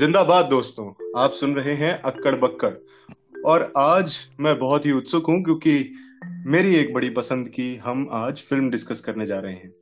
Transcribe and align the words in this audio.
जिंदाबाद 0.00 0.44
दोस्तों 0.44 0.92
आप 1.16 1.32
सुन 1.32 1.54
रहे 1.54 1.74
हैं 1.74 2.02
अक्कड़ 2.02 2.34
बक्कड़। 2.34 2.74
और 3.44 3.72
आज 3.76 4.28
मैं 4.40 4.58
बहुत 4.58 4.86
ही 4.86 4.92
उत्सुक 4.92 5.26
हूँ 5.26 5.44
क्योंकि 5.44 5.94
मेरी 6.46 6.74
एक 6.74 6.94
बड़ी 6.94 7.10
पसंद 7.10 7.48
की 7.48 7.76
हम 7.76 8.08
आज 8.12 8.40
फ़िल्म 8.40 8.70
डिस्कस 8.70 9.00
करने 9.00 9.26
जा 9.26 9.38
रहे 9.38 9.52
हैं। 9.52 9.74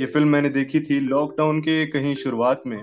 ये 0.00 0.06
फ़िल्म 0.06 0.28
मैंने 0.28 0.48
देखी 0.48 0.80
थी 0.80 1.00
लॉकडाउन 1.00 1.60
के 1.60 1.86
कहीं 1.86 2.14
शुरुआत 2.14 2.62
में 2.66 2.82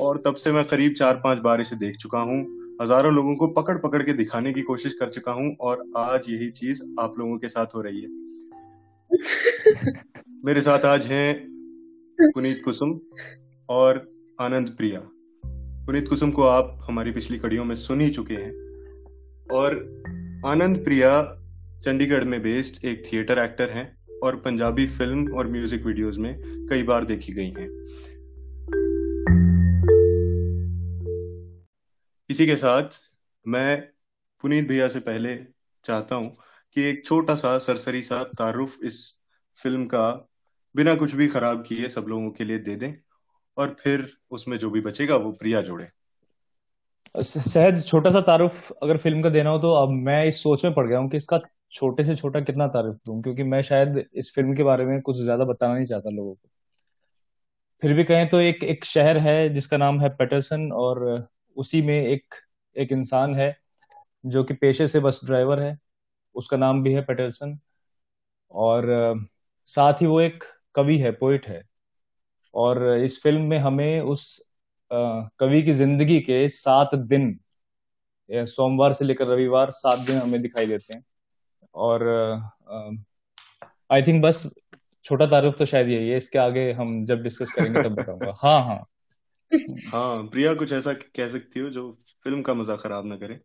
और 0.00 0.22
तब 0.26 0.34
से 0.34 0.52
मैं 0.52 0.64
करीब 0.64 0.92
चार 0.92 1.14
पाँच 1.14 1.38
बार 1.38 1.60
इसे 1.60 1.76
देख 1.76 1.96
चुका 1.96 2.18
हूँ। 2.18 2.38
हज़ारों 2.82 3.12
लोगों 3.14 3.36
को 3.36 3.46
पकड़ 3.46 3.78
पकड़ 3.78 4.02
के 4.02 4.12
दिखाने 4.12 4.52
की 4.52 4.62
कोशिश 4.62 4.94
कर 4.94 5.10
चुका 5.10 5.32
हूँ 5.32 5.56
और 5.60 5.84
आज 5.96 6.20
यही 6.28 6.50
चीज़ 6.50 6.82
आप 7.00 7.14
लोगों 7.18 7.38
के 7.38 7.48
साथ 7.48 7.66
हो 7.66 7.80
रही 7.80 8.02
है। 8.02 8.08
मेरे 10.44 10.60
साथ 10.60 10.84
आज 10.84 11.06
हैं 11.06 11.48
पुनीत 12.20 12.62
कुसुम 12.64 13.00
और 13.68 14.12
आनंद 14.40 14.68
प्रिया। 14.68 15.10
पुनीत 15.86 16.08
कुसुम 16.08 16.30
को 16.30 16.42
आप 16.42 16.78
हमारी 16.82 17.10
पिछली 17.10 17.38
कड़ियों 17.38 17.64
में 17.64 17.74
सुन 17.76 18.00
ही 18.00 18.10
चुके 18.10 18.34
हैं। 18.34 18.52
और 19.52 19.74
आनंद 20.46 20.84
प्रिया 20.84 21.22
चंडीगढ़ 21.84 22.24
में 22.24 22.42
बेस्ड 22.42 22.84
एक 22.84 23.02
थिएटर 23.12 23.38
एक्टर 23.38 23.70
हैं 23.70 24.18
और 24.22 24.36
पंजाबी 24.36 24.86
फ़िल्म 24.86 25.32
और 25.32 25.48
म्यूज़िक 25.48 25.86
वीडियोस 25.86 26.18
में 26.18 26.36
कई 26.66 26.82
बार 26.82 27.04
देखी 27.04 27.32
गई 27.32 27.50
हैं। 27.50 27.68
इसी 32.30 32.46
के 32.46 32.56
साथ 32.56 32.82
मैं 33.48 33.80
पुनीत 34.42 34.68
भैया 34.68 34.88
से 34.88 35.00
पहले 35.00 35.36
चाहता 35.84 36.16
हूँ 36.16 36.36
कि 36.74 36.82
एक 36.82 37.06
छोटा 37.06 37.34
सा 37.34 37.58
सरसरी 37.58 38.02
सा 38.02 38.24
तारुफ 38.24 38.78
इस 38.84 39.18
फ़िल्म 39.62 39.84
का 39.84 40.28
बिना 40.76 40.94
कुछ 40.94 41.14
भी 41.14 41.28
खराब 41.28 41.64
किए 41.68 41.88
सब 41.88 42.06
लोगों 42.08 42.30
के 42.30 42.44
लिए 42.44 42.58
दे 42.58 42.76
दें। 42.76 43.03
और 43.56 43.76
फिर 43.80 44.06
उसमें 44.30 44.56
जो 44.58 44.70
भी 44.70 44.80
बचेगा, 44.80 45.16
वो 45.16 45.32
प्रिया 45.32 45.60
जोड़े। 45.62 45.86
सहज 47.14 47.84
छोटा 47.86 48.10
सा 48.10 48.20
तारुफ 48.22 48.70
अगर 48.82 48.96
फ़िल्म 48.96 49.22
का 49.22 49.28
देना 49.30 49.50
हो 49.50 49.58
तो 49.58 49.72
अब 49.76 49.90
मैं 50.04 50.24
इस 50.26 50.42
सोच 50.42 50.64
में 50.64 50.74
पड़ 50.74 50.86
गया 50.88 50.98
हूँ 50.98 51.08
कि 51.10 51.16
इसका 51.16 51.38
छोटे 51.72 52.04
से 52.04 52.14
छोटा 52.14 52.40
कितना 52.40 52.66
तारुफ 52.68 52.96
दूँ, 53.06 53.20
क्योंकि 53.22 53.42
मैं 53.44 53.60
शायद 53.62 54.04
इस 54.14 54.32
फ़िल्म 54.34 54.54
के 54.56 54.62
बारे 54.62 54.84
में 54.84 55.00
कुछ 55.02 55.16
ज़्यादा 55.16 55.44
बताना 55.44 55.74
नहीं 55.74 55.84
चाहता 55.84 56.10
लोगों 56.10 56.34
को। 56.34 56.48
फिर 57.82 57.92
भी 57.94 58.04
कहें 58.04 58.28
तो 58.28 58.40
एक 58.40 58.62
एक 58.64 58.84
शहर 58.84 59.18
है 59.18 59.48
जिसका 59.54 59.76
नाम 59.76 60.00
है 60.00 60.08
पेटरसन 60.16 60.70
और 60.72 61.04
उसी 61.56 61.82
में 61.82 61.94
एक 61.96 62.34
एक 62.76 62.92
इंसान 62.92 63.34
है 63.34 63.56
जो 64.24 64.42
कि 64.44 64.54
पेशे 64.54 64.86
से 64.88 65.00
बस 65.00 65.20
ड्राइवर 65.24 65.60
है। 65.62 65.76
उसका 66.34 66.56
नाम 66.56 66.82
भी 66.82 66.92
है 66.94 67.02
पेटरसन 67.02 67.58
और 68.54 68.86
साथ 69.68 70.02
ही 70.02 70.06
वो 70.06 70.20
एक 70.20 70.44
कवि 70.74 70.98
है, 70.98 71.10
पोइट 71.12 71.46
है। 71.46 71.62
और 72.54 72.82
इस 72.98 73.20
फ़िल्म 73.22 73.42
में 73.42 73.58
हमें 73.58 74.00
उस 74.02 74.26
कवि 74.90 75.62
की 75.62 75.72
ज़िंदगी 75.72 76.20
के 76.20 76.48
सात 76.50 76.94
दिन 77.06 77.38
सोमवार 78.30 78.92
से 78.92 79.04
लेकर 79.04 79.26
रविवार 79.28 79.70
सात 79.72 79.98
दिन 80.00 80.16
हमें 80.18 80.40
दिखाई 80.42 80.66
देते 80.66 80.94
हैं। 80.94 81.02
और 81.74 82.02
आई 83.90 84.02
थिंक 84.02 84.22
बस 84.24 84.46
छोटा 85.04 85.26
तारुफ 85.26 85.54
तो 85.58 85.66
शायद 85.66 85.88
यही 85.88 86.08
है 86.08 86.16
इसके 86.16 86.38
आगे 86.38 86.70
हम 86.72 87.04
जब 87.06 87.22
डिस्कस 87.22 87.50
करेंगे 87.50 87.78
तब 87.80 87.94
बताऊँगा। 87.94 88.34
हाँ 88.42 88.60
हाँ। 88.64 88.84
हाँ 89.86 90.26
प्रिया 90.28 90.54
कुछ 90.54 90.72
ऐसा 90.72 90.92
कह 91.16 91.28
सकती 91.28 91.60
हो 91.60 91.70
जो 91.70 91.90
फ़िल्म 92.24 92.42
का 92.42 92.54
मज़ा 92.54 92.76
खराब 92.76 93.06
ना 93.06 93.16
करे? 93.16 93.40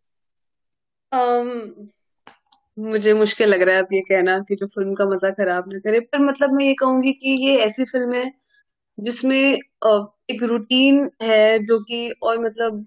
um, 1.12 1.90
मुझे 2.78 3.14
मुश्किल 3.14 3.50
लग 3.50 3.62
रहा 3.62 3.76
है 3.76 3.82
अब 3.82 3.94
ये 3.94 4.00
कहना 4.02 4.38
कि 4.40 4.56
जो 4.56 4.68
फ़िल्म 4.68 4.94
का 4.96 5.06
मज़ा 5.06 5.30
खराब 5.32 5.72
ना 5.74 5.80
करे 5.80 6.00
पर 6.02 6.20
मतलब 6.20 6.54
मैं 6.54 6.66
ये 6.66 6.74
कहूँगी 6.74 7.14
कि 7.14 7.30
ये 7.46 7.58
ऐसी 7.60 7.86
फ़िल्म 7.86 8.14
है 8.14 8.24
जिसमें 9.00 9.38
एक 10.30 10.44
रूटीन 10.44 11.10
है 11.24 11.60
जो 11.62 11.80
कि, 11.82 12.10
और 12.24 12.40
मतलब 12.40 12.86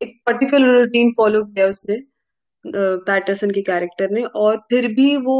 एक 0.00 0.14
पर्टिकुलर 0.26 0.78
रूटीन 0.78 1.12
फॉलो 1.16 1.44
किया 1.46 1.66
उसने 1.68 1.96
पैटरसन 3.04 3.50
के 3.52 3.62
कैरेक्टर 3.64 4.10
ने, 4.12 4.22
और 4.24 4.58
फिर 4.70 4.88
भी 4.94 5.16
वो 5.18 5.38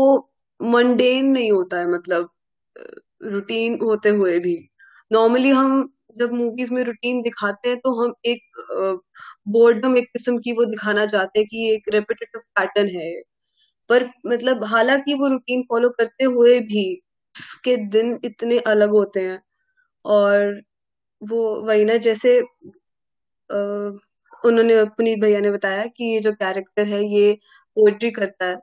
मंडेन 0.60 1.26
नहीं 1.30 1.52
होता 1.52 1.80
है 1.80 1.88
मतलब 1.90 2.30
रूटीन 3.26 3.78
होते 3.82 4.10
हुए 4.12 4.38
भी। 4.40 4.56
नॉर्मली 5.10 5.50
हम 5.52 5.88
जब 6.16 6.32
मूवीज़ 6.34 6.74
में 6.74 6.82
रूटीन 6.84 7.22
दिखाते 7.22 7.68
हैं 7.68 7.78
तो 7.80 7.92
हम 8.02 8.14
एक 8.26 8.42
बोर्डम 9.48 9.98
एक 9.98 10.06
किस्म 10.12 10.38
की 10.40 10.52
वो 10.54 10.66
दिखाना 10.66 11.06
चाहते 11.08 11.40
हैं 11.40 11.48
कि 11.48 11.70
एक 11.74 11.90
रेपिटेटिव 11.90 12.40
पैटर्न 12.56 12.88
है। 12.96 13.12
पर 13.90 14.08
मतलब 14.28 14.64
हालाँकि 14.66 15.14
वो 15.16 15.28
रूटीन 15.30 15.62
फॉलो 15.70 15.90
करते 15.92 16.24
हुए 16.26 16.60
भी 16.62 16.84
उसके 17.34 17.76
दिन 17.90 18.18
इतने 18.26 18.58
अलग 18.68 18.90
होते 18.92 19.20
हैं। 19.22 19.40
और 20.06 20.62
वो 21.22 21.42
वही 21.62 21.84
ना 21.84 21.96
जैसे 21.96 22.40
आ, 23.50 23.58
उन्होंने 24.44 24.84
पुनीत 24.84 25.18
भैया 25.20 25.40
ने 25.40 25.50
बताया 25.50 25.86
कि 25.86 26.04
ये 26.04 26.20
जो 26.20 26.32
कैरेक्टर 26.32 26.86
है 26.86 27.04
ये 27.06 27.32
पोएट्री 27.76 28.10
करता 28.10 28.46
है। 28.46 28.56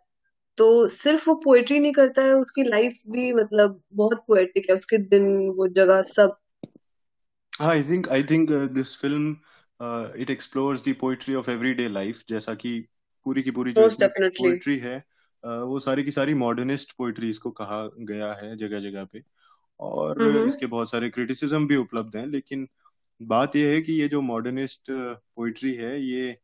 तो 0.58 0.88
सिर्फ़ 0.88 1.30
वो 1.30 1.36
पोएट्री 1.36 1.80
नहीं 1.80 1.94
करता 1.94 2.22
है 2.22 2.34
उसकी 2.34 2.64
लाइफ 2.64 3.02
भी 3.10 3.34
मतलब 3.34 3.82
बहुत 3.94 4.26
पोएटिक 4.28 4.70
है 4.70 4.76
उसके 4.76 4.98
दिन 4.98 5.28
वो 5.50 5.68
जगह 5.68 6.02
सब। 6.02 6.36
I 7.62 7.84
think 7.84 8.10
I 8.10 8.24
think 8.24 8.52
this 8.52 8.98
film 8.98 9.32
it 10.22 10.30
explores 10.30 10.82
the 10.82 10.96
poetry 11.02 11.36
of 11.36 11.50
everyday 11.52 11.88
life 11.90 12.24
जैसा 12.30 12.54
कि 12.56 12.80
पूरी 13.26 13.44
की 13.44 13.52
पूरी 13.52 13.74
जो 13.74 13.90
पोएट्री 14.40 14.78
है 14.78 15.00
uh, 15.00 15.64
वो 15.64 15.80
सारी 15.80 16.04
की 16.04 16.12
सारी 16.12 16.34
मॉडर्निस्ट 16.34 16.92
पोएट्री 16.98 17.30
इसको 17.30 17.52
कहा 17.52 17.90
गया 18.00 18.34
है 18.34 18.58
जगह 18.58 18.80
जगह 18.80 19.06
पे। 19.06 19.20
और 19.80 20.22
हम्म। 20.22 20.48
इसके 20.48 20.66
बहुत 20.66 20.92
सारे 20.92 21.10
क्रिटिसिज्म 21.10 21.68
भी 21.68 21.76
उपलब्ध 21.76 22.16
हैं 22.16 22.28
लेकिन 22.28 22.68
बात 23.22 23.56
यह 23.56 23.74
है 23.74 23.82
कि 23.82 23.94
ये 23.94 24.08
जो 24.08 24.22
मॉडर्निस्ट 24.22 24.86
पोइट्री 25.36 25.76
है 25.76 26.02
ये 26.02 26.38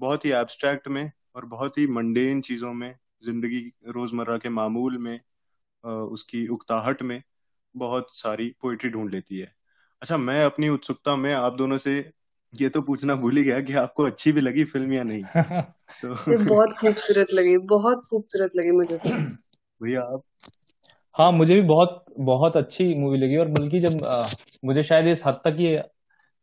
बहुत 0.00 0.24
ही 0.24 0.30
एब्स्ट्रैक्ट 0.30 0.88
में 0.88 1.12
और 1.34 1.44
बहुत 1.44 1.78
ही 1.78 1.86
मंडेन 1.86 2.40
चीज़ों 2.40 2.72
में 2.72 2.94
ज़िंदगी 3.24 3.72
रोज़मर्रा 3.88 4.38
के 4.38 4.48
मामूल 4.48 4.98
में 4.98 5.20
उसकी 5.84 6.46
उकताहट 6.48 7.02
में 7.02 7.22
बहुत 7.76 8.08
सारी 8.12 8.54
पोइट्री 8.62 8.90
ढूंढ 8.90 9.10
लेती 9.10 9.38
है। 9.38 9.54
अच्छा 10.02 10.16
मैं 10.16 10.44
अपनी 10.44 10.68
उत्सुकता 10.68 11.16
में 11.16 11.34
आप 11.34 11.52
दोनों 11.52 11.78
से 11.78 12.12
ये 12.54 12.68
तो 12.68 12.82
पूछना 12.82 13.14
भूल 13.14 13.36
ही 13.36 13.44
गया 13.44 13.60
कि 13.60 13.72
आपको 13.72 14.04
अच्छी 14.04 14.32
भी 14.32 14.40
लगी 14.40 14.64
फ़िल्म 14.64 14.92
या 14.92 15.02
नहीं। 15.02 15.24
तो 16.02 16.44
बहुत 16.44 16.72
खूबसूरत 16.72 17.26
लगी 17.32 17.56
बहुत 17.56 18.02
खूबसूरत 18.10 18.50
लगी 18.56 18.70
मुझे 18.70 18.96
तो। 18.96 19.10
भैया 19.82 20.02
आप 20.02 20.22
हाँ 21.18 21.32
मुझे 21.32 21.54
भी 21.54 21.62
बहुत 21.62 22.04
बहुत 22.18 22.56
अच्छी 22.56 22.94
मूवी 22.94 23.18
लगी 23.18 23.36
और 23.36 23.48
बल्कि 23.48 23.78
जब 23.78 24.04
आ, 24.04 24.28
मुझे 24.64 24.82
शायद 24.82 25.06
इस 25.06 25.26
हद 25.26 25.40
तक 25.44 25.56
ये 25.60 25.82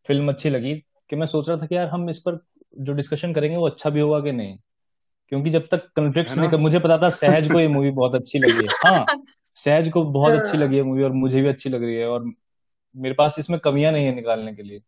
फ़िल्म 0.08 0.30
अच्छी 0.30 0.50
लगी 0.50 0.76
कि 1.10 1.16
मैं 1.16 1.26
सोच 1.28 1.50
रहा 1.50 1.58
था 1.58 1.66
कि 1.66 1.76
यार 1.76 1.88
हम 1.88 2.10
इस 2.10 2.20
पर 2.20 2.46
जो 2.80 2.94
डिस्कशन 2.94 3.34
करेंगे 3.34 3.58
वो 3.58 3.68
अच्छा 3.68 3.90
भी 3.90 4.00
होगा 4.00 4.20
कि 4.20 4.32
नहीं? 4.32 4.58
क्योंकि 5.28 5.50
जब 5.50 5.68
तक 5.72 5.92
कंफ्लिक्ट 5.96 6.38
नहीं 6.38 6.50
कर 6.50 6.58
मुझे 6.58 6.80
पता 6.80 6.98
था 6.98 7.10
सहज 7.10 7.52
को 7.52 7.60
ये 7.60 7.68
मूवी 7.68 7.92
बहुत 7.92 8.16
अच्छी 8.16 8.40
लगी 8.40 8.62
है। 8.62 8.68
हाँ 8.86 9.06
सहज 9.56 9.90
को 9.90 10.04
बहुत 10.04 10.34
अच्छी 10.34 10.58
लगी 10.58 10.78
है 10.78 10.84
मूवी 10.84 11.04
और 11.04 11.12
मुझे 11.12 11.42
भी 11.42 11.48
अच्छी 11.48 11.70
लग 11.70 11.84
रही 11.84 11.96
है 11.96 12.08
और 12.08 12.34
मेरे 12.96 13.16
पास 13.16 13.36
इसमें 13.40 13.60
कमियाँ 13.60 13.92
नहीं 13.92 14.06
है 14.06 14.16
निकालने 14.16 14.54
के 14.54 14.64
लिए। 14.64 14.80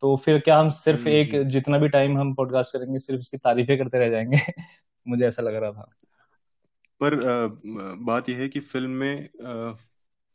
तो 0.00 0.16
फिर 0.16 0.38
क्या 0.38 0.58
हम 0.58 0.68
सिर्फ़ 0.68 1.00
हम्म, 1.00 1.10
एक। 1.10 1.42
जितना 1.42 1.78
भी 1.78 1.88
टाइम 1.88 2.18
हम 2.18 2.34
पॉडकास्ट 2.34 2.72
करेंगे 2.72 2.98
सिर्फ़ 2.98 3.20
इसकी 3.20 3.36
तारीफें 3.36 3.78
करते 3.78 3.98
रह 3.98 4.08
जाएँगे? 4.08 4.38
मुझे 5.08 5.26
ऐसा 5.26 5.42
लग 5.42 5.54
रहा 5.54 5.72
था। 5.72 5.90
पर 7.00 7.14
बात 8.04 8.28
यह 8.28 8.38
है 8.38 8.48
कि 8.48 8.60
फ़िल्म 8.60 8.90
में 8.90 9.28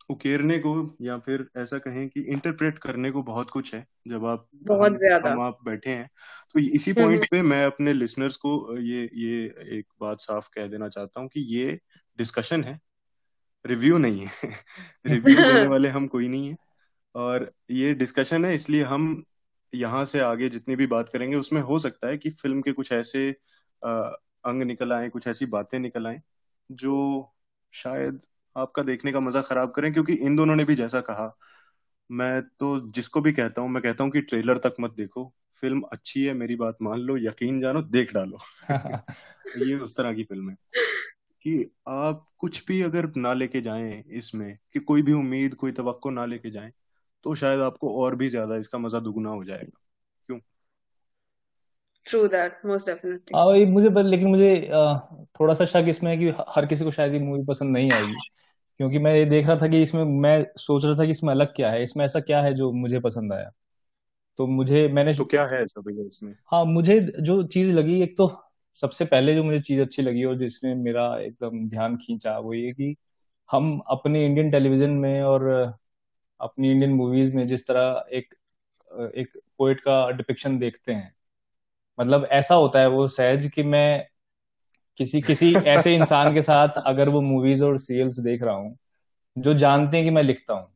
उकेरने 0.09 0.59
को 0.59 0.97
या 1.01 1.17
फिर 1.17 1.49
ऐसा 1.57 1.77
कहें 1.77 2.09
कि 2.09 2.21
इंटरप्रेट 2.21 2.79
करने 2.79 3.11
को 3.11 3.23
बहुत 3.23 3.49
कुछ 3.49 3.75
है 3.75 3.87
जब 4.07 4.25
आप 4.25 4.47
बहुत 4.63 4.91
ज़्यादा। 4.91 5.31
हम 5.31 5.41
आप 5.41 5.59
बैठे 5.65 5.89
हैं। 5.89 6.09
तो 6.53 6.59
इसी 6.59 6.93
पॉइंट 6.93 7.13
हम्म। 7.13 7.25
पे 7.31 7.41
मैं 7.41 7.65
अपने 7.65 7.93
लिसनर्स 7.93 8.35
को 8.35 8.77
ये 8.77 9.09
ये 9.13 9.43
एक 9.77 9.85
बात 10.01 10.21
साफ़ 10.21 10.49
कह 10.53 10.67
देना 10.67 10.89
चाहता 10.89 11.21
हूँ 11.21 11.29
कि 11.29 11.39
ये 11.39 11.79
डिस्कशन 12.17 12.63
है 12.63 12.79
रिव्यू 13.65 13.97
नहीं 13.97 14.19
है। 14.19 14.31
रिव्यू 15.07 15.35
देने 15.53 15.67
वाले 15.67 15.89
हम 15.89 16.07
कोई 16.07 16.27
नहीं 16.27 16.49
है। 16.49 16.55
और 17.15 17.51
ये 17.71 17.93
डिस्कशन 17.93 18.45
है 18.45 18.55
इसलिए 18.55 18.83
हम 18.83 19.23
यहाँ 19.73 20.05
से 20.05 20.19
आगे 20.19 20.49
जितनी 20.49 20.75
भी 20.75 20.87
बात 20.87 21.09
करेंगे 21.09 21.35
उसमें 21.35 21.61
हो 21.61 21.79
सकता 21.79 22.07
है 22.07 22.17
कि 22.17 22.29
फ़िल्म 22.31 22.61
के 22.61 22.71
कुछ 22.71 22.91
ऐसे 22.91 23.29
आ, 23.85 23.91
अंग 24.45 24.63
निकल 24.63 24.93
आए 24.93 25.09
कुछ 25.09 25.27
ऐसी 25.27 25.45
बातें 25.45 25.79
निकल 25.79 26.07
आए 26.07 26.21
जो 26.71 27.33
शायद 27.73 28.19
आपका 28.57 28.83
देखने 28.83 29.11
का 29.11 29.19
मज़ा 29.19 29.41
खराब 29.41 29.71
करें 29.71 29.93
क्योंकि 29.93 30.13
इन 30.13 30.35
दोनों 30.35 30.55
ने 30.55 30.65
भी 30.65 30.75
जैसा 30.75 31.01
कहा। 31.01 31.37
मैं 32.11 32.41
तो 32.43 32.91
जिसको 32.91 33.21
भी 33.21 33.33
कहता 33.33 33.61
हूँ 33.61 33.69
मैं 33.69 33.83
कहता 33.83 34.03
हूँ 34.03 34.11
कि 34.11 34.21
ट्रेलर 34.21 34.57
तक 34.57 34.75
मत 34.79 34.93
देखो। 34.93 35.33
फ़िल्म 35.63 35.81
अच्छी 35.91 36.23
है 36.25 36.33
मेरी 36.33 36.55
बात 36.55 36.77
मान 36.81 36.99
लो 36.99 37.17
यकीन 37.17 37.59
जानो 37.61 37.81
देख 37.81 38.13
डालो। 38.13 38.37
ये 39.57 39.75
उस 39.75 39.97
तरह 39.97 40.13
की 40.13 40.23
फ़िल्म 40.23 40.49
है। 40.49 40.55
कि 41.41 41.71
आप 41.87 42.27
कुछ 42.37 42.65
भी 42.67 42.81
अगर 42.81 43.11
ना 43.17 43.33
लेके 43.33 43.61
जाएँ 43.61 44.03
इसमें 44.07 44.57
कि 44.73 44.79
कोई 44.79 45.01
भी 45.01 45.13
उम्मीद 45.13 45.55
कोई 45.55 45.71
तो 45.71 46.09
ना 46.11 46.25
लेके 46.25 46.49
जाएँ 46.49 46.71
तो 47.23 47.35
शायद 47.35 47.59
आपको 47.59 48.03
और 48.03 48.15
भी 48.15 48.29
ज़्यादा 48.29 48.55
इसका 48.55 48.77
मज़ा 48.77 48.99
दुगना 48.99 49.29
हो 49.29 49.43
जाएगा। 49.43 49.82
ट्रू 52.05 52.27
दैट 52.27 52.65
मोस्ट 52.65 52.87
डेफिनेटली 52.87 53.35
हाँ 53.35 53.45
भाई 53.45 53.65
मुझे 53.65 53.89
पर 53.89 54.03
लेकिन 54.03 54.27
मुझे 54.27 54.49
थोड़ा 55.39 55.53
सा 55.53 55.65
शक 55.65 55.85
इसमें 55.89 56.11
है 56.11 56.17
कि 56.17 56.29
हर 56.49 56.65
किसी 56.65 56.83
को 56.83 56.91
शायद 56.91 57.13
ये 57.13 57.19
मूवी 57.19 57.43
पसंद 57.45 57.73
नहीं 57.73 57.91
आएगी। 57.91 58.13
क्योंकि 58.79 58.99
मैं 58.99 59.13
ये 59.15 59.25
देख 59.25 59.45
रहा 59.47 59.55
था 59.57 59.67
कि 59.67 59.81
इसमें 59.81 60.03
मैं 60.21 60.43
सोच 60.57 60.85
रहा 60.85 60.95
था 60.95 61.05
कि 61.05 61.11
इसमें 61.11 61.31
अलग 61.33 61.53
क्या 61.55 61.71
है 61.71 61.83
इसमें 61.83 62.03
ऐसा 62.05 62.19
क्या 62.21 62.41
है 62.41 62.53
जो 62.53 62.71
मुझे 62.73 62.99
पसंद 62.99 63.33
आया। 63.33 63.51
तो 64.39 64.47
मुझे 64.49 64.87
मैंने 64.89 65.13
तो 65.13 65.25
क्या 65.25 65.45
है 65.45 65.63
ऐसा 65.63 65.81
भैया 65.81 66.05
इसमें? 66.07 66.33
हाँ 66.51 66.63
मुझे 66.65 66.99
जो 67.21 67.41
चीज़ 67.47 67.71
लगी 67.71 68.01
एक 68.01 68.15
तो 68.17 68.27
सबसे 68.79 69.05
पहले 69.05 69.35
जो 69.35 69.43
मुझे 69.43 69.59
चीज़ 69.59 69.81
अच्छी 69.81 70.01
लगी 70.01 70.23
और 70.23 70.37
जिसने 70.39 70.73
मेरा 70.75 71.05
एकदम 71.19 71.67
ध्यान 71.69 71.97
खींचा 71.97 72.37
वो 72.39 72.53
ये 72.53 72.71
कि 72.73 72.95
हम 73.49 73.77
अपने 73.89 74.25
इंडियन 74.25 74.51
टेलीविज़न 74.51 74.89
में 74.97 75.21
और 75.23 75.47
अपनी 76.39 76.71
इंडियन 76.71 76.93
मूवीज़ 76.93 77.33
में 77.35 77.45
जिस 77.47 77.67
तरह 77.67 78.05
एक 78.11 78.33
एक 79.17 79.37
पोइट 79.57 79.79
का 79.79 80.09
डिपिक्शन 80.11 80.57
देखते 80.59 80.93
हैं 80.93 81.13
मतलब 81.99 82.25
ऐसा 82.31 82.55
होता 82.55 82.79
है 82.79 82.87
वो 82.87 83.07
सहज 83.07 83.47
कि 83.55 83.63
मैं 83.63 84.07
किसी 84.97 85.21
किसी 85.21 85.53
ऐसे 85.67 85.95
इंसान 85.95 86.33
के 86.33 86.41
साथ 86.41 86.81
अगर 86.85 87.09
वो 87.09 87.21
मूवीज़ 87.21 87.63
और 87.63 87.77
सीरियल्स 87.77 88.19
देख 88.19 88.43
रहा 88.43 88.55
हूँ 88.55 88.77
जो 89.35 89.53
जानते 89.53 89.97
हैं 89.97 90.05
कि 90.05 90.11
मैं 90.11 90.23
लिखता 90.23 90.53
हूँ 90.53 90.67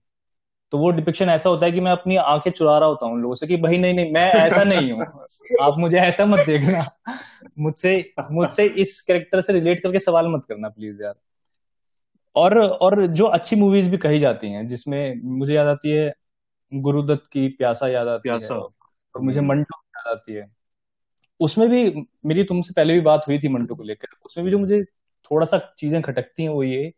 तो 0.72 0.78
वो 0.78 0.90
डिपिक्शन 0.92 1.30
ऐसा 1.30 1.50
होता 1.50 1.66
है 1.66 1.72
कि 1.72 1.80
मैं 1.80 1.92
अपनी 1.92 2.16
आँखें 2.16 2.52
चुरा 2.52 2.78
रहा 2.78 2.90
होता 2.90 3.06
हूँ 3.06 3.20
लोगों 3.22 3.36
से 3.36 3.48
कि 3.48 3.58
भाई 3.58 3.78
नहीं 3.78 3.94
नहीं 3.94 4.12
मैं 4.14 4.32
ऐसा 4.34 4.64
नहीं 4.64 4.92
हूँ। 4.92 5.02
आप 5.62 5.76
मुझे 5.78 5.98
ऐसा 6.00 6.26
मत 6.26 6.40
देखना। 6.40 6.86
मुझसे 7.60 7.94
मुझसे 8.32 8.66
इस 8.78 9.02
कैरेक्टर 9.02 9.42
से 9.42 9.54
रिलेट 9.54 9.84
करके 9.84 10.00
सवाल 10.00 10.28
मत 10.28 10.46
करना 10.46 10.70
प्लीज़ 10.70 11.04
यार। 11.04 11.14
और 12.36 12.58
और 12.60 13.06
जो 13.08 13.26
अच्छी 13.28 13.56
मूवीज़ 13.56 13.90
भी 13.90 13.98
कही 13.98 14.20
जाती 14.20 14.52
हैं 14.52 14.68
जिसमें 14.68 15.22
मुझे 15.38 15.54
याद 15.54 15.68
आती 15.68 15.92
है 15.92 16.12
गुरुदत्त 16.72 17.28
की 17.32 17.48
प्यासा 17.50 17.88
याद 17.88 18.08
आती 18.08 18.30
प्यासा। 18.30 18.56
है 18.56 18.60
और 19.16 19.22
मुझे 19.22 19.42
मंटो 19.42 19.82
याद 19.98 20.08
आती 20.08 20.34
है। 20.34 20.57
उसमें 21.40 21.70
भी 21.70 22.06
मेरी 22.26 22.44
तुमसे 22.44 22.74
पहले 22.74 22.94
भी 22.94 23.00
बात 23.00 23.22
हुई 23.28 23.40
थी 23.40 23.48
मंटू 23.48 23.76
को 23.76 23.84
लेकर 23.84 24.08
उसमें 24.26 24.44
भी 24.46 24.52
जो 24.52 24.60
मुझे 24.60 24.82
थोड़ा 25.32 25.46
सा 25.46 25.74
चीज़ें 25.78 26.02
खटकती 26.02 26.44
हैं 26.44 26.50
वो 26.50 26.64
ये 26.64 26.94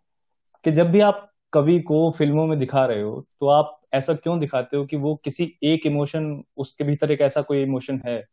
कि 0.66 0.72
जब 0.72 0.92
भी 0.92 1.00
आप 1.00 1.32
कवि 1.54 1.80
को 1.80 2.12
फ़िल्मों 2.12 2.48
में 2.48 2.60
दिखा 2.60 2.86
रहे 2.86 3.02
हो 3.02 3.26
तो 3.40 3.48
आप 3.48 3.82
ऐसा 3.94 4.14
क्यों 4.14 4.40
दिखाते 4.40 4.78
हो 4.78 4.86
कि 4.86 4.98
वो 4.98 5.16
किसी 5.16 5.58
एक 5.64 5.86
इमोशन 5.86 6.44
उसके 6.58 6.84
भीतर 6.84 7.12
एक 7.12 7.22
ऐसा 7.22 7.42
कोई 7.42 7.62
इमोशन 7.64 8.02
है 8.06 8.24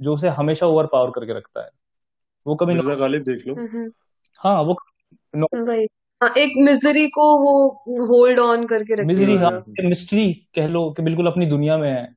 जो 0.00 0.14
उसे 0.14 0.28
हमेशा 0.28 0.66
ओवर 0.66 0.86
पावर 0.86 1.10
करके 1.10 1.32
रखता 1.32 1.62
है? 1.62 1.68
वो 2.46 2.54
कभी 2.54 2.74
गालिब 2.74 3.22
देख 3.22 3.46
लो। 3.46 3.54
हाँ 4.38 4.62
वो 4.62 4.76
हाँ, 6.22 6.34
एक 6.38 6.52
मिजरी 6.56 7.06
को 7.08 7.44
वो 7.44 7.68
होल्ड 8.06 8.38
ऑन 8.38 8.66
करके 8.66 8.94
रखते 8.94 9.04
मिजरी 9.04 9.36
हाँ। 9.36 9.64
मिस्ट्री 9.84 10.34
कह 10.54 10.66
लो 10.66 10.90
कि 10.90 11.02
बिल्कुल 11.02 11.26
अपनी 11.26 11.46
दुनिया 11.46 11.76
में 11.78 11.90
है 11.90 12.14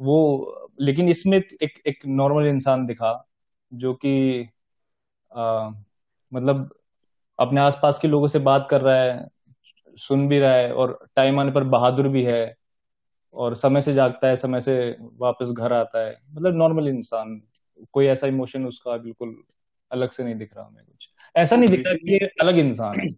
वो 0.00 0.65
लेकिन 0.80 1.08
इसमें 1.08 1.38
एक 1.38 1.82
एक 1.86 2.06
नॉर्मल 2.06 2.46
इंसान 2.46 2.86
दिखा 2.86 3.12
जो 3.72 3.94
कि 3.94 4.48
मतलब 6.32 6.70
अपने 7.38 7.60
आसपास 7.60 7.98
के 7.98 8.08
लोगों 8.08 8.28
से 8.28 8.38
बात 8.38 8.66
कर 8.70 8.80
रहा 8.80 8.96
है 8.96 9.28
सुन 9.98 10.28
भी 10.28 10.38
रहा 10.38 10.52
है 10.52 10.72
और 10.74 10.98
टाइम 11.16 11.40
आने 11.40 11.52
पर 11.52 11.64
बहादुर 11.64 12.08
भी 12.08 12.22
है 12.22 12.56
और 13.34 13.54
समय 13.54 13.80
से 13.80 13.92
जागता 13.94 14.28
है 14.28 14.36
समय 14.36 14.60
से 14.60 14.74
वापस 15.18 15.48
घर 15.48 15.72
आता 15.72 16.06
है। 16.06 16.16
मतलब 16.30 16.54
नॉर्मल 16.54 16.88
इंसान 16.88 17.40
कोई 17.92 18.06
ऐसा 18.06 18.26
इमोशन 18.26 18.66
उसका 18.66 18.96
बिल्कुल 18.96 19.36
अलग 19.90 20.10
से 20.10 20.24
नहीं 20.24 20.34
दिख 20.34 20.56
रहा 20.56 20.66
हमें 20.66 20.84
कुछ। 20.84 21.08
ऐसा 21.36 21.56
नहीं 21.56 21.68
दिख 21.68 21.86
रहा 21.86 21.94
कि 21.94 22.12
ये 22.12 22.26
अलग 22.40 22.58
इंसान 22.58 23.00
है। 23.00 23.08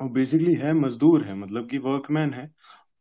बेसिकली 0.00 0.54
है 0.54 0.72
मजदूर 0.72 1.24
है 1.24 1.34
मतलब 1.34 1.68
कि 1.70 1.78
वर्कमैन 1.78 2.34
है। 2.34 2.50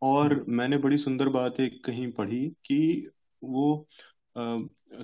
और 0.02 0.46
मैंने 0.50 0.78
बड़ी 0.78 0.98
सुंदर 0.98 1.30
बात 1.30 1.60
एक 1.60 1.84
कहीं 1.86 2.12
पढ़ी 2.12 2.46
कि 2.66 3.08
वो 3.44 3.88
आ, 4.38 4.58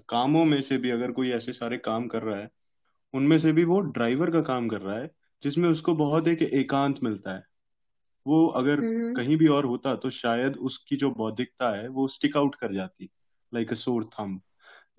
कामों 0.10 0.46
में 0.46 0.62
से 0.62 0.78
भी 0.78 0.90
अगर 0.90 1.12
कोई 1.12 1.32
ऐसे 1.32 1.54
सारे 1.54 1.78
काम 1.78 2.08
कर 2.08 2.24
रहा 2.24 2.38
है 2.38 2.50
उनमें 3.14 3.38
से 3.40 3.52
भी 3.52 3.64
वो 3.64 3.80
ड्राइवर 3.80 4.32
का 4.32 4.42
काम 4.42 4.68
कर 4.68 4.82
रहा 4.82 4.98
है 4.98 5.12
जिसमें 5.44 5.70
उसको 5.70 5.96
बहुत 5.96 6.28
एक 6.28 6.42
एकांत 6.42 7.04
मिलता 7.04 7.36
है। 7.36 7.44
वो 8.26 8.48
अगर 8.48 8.80
हम्म। 8.80 9.14
कहीं 9.14 9.38
भी 9.38 9.48
और 9.48 9.66
होता 9.66 9.96
तो 9.96 10.10
शायद 10.10 10.58
उसकी 10.58 10.96
जो 10.96 11.12
बौद्धिकता 11.12 11.70
है 11.78 11.88
वो 11.88 12.08
स्टिक 12.08 12.38
आउट 12.38 12.56
कर 12.56 12.74
जाती 12.74 13.10
लाइक 13.54 13.72
अ 13.72 13.76
सोर 13.76 14.04
थम 14.04 14.40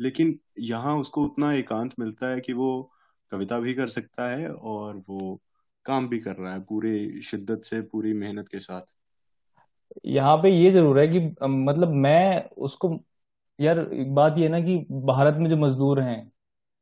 लेकिन 0.00 0.38
यहाँ 0.58 0.96
उसको 0.98 1.25
उतना 1.25 1.52
एकांत 1.52 1.94
मिलता 1.98 2.28
है 2.28 2.40
कि 2.40 2.52
वो 2.52 2.92
कविता 3.32 3.58
भी 3.58 3.75
कर 3.75 3.88
सकता 3.88 4.28
है 4.31 4.52
और 4.52 5.02
वो 5.08 5.40
काम 5.84 6.08
भी 6.08 6.19
कर 6.19 6.37
रहा 6.37 6.52
है 6.52 6.60
पूरे 6.60 7.20
शिद्दत 7.22 7.62
से 7.64 7.81
पूरी 7.81 8.12
मेहनत 8.12 8.48
के 8.48 8.60
साथ। 8.60 8.96
यहाँ 10.06 10.37
पे 10.37 10.50
ये 10.50 10.70
ज़रूर 10.70 10.98
है 11.00 11.08
कि 11.08 11.46
मतलब 11.46 11.88
मैं 11.88 12.48
उसको 12.58 12.88
यार 13.60 13.78
एक 13.78 14.14
बात 14.14 14.34
ये 14.38 14.44
है 14.44 14.50
ना 14.50 14.60
कि 14.60 14.86
भारत 14.90 15.34
में 15.38 15.48
जो 15.50 15.56
मजदूर 15.56 16.00
हैं 16.00 16.32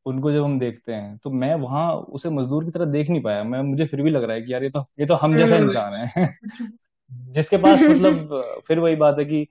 उनको 0.07 0.33
जब 0.33 0.45
हम 0.45 0.59
देखते 0.59 0.93
हैं 0.93 1.19
तो 1.19 1.31
मैं 1.31 1.55
वहाँ 1.55 1.93
उसे 1.93 2.31
मजदूर 2.31 2.65
की 2.65 2.71
तरह 2.71 2.85
देख 2.85 3.11
नहीं 3.11 3.23
पाया। 3.23 3.45
मैं 3.45 3.63
मुझे 3.63 3.87
फिर 3.87 4.03
भी 4.03 4.11
लग 4.11 4.23
रहा 4.25 4.37
है 4.37 4.43
कि 4.43 4.53
यार 4.53 4.63
ये 4.63 4.71
तो 4.71 4.81
ये 5.01 5.07
तो 5.07 5.15
हम 5.15 5.37
जैसा। 5.37 5.57
इंसान 5.57 5.95
है। 5.95 6.35
जिसके 7.13 7.57
पास 7.57 7.83
मतलब 7.83 8.43
फिर 8.67 8.79
वही 8.79 8.97
बात 8.97 9.17
है 9.19 9.25
कि 9.25 9.47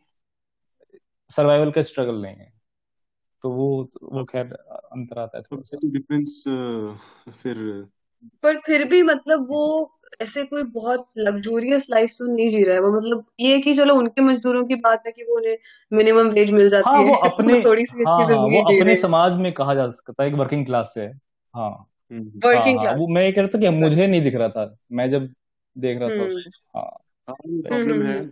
सर्वाइवल 1.29 1.71
का 1.71 1.81
स्ट्रगल 1.81 2.15
नहीं 2.21 2.35
है। 2.35 2.53
तो 3.41 3.51
वो 3.51 3.89
वो 4.03 4.25
खैर 4.25 4.45
अंतर 4.71 5.19
आता 5.19 5.37
है 5.37 5.43
थोड़ा 5.43 5.61
सा। 5.61 5.77
डिफरेंस 5.85 6.43
फिर 7.43 7.87
पर 8.43 8.57
फिर 8.57 8.85
भी 8.85 9.01
मतलब 9.01 9.47
वो 9.49 9.96
ऐसे 10.21 10.43
कोई 10.43 10.63
बहुत 10.63 11.09
लग्जूरियस 11.17 11.87
लाइफ 11.89 12.09
तो 12.09 12.35
नहीं 12.35 12.49
जी 12.49 12.63
रहा 12.63 12.75
है 12.75 12.81
वो। 12.81 12.97
मतलब 12.97 13.25
ये 13.39 13.59
कि 13.59 13.73
चलो 13.73 13.95
उनके 13.95 14.21
मजदूरों 14.21 14.63
की 14.63 14.75
बात 14.75 15.03
है 15.05 15.11
कि 15.11 15.23
वो 15.23 15.37
उन्हें 15.37 15.57
मिनिमम 15.93 16.29
वेज 16.29 16.51
मिल 16.51 16.69
जाती 16.69 16.89
हाँ, 16.89 17.03
है। 17.03 17.05
वो 17.09 17.13
अपने 17.13 17.61
थोड़ी 17.65 17.85
सी 17.85 18.03
हाँ, 18.03 18.21
अच्छी 18.21 18.33
हाँ, 18.33 18.41
वो 18.41 18.77
अपने 18.77 18.95
समाज 18.95 19.35
में 19.35 19.51
कहा 19.51 19.73
जा 19.73 19.89
सकता 19.89 20.23
है 20.23 20.29
एक 20.29 20.35
वर्किंग 20.35 20.65
क्लास 20.65 20.91
से। 20.93 21.01
हाँ। 21.55 21.89
वर्किंग 22.11 22.79
क्लास 22.79 22.95
वो 22.99 23.13
मैं 23.13 23.23
ये 23.23 23.31
कह 23.31 23.41
रहा 23.41 23.47
था 23.47 23.59
कि 23.59 23.69
मुझे 23.69 24.07
नहीं 24.07 24.21
दिख 24.21 24.35
रहा 24.35 24.49
था 24.49 24.77
मैं 24.91 25.09
जब 25.09 25.33
देख 25.77 25.99
रहा 25.99 26.09
था 26.09 26.13
हम्म। 26.13 26.27
उसको 26.27 26.79
हाँ। 26.79 27.35
प्रॉब्लम 27.41 28.03
है। 28.03 28.31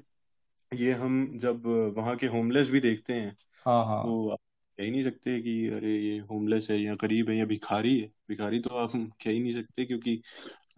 ये 0.74 0.92
हम 0.92 1.32
जब 1.36 1.64
वहाँ 1.98 2.16
के 2.16 2.28
होमलेस 2.28 2.70
भी 2.70 2.80
देखते 2.80 3.14
हैं 3.14 3.38
हाँ 3.66 3.86
हाँ। 3.86 4.04
तो 4.04 4.36
कह 4.78 4.84
ही 4.84 4.92
नहीं 4.92 5.04
सकते 5.04 5.42
कि 5.42 5.68
अरे 5.68 5.98
ये 5.98 6.18
होमलेस 6.18 6.68
है 6.72 6.78
या 6.78 6.96
गरीब 6.96 7.30
है 7.30 7.38
या 7.38 7.46
भिखारी 7.46 8.00
है। 8.00 8.12
भिखारी 8.30 8.60
तो 8.60 8.70
आप 8.70 8.92
कह 8.96 9.30
ही 9.30 9.40
नहीं 9.40 9.54
सकते 9.54 9.86
क्योंकि 9.86 10.22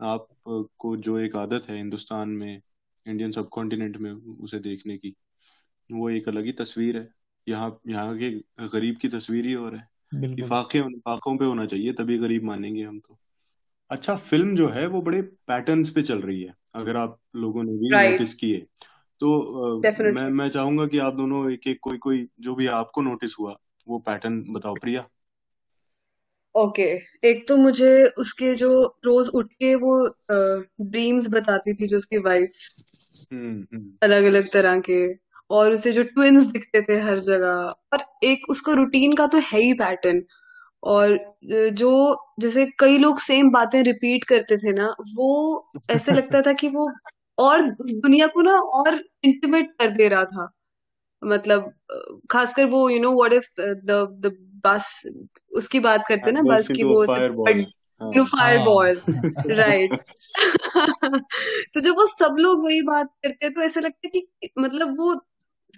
आपको 0.01 0.95
जो 0.97 1.17
एक 1.19 1.35
आदत 1.35 1.69
है 1.69 1.77
हिंदुस्तान 1.77 2.29
में 2.29 2.61
इंडियन 3.05 3.31
सब 3.31 3.49
कॉन्टिनेंट 3.49 3.97
में 3.97 4.11
उसे 4.11 4.59
देखने 4.59 4.97
की 4.97 5.15
वो 5.91 6.09
एक 6.09 6.27
अलग 6.29 6.45
ही 6.45 6.51
तस्वीर 6.51 6.97
है। 6.97 7.09
यहाँ 7.47 7.79
यहाँ 7.87 8.17
के 8.17 8.29
गरीब 8.67 8.97
की 8.97 9.07
तस्वीर 9.07 9.45
ही 9.45 9.55
और 9.55 9.75
है 9.75 9.87
कि 10.35 10.41
फाके 10.41 10.81
फाकों 10.81 11.37
पे 11.37 11.45
होना 11.45 11.65
चाहिए 11.65 11.93
तभी 11.93 12.17
गरीब 12.17 12.43
मानेंगे 12.43 12.83
हम 12.83 12.99
तो। 12.99 13.17
अच्छा 13.89 14.15
फ़िल्म 14.15 14.55
जो 14.55 14.67
है 14.67 14.87
वो 14.87 15.01
बड़े 15.01 15.21
पैटर्न्स 15.21 15.89
पे 15.89 16.01
चल 16.01 16.21
रही 16.21 16.41
है 16.43 16.53
अगर 16.73 16.97
आप 16.97 17.19
लोगों 17.35 17.63
ने 17.63 17.71
भी 17.71 17.89
right. 17.95 18.11
नोटिस 18.11 18.33
किए। 18.33 18.65
तो 19.19 19.81
मैं 20.13 20.29
मैं 20.29 20.49
चाहूँगा 20.49 20.87
कि 20.87 20.97
आप 20.97 21.13
दोनों 21.13 21.51
एक 21.51 21.67
एक 21.67 21.79
कोई 21.81 21.97
कोई 21.97 22.27
जो 22.39 22.55
भी 22.55 22.67
आपको 22.67 23.01
नोटिस 23.01 23.35
हुआ 23.39 23.59
वो 23.87 23.99
पैटर्न 23.99 24.43
बताओ 24.49 24.75
प्रिया। 24.75 25.07
ओके। 26.57 26.83
एक 27.29 27.47
तो 27.47 27.57
मुझे 27.57 28.05
उसके 28.17 28.55
जो 28.55 28.69
रोज 29.05 29.27
उठ 29.35 29.51
के 29.53 29.75
वो 29.75 30.07
ड्रीम्स 30.81 31.27
बताती 31.29 31.73
थी 31.73 31.87
जो 31.87 31.97
उसकी 31.97 32.17
वाइफ 32.17 32.49
अलग 34.03 34.23
अलग 34.23 34.47
तरह 34.53 34.79
के 34.79 34.99
और 35.49 35.73
उसे 35.73 35.91
जो 35.91 36.03
ट्विन्स 36.03 36.45
दिखते 36.45 36.81
थे 36.81 36.99
हर 36.99 37.19
जगह 37.19 37.73
और 37.93 38.03
एक 38.23 38.49
उसका 38.49 38.73
रूटीन 38.73 39.13
का 39.15 39.27
तो 39.27 39.37
है 39.37 39.59
ही 39.59 39.73
पैटर्न 39.73 40.23
और 40.83 41.17
जो 41.73 41.91
जैसे 42.39 42.65
कई 42.79 42.97
लोग 42.97 43.19
सेम 43.19 43.51
बातें 43.51 43.83
रिपीट 43.83 44.23
करते 44.23 44.57
थे 44.57 44.71
ना 44.71 44.95
वो 45.15 45.29
ऐसे 45.91 46.11
लगता 46.11 46.41
था 46.41 46.53
कि 46.53 46.67
वो 46.67 46.89
और 47.37 47.61
दुनिया 47.71 48.27
को 48.27 48.41
ना 48.41 48.53
और 48.53 49.03
इंटीमेट 49.23 49.71
कर 49.79 49.91
दे 49.91 50.07
रहा 50.07 50.25
था। 50.25 50.51
मतलब 51.21 51.73
खासकर 52.31 52.65
वो 52.65 52.89
you 52.89 52.99
know 52.99 53.11
what 53.13 53.33
if 53.33 53.61
the 53.61 53.91
the 54.25 54.31
बस 54.65 55.03
उसकी 55.51 55.79
बात 55.79 56.03
करते 56.07 56.31
ना 56.31 56.41
बस 56.41 56.67
की 56.67 56.83
वो 56.83 57.05
फायर 58.23 58.57
बॉल 58.57 59.01
राइट 59.51 59.91
तो 61.73 61.79
जब 61.79 61.95
वो 61.95 62.05
सब 62.05 62.35
लोग 62.39 62.65
वही 62.65 62.81
बात 62.81 63.07
करते 63.23 63.45
हैं 63.45 63.53
तो 63.53 63.61
ऐसा 63.61 63.79
लगता 63.79 64.01
है 64.05 64.09
कि 64.09 64.27
मतलब 64.59 64.99
वो 64.99 65.25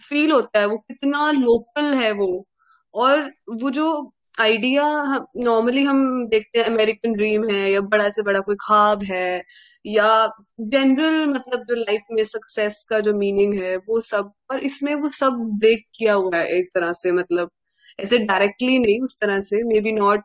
फील 0.09 0.31
होता 0.31 0.59
है 0.59 0.65
वो 0.65 0.77
कितना 0.77 1.31
लोकल 1.31 1.83
है 1.83 2.11
वो। 2.11 2.47
और 2.93 3.33
वो 3.61 3.69
जो 3.69 4.13
आइडिया 4.41 5.17
नॉर्मली 5.37 5.83
हम 5.83 6.27
देखते 6.27 6.59
हैं 6.59 6.65
अमेरिकन 6.65 7.13
ड्रीम 7.13 7.49
है 7.49 7.71
या 7.71 7.81
बड़ा 7.81 8.09
से 8.09 8.21
बड़ा 8.21 8.39
कोई 8.39 8.55
ख्वाब 8.55 9.03
है 9.03 9.43
या 9.85 10.33
जनरल 10.59 11.25
मतलब 11.25 11.63
जो 11.63 11.75
लाइफ 11.75 12.01
में 12.11 12.23
सक्सेस 12.23 12.85
का 12.89 12.99
जो 12.99 13.13
मीनिंग 13.13 13.53
है 13.53 13.77
वो 13.77 14.01
सब 14.01 14.31
और 14.51 14.59
इसमें 14.59 14.95
वो 14.95 15.09
सब 15.09 15.29
ब्रेक 15.33 15.85
किया 15.95 16.13
हुआ 16.13 16.37
है 16.37 16.47
एक 16.47 16.69
तरह 16.73 16.93
से 16.93 17.11
मतलब 17.11 17.51
ऐसे 17.99 18.17
डायरेक्टली 18.25 18.77
नहीं 18.79 18.99
उस 19.01 19.19
तरह 19.21 19.39
से 19.41 19.63
maybe 19.81 19.91
not 19.93 20.23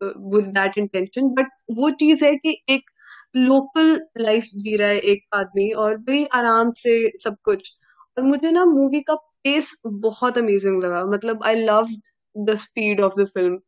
with 0.00 0.44
that 0.54 0.78
intention 0.78 1.28
but 1.34 1.48
वो 1.78 1.90
चीज़ 2.00 2.24
है 2.24 2.34
कि 2.36 2.56
एक 2.70 2.90
लोकल 3.36 4.00
लाइफ 4.20 4.44
जी 4.56 4.76
रहा 4.76 4.88
है 4.88 4.98
एक 5.12 5.24
आदमी 5.34 5.70
और 5.74 5.96
वही 6.08 6.24
आराम 6.34 6.70
से 6.76 6.94
सब 7.20 7.36
कुछ। 7.44 7.72
और 8.16 8.24
मुझे 8.24 8.50
ना 8.52 8.64
मूवी 8.66 9.00
का 9.02 9.14
पेस 9.44 9.74
बहुत 9.86 10.38
अमेजिंग 10.38 10.82
लगा। 10.84 11.04
मतलब 11.06 11.44
I 11.46 11.54
love 11.56 11.88
the 12.36 12.56
speed 12.58 13.00
of 13.00 13.20
the 13.20 13.24
film 13.26 13.58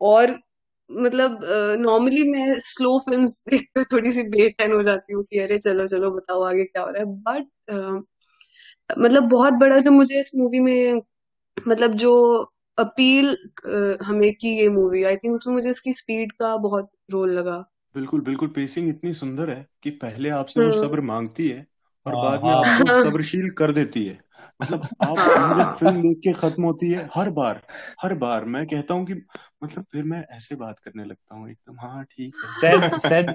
और 0.00 0.38
मतलब 0.90 1.40
नॉर्मली 1.80 2.22
uh, 2.22 2.32
मैं 2.32 2.58
स्लो 2.60 2.98
फ़िल्म 3.00 3.26
देख 3.50 3.62
कर 3.76 3.84
थोड़ी 3.92 4.12
सी 4.12 4.22
बेचैन 4.30 4.72
हो 4.72 4.82
जाती 4.82 5.14
हूँ 5.14 5.24
कि 5.24 5.38
अरे 5.40 5.58
चलो 5.58 5.86
चलो 5.88 6.10
बताओ 6.12 6.42
आगे 6.44 6.64
क्या 6.64 6.82
हो 6.82 6.90
रहा 6.90 7.00
है। 7.00 7.06
बट 7.22 7.48
uh, 7.72 8.02
मतलब 8.98 9.28
बहुत 9.30 9.54
बड़ा 9.54 9.78
जो 9.78 9.90
मुझे 9.90 10.20
इस 10.20 10.32
मूवी 10.36 10.60
में 10.60 11.00
मतलब 11.68 11.94
जो 11.96 12.12
अपील 12.78 13.36
हमें 14.02 14.32
की 14.34 14.56
ये 14.58 14.68
मूवी 14.70 15.02
आई 15.04 15.16
थिंक 15.16 15.34
उसमें 15.34 15.54
मुझे 15.54 15.70
इसकी 15.70 15.94
स्पीड 15.94 16.32
का 16.34 16.56
बहुत 16.58 16.90
रोल 17.10 17.32
लगा। 17.32 17.64
बिल्कुल 17.94 18.20
बिल्कुल। 18.20 18.48
पेसिंग 18.50 18.88
इतनी 18.88 19.12
सुंदर 19.14 19.50
है 19.50 19.66
कि 19.82 19.90
पहले 19.98 20.28
आपसे 20.30 20.60
वो 20.60 20.70
हम्म 20.70 20.72
सब्र 20.72 21.00
मांगती 21.02 21.48
है 21.48 21.66
और 22.06 22.14
हाँ 22.14 22.22
बाद 22.22 22.44
में 22.44 22.50
हाँ। 22.50 22.54
आपको 22.54 23.02
सब्रशील 23.02 23.50
कर 23.50 23.72
देती 23.72 24.06
है। 24.06 24.20
मतलब 24.62 24.88
आप 25.02 25.18
जब 25.18 25.76
फ़िल्म 25.76 26.02
देख 26.02 26.20
के 26.24 26.32
खत्म 26.32 26.62
होती 26.62 26.90
है 26.90 27.10
हर 27.14 27.30
बार 27.30 27.62
हर 28.02 28.14
बार। 28.14 28.44
मैं 28.44 28.66
कहता 28.66 28.94
हूँ 28.94 29.06
कि 29.06 29.26
मतलब 29.64 29.86
फिर 29.92 30.04
मैं 30.04 30.26
ऐसे 30.30 30.54
बात 30.54 30.78
करने 30.78 31.04
लगता 31.04 31.34
हूँ 31.34 31.50
एकदम 31.50 31.76
हाँ 31.80 32.04
ठीक 32.04 32.34
सहज 32.44 32.82
है 32.82 32.98
सहज 32.98 33.34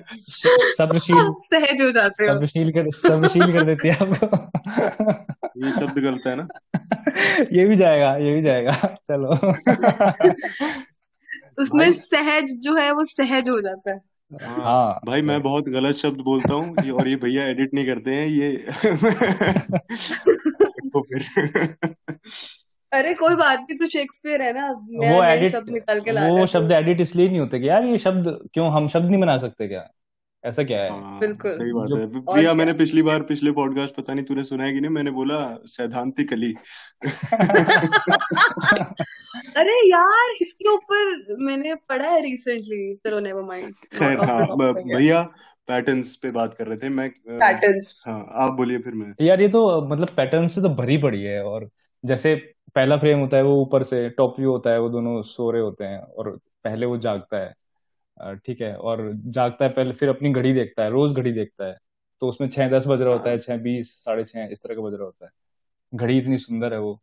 सब्रशील 0.77 1.33
सहज 1.41 1.81
हो 1.81 1.91
जाते 1.91 2.25
हो। 2.25 2.33
सब्रशील 2.33 2.71
कर 2.71 2.91
सब्रशील 2.91 3.53
कर 3.53 3.65
देती 3.65 3.87
है 3.87 3.95
आपको। 3.95 5.65
ये 5.65 5.71
शब्द 5.71 5.99
गलत 5.99 6.21
है 6.27 6.35
ना? 6.35 6.47
ये 7.53 7.65
भी 7.65 7.75
जाएगा 7.75 8.17
ये 8.17 8.35
भी 8.35 8.41
जाएगा। 8.41 8.97
चलो। 9.05 9.29
उसमें 11.59 11.93
सहज 11.93 12.57
जो 12.57 12.75
है 12.75 12.91
वो 12.91 13.03
सहज 13.03 13.49
हो 13.49 13.61
जाता 13.61 13.91
है। 13.91 13.99
हाँ। 14.31 14.63
हाँ। 14.63 14.99
भाई 15.05 15.21
मैं 15.21 15.41
बहुत 15.41 15.69
गलत 15.69 15.95
शब्द 15.95 16.17
बोलता 16.21 16.53
हूँ 16.53 16.91
और 16.91 17.07
ये 17.07 17.15
भैया 17.15 17.43
एडिट 17.43 17.73
नहीं 17.73 17.85
करते 17.85 18.15
हैं 18.15 18.27
ये 18.27 18.51
देखो 20.69 21.01
अरे 22.93 23.13
कोई 23.13 23.35
बात 23.35 23.59
नहीं 23.59 23.77
तू 23.79 23.87
शेक्सपियर 23.87 24.41
है 24.41 24.53
ना 24.53 24.67
नया 24.89 25.13
वो 25.13 25.21
नया 25.21 25.33
एडिट 25.33 25.51
शब्द 25.51 25.69
निकाल 25.69 25.99
के 26.01 26.11
ला 26.11 26.27
वो 26.27 26.45
शब्द 26.45 26.71
एडिट 26.71 27.01
इसलिए 27.01 27.27
नहीं 27.29 27.39
होते 27.39 27.59
कि 27.59 27.69
यार 27.69 27.83
ये 27.83 27.97
शब्द 27.97 28.39
क्यों 28.53 28.71
हम 28.71 28.87
शब्द 28.87 29.09
नहीं 29.09 29.19
बना 29.21 29.37
सकते 29.37 29.67
क्या? 29.67 29.89
ऐसा 30.49 30.63
क्या 30.63 30.83
है? 30.83 30.89
हाँ 30.91 31.19
बिल्कुल। 31.19 31.51
सही 31.51 31.73
बात 31.73 31.87
जो 31.89 31.95
है 31.95 32.07
प्रिया 32.07 32.41
क्या? 32.41 32.53
मैंने 32.53 32.73
पिछली 32.73 33.01
बार 33.01 33.21
पिछले 33.23 33.51
पॉडकास्ट 33.51 33.95
पता 33.95 34.13
नहीं 34.13 34.25
तूने 34.25 34.43
सुना 34.43 34.63
है 34.63 34.73
कि 34.73 34.81
नहीं 34.81 34.91
मैंने 34.91 35.11
बोला 35.11 35.39
सैद्धांतिक 35.65 36.33
अली 36.33 36.53
अरे 39.57 39.73
यार 39.89 40.31
इसके 40.41 40.69
ऊपर 40.69 41.35
मैंने 41.39 41.75
पढ़ा 41.75 42.09
है 42.09 42.21
रिसेंटली 42.21 42.95
चलो 42.95 43.19
नेवर 43.19 43.43
माइंड 43.43 43.73
खैर 43.93 44.17
ऑफ़ 44.17 44.29
हाँ 44.29 44.45
टॉपिक 44.47 44.95
भैया 44.95 45.21
पैटर्न्स 45.67 46.15
पे 46.15 46.31
बात 46.31 46.53
कर 46.53 46.67
रहे 46.67 46.77
थे 46.77 46.89
मैं 46.89 47.09
पैटर्न्स 47.27 48.03
हाँ 48.07 48.19
आप 48.33 48.53
बोलिए 48.53 48.77
फिर 48.77 48.93
मैं। 48.93 49.25
यार 49.25 49.41
ये 49.41 49.47
तो 49.47 49.87
मतलब 49.87 50.09
पैटर्न 50.17 50.47
से 50.47 50.61
तो 50.61 50.69
भरी 50.69 50.97
पड़ी 50.97 51.21
है 51.23 51.43
और 51.43 51.69
जैसे 52.03 52.35
पहला 52.75 52.97
फ्रेम 52.97 53.19
होता 53.19 53.37
है 53.37 53.43
वो 53.43 53.61
ऊपर 53.61 53.83
से 53.83 54.09
टॉप 54.09 54.39
व्यू 54.39 54.51
होता 54.51 54.69
है 54.69 54.79
वो 54.79 54.89
दोनों 54.89 55.21
सो 55.21 55.51
रहे 55.51 55.61
होते 55.61 55.83
हैं 55.83 55.99
और 55.99 56.29
पहले 56.63 56.85
वो 56.85 56.97
जागता 56.97 57.37
है। 57.37 57.53
ठीक 58.19 58.61
है 58.61 58.75
और 58.75 59.11
जागता 59.15 59.65
है 59.65 59.71
पहले 59.71 59.91
फिर 59.91 60.09
अपनी 60.09 60.31
घड़ी 60.31 60.53
देखता 60.53 60.83
है 60.83 60.89
रोज 60.89 61.13
घड़ी 61.13 61.31
देखता 61.31 61.65
है। 61.65 61.77
तो 62.21 62.27
उसमें 62.27 62.49
छह 62.49 62.69
दस 62.69 62.87
बज 62.87 63.01
रहा 63.01 63.13
होता 63.13 63.23
हाँ 63.23 63.31
है। 63.31 63.39
छह 63.39 63.57
बीस 63.57 64.03
साढ़े 64.05 64.23
छह 64.23 64.47
इस 64.51 64.61
तरह 64.63 64.75
का 64.75 64.81
बज 64.81 64.93
रहा 64.93 65.03
होता 65.03 65.25
है। 65.25 65.31
घड़ी 65.93 66.17
इतनी 66.17 66.37
सुंदर 66.37 66.73
है 66.73 66.79
वो। 66.79 67.01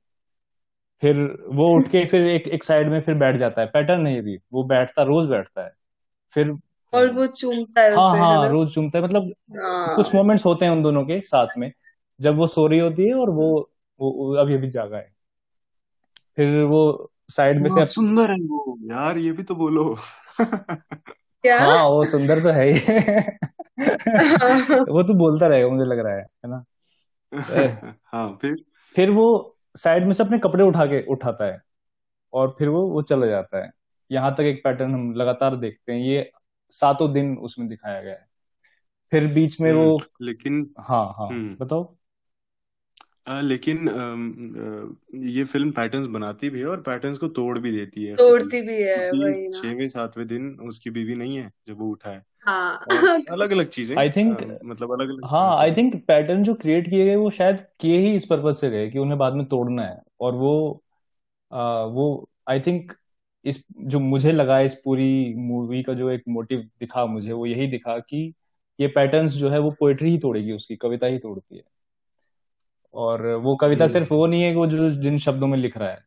फिर 1.00 1.16
वो 1.48 1.76
उठ 1.76 1.88
के 1.88 2.06
फिर 2.06 2.26
एक 2.26 2.48
एक 2.48 2.64
साइड 2.64 2.88
में 2.88 3.00
फिर 3.00 3.14
बैठ 3.14 3.36
जाता 3.36 3.60
है। 3.60 3.66
पैटर्न 3.66 4.06
है 4.06 4.14
ये 4.14 4.20
भी 4.20 4.38
वो 4.52 4.64
बैठता 4.64 5.02
रोज 5.02 5.26
बैठता 5.26 5.64
है। 5.64 5.72
फिर 6.28 6.58
और 6.92 7.12
वो 7.12 7.26
चूमता 7.26 7.82
है 7.82 7.90
हाँ 7.94 8.14
है 8.14 8.20
ना 8.20 8.46
रोज 8.46 8.74
चूमता 8.74 8.98
है 8.98 9.04
मतलब 9.04 9.34
कुछ 9.96 10.14
हाँ 10.14 10.14
मोमेंट्स 10.14 10.46
होते 10.46 10.64
हैं 10.64 10.72
उन 10.72 10.82
दोनों 10.82 11.04
के 11.04 11.20
साथ 11.20 11.46
में 11.58 11.72
जब 12.20 12.36
वो 12.36 12.46
सो 12.46 12.66
रही 12.66 12.78
होती 12.78 13.08
है 13.08 13.14
और 13.14 13.30
वो 13.30 13.70
वो, 14.00 14.10
वो 14.10 14.34
अभी 14.34 14.54
अभी 14.54 14.68
जागा 14.68 14.96
है। 14.96 15.14
फिर 16.36 16.62
वो 16.62 17.10
साइड 17.28 17.62
में 17.62 17.68
से 17.70 17.80
हाँ 17.80 17.84
सुंदर 17.84 18.30
है 18.30 18.36
वो। 18.36 18.78
यार 18.82 19.18
ये 19.18 19.32
भी 19.32 19.42
तो 19.42 19.54
बोलो। 19.54 19.98
क्या? 20.40 21.58
हाँ 21.58 21.86
वो 21.88 22.04
सुंदर 22.04 22.42
तो 22.42 22.48
है 22.48 22.68
ही। 22.68 22.78
वो 24.92 25.02
तो 25.02 25.14
बोलता 25.14 25.46
रहेगा 25.46 25.68
मुझे 25.68 25.90
लग 25.90 25.98
रहा 25.98 26.14
है 26.14 26.20
है 26.20 26.50
ना? 26.50 26.64
हाँ 28.06 28.38
फिर? 28.42 28.56
फिर 28.96 29.10
वो 29.10 29.56
साइड 29.76 30.04
में 30.04 30.12
से 30.12 30.22
अपने 30.24 30.38
कपड़े 30.38 30.64
उठा 30.64 30.86
के 30.86 31.06
उठाता 31.06 31.44
है 31.44 31.62
और 32.32 32.56
फिर 32.58 32.68
वो 32.68 32.86
वो 32.86 33.02
चला 33.02 33.26
जाता 33.26 33.64
है। 33.64 33.70
यहाँ 34.12 34.34
तक 34.34 34.40
एक 34.40 34.64
पैटर्न 34.64 34.94
हम 34.94 35.14
लगातार 35.14 35.56
देखते 35.56 35.92
हैं 35.92 36.00
ये 36.00 36.30
सातों 36.70 37.12
दिन 37.12 37.36
उसमें 37.38 37.68
दिखाया 37.68 38.02
गया 38.02 38.12
है। 38.12 38.26
फिर 39.10 39.26
बीच 39.26 39.60
में 39.60 39.72
वो 39.72 39.96
हम्म 39.96 40.26
लेकिन 40.26 40.74
हाँ 40.78 41.14
हाँ 41.18 41.28
हम्म। 41.28 41.56
बताओ। 41.64 41.95
आ, 43.26 43.40
लेकिन 43.42 43.88
अम, 43.88 44.30
अ, 45.12 45.16
ये 45.26 45.44
फ़िल्म 45.44 45.70
पैटर्न्स 45.72 46.08
बनाती 46.10 46.50
भी 46.50 46.60
है 46.60 46.66
और 46.66 46.80
पैटर्न्स 46.82 47.18
को 47.18 47.28
तोड़ 47.30 47.58
भी 47.58 47.70
देती 47.72 48.04
है। 48.04 48.16
तोड़ती 48.18 48.60
भी 48.62 48.82
है 48.82 49.10
क्योंकि 49.10 49.16
वही 49.16 49.48
ना। 49.48 49.62
छठवें 49.62 49.88
सातवें 49.88 50.26
दिन 50.26 50.50
उसकी 50.68 50.90
बीवी 50.90 51.14
नहीं 51.14 51.36
है 51.38 51.50
जब 51.66 51.78
वो 51.78 51.90
उठा 51.90 52.10
है। 52.10 52.22
हाँ। 52.42 52.86
अलग 53.32 53.50
अलग 53.52 53.68
चीज़ें। 53.70 53.98
आई 53.98 54.10
थिंक 54.10 54.42
मतलब 54.64 54.92
अलग 54.92 55.10
अलग 55.10 55.26
हाँ 55.26 55.56
हाँ 55.56 55.56
आई 55.58 55.72
थिंक 55.72 55.94
पैटर्न 56.06 56.42
जो 56.44 56.54
क्रिएट 56.54 56.88
किए 56.90 57.04
गए 57.04 57.16
वो 57.16 57.30
शायद 57.30 57.60
किए 57.80 57.98
ही 58.00 58.14
इस 58.16 58.26
पर्पज 58.26 58.56
से 58.56 58.70
गए 58.70 58.88
कि 58.90 58.98
उन्हें 58.98 59.18
बाद 59.18 59.34
में 59.34 59.44
तोड़ना 59.46 59.82
है। 59.82 60.00
और 60.20 60.34
वो 60.34 60.82
आ, 61.50 61.82
वो 61.84 62.28
आई 62.46 62.60
थिंक 62.60 62.92
इस 63.44 63.64
जो 63.86 64.00
मुझे 64.00 64.32
लगा 64.32 64.58
इस 64.60 64.74
पूरी 64.84 65.34
मूवी 65.38 65.82
का 65.82 65.94
जो 65.94 66.10
एक 66.10 66.22
मोटिव 66.28 66.60
दिखा 66.80 67.04
मुझे 67.06 67.32
वो 67.32 67.46
यही 67.46 67.66
दिखा 67.68 67.98
कि 68.00 68.22
ये 68.78 68.88
पैटर्न्स 68.88 69.32
जो 69.34 69.48
है 69.50 69.58
वो 69.60 69.70
पोएट्री 69.80 70.10
ही 70.10 70.18
तोड़ेगी 70.18 70.52
उसकी 70.52 70.76
कविता 70.76 71.06
ही 71.06 71.18
तोड़ती 71.18 71.56
है। 71.56 71.62
और 72.96 73.26
वो 73.36 73.54
कविता 73.56 73.84
हम्म। 73.84 73.88
सिर्फ़ 73.88 74.12
वो 74.14 74.26
नहीं 74.26 74.42
है 74.42 74.50
कि 74.50 74.56
वो 74.56 74.66
जो 74.66 74.90
जिन 74.92 75.18
शब्दों 75.18 75.46
में 75.46 75.58
लिख 75.58 75.76
रहा 75.78 75.90
है 75.90 76.04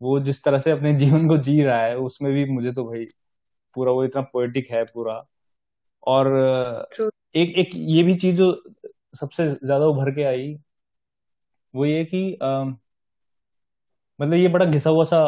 वो 0.00 0.18
जिस 0.20 0.42
तरह 0.44 0.58
से 0.58 0.70
अपने 0.70 0.92
जीवन 0.94 1.28
को 1.28 1.36
जी 1.38 1.62
रहा 1.62 1.80
है 1.82 1.96
उसमें 1.98 2.32
भी 2.32 2.44
मुझे 2.46 2.72
तो 2.72 2.84
भाई 2.84 3.04
पूरा 3.76 3.92
वो 3.92 4.04
इतना 4.04 4.22
पोएटिक 4.32 4.70
है 4.70 4.84
पूरा। 4.84 5.22
और 6.06 6.28
एक 7.34 7.56
एक 7.58 7.68
ये 7.74 8.02
भी 8.02 8.14
चीज़ 8.14 8.36
जो 8.36 8.52
सबसे 9.20 9.46
ज़्यादा 9.64 9.86
उभर 9.86 10.10
के 10.10 10.24
आई 10.24 10.54
वो 11.74 11.84
ये 11.86 12.04
कि 12.04 12.22
मतलब 14.20 14.34
ये 14.34 14.48
बड़ा 14.48 14.64
घिसा 14.66 14.90
हुआ 14.90 15.04
सा 15.04 15.18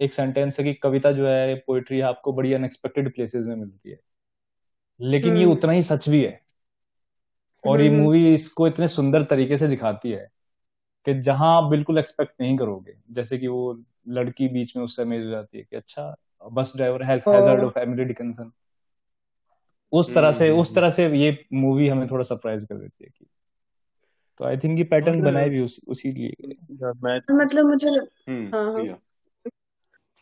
एक 0.00 0.12
सेंटेंस 0.12 0.58
है 0.60 0.64
कि 0.64 0.74
कविता 0.74 1.12
जो 1.12 1.28
है 1.28 1.54
पोएट्री 1.66 2.00
आपको 2.02 2.32
बड़ी 2.32 2.52
अनएक्सपेक्टेड 2.52 3.14
प्लेसेस 3.14 3.46
में 3.46 3.54
मिलती 3.56 3.90
है। 3.90 3.98
लेकिन 5.00 5.36
ये 5.36 5.44
हम्म 5.44 5.52
उतना 5.52 5.72
ही 5.72 5.82
सच 5.82 6.08
भी 6.08 6.24
है। 6.24 6.40
और 7.64 7.80
ये 7.80 7.90
मूवी 7.90 8.34
इसको 8.34 8.66
इतने 8.66 8.88
सुंदर 8.88 9.24
तरीके 9.24 9.58
से 9.58 9.68
दिखाती 9.68 10.10
है। 10.10 10.26
कि 11.06 11.14
जहाँ 11.14 11.56
आप 11.56 11.70
बिल्कुल 11.70 11.98
एक्सपेक्ट 11.98 12.32
नहीं 12.40 12.56
करोगे। 12.56 12.94
जैसे 13.10 13.38
कि 13.38 13.46
वो 13.46 13.84
लड़की 14.08 14.48
बीच 14.48 14.76
में 14.76 14.84
उस 14.84 14.96
समय 14.96 15.24
हो 15.24 15.30
जाती 15.30 15.58
है 15.58 15.64
कि 15.64 15.76
अच्छा 15.76 16.16
bus 16.52 16.72
driver 16.76 17.02
has 17.02 17.24
hazard 17.28 17.64
of 17.64 17.78
Emily 17.78 18.04
Dickinson 18.04 18.52
उस 19.92 20.14
तरह 20.14 20.28
हम्म 20.28 20.36
से 20.36 20.50
हम्म 20.50 20.60
उस 20.60 20.74
तरह 20.74 20.90
से 20.90 21.16
ये 21.16 21.44
मूवी 21.52 21.88
हमें 21.88 22.06
थोड़ा 22.06 22.22
सरप्राइज़ 22.22 22.66
कर 22.66 22.74
देती 22.74 23.04
है 23.04 23.10
कि 23.18 23.26
तो 24.38 24.44
आई 24.44 24.56
थिंक 24.56 24.78
ये 24.78 24.84
पैटर्न 24.84 25.22
बनाए 25.22 25.48
भी 25.48 25.60
उसी 25.60 25.82
उसी 25.88 26.12
लिए। 26.12 26.54
मतलब 27.32 27.64
मुझे 27.66 27.88
हम्म 27.88 28.56
हाँ 28.56 28.72
हाँ। 28.72 29.02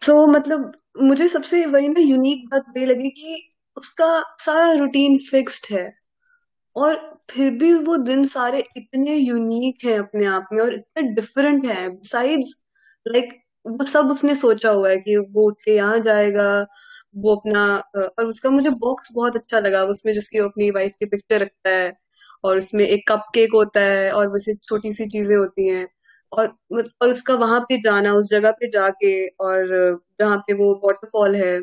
सो 0.03 0.27
मतलब 0.27 0.73
मुझे 1.01 1.29
सबसे 1.29 1.67
वही 1.67 1.89
ना 1.89 2.01
यूनिक 2.01 2.49
बात 2.49 2.65
ये 2.77 2.87
लगी 2.87 3.11
कि 3.11 3.55
उसका 3.77 4.23
सारा 4.39 4.73
रूटीन 4.73 5.19
फिक्स्ड 5.19 5.75
है। 5.75 6.04
और 6.77 6.97
फिर 7.31 7.51
भी 7.59 7.73
वो 7.77 7.97
दिन 7.99 8.25
सारे 8.27 8.63
इतने 8.77 9.15
यूनिक 9.17 9.85
हैं 9.85 9.99
अपने 9.99 10.27
आप 10.29 10.49
में 10.53 10.63
और 10.65 10.75
इतने 10.75 11.03
डिफरेंट 11.15 11.67
हैं। 11.67 11.91
बिसाइड्स 11.91 12.55
लाइक 13.07 13.33
वो 13.67 13.85
सब 13.87 14.11
उसने 14.13 14.35
सोचा 14.37 14.71
हुआ 14.71 14.89
है 14.91 14.97
कि 14.99 15.17
वो 15.29 15.47
उठ 15.49 15.55
के 15.65 15.75
यहाँ 15.75 15.99
जाएगा, 16.01 16.49
वो 17.17 17.35
अपना 17.37 17.65
और 18.19 18.27
उसका 18.27 18.51
मुझे 18.51 18.71
बॉक्स 18.79 19.13
बहुत 19.15 19.37
अच्छा 19.37 19.61
लगा। 19.61 19.83
उसमें 19.87 20.13
जिसकी 20.15 20.41
वो 20.41 20.49
अपनी 20.49 20.71
वाइफ 20.73 20.93
की 21.01 21.07
पिक्चर 21.07 21.41
रखता 21.41 21.71
है 21.73 21.93
और 22.45 22.59
उसमें 22.59 22.85
एक 22.87 23.05
कप 23.09 23.25
केक 23.35 23.55
होता 23.55 23.81
है 23.83 24.11
और 24.13 24.29
वैसे 24.31 24.55
छोटी 24.65 24.93
सी 24.93 25.07
चीज़ें 25.09 25.37
होती 25.37 25.69
हैं। 25.69 25.87
और 26.33 26.47
और 27.03 27.11
उसका 27.11 27.35
वहाँ 27.37 27.61
पे 27.69 27.77
जाना, 27.81 28.13
उस 28.15 28.31
जगह 28.31 28.51
पे 28.53 28.69
जाके 28.71 29.27
और, 29.29 29.67
जहाँ 30.21 30.39
पे 30.41 30.55
वो 30.55 30.73
वाटरफॉल 30.85 31.35
है। 31.37 31.59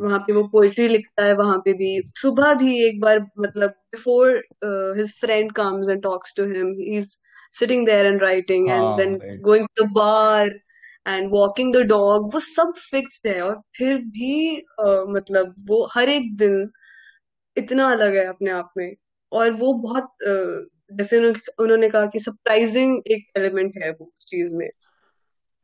वहाँ 0.00 0.18
पे 0.18 0.32
वो 0.32 0.42
पोएट्री 0.48 0.88
लिखता 0.88 1.24
है 1.24 1.34
वहाँ 1.34 1.58
पे 1.58 1.72
भी। 1.72 1.90
सुबह 2.16 2.54
भी 2.54 2.84
एक 2.88 3.00
बार 3.00 3.18
मतलब 3.40 3.70
before 3.70 4.30
his 4.98 5.12
friend 5.20 5.52
comes 5.52 5.88
and 5.88 6.02
talks 6.02 6.34
to 6.36 6.44
him 6.44 6.66
he 6.78 6.96
is 6.98 7.16
sitting 7.52 7.86
there 7.86 8.06
and 8.06 8.22
writing 8.22 8.68
and 8.68 8.96
then 8.96 9.18
going 9.42 9.66
to 9.76 9.84
the 9.84 9.92
bar 9.92 10.50
and 11.08 11.30
walking 11.32 11.74
the 11.74 11.78
dog 11.86 12.34
वो 12.34 12.40
सब 12.40 12.72
फिक्स्ड 12.80 13.28
है 13.28 13.40
और 13.42 13.60
फिर 13.78 13.98
भी 13.98 14.56
अ, 14.58 15.04
मतलब 15.08 15.54
वो 15.68 15.86
हर 15.94 16.08
एक 16.08 16.36
दिन 16.36 16.70
इतना 17.56 17.90
अलग 17.90 18.16
है 18.16 18.24
अपने 18.26 18.50
आप 18.50 18.70
में। 18.78 18.94
और 19.32 19.50
वो 19.52 19.72
बहुत 19.74 20.04
अ, 20.04 20.66
जैसे 20.96 21.18
उन्होंने 21.60 21.88
कहा 21.88 22.06
कि 22.06 22.18
सरप्राइजिंग 22.18 23.02
एक 23.06 23.38
एलिमेंट 23.38 23.72
है 23.84 23.90
वो 23.90 24.06
उस 24.06 24.26
चीज़ 24.26 24.54
में। 24.56 24.68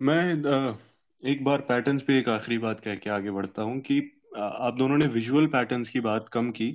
मैं 0.01 0.45
अ, 0.45 0.75
एक 1.23 1.45
बार 1.45 1.61
पैटर्न्स 1.61 2.03
पे 2.03 2.19
एक 2.19 2.29
आखिरी 2.29 2.59
बात 2.59 2.81
कह 2.81 2.95
के 2.95 3.11
आगे 3.11 3.31
बढ़ता 3.31 3.63
हूँ 3.63 3.81
कि 3.81 3.99
आप 4.37 4.75
दोनों 4.79 4.97
ने 4.97 5.07
विजुअल 5.07 5.47
पैटर्न्स 5.47 5.89
की 5.89 6.01
बात 6.01 6.29
कम 6.29 6.51
की 6.51 6.71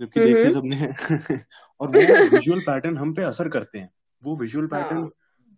जबकि 0.00 0.20
देखे 0.20 0.50
हम्म 0.50 0.50
सबने 0.50 0.86
और 1.80 1.88
वो 1.88 2.30
विजुअल 2.30 2.60
पैटर्न 2.60 2.96
हम 2.96 3.14
पे 3.14 3.22
असर 3.22 3.48
करते 3.48 3.78
हैं। 3.78 3.90
वो 4.22 4.36
विजुअल 4.36 4.66
पैटर्न 4.66 5.10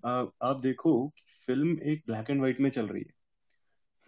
हाँ 0.06 0.32
आप 0.42 0.56
देखो 0.56 0.92
फ़िल्म 1.46 1.78
एक 1.82 2.02
ब्लैक 2.06 2.30
एंड 2.30 2.38
व्हाइट 2.38 2.60
में 2.60 2.70
चल 2.70 2.86
रही 2.86 3.02
है। 3.02 3.12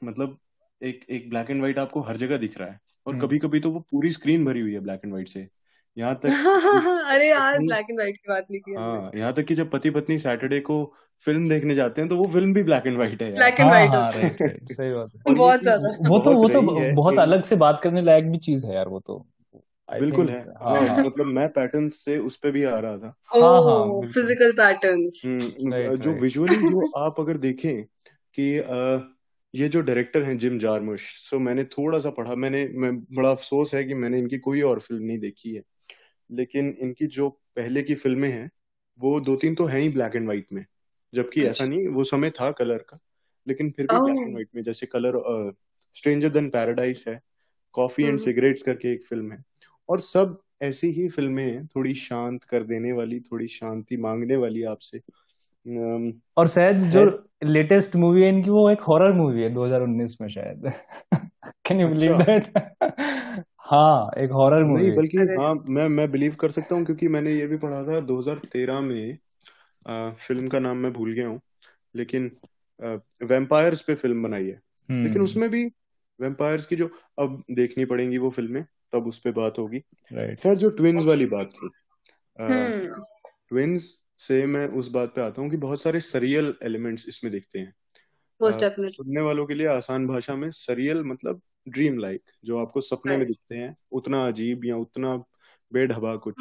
मतलब 0.03 0.39
एक 0.81 1.05
एक 1.11 1.29
ब्लैक 1.31 1.51
एंड 1.51 1.61
व्हाइट 1.61 1.79
आपको 1.79 2.01
हर 2.01 2.17
जगह 2.17 2.37
दिख 2.37 2.59
रहा 2.59 2.69
है 2.69 2.81
और 3.07 3.15
हम्म। 3.15 3.27
कभी 3.27 3.39
कभी 3.39 3.61
तो 3.61 3.71
वो 3.71 3.81
पूरी 3.81 4.13
स्क्रीन 4.13 4.45
भरी 4.45 4.61
हुई 4.61 4.73
है 4.73 4.81
ब्लैक 4.81 5.01
एंड 5.05 5.13
व्हाइट 5.13 5.29
से। 5.29 5.49
यहाँ 5.97 6.15
तक 6.15 6.29
अरे 7.11 7.29
यार 7.29 7.59
ब्लैक 7.59 7.87
एंड 7.91 7.99
व्हाइट 7.99 8.17
की 8.17 8.29
बात 8.29 8.47
नहीं 8.51 8.61
की 8.61 8.75
हाँ 8.75 9.11
यहाँ 9.15 9.33
तक 9.33 9.45
कि 9.45 9.55
जब 9.55 9.71
पति 9.71 9.91
पत्नी 9.91 10.19
सैटरडे 10.19 10.61
को 10.61 10.83
फ़िल्म 11.27 11.49
देखने 11.49 11.75
जाते 11.75 12.01
हैं 12.01 12.11
तो 12.11 12.17
वो 12.17 12.25
फ़िल्म 12.25 12.53
भी 12.55 12.63
ब्लैक 12.63 12.87
एंड 12.87 12.97
व्हाइट 12.97 13.23
है 13.23 13.33
ब्लैक 13.33 13.61
एंड 13.61 13.71
व्हाइट 13.71 13.91
सही 14.73 14.93
बात 14.93 15.13
है। 15.17 15.35
बहुत 15.35 15.61
ज़्यादा। 15.61 16.09
वो 16.09 16.19
तो 16.19 16.35
वो 16.35 16.49
तो 16.49 16.63
बहुत 16.95 17.19
अलग 17.19 17.43
से 17.43 17.57
बात 17.57 17.81
करने 17.85 18.03
लायक 18.03 18.31
भी 18.31 18.39
चीज़ 18.39 18.67
है 18.67 18.75
यार 18.75 18.89
वो 18.89 19.01
तो। 19.01 19.27
बिल्कुल 20.01 20.29
है। 20.29 20.41
हाँ, 20.41 20.89
हाँ, 20.89 21.05
मतलब 21.05 21.27
मैं 21.27 21.49
पैटर्न 21.49 21.89
से 21.89 22.19
उस 22.19 22.37
पर 22.37 22.51
भी 22.51 22.65
आ 22.65 22.79
रहा 22.79 22.97
था। 22.99 23.15
हाँ 23.35 23.63
हाँ 23.63 24.01
फ़िज़िकल 24.07 24.53
पैटर्न्स 24.53 25.23
जो 25.99 26.13
विजुअली 26.13 26.55
जो 26.55 26.87
आप 26.99 27.21
अगर 27.21 27.37
देखें 27.37 27.83
कि 28.39 28.43
ये 29.55 29.69
जो 29.69 29.81
डायरेक्टर 29.81 30.23
हैं 30.23 30.39
जिम 30.39 30.59
जारमुश 30.59 31.03
सो 31.31 31.39
मैंने 31.39 31.65
थोड़ा 31.65 31.99
सा 32.01 32.11
पढ़ा 32.11 32.35
मैंने 32.35 32.65
मैं 32.75 32.93
बड़ा 33.15 33.31
अफसोस 33.31 33.75
है 33.75 33.85
कि 33.85 33.95
मैंने 33.95 34.19
इनकी 34.19 34.39
कोई 34.39 34.61
और 34.63 34.81
फ़िल्म 34.81 35.03
नहीं 35.05 35.19
देखी 35.19 35.55
है। 35.55 35.63
लेकिन 36.31 36.77
इनकी 36.81 37.07
जो 37.07 37.29
पहले 37.57 37.83
की 37.83 37.95
फ़िल्में 37.95 38.29
हैं 38.33 38.51
वो 39.01 39.21
दो 39.21 39.37
तीन 39.37 39.55
तो 39.55 39.65
हैं 39.67 39.81
ही 39.81 39.89
ब्लैक 39.89 40.17
एंड 40.17 40.25
व्हाइट 40.25 40.47
में। 40.53 40.65
जबकि 41.15 41.41
ऐसा 41.41 41.49
अच्छा। 41.49 41.65
नहीं 41.65 41.89
वो 41.89 42.05
समय 42.05 42.31
था 42.31 42.53
कलर 42.53 42.79
का 42.79 42.99
लेकिन 43.49 43.71
फिर 43.71 43.87
भी 43.87 44.01
ब्लैक 44.01 44.19
एंड 44.19 44.31
व्हाइट 44.31 44.49
में 44.57 44.63
जैसे 44.63 44.87
कलर 44.87 45.13
स्ट्रेंजर 45.95 46.29
देन 46.29 46.51
पैराडाइज 46.51 47.05
है 47.09 47.21
कॉफ़ी 47.73 48.05
एंड 48.05 48.19
सिगरेट्स 48.19 48.63
करके 48.63 48.93
एक 48.93 49.07
फ़िल्म 49.07 49.33
है 49.33 49.45
और 49.89 50.01
सब 50.01 50.41
ऐसी 50.63 50.89
ही 50.91 51.09
फ़िल्में 51.09 51.45
हैं 51.45 51.67
थोड़ी 51.67 51.95
शांत 51.95 52.45
कर 52.45 52.63
देने 52.63 52.93
वाली 52.93 53.21
थोड़ी 53.21 53.49
शांति 53.49 53.97
मांगने 53.97 54.37
वाली 54.37 54.63
आपसे। 54.63 55.01
और 56.37 56.49
शायद 56.49 56.77
जो 56.77 57.29
लेटेस्ट 57.45 57.97
मूवी 57.97 58.23
है 58.23 58.29
इनकी 58.29 58.51
वो 58.51 58.71
एक 58.71 58.81
हॉरर 58.81 59.13
मूवी 59.13 59.43
है 59.43 59.55
2019 59.55 60.21
में 60.21 60.29
शायद। 60.29 60.73
कैन 61.67 61.81
यू 61.81 61.89
बिलीव 61.89 62.23
दैट 62.23 62.53
हाँ 63.59 64.11
एक 64.19 64.31
हॉरर 64.31 64.65
मूवी 64.65 64.83
नहीं 64.83 64.97
बल्कि 64.97 65.19
हाँ 65.19 65.65
मैं 65.67 65.89
मैं 65.89 66.11
बिलीव 66.11 66.35
कर 66.35 66.51
सकता 66.51 66.75
हूँ 66.75 66.85
क्योंकि 66.85 67.09
मैंने 67.09 67.33
ये 67.33 67.47
भी 67.47 67.57
पढ़ा 67.57 67.83
था 67.85 68.01
2013 68.01 68.81
में 68.81 69.19
आ, 69.87 70.11
फ़िल्म 70.11 70.49
का 70.49 70.59
नाम 70.59 70.77
मैं 70.77 70.93
भूल 70.93 71.13
गया 71.13 71.29
हूँ 71.29 71.41
लेकिन 71.97 72.37
वेम्पायर्स 73.23 73.83
पे 73.83 73.95
फ़िल्म 73.95 74.23
बनाई 74.23 74.47
है। 74.47 74.61
लेकिन 74.91 75.13
हम्म। 75.13 75.25
उसमें 75.25 75.51
भी 75.51 75.65
वेम्पायर्स 76.21 76.67
की 76.67 76.77
जो 76.77 76.91
अब 77.19 77.45
देखनी 77.51 77.85
पड़ेंगी 77.85 78.19
वो 78.19 78.31
फ़िल्में 78.31 78.65
तब 78.93 79.07
उस 79.07 79.21
पर 79.21 79.31
बात 79.31 79.55
होगी। 79.59 79.79
खैर 80.15 80.55
जो 80.55 80.71
ट्विंस 80.71 81.05
वाली 81.05 81.27
बात 81.27 81.47
थी 81.47 81.69
ट्विंस 83.49 84.03
से 84.19 84.47
मैं 84.47 84.69
उस 84.69 84.89
बात 84.89 85.15
पे 85.15 85.21
आता 85.21 85.43
हूँ 85.43 85.51
कि 85.51 85.57
बहुत 85.57 85.83
सारे 85.83 86.01
सरियल 86.01 86.55
एलिमेंट्स 86.63 87.09
इसमें 87.09 87.33
दिखते 87.33 87.59
हैं। 87.59 87.75
सुनने 88.89 89.21
वालों 89.21 89.47
के 89.47 89.55
लिए 89.55 89.67
आसान 89.67 90.07
भाषा 90.07 90.35
में 90.37 90.51
सरियल 90.51 91.05
मतलब 91.05 91.43
ड्रीम 91.69 91.99
लाइक 91.99 92.23
जो 92.45 92.59
आपको 92.59 92.81
सपने 92.81 93.17
में 93.17 93.27
दिखते 93.27 93.57
हैं 93.57 93.77
उतना 93.93 94.27
अजीब 94.27 94.65
या 94.65 94.77
उतना 94.77 95.25
बेढबा 95.73 96.17
कुछ। 96.17 96.35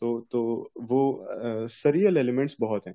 तो 0.00 0.20
तो 0.30 0.70
वो 0.80 1.26
सरियल 1.68 2.16
एलिमेंट्स 2.16 2.56
बहुत 2.60 2.86
हैं। 2.86 2.94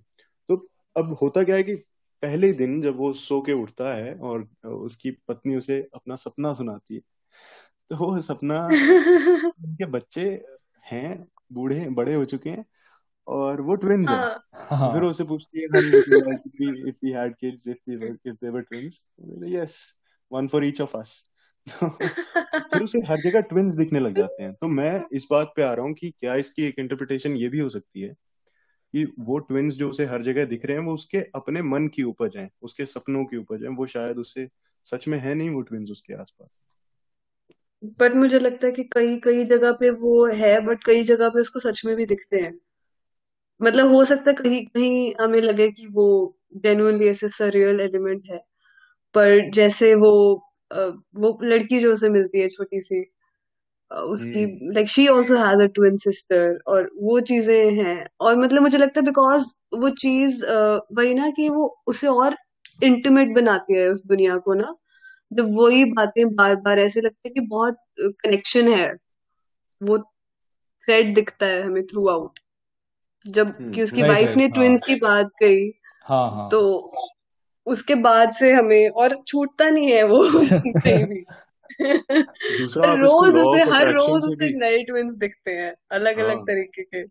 तो 0.49 0.69
अब 0.97 1.13
होता 1.21 1.43
क्या 1.43 1.55
है 1.55 1.63
कि 1.63 1.75
पहले 2.21 2.53
दिन 2.53 2.81
जब 2.81 2.97
वो 2.97 3.13
सो 3.13 3.41
के 3.41 3.53
उठता 3.53 3.93
है 3.95 4.15
और 4.15 4.47
उसकी 4.65 5.11
पत्नी 5.11 5.55
उसे 5.55 5.89
अपना 5.95 6.15
सपना 6.15 6.53
सुनाती 6.53 6.95
है 6.95 7.01
तो 7.91 7.95
वो 7.95 8.21
सपना 8.21 8.67
उनके 9.65 9.85
बच्चे 9.85 10.45
हैं 10.91 11.27
बूढ़े 11.53 11.89
बड़े 11.89 12.13
हो 12.13 12.25
चुके 12.25 12.49
हैं 12.49 12.65
और 13.27 13.61
वो 13.61 13.75
ट्विंस 13.75 14.09
है। 14.09 14.17
हाँ। 14.75 14.93
फिर 14.93 15.01
उसे 15.03 15.23
पूछती 15.23 15.61
है 15.61 15.65
if 16.89 17.05
we 17.05 17.11
had 17.11 17.35
kids 17.35 17.67
if 17.67 17.89
we 17.89 17.95
were 17.95 18.15
kids 18.15 18.43
they 18.43 18.49
were 18.49 18.61
twins 18.61 19.15
yes 19.43 20.01
one 20.31 20.47
for 20.47 20.65
each 20.65 20.81
of 20.81 20.97
us 20.97 21.29
फिर 22.73 22.81
उसे 22.81 22.99
हर 22.99 23.17
जगह 23.21 23.39
ट्विंस 23.39 23.73
दिखने 23.73 23.99
लग 23.99 24.17
जाते 24.17 24.43
हैं। 24.43 24.53
तो 24.53 24.67
मैं 24.67 25.03
इस 25.13 25.27
बात 25.31 25.53
पे 25.55 25.61
आ 25.61 25.73
रहा 25.73 25.85
हूँ 25.85 25.93
कि 25.93 26.09
क्या 26.19 26.35
इसकी 26.35 26.63
एक 26.63 26.79
इंटरप्रिटेशन 26.79 27.35
ये 27.35 27.49
भी 27.49 27.59
हो 27.59 27.69
सकती 27.69 28.01
है 28.01 28.13
कि 28.93 29.13
वो 29.19 29.37
ट्विंस 29.39 29.73
जो 29.73 29.89
उसे 29.89 30.05
हर 30.05 30.23
जगह 30.23 30.45
दिख 30.45 30.65
रहे 30.65 30.77
हैं 30.77 30.83
वो 30.83 30.93
उसके 30.93 31.17
अपने 31.35 31.61
मन 31.61 31.87
की 31.87 32.03
उपज 32.03 32.37
हैं 32.37 32.49
उसके 32.61 32.85
सपनों 32.85 33.25
की 33.25 33.37
उपज 33.37 33.63
हैं 33.63 33.69
वो 33.69 33.85
शायद 33.85 34.17
उससे 34.17 34.47
सच 34.85 35.07
में 35.07 35.19
है 35.19 35.35
नहीं 35.35 35.49
वो 35.49 35.61
ट्विंस 35.61 35.89
उसके 35.91 36.13
आसपास। 36.13 36.49
बट 37.99 38.15
मुझे 38.15 38.39
लगता 38.39 38.67
है 38.67 38.73
कि 38.73 38.83
कई 38.83 39.17
कई 39.17 39.43
जगह 39.45 39.71
पे 39.71 39.89
वो 39.89 40.25
है 40.25 40.61
बट 40.61 40.83
कई 40.83 41.03
जगह 41.03 41.29
पे 41.29 41.41
उसको 41.41 41.59
सच 41.59 41.81
में 41.85 41.95
भी 41.95 42.05
दिखते 42.05 42.37
हैं। 42.37 42.59
मतलब 43.61 43.87
हो 43.87 44.05
सकता 44.05 44.31
है 44.31 44.33
कहीं 44.33 44.65
कहीं 44.65 45.13
हमें 45.21 45.41
लगे 45.41 45.71
कि 45.71 45.87
वो 45.87 46.35
जेन्युइनली 46.57 47.07
ऐसे 47.07 47.29
सरियल 47.29 47.79
एलिमेंट 47.81 48.23
है। 48.31 48.37
पर 49.15 49.51
जैसे 49.51 49.95
वो 49.95 50.11
वो 50.73 51.37
लड़की 51.43 51.79
जो 51.79 51.93
उसे 51.93 52.09
मिलती 52.09 52.39
है 52.39 52.49
छोटी 52.49 52.79
सी 52.79 53.05
उसकी 53.91 54.45
like 54.73 54.87
she 54.87 55.07
also 55.07 55.37
has 55.37 55.61
a 55.61 55.65
twin 55.65 55.95
sister 55.97 56.59
और 56.67 56.89
वो 57.01 57.19
चीज़ें 57.19 57.71
हैं 57.73 58.07
और 58.19 58.35
मतलब 58.35 58.61
मुझे 58.61 58.77
लगता 58.77 58.99
है 58.99 59.05
बिकॉज़ 59.05 59.45
वो 59.73 59.89
चीज़ 59.89 60.45
वही 60.93 61.13
ना 61.13 61.29
कि 61.29 61.49
वो 61.49 61.81
उसे 61.87 62.07
और 62.07 62.35
इंटीमेट 62.83 63.35
बनाती 63.35 63.75
है 63.75 63.87
उस 63.89 64.05
दुनिया 64.07 64.37
को 64.37 64.53
ना 64.53 64.75
जब 65.33 65.55
वही 65.55 65.85
बातें 65.85 66.35
बार 66.35 66.55
बार 66.55 66.79
ऐसे 66.79 67.01
लगता 67.01 67.21
है 67.25 67.31
कि 67.31 67.39
बहुत 67.39 67.77
कनेक्शन 67.99 68.67
है 68.67 68.93
वो 69.83 69.97
थ्रेड 69.97 71.13
दिखता 71.15 71.45
है 71.45 71.61
हमें 71.61 71.85
थ्रू 71.85 72.07
आउट 72.09 72.39
जब 73.27 73.47
हम्म, 73.47 73.71
कि 73.71 73.81
उसकी 73.83 74.03
वाइफ 74.03 74.35
ने 74.37 74.47
ट्विंस 74.47 74.71
हाँ। 74.71 74.79
की 74.85 74.95
बात 74.95 75.29
कही 75.39 75.73
हाँ, 76.05 76.29
हाँ. 76.31 76.49
तो 76.49 76.91
उसके 77.67 77.95
बाद 77.95 78.31
से 78.31 78.51
हमें 78.53 78.89
और 78.89 79.23
छूटता 79.27 79.69
नहीं 79.69 79.91
है 79.91 80.03
वो 80.03 80.23
कहीं 80.83 81.03
भी। 81.05 81.23
रोज 82.51 83.35
उसे 83.35 83.63
हर 83.71 83.89
रोज 83.89 84.23
उसे 84.23 84.49
नए 84.59 84.83
ट्विंस 84.83 85.13
दिखते 85.13 85.51
हैं 85.51 85.73
अलग 85.91 86.17
अलग 86.17 86.37
हाँ। 86.37 86.45
तरीके 86.45 86.83
के। 86.83 87.03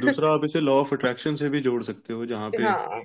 दूसरा 0.00 0.30
आप 0.30 0.44
इसे 0.44 0.60
लॉ 0.60 0.72
ऑफ़ 0.80 0.94
अट्रैक्शन 0.94 1.36
से 1.36 1.48
भी 1.48 1.60
जोड़ 1.60 1.82
सकते 1.82 2.12
हो 2.12 2.26
जहाँ 2.26 2.50
पे 2.50 2.62
हाँ. 2.64 3.02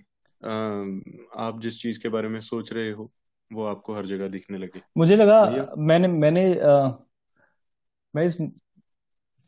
आप 1.38 1.60
जिस 1.62 1.82
चीज़ 1.82 2.00
के 2.02 2.10
बारे 2.10 2.28
में 2.28 2.40
सोच 2.42 2.74
रहे 2.74 2.92
हो 2.92 3.12
वो 3.52 3.66
आपको 3.66 3.94
हर 3.94 4.06
जगह 4.06 4.28
दिखने 4.28 4.58
लगे। 4.58 4.82
मुझे 4.98 5.16
लगा 5.16 5.40
मैंने 5.78 6.08
मैंने 6.08 6.44
आ, 6.60 6.90
मैं 8.14 8.26
इस 8.26 8.38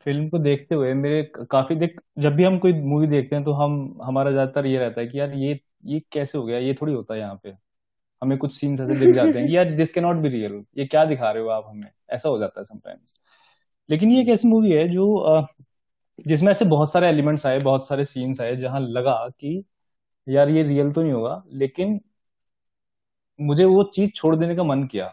फ़िल्म 0.06 0.28
को 0.28 0.38
देखते 0.38 0.74
हुए 0.74 0.92
मेरे 0.94 1.22
काफ़ी 1.50 1.74
देख 1.76 2.00
जब 2.18 2.34
भी 2.34 2.44
हम 2.44 2.58
कोई 2.58 2.72
मूवी 2.72 3.06
देखते 3.06 3.36
हैं 3.36 3.44
तो 3.44 3.52
हम 3.52 3.74
हमारा 4.04 4.30
ज़्यादातर 4.30 4.66
ये 4.66 4.78
रहता 4.78 5.00
है 5.00 5.06
कि 5.06 5.18
यार 5.20 5.32
ये 5.34 5.58
ये 5.84 6.00
कैसे 6.12 6.38
हो 6.38 6.44
गया? 6.44 6.58
ये 6.58 6.74
थोड़ी 6.74 6.92
होता 6.92 7.14
है 7.14 7.20
यहाँ 7.20 7.40
पे। 7.44 7.50
हमें 8.22 8.36
कुछ 8.38 8.52
सीन्स 8.52 8.80
ऐसे 8.80 8.94
दिख 8.96 9.12
जाते 9.12 9.38
हैं 9.38 9.48
कि 9.48 9.56
यार 9.56 9.70
this 9.72 9.92
can 9.92 10.04
not 10.04 10.16
be 10.16 10.28
real 10.28 10.62
ये 10.78 10.86
क्या 10.86 11.04
दिखा 11.04 11.30
रहे 11.30 11.42
हो 11.42 11.48
आप 11.50 11.64
हमें? 11.68 11.90
ऐसा 12.10 12.28
हो 12.28 12.38
जाता 12.38 12.60
है 12.60 12.64
समटाइम्स 12.64 13.14
लेकिन 13.88 14.12
ये 14.12 14.20
एक 14.22 14.28
ऐसी 14.28 14.48
मूवी 14.48 14.72
है 14.72 14.88
जो 14.88 15.06
जिसमें 16.26 16.50
ऐसे 16.50 16.64
बहुत 16.64 16.92
सारे 16.92 17.08
एलिमेंट्स 17.08 17.46
आए 17.46 17.58
बहुत 17.60 17.86
सारे 17.88 18.04
सीन्स 18.04 18.40
आए 18.40 18.56
जहाँ 18.56 18.80
लगा 18.80 19.16
कि 19.30 19.62
यार 20.26 20.48
ये 20.50 20.62
रियल 20.62 20.92
तो 20.92 21.02
नहीं 21.02 21.12
होगा 21.12 21.42
लेकिन 21.54 22.00
मुझे 23.38 23.64
वो 23.64 23.82
चीज़ 23.94 24.10
छोड़ 24.10 24.34
देने 24.36 24.54
का 24.56 24.62
मन 24.64 24.84
किया। 24.86 25.12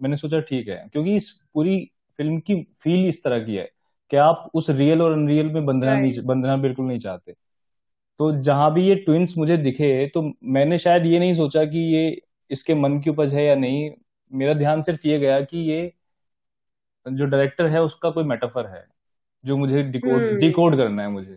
मैंने 0.00 0.16
सोचा 0.16 0.40
ठीक 0.40 0.68
है 0.68 0.76
क्योंकि 0.92 1.14
इस 1.16 1.30
पूरी 1.54 1.78
फ़िल्म 2.18 2.38
की 2.40 2.62
फील 2.80 3.06
इस 3.08 3.22
तरह 3.24 3.40
की 3.40 3.56
है 3.56 3.68
कि 4.10 4.16
आप 4.18 4.50
उस 4.54 4.70
रियल 4.70 5.02
और 5.02 5.12
अनरियल 5.12 5.46
में 5.46 5.64
बंधना 5.66 5.94
नहीं 5.96 6.22
बंधना 6.26 6.56
बिल्कुल 6.58 6.86
नहीं 6.86 6.98
चाहते। 6.98 7.34
तो 8.18 8.32
जहाँ 8.42 8.72
भी 8.74 8.88
ये 8.88 8.94
ट्विंस 8.94 9.34
मुझे 9.38 9.56
दिखे 9.56 10.06
तो 10.06 10.32
मैंने 10.44 10.78
शायद 10.78 11.06
ये 11.06 11.18
नहीं 11.18 11.34
सोचा 11.34 11.64
कि 11.64 11.78
ये 11.78 12.22
इसके 12.50 12.74
मन 12.74 13.00
की 13.00 13.10
उपज 13.10 13.34
है 13.34 13.44
या 13.44 13.54
नहीं। 13.54 13.90
मेरा 14.32 14.54
ध्यान 14.54 14.80
सिर्फ़ 14.80 15.06
ये 15.08 15.18
गया 15.18 15.40
कि 15.40 15.58
ये 15.58 15.92
जो 17.06 17.26
डायरेक्टर 17.26 17.66
है 17.66 17.82
उसका 17.82 18.10
कोई 18.10 18.24
मेटाफर 18.24 18.66
है 18.66 18.86
जो 19.44 19.56
मुझे 19.56 19.82
डिकोड 19.82 20.38
डिकोड 20.40 20.74
हम्म। 20.74 20.82
करना 20.82 21.02
है 21.02 21.08
मुझे। 21.08 21.36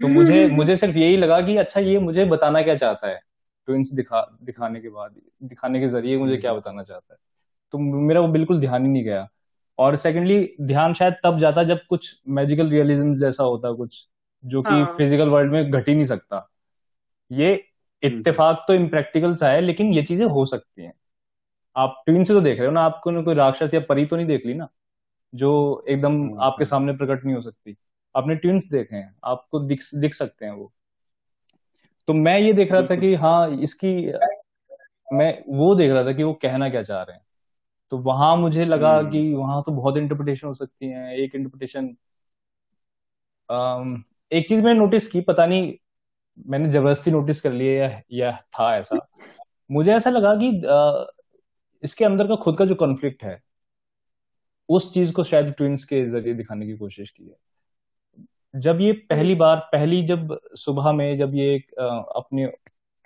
तो 0.00 0.08
मुझे 0.08 0.46
मुझे 0.46 0.76
सिर्फ़ 0.76 0.96
यही 0.96 1.16
लगा 1.16 1.40
कि 1.40 1.56
अच्छा 1.56 1.80
ये 1.80 1.98
मुझे 1.98 2.24
बताना 2.24 2.62
क्या 2.62 2.74
चाहता 2.76 3.08
है? 3.08 3.20
ट्विंस 3.66 3.90
दिखा 3.92 4.38
दिखाने 4.42 4.80
के 4.80 4.88
बाद 4.88 5.14
दिखाने 5.42 5.80
के 5.80 5.88
ज़रिए 5.88 6.18
मुझे 6.18 6.36
क्या 6.36 6.54
बताना 6.54 6.82
चाहता 6.82 7.12
है? 7.12 7.18
तो 7.72 7.78
मेरा 7.78 8.20
वो 8.20 8.28
बिल्कुल 8.28 8.60
ध्यान 8.60 8.86
ही 8.86 8.90
नहीं 8.92 9.04
गया। 9.04 9.28
और 9.78 9.96
सेकेंडली 9.96 10.50
ध्यान 10.60 10.94
शायद 10.94 11.14
तब 11.24 11.38
जाता 11.38 11.62
जब 11.62 11.78
कुछ 11.88 12.20
मैजिकल 12.28 12.68
रियलिज्म 12.68 13.14
जैसा 13.14 13.44
होता 13.44 13.72
कुछ 13.72 14.08
जो 14.46 14.62
कि 14.62 14.74
हाँ. 14.74 14.94
फ़िज़िकल 14.98 15.28
वर्ल्ड 15.28 15.52
में 15.52 15.70
घट 15.70 15.88
ही 15.88 15.94
नहीं 15.94 16.04
सकता 16.04 16.50
ये 17.32 17.52
हम्म। 17.52 18.18
इत्तेफाक 18.18 18.64
तो 18.68 18.74
इम्प्रैक्टिकल 18.74 19.34
सा 19.34 19.48
है 19.48 19.60
लेकिन 19.60 19.92
ये 19.92 20.02
चीज़ें 20.02 20.26
हो 20.26 20.46
सकती 20.46 20.82
हैं 20.82 20.92
आप 21.76 22.02
ट्विन 22.06 22.24
से 22.24 22.34
तो 22.34 22.40
देख 22.40 22.58
रहे 22.58 22.66
हो 22.66 22.72
ना 22.72 22.82
आपको 22.82 23.22
कोई 23.22 23.34
राक्षस 23.34 23.74
या 23.74 23.80
परी 23.80 24.06
तो 24.06 24.16
नहीं 24.16 24.26
देख 24.26 24.46
ली 24.46 24.54
ना 24.54 24.68
जो 25.34 25.84
एकदम 25.88 26.12
हम्म, 26.12 26.40
आपके। 26.40 26.64
सामने 26.64 26.92
प्रकट 26.92 27.24
नहीं 27.24 27.36
हो 27.36 27.42
सकती 27.42 27.76
आपने 28.16 28.34
ट्विंस 28.34 28.66
देखे 28.66 28.96
हैं 28.96 29.16
आपको 29.24 29.60
दिख 29.60 29.80
दिख 29.94 30.14
सकते 30.14 30.46
हैं 30.46 30.52
वो 30.52 30.72
तो 32.06 32.12
मैं 32.12 32.38
ये 32.38 32.52
देख 32.52 32.72
रहा 32.72 32.82
था 32.82 32.96
कि 32.96 33.14
हाँ 33.14 33.50
इसकी 33.50 34.12
मैं 35.12 35.44
वो 35.48 35.74
देख 35.74 35.92
रहा 35.92 36.04
था 36.04 36.12
कि 36.12 36.22
वो 36.22 36.32
कहना 36.32 36.68
क्या 36.68 36.82
चाह 36.82 37.02
रहे 37.02 37.16
हैं 37.16 37.24
तो 37.90 37.98
वहाँ 37.98 38.36
मुझे 38.36 38.64
लगा 38.64 38.96
हम्म। 38.96 39.10
कि 39.10 39.34
वहाँ 39.34 39.62
तो 39.62 39.72
बहुत 39.72 39.96
इंटरप्रिटेशन 39.96 40.46
हो 40.46 40.54
सकती 40.54 40.88
है 40.88 41.18
एक 41.18 41.34
इंटरप्रिटेशन 41.34 41.96
एक 44.32 44.48
चीज़ 44.48 44.62
मैंने 44.62 44.78
नोटिस 44.78 45.06
की 45.06 45.20
पता 45.20 45.46
नहीं 45.46 45.74
मैंने 46.46 46.70
ज़बरदस्ती 46.70 47.10
नोटिस 47.10 47.40
कर 47.40 47.52
लिया 47.52 47.88
या, 47.88 48.02
या 48.12 48.32
था 48.32 48.76
ऐसा। 48.76 49.08
मुझे 49.70 49.94
ऐसा 49.94 50.10
लगा 50.10 50.34
कि 50.34 50.62
आ, 50.66 51.04
इसके 51.82 52.04
अंदर 52.04 52.26
का 52.26 52.34
खुद 52.34 52.56
का 52.56 52.64
जो 52.64 52.74
कॉन्फ्लिक्ट 52.74 53.24
है 53.24 53.42
उस 54.68 54.94
चीज़ 54.94 55.12
को 55.12 55.22
शायद 55.22 55.52
ट्विंस 55.52 55.84
के 55.84 56.04
ज़रिए 56.04 56.34
दिखाने 56.34 56.66
की 56.66 56.76
कोशिश 56.76 57.10
की 57.10 57.24
है। 57.24 57.36
जब 58.56 58.80
ये 58.80 58.92
पहली 58.92 59.34
बार 59.34 59.56
पहली 59.56 60.02
जब 60.02 60.40
सुबह 60.54 60.92
में 60.92 61.16
जब 61.16 61.34
ये 61.34 61.64
आ, 61.80 61.86
अपने 61.98 62.52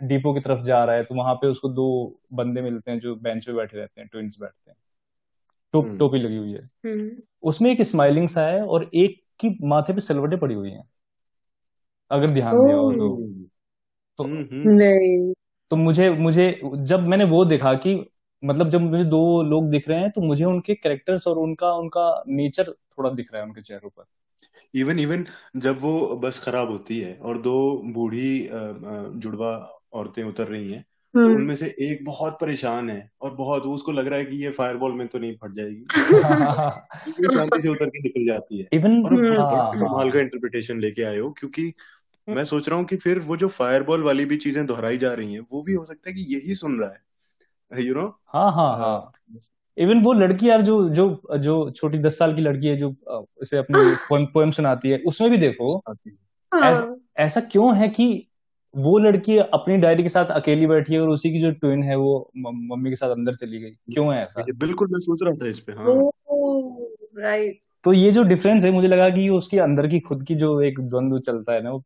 डिपो 0.03 0.35
की 0.35 0.41
तरफ़ 0.41 0.63
जा 0.63 0.85
रहा 0.85 0.97
है 0.97 1.05
तो 1.05 1.15
वहाँ 1.15 1.35
पे 1.35 1.47
उसको 1.47 1.69
दो 1.69 2.21
बंदे 2.33 2.61
मिलते 2.61 2.91
हैं 2.91 2.99
जो 2.99 3.17
बेंच 3.17 3.47
पे 3.47 3.53
बैठे 3.53 3.79
रहते 3.79 4.01
हैं 4.01 4.09
ट्विंस 4.13 4.37
बैठते 4.41 4.71
हैं। 4.71 4.79
टोप 5.73 5.85
हम्म। 5.85 5.99
टोपी 5.99 6.19
लगी 6.19 6.37
हुई 6.37 6.53
है। 6.53 6.71
हम्म। 6.87 7.11
उसमें 7.43 7.71
एक 7.71 7.83
स्माइलिंग 7.83 8.29
सा 8.29 8.47
है 8.47 8.63
और 8.63 8.91
एक 8.95 9.23
की 9.41 9.59
माथे 9.63 9.93
पे 9.93 10.01
सिलवटे 10.01 10.37
पड़ी 10.37 10.55
हुई 10.55 10.71
हैं। 10.71 10.91
अगर 12.11 12.27
ध्यान 12.27 12.55
दिया 12.55 12.77
हो 12.77 12.93
तो। 12.93 13.33
तो 14.17 14.25
हम्म, 14.25 14.49
नहीं। 14.53 15.33
तो 15.71 15.77
मुझे 15.77 16.11
मुझे 16.11 16.61
जब 16.77 17.01
मैंने 17.01 17.25
वो 17.25 17.45
देखा 17.45 17.75
कि 17.75 18.11
मतलब 18.45 18.69
जब 18.69 18.81
मुझे 18.81 19.05
दो 19.05 19.43
लोग 19.43 19.71
दिख 19.71 19.89
रहे 19.89 19.99
हैं 20.01 20.11
तो 20.11 20.21
मुझे 20.21 20.45
उनके 20.45 20.75
कैरेक्टर्स 20.75 21.27
और 21.27 21.39
उनका 21.39 21.73
उनका 21.73 22.25
नेचर 22.29 22.65
थोड़ा 22.65 23.11
दिख 23.11 23.33
रहा 23.33 23.43
है 23.43 23.49
उनके 23.49 23.61
चेहरों 23.61 23.91
पर। 23.91 24.05
इवन 24.75 24.99
इवन 24.99 25.27
जब 25.57 25.79
वो 25.81 26.17
बस 26.17 26.39
खराब 26.39 26.71
होती 26.71 26.99
है 26.99 27.19
और 27.23 27.39
दो 27.39 27.83
बूढ़ी 27.85 28.49
जुड़वा 29.21 29.81
औरतें 29.93 30.25
उतर 30.25 30.47
रही 30.47 30.73
हैं 30.73 30.85
तो 31.15 31.21
हम्म। 31.21 31.35
उनमें 31.35 31.57
से 31.57 31.67
एक 31.67 32.05
बहुत 32.05 32.39
परेशान 32.41 32.91
है 32.91 33.11
और 33.23 33.35
बहुत 33.35 33.63
उसको 33.63 33.93
लग 33.93 34.07
रहा 34.07 34.19
है 34.19 34.25
कि 34.25 34.45
ये 34.45 34.51
फायरबॉल 34.51 34.93
में 34.93 35.09
तो 35.09 35.19
नहीं 35.19 35.33
फट 35.33 35.53
जाएगी। 35.53 35.85
शांति 37.35 37.61
से 37.61 37.69
उतर 37.69 37.87
के 37.89 37.99
निकल 37.99 38.27
जाती 38.27 38.59
है। 38.59 38.69
इवन 38.73 39.03
कमाल 39.03 40.11
का 40.11 40.19
इंटरप्रिटेशन 40.19 40.81
लेके 40.81 41.03
आए 41.03 41.19
हो 41.19 41.31
क्योंकि 41.31 41.73
मैं 42.29 42.45
सोच 42.45 42.69
रहा 42.69 42.79
हूँ 42.79 42.87
कि 42.87 42.97
फिर 42.97 43.19
वो 43.19 43.37
जो 43.37 43.49
फायरबॉल 43.49 44.03
वाली 44.03 44.25
भी 44.25 44.37
चीज़ें 44.37 44.67
दोहराई 44.67 44.99
जा 44.99 45.13
रही 45.15 45.33
हैं 45.33 45.41
वो 45.53 45.63
भी 45.63 45.73
हो 45.73 45.85
सकता 45.85 46.11
है 46.11 46.17
कि 46.17 46.35
यही 46.35 46.55
सुन 46.55 46.81
रहा 46.81 46.91
है 46.91 47.87
यू 47.87 47.95
नो 47.95 48.21
हाँ 48.25 48.53
हाँ 48.53 48.77
हाँ। 48.77 49.13
इवन 49.79 50.01
वो 50.03 50.13
लड़की 50.13 50.49
यार 50.49 50.63
जो 50.63 50.89
जो 50.89 51.23
जो 51.39 51.71
छोटी 51.71 51.99
दस 51.99 52.19
साल 52.19 52.35
की 52.35 52.43
लड़की 52.43 52.67
है 52.67 52.77
जो 52.77 52.95
उसे 53.41 53.59
अपनी 53.59 53.95
पोएम 54.09 54.27
पोएम 54.27 54.51
सुनाती 54.51 54.89
है 54.89 54.99
उसमें 54.99 55.31
भी 55.31 55.39
देखो 55.39 55.79
हाँ। 55.79 56.73
ऐसा, 56.73 56.97
ऐसा 57.17 57.41
क्यों 57.41 57.77
है 57.77 57.89
कि 57.89 58.29
वो 58.77 58.99
लड़की 58.99 59.39
अपनी 59.39 59.77
डायरी 59.77 60.03
के 60.03 60.09
साथ 60.09 60.27
अकेली 60.27 60.67
बैठी 60.67 60.95
है 60.95 61.01
और 61.01 61.09
उसी 61.09 61.33
की 61.33 61.41
जो 61.41 61.51
ट्विन 61.51 61.83
है 61.83 61.97
वो 61.97 62.31
मम्मी 62.37 62.91
के 62.91 62.97
साथ 62.97 63.11
अंदर 63.11 63.35
चली 63.35 63.59
गई? 63.59 63.71
क्यों 63.71 64.15
है 64.15 64.25
ऐसा? 64.25 64.45
बिल्कुल 64.55 64.89
मैं 64.91 64.99
सोच 64.99 65.19
रहा 65.23 65.33
था 65.33 65.49
इस 65.49 65.61
पे 65.61 65.73
हाँ। 65.73 66.11
राइट 67.23 67.61
तो 67.85 67.93
ये 67.93 68.11
जो 68.11 68.23
डिफरेंस 68.23 68.65
है 68.65 68.71
मुझे 68.71 68.89
लगा 68.89 69.11
कि 69.11 69.29
उसके 69.29 69.59
अंदर 69.59 69.87
की 69.87 70.01
खुद 70.01 70.25
की 70.25 70.35
जो 70.35 70.61
एक 70.61 70.81
द्वंद्व 70.81 71.19
चलता 71.19 71.53
है 71.53 71.63
ना 71.63 71.71
वो 71.71 71.85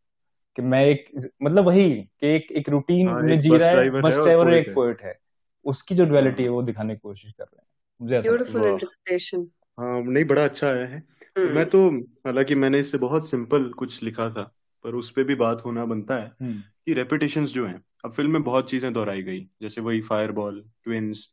कि 0.56 0.62
मैं 0.62 0.84
एक 0.84 1.04
मतलब 1.42 1.66
वही 1.66 1.94
कि 2.20 2.26
एक 2.26 2.52
एक 2.52 2.68
रूटीन 2.68 3.08
हाँ, 3.08 3.22
में 3.22 3.40
जी 3.40 3.56
रहा 3.56 3.68
है 3.68 3.90
बस 3.90 4.18
ड्राइवर 4.18 4.46
और 4.46 4.54
एक 4.54 4.74
पोएट 4.74 5.02
है। 5.02 5.18
उसकी 5.64 5.94
जो 5.94 6.04
डुअलिटी 6.04 6.42
है 6.42 6.48
वो 6.48 6.62
दिखाने 6.62 6.94
की 6.94 6.98
कोशिश 6.98 7.32
कर 7.32 7.44
रहे 7.44 7.58
हैं। 7.60 7.66
मुझे 8.02 8.20
ब्यूटीफुल 8.20 8.64
इंटरप्रिटेशन 8.64 9.46
हाँ। 9.80 10.02
नहीं 10.02 10.24
बड़ा 10.24 10.44
अच्छा 10.44 10.66
आया 10.66 10.86
है। 10.86 11.02
hmm. 11.38 11.54
मैं 11.54 11.66
तो 11.66 11.90
हालाँकि 12.00 12.54
मैंने 12.54 12.78
इससे 12.78 12.98
बहुत 12.98 13.30
सिंपल 13.30 13.68
कुछ 13.68 14.02
लिखा 14.02 14.30
था 14.30 14.54
पर 14.84 14.94
उस 14.94 15.10
पर 15.10 15.24
भी 15.24 15.34
बात 15.34 15.62
होना 15.64 15.84
बनता 15.84 16.14
है 16.16 16.32
hmm. 16.32 16.60
कि 16.86 16.92
रेपिटेशन 16.92 17.46
जो 17.46 17.66
है 17.66 17.80
अब 18.04 18.12
फ़िल्म 18.12 18.30
में 18.32 18.42
बहुत 18.42 18.70
चीज़ें 18.70 18.92
दोहराई 18.92 19.22
गई 19.22 19.40
जैसे 19.62 19.80
वही 19.80 20.00
फायरबॉल 20.00 20.64
ट्विंस 20.84 21.28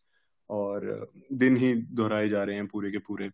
और 0.50 1.12
दिन 1.34 1.58
ही 1.58 1.74
दोहराए 1.74 2.30
जा 2.30 2.44
रहे 2.44 2.56
हैं 2.56 2.68
पूरे 2.68 2.92
के 2.92 2.98
पूरे। 2.98 3.30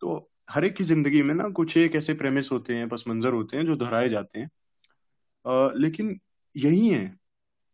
तो 0.00 0.30
हर 0.50 0.64
एक 0.64 0.74
की 0.74 0.84
ज़िंदगी 0.84 1.22
में 1.22 1.34
ना 1.34 1.48
कुछ 1.48 1.76
एक 1.76 1.94
ऐसे 1.94 2.14
प्रेमिस 2.14 2.52
होते 2.52 2.74
हैं 2.74 2.88
पस 2.88 3.04
मंजर 3.08 3.32
होते 3.32 3.56
हैं 3.56 3.66
जो 3.66 3.76
दोहराए 3.76 4.08
जाते 4.08 4.40
हैं। 4.40 4.50
आ, 5.44 5.68
लेकिन 5.76 6.20
यही 6.56 6.88
है 6.88 7.18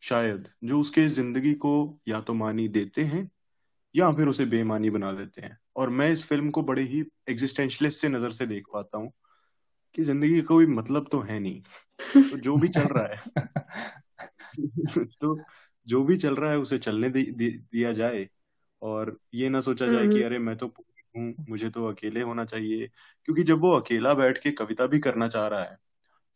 शायद 0.02 0.48
जो 0.64 0.80
उसके 0.80 1.06
ज़िंदगी 1.08 1.54
को 1.56 1.72
या 2.08 2.20
तो 2.20 2.34
मानी 2.34 2.68
देते 2.68 3.02
हैं 3.04 3.30
या 3.94 4.12
फिर 4.12 4.28
उसे 4.28 4.46
बेमानी 4.46 4.90
बना 4.90 5.12
देते 5.12 5.42
हैं। 5.42 5.58
और 5.76 5.90
मैं 5.90 6.10
इस 6.12 6.24
फ़िल्म 6.24 6.50
को 6.50 6.62
बड़े 6.62 6.82
ही 6.82 7.04
एग्जिस्टेंशलिस्ट 7.30 8.00
से 8.00 8.08
नज़र 8.08 8.32
से 8.32 8.46
देख 8.46 8.66
पाता 8.72 8.98
हूँ 8.98 9.12
कि 9.94 10.02
ज़िंदगी 10.02 10.40
का 10.40 10.46
कोई 10.46 10.66
मतलब 10.66 11.08
तो 11.12 11.20
है 11.20 11.38
नहीं। 11.40 11.62
तो 12.30 12.36
जो 12.38 12.58
भी 12.58 12.68
चल 12.68 12.88
रहा 12.88 13.06
है 13.06 13.22
तो 15.20 15.44
जो 15.86 16.04
भी 16.04 16.16
चल 16.16 16.36
रहा 16.36 16.50
है 16.50 16.58
उसे 16.58 16.78
चलने 16.78 17.10
दि, 17.10 17.22
दि, 17.24 17.50
दिया 17.72 17.92
जाए। 17.92 18.28
और 18.82 19.18
ये 19.34 19.48
ना 19.48 19.60
सोचा 19.60 19.88
जाए 19.88 20.08
कि 20.08 20.18
हम्म। 20.18 20.26
अरे 20.26 20.38
मैं 20.38 20.56
तो 20.58 20.66
हूँ 21.16 21.34
मुझे 21.50 21.70
तो 21.70 21.86
अकेले 21.86 22.22
होना 22.22 22.44
चाहिए। 22.44 22.88
क्योंकि 23.24 23.42
जब 23.44 23.60
वो 23.60 23.72
अकेला 23.72 24.14
बैठ 24.14 24.38
के 24.38 24.50
कविता 24.52 24.86
भी 24.86 25.00
करना 25.00 25.28
चाह 25.28 25.46
रहा 25.48 25.64
है 25.64 25.78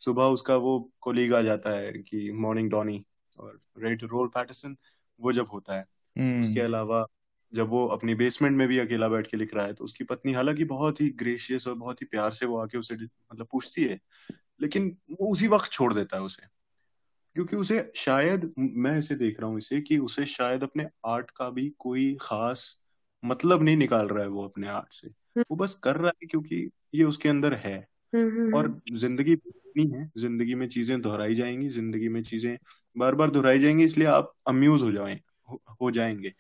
सुबह 0.05 0.25
उसका 0.25 0.57
वो 0.57 0.91
कोलीग 1.01 1.35
आ 1.35 1.43
जाता 1.43 1.71
है 1.71 1.93
कि 1.93 2.33
मॉर्निंग 2.33 2.71
डॉनी 2.71 3.05
और 3.39 3.61
रेड 3.79 4.05
रोल 4.05 4.29
पैटरसन 4.29 4.77
वो 5.21 5.33
जब 5.33 5.49
होता 5.53 5.77
है। 5.77 5.87
हम्म। 6.19 6.41
उसके 6.41 6.61
अलावा 6.61 7.07
जब 7.55 7.69
वो 7.69 7.87
अपनी 7.87 8.15
बेसमेंट 8.15 8.57
में 8.57 8.69
भी 8.69 8.79
अकेला 8.79 9.09
बैठ 9.09 9.27
के 9.27 9.37
लिख 9.37 9.55
रहा 9.55 9.67
है 9.67 9.73
तो 9.73 9.85
उसकी 9.85 10.05
पत्नी 10.05 10.33
हालाँकि 10.33 10.65
बहुत 10.65 11.01
ही 11.01 11.11
ग्रेशियस 11.11 11.69
और 11.69 11.75
बहुत 11.75 12.03
ही 12.03 12.07
प्यार 12.07 12.31
से 12.31 12.47
वो 12.47 12.59
आके 12.59 12.79
उसे 12.79 12.95
मतलब 12.95 13.47
पूछती 13.53 13.85
है 13.85 14.01
लेकिन 14.61 14.99
वो 15.11 15.33
उसी 15.33 15.49
वक्त 15.49 15.73
छोड़ 15.73 15.95
देता 15.95 16.17
है 16.17 16.23
उसे। 16.23 16.43
क्योंकि 17.35 17.57
उसे 17.57 17.93
शायद 17.97 18.55
मैं 18.59 18.99
इसे 18.99 19.15
देख 19.15 19.41
रहा 19.41 19.51
हूँ 19.51 19.59
इसे 19.59 19.81
कि 19.81 19.99
उसे 19.99 20.27
शायद 20.27 20.63
अपने 20.63 20.89
आर्ट 21.07 21.31
का 21.31 21.51
भी 21.51 21.73
कोई 21.79 22.17
खास 22.21 22.81
मतलब 23.25 23.63
नहीं 23.63 23.77
निकाल 23.77 24.07
रहा 24.09 24.23
है 24.23 24.29
वो 24.29 24.45
अपने 24.45 24.69
आर्ट 24.69 24.93
से। 24.93 25.09
हम्म। 25.09 25.45
वो 25.51 25.57
बस 25.57 25.81
कर 25.85 25.97
रहा 25.97 26.13
है 26.23 26.27
क्योंकि 26.27 26.71
ये 26.95 27.05
उसके 27.05 27.29
अंदर 27.29 27.55
है। 27.55 27.89
हम्म, 28.15 28.55
और 28.55 28.67
हम्म, 28.67 28.81
ज़िंदगी 29.79 29.97
है 29.97 30.11
ज़िंदगी 30.19 30.55
में 30.55 30.69
चीज़ें 30.69 31.01
दोहराई 31.01 31.35
जाएँगी 31.35 31.69
ज़िंदगी 31.69 32.09
में 32.09 32.23
चीज़ें 32.23 32.57
बार 32.99 33.15
बार 33.15 33.31
दोहराई 33.31 33.59
जाएँगी 33.59 33.85
इसलिए 33.85 34.09
आप 34.09 34.33
अम्यूज 34.49 34.83
हो 34.83 34.93
जाए 34.93 35.21
हो 35.83 35.91
जाएँगे। 35.91 36.33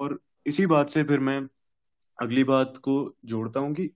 और 0.00 0.18
इसी 0.46 0.66
बात 0.66 0.90
से 0.90 1.04
फिर 1.04 1.20
मैं 1.20 1.40
अगली 2.18 2.44
बात 2.44 2.76
को 2.76 3.16
जोड़ता 3.24 3.60
हूँ 3.60 3.74
कि 3.74 3.90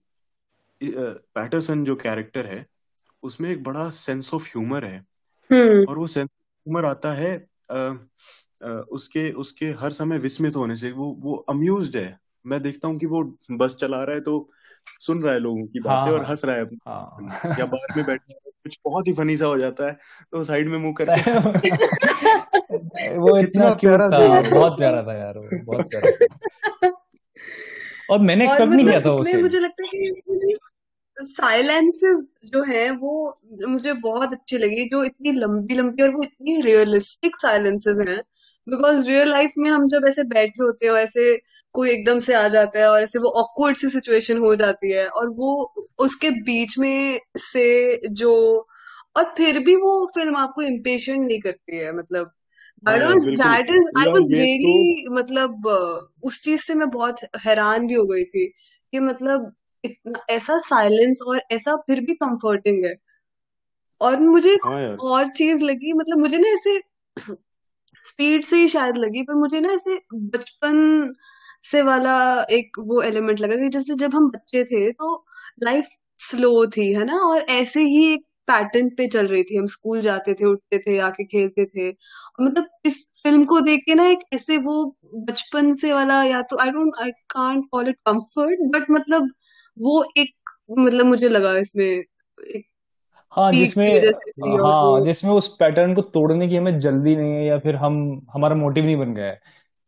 पैटरसन 0.81 1.83
जो 1.85 1.95
कैरेक्टर 1.95 2.45
है 2.45 2.65
उसमें 3.23 3.49
एक 3.49 3.63
बड़ा 3.63 3.89
सेंस 3.89 4.33
ऑफ़ 4.33 4.47
ह्यूमर 4.47 4.85
है। 4.85 4.97
हम्म। 5.49 5.85
और 5.85 5.97
वो 5.97 6.07
सेंस 6.07 6.25
ऑफ़ 6.25 6.69
ह्यूमर 6.69 6.85
आता 6.85 7.13
है 7.13 7.47
आ, 7.71 7.77
आ, 7.77 8.69
उसके 8.69 9.31
उसके 9.31 9.65
हर 9.65 9.91
समय 9.91 10.17
विस्मित 10.17 10.55
होने 10.55 10.75
से 10.75 10.91
वो 10.91 11.19
वो 11.19 11.35
अम्यूज 11.35 11.95
है। 11.97 12.19
मैं 12.45 12.61
देखता 12.61 12.87
हूँ 12.87 12.97
कि 12.97 13.05
वो 13.05 13.23
बस 13.51 13.75
चला 13.75 14.03
रहा 14.03 14.15
है 14.15 14.21
तो 14.21 14.49
सुन 15.01 15.23
रहा 15.23 15.33
है 15.33 15.39
लोगों 15.39 15.65
की 15.65 15.79
बातें 15.79 16.11
हाँ, 16.11 16.19
और 16.19 16.25
हंस 16.25 16.45
रहा 16.45 16.55
है 16.55 16.63
हाँ, 16.63 17.39
या 17.59 17.65
बाहर 17.65 17.97
में 17.97 18.05
बैठा 18.05 18.33
है। 18.33 18.44
कुछ 18.65 18.79
बहुत 18.85 19.07
ही 19.07 19.13
फनी 19.13 19.37
सा 19.37 19.45
हो 19.45 19.57
जाता 19.57 19.87
है 19.87 19.97
तो 20.31 20.43
साइड 20.43 20.69
में 20.69 20.77
मुँह 20.77 20.93
करके 21.01 21.31
वो 23.17 23.37
इतना 23.37 23.69
प्यारा 23.73 24.09
था 24.09 24.41
बहुत 24.41 24.77
प्यारा 24.77 25.03
था 25.03 25.17
यार 25.17 25.37
वो 25.37 25.63
बहुत 25.63 25.89
प्यारा 25.89 26.31
और 28.09 28.19
मैंने 28.19 28.45
एक्सपेक्ट 28.45 28.73
नहीं 28.73 28.85
किया 28.85 28.99
मतलब 28.99 29.11
था 29.11 29.15
उसे 29.15 29.41
मुझे 29.41 29.59
लगता 29.59 29.83
है 29.83 29.89
कि 29.89 30.11
इसमें 30.11 30.55
साइलेंसेस 31.19 32.25
जो 32.45 32.63
है 32.63 32.91
वो 32.91 33.39
मुझे 33.67 33.93
बहुत 33.93 34.33
अच्छी 34.33 34.57
लगी 34.57 34.89
जो 34.89 35.03
इतनी 35.03 35.31
लंबी 35.31 35.73
लंबी 35.73 36.03
और 36.03 36.09
वो 36.09 36.23
इतनी 36.23 36.61
रियलिस्टिक 36.61 37.35
साइलेंसेस 37.35 37.97
हैं। 38.09 38.21
बिकॉज़ 38.69 39.07
रियल 39.07 39.29
लाइफ 39.29 39.53
में 39.57 39.69
हम 39.69 39.87
जब 39.87 40.01
ऐसे 40.07 40.23
बैठे 40.23 40.63
होते 40.63 40.85
हैं 40.85 40.93
ऐसे 40.93 41.41
कोई 41.75 41.89
एकदम 41.91 42.19
से 42.19 42.33
आ 42.33 42.47
जाता 42.47 42.79
है 42.79 42.89
और 42.89 43.03
ऐसे 43.03 43.19
वो 43.19 43.29
ऑकवर्ड 43.41 43.77
सी 43.77 43.89
सिचुएशन 43.89 44.37
हो 44.37 44.55
जाती 44.55 44.91
है 44.91 45.07
और 45.09 45.29
वो 45.29 45.73
उसके 45.99 46.29
बीच 46.29 46.77
में 46.79 47.19
से 47.37 47.65
जो 48.13 48.33
और 49.17 49.33
फिर 49.37 49.59
भी 49.59 49.75
वो 49.75 49.93
फ़िल्म 50.15 50.37
आपको 50.37 50.61
इम्पेशेंट 50.61 51.27
नहीं 51.27 51.39
करती 51.39 51.77
है 51.77 51.91
मतलब 51.95 52.31
that 52.83 53.69
is 53.69 53.91
I 53.99 54.05
was 54.05 54.33
really 54.33 55.09
मतलब 55.09 55.67
उस 56.23 56.41
चीज़ 56.43 56.61
से 56.61 56.73
मैं 56.73 56.89
बहुत 56.89 57.19
हैरान 57.45 57.87
भी 57.87 57.93
हो 57.93 58.05
गई 58.05 58.23
थी 58.23 58.47
कि 58.93 58.99
मतलब 58.99 59.53
इतना 59.83 60.19
ऐसा 60.29 60.57
साइलेंस 60.59 61.19
और 61.27 61.41
ऐसा 61.51 61.75
फिर 61.77 61.99
भी 61.99 62.13
कंफर्टिंग 62.13 62.85
है। 62.85 62.95
और 64.01 64.19
मुझे 64.19 64.55
हाँ 64.65 64.95
और 65.01 65.27
चीज़ 65.29 65.63
लगी 65.63 65.93
मतलब 65.93 66.17
मुझे 66.17 66.37
ना 66.37 66.49
ऐसे 66.49 66.79
स्पीड 68.03 68.43
से 68.43 68.57
ही 68.57 68.67
शायद 68.67 68.97
लगी 68.97 69.23
पर 69.23 69.33
मुझे 69.33 69.59
ना 69.59 69.73
ऐसे 69.73 69.99
बचपन 70.13 71.13
से 71.65 71.81
वाला 71.83 72.13
एक 72.51 72.79
वो 72.81 73.01
एलिमेंट 73.01 73.39
लगा 73.39 73.55
कि 73.55 73.69
जैसे 73.69 73.95
जब 73.95 74.15
हम 74.15 74.29
बच्चे 74.31 74.63
थे 74.65 74.91
तो 74.93 75.15
लाइफ 75.63 75.87
स्लो 76.19 76.65
थी 76.67 76.91
है 76.93 77.05
ना? 77.05 77.17
और 77.21 77.41
ऐसे 77.51 77.81
ही 77.83 78.03
एक 78.13 78.25
पैटर्न 78.47 78.89
पे 78.89 79.07
चल 79.07 79.27
रही 79.27 79.43
थी। 79.43 79.57
हम 79.57 79.65
स्कूल 79.67 79.99
जाते 80.01 80.33
थे 80.33 80.45
उठते 80.45 80.77
थे 80.79 80.97
आके 81.01 81.23
खेलते 81.25 81.65
थे। 81.67 81.89
मतलब 82.41 82.67
इस 82.85 83.05
फ़िल्म 83.23 83.45
को 83.45 83.59
देख 83.61 83.83
के 83.85 83.93
ना 83.93 84.05
एक 84.07 84.19
ऐसे 84.33 84.57
वो 84.59 84.83
बचपन 85.27 85.73
से 85.75 85.91
वाला 85.93 86.23
या 86.23 86.41
तो 86.43 86.59
I 86.59 86.69
don't 86.71 86.93
I 87.01 87.11
can't 87.29 87.65
call 87.71 87.89
it 87.89 87.97
comfort 88.05 88.59
but 88.75 88.89
मतलब 88.91 89.31
वो 89.77 90.03
एक 90.17 90.33
मतलब 90.79 91.05
मुझे 91.05 91.29
लगा 91.29 91.57
इसमें 91.57 91.85
एक 91.85 92.65
हाँ 93.31 93.51
जिसमें 93.53 93.85
हाँ 94.55 95.01
जिसमें 95.03 95.31
उस 95.31 95.47
पैटर्न 95.57 95.93
को 95.95 96.01
तोड़ने 96.03 96.47
की 96.47 96.55
हमें 96.55 96.77
जल्दी 96.79 97.15
नहीं 97.15 97.31
है 97.33 97.43
या 97.45 97.57
फिर 97.59 97.75
हम 97.75 97.95
हमारा 98.33 98.55
मोटिव 98.55 98.85
नहीं 98.85 98.97
बन 98.97 99.13
गया 99.13 99.25
है। 99.25 99.39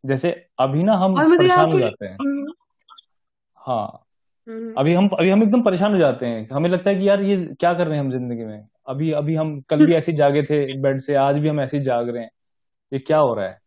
जैसे 0.04 0.46
अभी 0.58 0.82
ना 0.82 0.92
हम 0.92 1.12
मतलब 1.12 1.38
परेशान 1.38 1.72
हो 1.72 1.78
जाते 1.78 2.06
हैं। 2.06 2.14
हम्म। 2.14 2.52
हाँ। 3.56 4.04
हम्म। 4.48 4.74
अभी 4.78 4.94
हम 4.94 5.08
अभी 5.08 5.30
हम 5.30 5.42
एकदम 5.42 5.62
परेशान 5.62 5.92
हो 5.92 5.98
जाते 5.98 6.26
हैं। 6.26 6.48
हमें 6.52 6.70
लगता 6.70 6.90
है 6.90 6.96
कि 6.96 7.08
यार 7.08 7.22
ये 7.22 7.36
क्या 7.60 7.74
कर 7.74 7.86
रहे 7.86 7.98
हैं 7.98 8.04
हम 8.04 8.10
ज़िंदगी 8.10 8.44
में? 8.44 8.68
अभी 8.86 9.10
अभी 9.10 9.34
हम 9.34 9.60
कल 9.60 9.86
भी 9.86 9.92
ऐसे 9.94 10.12
जागे 10.12 10.42
थे 10.42 10.80
बेड 10.80 10.98
से 10.98 11.14
आज 11.14 11.38
भी 11.38 11.48
हम 11.48 11.60
ऐसे 11.60 11.80
जाग 11.80 12.08
रहे 12.08 12.22
हैं। 12.22 12.30
ये 12.92 12.98
क्या 12.98 13.18
हो 13.18 13.34
रहा 13.34 13.46
है? 13.46 13.58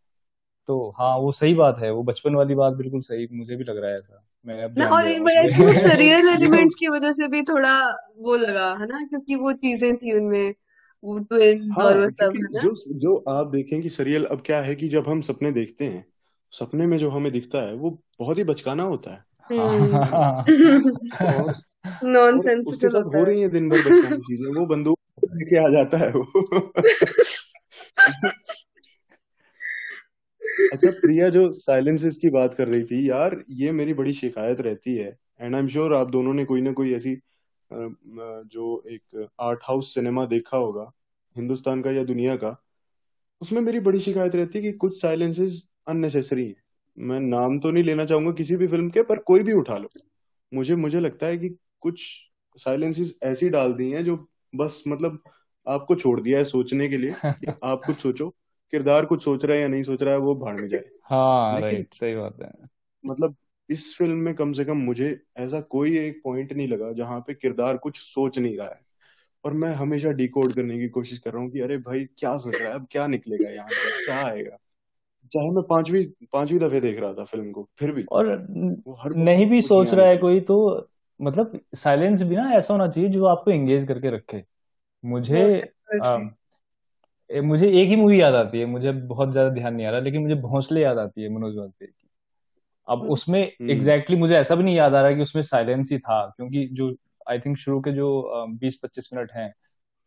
तो 0.67 0.93
हाँ 0.99 1.17
वो 1.17 1.31
सही 1.31 1.53
बात 1.53 1.79
है। 1.79 1.91
वो 1.91 2.03
बचपन 2.03 2.35
वाली 2.35 2.55
बात 2.55 2.73
बिल्कुल 2.73 2.99
सही। 2.99 3.27
मुझे 3.31 3.55
भी 3.55 3.63
लग 3.63 3.77
रहा 3.77 3.91
है 3.91 3.97
ऐसा। 3.97 4.25
मैं 4.45 4.63
अब 4.63 4.73
ध्यान 4.73 4.93
और 4.93 5.03
दे 5.03 5.09
रहा 5.09 5.57
हूँ 5.57 5.65
वो 5.65 5.73
सरियल 5.73 6.29
एलिमेंट्स 6.29 6.75
की 6.75 6.87
वजह 6.87 7.11
से 7.11 7.27
भी 7.27 7.41
थोड़ा 7.41 7.97
वो 8.19 8.35
लगा 8.35 8.69
है 8.73 8.85
ना? 8.87 9.03
क्योंकि 9.03 9.35
वो 9.35 9.53
चीज़ें 9.53 9.97
थी 9.97 10.17
उनमें 10.17 10.53
वो 11.03 11.19
ट्विंस 11.19 11.75
हाँ 11.77 11.85
और 11.85 11.97
वो 12.01 12.09
सब 12.09 12.17
क्योंकि 12.19 12.37
है 12.37 12.43
ना? 12.43 12.59
जो 12.59 12.75
जो 12.97 13.23
आप 13.29 13.47
देखें 13.47 13.81
कि 13.81 13.89
सीरियल 13.89 14.25
अब 14.25 14.43
क्या 14.45 14.61
है 14.61 14.75
कि 14.75 14.87
जब 14.89 15.07
हम 15.07 15.21
सपने 15.21 15.51
देखते 15.51 15.85
हैं 15.85 16.05
सपने 16.53 16.85
में 16.87 16.97
जो 16.97 17.09
हमें 17.09 17.31
दिखता 17.31 17.61
है 17.61 17.73
वो 17.75 17.89
बहुत 18.19 18.37
ही 18.37 18.43
बचकाना 18.43 18.83
होता 18.83 19.11
है। 19.11 19.19
हाँ 19.49 19.67
और 21.33 21.53
नॉन 22.03 22.39
और 22.39 22.59
उसके 22.61 22.89
साथ 22.89 23.03
होता 23.03 23.17
हो 23.17 23.23
रही 23.23 23.41
है। 23.41 23.49
दिन 23.49 23.69
भर 23.69 23.77
बचकानी 23.79 24.19
चीज़ें 24.19 24.47
वो 24.53 24.65
बंदूक 24.65 24.97
लेके 25.25 25.57
आ 25.57 25.69
जाता 25.69 25.97
है 25.97 26.11
वो। 26.11 26.59
अच्छा 30.73 30.91
प्रिया 30.91 31.27
जो 31.29 31.51
साइलेंसेस 31.53 32.17
की 32.17 32.29
बात 32.29 32.53
कर 32.53 32.67
रही 32.67 32.83
थी 32.83 33.09
यार 33.09 33.43
ये 33.49 33.71
मेरी 33.71 33.93
बड़ी 33.93 34.13
शिकायत 34.13 34.61
रहती 34.61 34.95
है। 34.95 35.17
एंड 35.41 35.55
आई 35.55 35.61
एम 35.61 35.67
श्योर 35.67 35.93
आप 35.93 36.09
दोनों 36.09 36.33
ने 36.33 36.45
कोई 36.45 36.61
ना 36.61 36.71
कोई 36.71 36.93
ऐसी 36.93 37.15
जो 37.71 38.83
एक 38.87 39.27
आर्ट 39.41 39.59
हाउस 39.63 39.93
सिनेमा 39.93 40.25
देखा 40.25 40.57
होगा 40.57 40.91
हिंदुस्तान 41.35 41.81
का 41.81 41.91
या 41.91 42.03
दुनिया 42.03 42.35
का 42.35 42.55
उसमें 43.41 43.61
मेरी 43.61 43.79
बड़ी 43.79 43.99
शिकायत 43.99 44.35
रहती 44.35 44.59
है 44.59 44.63
कि 44.63 44.77
कुछ 44.77 45.01
साइलेंसेस 45.01 45.61
अननेसेसरी 45.91 46.47
है। 46.47 46.55
मैं 46.97 47.19
नाम 47.19 47.59
तो 47.59 47.71
नहीं 47.71 47.83
लेना 47.83 48.05
चाहूँगा 48.05 48.31
किसी 48.31 48.55
भी 48.55 48.67
फ़िल्म 48.67 48.89
के 48.89 49.03
पर 49.03 49.19
कोई 49.19 49.43
भी 49.43 49.53
उठा 49.53 49.77
लो। 49.77 49.89
मुझे 50.53 50.75
मुझे 50.75 50.99
लगता 50.99 51.25
है 51.27 51.37
कि 51.37 51.49
कुछ 51.81 52.03
साइलेंसेस 52.57 53.19
ऐसी 53.23 53.49
डाल 53.49 53.73
दी 53.73 53.91
हैं 53.91 54.05
जो 54.05 54.27
बस 54.55 54.83
मतलब 54.87 55.23
आपको 55.67 55.95
छोड़ 55.95 56.21
दिया 56.21 56.39
है 56.39 56.45
सोचने 56.45 56.89
के 56.89 56.97
लिए 56.97 57.13
कि 57.13 57.47
आप 57.63 57.81
कुछ 57.85 57.95
सोचो 57.95 58.29
किरदार 58.71 59.05
कुछ 59.05 59.23
सोच 59.23 59.45
रहा 59.45 59.55
है 59.55 59.61
या 59.61 59.67
नहीं 59.67 59.83
सोच 59.83 60.03
रहा 60.03 60.13
है 60.13 60.19
वो 60.19 60.35
भाड़ 60.35 60.61
में 60.61 60.69
जाए। 60.69 60.83
हाँ 61.03 61.61
राइट 61.61 61.93
सही 61.93 62.15
बात 62.15 62.37
है। 62.41 62.51
मतलब 63.05 63.35
इस 63.69 63.97
फ़िल्म 63.97 64.17
में 64.17 64.35
कम 64.35 64.53
से 64.53 64.65
कम 64.65 64.77
मुझे 64.77 65.21
ऐसा 65.37 65.61
कोई 65.61 65.97
एक 65.99 66.21
पॉइंट 66.23 66.53
नहीं 66.53 66.67
लगा 66.67 66.91
जहाँ 66.93 67.19
पे 67.19 67.33
किरदार 67.33 67.77
कुछ 67.77 67.99
सोच 67.99 68.39
नहीं 68.39 68.57
रहा 68.57 68.67
है। 68.67 68.81
और 69.45 69.53
मैं 69.53 69.73
हमेशा 69.75 70.09
डिकोड 70.11 70.55
करने 70.55 70.79
की 70.79 70.89
कोशिश 70.89 71.19
कर 71.19 71.33
रहा 71.33 71.41
हूँ 71.43 71.51
कि 71.51 71.59
अरे 71.59 71.77
भाई 71.77 72.05
क्या 72.05 72.37
सोच 72.37 72.55
रहा 72.55 72.69
है? 72.69 72.75
अब 72.75 72.87
क्या 72.91 73.07
निकलेगा 73.07 73.49
यहाँ 73.49 73.69
से? 73.69 74.05
क्या 74.05 74.25
आएगा? 74.25 74.57
चाहे 75.31 75.49
मैं 75.49 75.63
पांचवी 75.63 76.03
पांचवी 76.33 76.59
दफे 76.59 76.79
देख 76.81 76.99
रहा 76.99 77.13
था 77.13 77.23
फ़िल्म 77.23 77.51
को 77.51 77.67
फिर 77.79 77.91
भी। 77.91 78.03
और 78.03 78.27
वो 78.87 78.93
हर 78.93 79.13
बार 79.13 79.23
नहीं 79.23 79.45
भी 79.45 79.61
कुछ 79.61 79.71
नया 79.71 79.83
सोच 79.83 79.93
रहा 79.93 80.07
है 80.07 80.17
कोई 80.17 80.39
तो 80.39 80.87
मतलब 81.21 81.59
साइलेंस 81.75 82.21
भी 82.21 82.35
ना 82.35 82.51
ऐसा 82.51 82.73
होना 82.73 82.87
चाहिए 82.87 83.09
जो 83.09 83.25
आपको 83.25 83.51
एंगेज 83.51 83.87
करके 83.87 84.09
रखे। 84.09 84.43
मुझे 85.05 85.59
आ, 86.03 86.17
मुझे 87.29 87.67
एक 87.81 87.87
ही 87.89 87.95
मूवी 87.95 88.21
याद 88.21 88.35
आती 88.35 88.59
है 88.59 88.65
मुझे 88.65 88.91
बहुत 88.91 89.31
ज़्यादा 89.31 89.49
ध्यान 89.49 89.75
नहीं 89.75 89.85
आ 89.85 89.89
रहा 89.89 89.99
लेकिन 89.99 90.21
मुझे 90.21 90.35
भोंसले 90.35 90.81
याद 90.81 90.97
आती 90.97 91.23
है 91.23 91.29
मनोज 91.29 91.55
वाजपेयी 91.57 91.91
की। 91.91 92.09
अब 92.87 93.01
उसमें 93.01 93.39
हम्म। 93.41 93.71
एग्जैक्टली 93.71 93.95
exactly 93.95 94.19
मुझे 94.19 94.35
ऐसा 94.35 94.55
भी 94.55 94.63
नहीं 94.63 94.75
याद 94.75 94.95
आ 94.95 95.01
रहा 95.01 95.11
कि 95.11 95.21
उसमें 95.21 95.43
साइलेंस 95.43 95.91
ही 95.91 95.97
था 95.97 96.25
क्योंकि 96.37 96.65
जो 96.71 96.95
आई 97.29 97.39
थिंक 97.39 97.57
शुरू 97.57 97.81
के 97.81 97.91
जो 97.91 98.07
बीस 98.49 98.79
पच्चीस 98.83 99.09
मिनट 99.13 99.31
हैं 99.31 99.53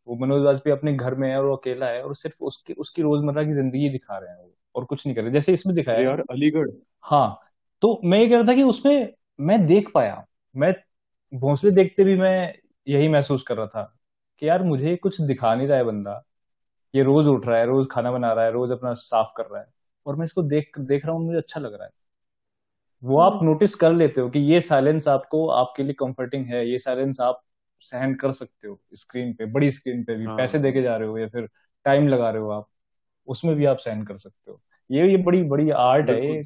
वो 0.09 0.17
मनोज 0.17 0.43
वाजपेयी 0.43 0.77
अपने 0.77 0.93
घर 0.93 1.15
में 1.15 1.29
है 1.31 1.39
और 1.39 1.45
वो 1.45 1.57
अकेला 1.57 1.87
है 1.87 2.03
और 2.03 2.15
सिर्फ़ 2.17 2.37
उसकी 2.45 2.73
उसकी 2.73 3.03
रोज़मर्रा 3.03 3.45
की 3.45 3.53
ज़िंदगी 3.53 3.89
दिखा 3.89 4.19
रहे 4.19 4.31
हैं 4.31 4.39
वो। 4.39 4.55
और 4.75 4.85
कुछ 4.85 5.07
नहीं 5.07 5.17
कर 5.17 5.23
रहे। 5.23 5.33
जैसे 5.33 5.53
इसमें 5.53 5.75
दिखाया 5.77 6.01
यार 6.01 6.21
अलीगढ़। 6.31 6.69
हाँ 7.05 7.41
तो 7.83 8.01
मैं 8.05 8.19
ये 8.19 8.29
कह 8.29 8.37
रहा 8.37 8.45
था 8.49 8.55
कि 8.55 8.63
उसमें 8.63 9.13
मैं 9.41 9.65
देख 9.67 9.91
पाया। 9.95 10.25
मैं 10.55 10.75
भोंसले 11.33 11.71
देखते 11.71 12.05
भी 12.05 12.17
मैं 12.17 12.55
यही 12.87 13.09
महसूस 13.09 13.43
कर 13.43 13.57
रहा 13.57 13.67
था 13.67 13.83
कि 14.43 14.49
यार 14.49 14.63
मुझे 14.63 14.97
कुछ 14.97 15.21
दिखा 15.21 15.55
नहीं 15.55 15.69
रहा 15.69 15.79
है 15.79 15.85
बंदा। 15.85 16.23
ये 16.95 17.03
रोज 17.03 17.29
उठ 17.29 17.47
रहा 17.47 17.59
है 17.59 17.67
रोज 17.67 17.87
खाना 17.91 18.13
बना 18.13 18.33
रहा 18.33 18.45
है 18.45 18.53
रोज 18.53 18.71
अपना 18.73 18.93
साफ़ 18.95 19.33
कर 19.37 19.47
रहा 19.47 19.61
है। 19.63 19.67
और 20.07 20.17
मैं 20.17 20.25
इसको 20.25 20.43
देख 20.43 20.79
देख 20.79 21.07
रहा 21.07 21.15
हूँ 21.17 21.27
मुझे 21.27 21.39
अच्छा 21.39 21.61
लग 21.61 21.75
रहा 21.75 21.85
है। 21.85 21.91
वो 23.03 23.19
आप 23.21 23.43
नोटिस 23.43 23.75
कर 23.75 23.93
लेते 23.93 24.21
हो 24.21 24.29
कि 24.31 24.39
ये 24.39 24.61
साइलेंस 24.61 25.09
आपको 25.09 25.47
आपके 25.49 25.83
लिए 25.83 25.95
कंफर्टिंग 25.95 26.47
है 26.47 26.67
ये 26.69 26.79
साइलेंस 26.79 27.21
आप 27.21 27.43
सहन 27.83 28.15
कर 28.15 28.33
सकते 28.33 28.69
हो 28.69 28.79
स्क्रीन 28.95 29.33
पे 29.35 29.47
बड़ी 29.47 29.71
स्क्रीन 29.71 30.05
पे 30.05 30.17
भी। 30.17 30.27
हाँ। 30.27 30.37
पैसे 30.37 30.59
देके 30.59 30.83
जा 30.83 30.97
रहे 30.97 31.09
हो 31.09 31.19
या 31.19 31.29
फिर 31.29 31.49
टाइम 31.87 32.09
लगा 32.09 32.31
रहे 32.31 32.43
हो 32.43 32.51
आप। 32.51 32.69
उसमें 33.27 33.55
भी 33.57 33.65
आप 33.65 33.77
सहन 33.77 34.05
कर 34.05 34.17
सकते 34.17 34.51
हो। 34.51 34.61
ये 34.91 35.11
ये 35.11 35.17
बड़ी 35.17 35.43
बड़ी 35.43 35.71
आर्ट 35.71 36.11
है 36.11 36.43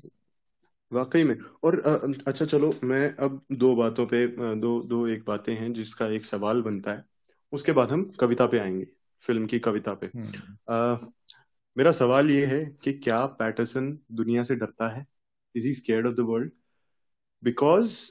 वाकई 0.93 1.25
में। 1.25 1.37
और 1.65 1.81
अच्छा 2.27 2.45
चलो 2.45 2.75
मैं 2.85 3.17
अब 3.17 3.43
दो 3.53 3.77
बातों 3.77 4.07
पे 4.07 4.27
दो 4.57 4.83
दो 4.83 5.07
एक 5.07 5.25
बातें 5.27 5.55
हैं 5.55 5.73
जिसका 5.73 6.07
एक 6.07 6.25
सवाल 6.25 6.63
बनता 6.63 6.93
है। 6.93 7.05
उसके 7.53 7.73
बाद 7.73 7.91
हम 7.91 8.13
कविता 8.21 8.47
पे 8.47 8.59
आएँगे 8.59 8.87
फ़िल्म 9.23 9.47
की 9.47 9.59
कविता 9.59 9.95
पे। 9.95 10.07
हम्म। 10.07 10.57
अ, 10.69 11.07
मेरा 11.79 11.93
सवाल 11.93 12.31
ये 12.31 12.47
है 12.47 12.77
कि 12.85 12.93
क्या 12.93 13.27
पैटरसन 13.27 13.99
दुनिया 14.13 14.43
से 14.43 14.57
डरता 14.57 14.89
है? 14.89 15.05
Is 15.55 15.67
he 15.67 15.75
scared 15.75 16.07
of 16.07 16.15
the 16.15 16.21
world 16.21 16.51
because 17.45 18.11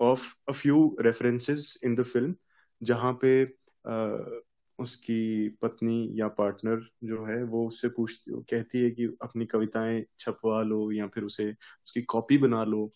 of 0.00 0.34
a 0.48 0.52
few 0.52 0.96
references 1.00 1.78
in 1.84 1.94
the 1.94 2.02
film 2.02 2.34
जहाँ 2.82 3.12
पे 3.12 3.44
uh, 3.88 4.47
उसकी 4.78 5.48
पत्नी 5.48 6.10
या 6.14 6.28
पार्टनर 6.28 6.80
जो 7.04 7.24
है 7.24 7.44
वो 7.44 7.68
उससे 7.68 7.88
पूछती 7.88 8.32
कहती 8.50 8.84
है 8.84 8.90
कि 8.90 9.04
अपनी 9.22 9.46
कविताएँ 9.46 10.04
छपवा 10.18 10.62
लो 10.62 10.92
या 10.92 11.06
फिर 11.06 11.24
उसे 11.24 11.50
उसकी 11.84 12.02
कॉपी 12.02 12.38
बना 12.38 12.64
लो। 12.64 12.92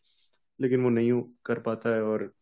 लेकिन 0.61 0.83
वो 0.83 0.90
नहीं 0.90 1.23
कर 1.47 1.59
पाता 1.59 1.95
है 1.95 2.03
और 2.03 2.33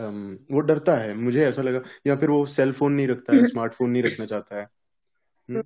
um, 0.00 0.54
वो 0.54 0.60
डरता 0.60 0.96
है। 0.96 1.14
मुझे 1.14 1.44
ऐसा 1.44 1.62
लगा 1.62 1.80
या 2.06 2.16
फिर 2.16 2.30
वो 2.30 2.46
सेल 2.46 2.72
फ़ोन 2.72 2.92
नहीं 2.92 3.08
रखता 3.08 3.32
है 3.32 3.44
स्मार्टफ़ोन 3.48 3.90
नहीं 3.90 4.02
रखना 4.02 4.26
चाहता 4.26 4.56
है। 4.56 4.64
हम्म, 5.50 5.62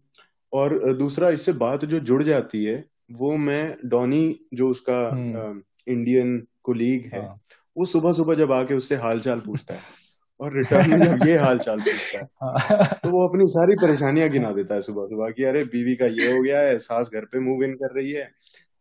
और 0.53 0.93
दूसरा 0.93 1.31
इससे 1.31 1.53
बात 1.53 1.85
जो 1.85 2.01
जुड़ 2.01 2.23
जाती 2.23 2.65
है 2.65 2.89
वो 3.13 3.37
मैं 3.37 3.77
डॉनी 3.85 4.41
जो 4.55 4.69
उसका 4.71 5.11
हम्म। 5.11 5.63
इंडियन 5.89 6.47
कोलीग 6.63 7.07
है 7.07 7.21
हाँ। 7.21 7.41
वो 7.77 7.85
सुबह 7.85 8.13
सुबह 8.13 8.35
जब 8.35 8.53
आके 8.53 8.75
उससे 8.75 8.97
हाल 8.97 9.21
चाल 9.21 9.41
पूछता 9.41 9.75
है। 9.75 10.04
और 10.41 10.57
रिटर्न 10.57 10.91
में 10.91 11.07
जब 11.07 11.27
ये 11.27 11.37
हाल 11.39 11.59
चाल 11.59 11.81
पूछता 11.81 12.19
है 12.19 12.29
हाँ। 12.43 12.87
तो 13.05 13.11
वो 13.11 13.29
अपनी 13.29 13.47
सारी 13.47 13.75
परेशानियाँ 13.75 14.29
गिना 14.29 14.51
देता 14.53 14.75
है 14.75 14.83
सुबह 14.83 15.07
सुबह 15.07 15.31
कि 15.31 15.45
अरे 15.45 15.65
बीवी 15.65 15.95
का 15.97 16.07
ये 16.07 16.33
हो 16.33 16.43
गया 16.43 16.61
है 16.61 16.79
सास 16.79 17.11
घर 17.15 17.25
पे 17.25 17.39
मूव 17.39 17.65
इन 17.65 17.75
कर 17.75 17.95
रही 17.95 18.11
है 18.13 18.31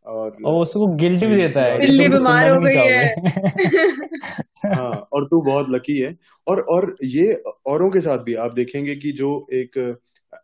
और 0.05 0.37
और 0.45 0.61
उसको 0.61 0.87
गिल्ट 0.87 1.25
भी 1.25 1.35
देता 1.35 1.61
है 1.61 1.79
बिल्ली 1.79 2.07
तो 2.09 2.17
बीमार 2.17 2.49
हो 2.49 2.59
गई 2.61 2.75
है। 2.75 3.05
हाँ 4.75 5.07
और 5.13 5.25
तू 5.25 5.41
बहुत 5.41 5.69
लकी 5.69 5.99
है। 5.99 6.17
और 6.47 6.59
और 6.59 6.95
ये 7.03 7.43
औरों 7.65 7.89
के 7.89 7.99
साथ 7.99 8.17
भी 8.17 8.33
आप 8.35 8.53
देखेंगे 8.53 8.95
कि 8.95 9.11
जो 9.11 9.47
एक 9.53 9.77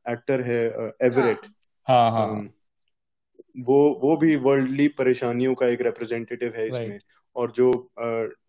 एक्टर 0.10 0.42
है 0.42 0.64
एवरेट 1.04 1.40
हाँ। 1.88 2.12
हाँ 2.12 2.30
अम, 2.30 2.50
वो 3.60 4.00
वो 4.04 4.18
भी 4.18 4.36
वर्ल्डली 4.36 4.88
परेशानियों 4.88 5.54
का 5.56 5.68
एक 5.68 5.82
रिप्रेजेंटेटिव 5.82 6.54
है 6.58 6.68
इसमें। 6.68 7.00
और 7.36 7.52
जो 7.52 7.92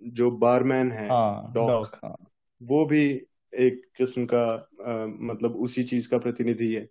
जो 0.03 0.31
बारमैन 0.31 0.93
है 0.93 1.09
हाँ 1.09 1.53
डॉक 1.55 1.71
डॉक 1.71 2.01
हाँ। 2.05 2.30
वो 2.61 2.85
भी 2.87 3.03
एक 3.53 3.83
किस्म 3.97 4.27
का 4.27 4.45
अ, 4.55 5.07
मतलब 5.23 5.57
उसी 5.57 5.85
चीज़ 5.85 6.09
का 6.11 6.19
प्रतिनिधि 6.19 6.75
है। 6.75 6.85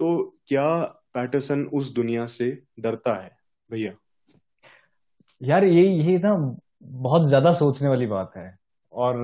तो 0.00 0.36
क्या 0.48 0.82
पैटरसन 1.14 1.64
उस 1.74 1.92
दुनिया 1.94 2.26
से 2.26 2.50
डरता 2.80 3.14
है 3.14 3.36
भैया? 3.70 3.92
यार 5.40 5.64
ये 5.64 5.88
ये 5.88 6.18
ना 6.18 6.34
बहुत 6.82 7.26
ज़्यादा 7.28 7.52
सोचने 7.52 7.88
वाली 7.88 8.06
बात 8.06 8.32
है 8.36 8.58
और 8.92 9.16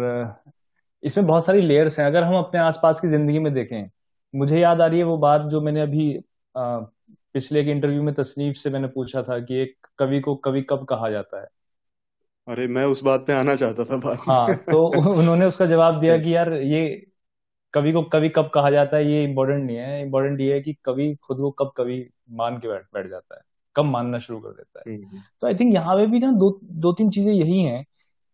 इसमें 1.03 1.26
बहुत 1.26 1.44
सारी 1.44 1.61
लेयर्स 1.61 1.98
हैं। 2.00 2.07
अगर 2.07 2.22
हम 2.24 2.37
अपने 2.37 2.61
आसपास 2.61 3.00
की 3.00 3.09
ज़िंदगी 3.09 3.38
में 3.38 3.53
देखें 3.55 3.90
मुझे 4.35 4.59
याद 4.61 4.81
आ 4.81 4.87
रही 4.87 4.98
है 4.98 5.05
वो 5.05 5.16
बात 5.18 5.42
जो 5.42 5.61
मैंने 5.61 5.81
अभी 5.81 6.14
अ, 6.14 6.22
पिछले 7.35 7.61
एक 7.61 7.68
इंटरव्यू 7.68 8.03
में 8.03 8.14
तसनीफ 8.14 8.57
से 8.57 8.70
मैंने 8.70 8.88
पूछा 8.88 9.22
था 9.22 9.38
कि 9.40 9.57
एक 9.57 9.87
कवि 9.98 10.20
को 10.20 10.35
कवि 10.37 10.62
कब 10.62 10.85
कहा 10.85 11.11
जाता 11.11 11.40
है। 11.42 11.48
अरे 12.51 12.67
मैं 12.69 12.85
उस 12.87 13.03
बात 13.05 13.25
पे 13.27 13.33
आना 13.33 13.55
चाहता 13.57 13.85
था 13.85 13.97
बात 13.99 14.25
हाँ 14.29 14.67
तो 14.71 14.87
उन्होंने 15.19 15.47
उसका 15.47 15.67
जवाब 15.67 16.01
दिया 16.01 16.17
कि 16.19 16.35
यार 16.35 16.53
ये 16.55 16.81
कवि 17.75 17.93
को 17.93 18.03
कवि 18.05 18.29
कब 18.29 18.51
कहा 18.55 18.71
जाता 18.71 18.97
है 18.97 19.13
ये 19.13 19.25
इम्पोर्टेंट 19.25 19.65
नहीं 19.67 19.77
है। 19.77 20.03
इम्पोर्टेंट 20.03 20.41
ये 20.41 20.55
है 20.55 20.61
कि 20.61 20.75
कवि 20.85 21.15
खुद 21.23 21.39
को 21.39 21.51
कब 21.53 21.73
कवि 21.77 21.99
मान 22.33 22.59
के 22.61 22.69
बैठ 22.69 22.85
बैठ 22.95 23.09
जाता 23.11 23.37
है 23.37 23.43
कब 23.77 23.85
मानना 23.87 24.19
शुरू 24.19 24.41
कर 24.41 24.51
देता 24.51 24.81
है। 24.81 24.87
हम्म 24.89 25.23
तो 25.41 25.47
आई 25.47 25.55
थिंक 25.55 25.75
यहाँ 25.75 25.97
पे 25.97 26.07
भी 26.07 26.19
ना 26.19 26.33
दो 26.33 26.51
दो 26.65 26.93
तीन 26.93 27.11
चीज़ें 27.11 27.33
यही 27.33 27.63
हैं 27.63 27.85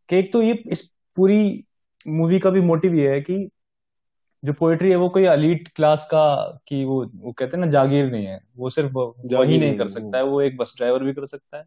कि 0.08 0.16
एक 0.16 0.32
तो 0.32 0.42
ये 0.42 0.54
इस 0.68 0.82
पूरी 1.16 1.38
मूवी 2.08 2.38
का 2.40 2.50
भी 2.50 2.60
मोटिव 2.62 2.94
ये 2.94 3.12
है 3.14 3.20
कि 3.20 3.48
जो 4.42 4.52
पोएट्री 4.52 4.90
है 4.90 4.96
वो 4.96 5.08
कोई 5.08 5.24
अलीट 5.24 5.68
क्लास 5.68 6.04
का 6.10 6.20
कि 6.68 6.84
वो 6.84 7.04
वो 7.16 7.32
कहते 7.32 7.56
हैं 7.56 7.64
ना 7.64 7.70
जागीर 7.70 8.10
नहीं 8.10 8.26
है। 8.26 8.40
वो 8.56 8.70
सिर्फ़ 8.70 8.92
वही 9.32 9.58
नहीं 9.58 9.58
नहीं 9.58 9.74
कर 9.74 9.88
सकता 9.88 10.18
है 10.18 10.24
वो 10.24 10.40
एक 10.42 10.56
बस 10.56 10.74
ड्राइवर 10.78 11.04
भी 11.04 11.12
कर 11.12 11.26
सकता 11.26 11.58
है। 11.58 11.64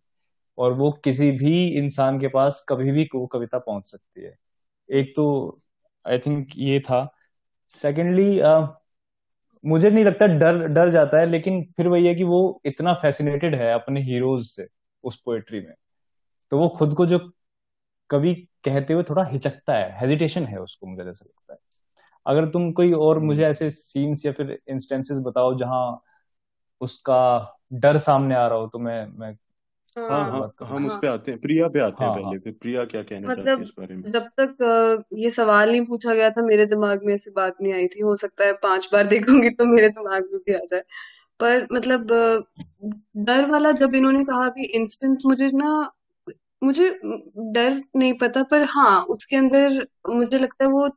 और 0.60 0.74
वो 0.74 0.92
किसी 0.92 1.32
भी 1.32 1.68
इंसान 1.68 2.20
के 2.20 2.28
पास 2.28 2.66
कभी 2.70 2.92
भी 2.92 3.10
वो 3.16 3.28
कविता 3.28 3.60
पहुँच 3.60 3.88
सकती 3.88 4.24
है। 4.24 4.38
एक 4.92 5.14
तो 5.16 5.58
आई 6.08 6.20
थिंक 6.20 6.48
ये 6.58 6.80
था। 6.80 7.16
सेकेंडली 7.70 8.40
uh, 8.40 8.68
मुझे 9.66 9.90
नहीं 9.92 10.06
लगता 10.06 10.26
डर 10.28 10.68
डर 10.68 10.90
जाता 10.90 11.20
है 11.20 11.26
लेकिन 11.26 11.64
फिर 11.78 11.88
वही 11.88 12.08
है 12.08 12.16
कि 12.16 12.24
वो 12.24 12.62
इतना 12.66 12.94
फैसिनेटेड 12.94 13.56
है 13.56 13.74
अपने 13.74 14.02
हीरोज 14.02 14.46
से 14.48 14.68
उस 15.04 15.22
पोएट्री 15.22 15.60
में। 15.62 15.74
तो 16.52 16.60
वो 16.60 16.70
खुद 16.70 16.94
को 16.94 17.06
जो 17.06 17.20
कवि 18.10 18.36
कहते 18.66 18.94
हुए 18.94 19.04
थोड़ा 19.04 19.24
हिचकता 19.24 19.74
है 19.74 20.02
हेजिटेशन 20.02 20.46
है 20.46 20.58
उसको 20.58 20.88
मुझे 20.88 21.10
ऐसा 21.10 21.26
लगता 21.26 21.54
है। 21.54 21.60
अगर 22.26 22.50
तुम 22.50 22.72
कोई 22.72 22.94
और 22.94 23.20
मुझे 23.20 23.42
हम्म 23.42 23.52
ऐसे 23.52 23.70
सीन्स 23.70 24.26
या 24.26 24.32
फिर 24.32 24.60
इंस्टेंसेस 24.70 25.20
बताओ 25.20 25.58
जहाँ 25.58 26.04
उसका 26.82 27.56
डर 27.74 27.98
सामने 27.98 28.36
आ 28.36 28.48
रहा 28.48 28.58
हो 28.58 28.68
तो 28.68 28.80
मैं 28.80 29.08
मैं 29.08 29.36
हाँ 29.98 30.10
हाँ, 30.10 30.32
हाँ 30.32 30.68
हम 30.70 30.86
उस 30.88 30.98
पे 31.02 31.08
आते 31.08 31.32
हैं 31.32 31.40
प्रिया 31.42 31.68
पे 31.68 31.80
आते 31.80 32.04
हैं 32.04 32.12
हाँ, 32.12 32.22
पहले 32.22 32.38
फिर 32.40 32.54
प्रिया 32.62 32.84
क्या 32.86 33.02
कहना 33.04 33.28
मतलब, 33.28 33.46
चाहती 33.46 33.62
है 33.62 33.62
इस 33.62 33.74
बारे 33.80 33.96
में? 33.96 34.12
जब 34.12 34.28
तक 34.40 35.06
ये 35.14 35.32
सवाल 35.32 35.72
नहीं 35.72 35.86
पूछा 35.86 36.14
गया 36.14 36.30
था 36.30 36.42
मेरे 36.42 36.66
दिमाग 36.66 37.04
में 37.06 37.14
ऐसी 37.14 37.32
बात 37.32 37.56
नहीं 37.62 37.74
आई 37.74 37.88
थी 37.88 38.02
हो 38.02 38.16
सकता 38.16 38.46
है 38.46 38.54
पाँच 38.54 38.90
बार 38.94 39.08
देखूँगी 39.08 39.50
तो 39.50 39.66
मेरे 39.66 39.90
दिमाग 39.90 40.28
में 40.34 40.40
भी 40.40 40.54
आ 40.54 40.60
जाए। 40.72 40.82
पर 41.40 41.68
मतलब 41.74 42.08
डर 43.26 43.46
वाला 43.52 43.72
जब 43.72 43.96
इन्होंने 43.96 44.24
कहा 44.24 44.48
कि 44.50 44.66
इंस्टेंट 44.76 45.20
मुझे 45.26 45.50
ना 45.54 45.72
मुझे 46.64 46.90
डर 47.54 47.82
नहीं 47.96 48.14
पता 48.14 48.44
पर 48.44 48.64
हाँ 48.70 49.02
उसके 49.10 49.36
अंदर 49.36 49.86
मुझे 50.10 50.40
लगता 50.40 50.66
है 50.66 50.72
वो 50.72 50.90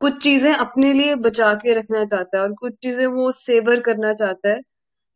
कुछ 0.00 0.22
चीज़ें 0.22 0.52
अपने 0.54 0.92
लिए 0.92 1.14
बचा 1.16 1.54
के 1.54 1.74
रखना 1.74 2.04
चाहता 2.04 2.36
है 2.38 2.42
और 2.42 2.52
कुछ 2.54 2.74
चीज़ें 2.82 3.06
वो 3.06 3.32
सेवर 3.32 3.80
करना 3.80 4.12
चाहता 4.14 4.48
है। 4.48 4.60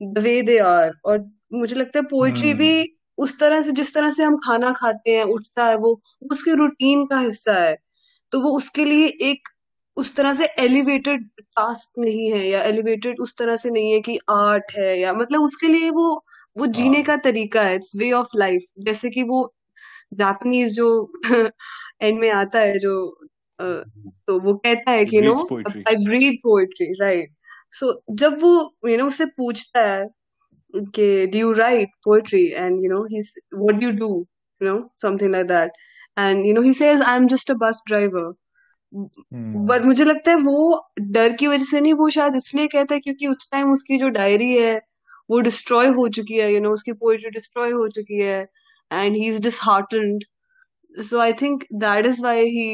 द 0.00 0.18
वे 0.18 0.40
दे 0.42 0.58
आर 0.60 0.92
और 1.04 1.18
मुझे 1.54 1.76
लगता 1.76 1.98
है 1.98 2.04
पोइट्री 2.06 2.52
भी 2.54 2.70
हम्म। 2.72 2.97
उस 3.18 3.38
तरह 3.40 3.62
से 3.62 3.72
जिस 3.72 3.94
तरह 3.94 4.10
से 4.10 4.24
हम 4.24 4.36
खाना 4.36 4.72
खाते 4.72 5.16
हैं 5.16 5.24
उठता 5.24 5.66
है 5.66 5.76
वो 5.76 6.00
उसके 6.32 6.54
रूटीन 6.54 7.06
का 7.06 7.18
हिस्सा 7.18 7.54
है। 7.54 7.76
तो 8.32 8.40
वो 8.40 8.56
उसके 8.56 8.84
लिए 8.84 9.06
एक 9.22 9.48
उस 9.96 10.16
तरह 10.16 10.34
से 10.34 10.46
एलिवेटेड 10.58 11.28
टास्क 11.40 11.98
नहीं 11.98 12.30
है 12.32 12.46
या 12.48 12.62
एलिवेटेड 12.62 13.20
उस 13.20 13.36
तरह 13.38 13.56
से 13.56 13.70
नहीं 13.70 13.92
है 13.92 14.00
कि 14.00 14.18
आर्ट 14.30 14.72
है 14.78 14.98
या 15.00 15.12
मतलब 15.12 15.42
उसके 15.42 15.68
लिए 15.68 15.90
वो 15.90 16.24
वो 16.56 16.66
जीने 16.66 16.96
हाँ। 16.96 17.04
का 17.04 17.16
तरीका 17.16 17.62
है। 17.62 17.74
इट्स 17.74 17.92
वे 17.96 18.12
ऑफ़ 18.12 18.28
लाइफ 18.36 18.64
जैसे 18.78 19.10
कि 19.10 19.22
वो 19.22 19.54
जापानीज 20.14 20.74
जो 20.74 21.12
एंड 22.02 22.18
में 22.18 22.30
आता 22.30 22.58
है 22.58 22.78
जो 22.78 22.94
तो 23.60 24.38
वो 24.40 24.54
कहता 24.54 24.90
है 24.90 25.04
कि 25.04 25.20
no 25.20 25.34
I 25.88 26.04
breathe 26.04 26.38
poetry 26.42 26.92
right 27.00 27.30
so 27.72 28.02
जब 28.10 28.38
वो 28.42 28.52
यू 28.88 28.96
नो 28.98 29.06
उससे 29.06 29.26
पूछता 29.26 29.80
है 29.86 30.06
कि 30.74 31.30
do 31.30 31.38
you 31.38 31.54
write 31.54 31.88
poetry? 32.04 32.54
And 32.54 32.82
you 32.82 32.88
know 32.88 33.04
he's 33.04 33.32
what 33.52 33.78
do 33.80 33.86
you 33.86 33.92
do? 33.92 34.26
You 34.60 34.68
know 34.68 34.90
something 34.96 35.32
like 35.32 35.48
that. 35.48 35.70
And 36.16 36.46
you 36.46 36.54
know 36.54 36.62
he 36.62 36.72
says 36.72 37.02
I'm 37.06 37.28
just 37.28 37.50
a 37.50 37.54
bus 37.56 37.82
driver. 37.86 38.26
But 38.92 39.78
hmm. 39.78 39.86
मुझे 39.86 40.04
लगता 40.04 40.30
है 40.30 40.36
वो 40.42 40.90
डर 41.14 41.32
की 41.36 41.46
वजह 41.46 41.64
से 41.64 41.80
नहीं 41.80 41.92
वो 41.94 42.08
शायद 42.10 42.36
इसलिए 42.36 42.66
कहता 42.68 42.94
है 42.94 43.00
क्योंकि 43.00 43.26
उस 43.26 43.48
टाइम 43.52 43.72
उसकी 43.72 43.98
जो 43.98 44.08
डायरी 44.10 44.50
है 44.56 44.80
वो 45.30 45.40
डिस्ट्रॉय 45.48 45.86
हो 45.96 46.08
चुकी 46.18 46.38
है 46.38 46.52
यू 46.52 46.60
नो 46.60 46.70
उसकी 46.72 46.92
पोएट्री 47.02 47.30
डिस्ट्रॉय 47.30 47.70
हो 47.70 47.88
चुकी 47.96 48.18
है 48.18 48.40
and 48.90 49.16
he 49.16 49.26
is 49.28 49.42
disheartened 49.42 50.24
so 50.94 51.18
I 51.20 51.32
think 51.42 51.64
that 51.84 52.06
is 52.06 52.22
why 52.22 52.46
he 52.56 52.70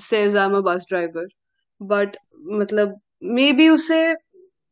says 0.00 0.36
I 0.36 0.44
am 0.44 0.56
a 0.56 0.60
bus 0.70 0.86
driver 0.88 1.26
but 1.80 2.16
मतलब 2.52 3.00
मे 3.38 3.52
बी 3.52 3.68
उसे 3.68 4.00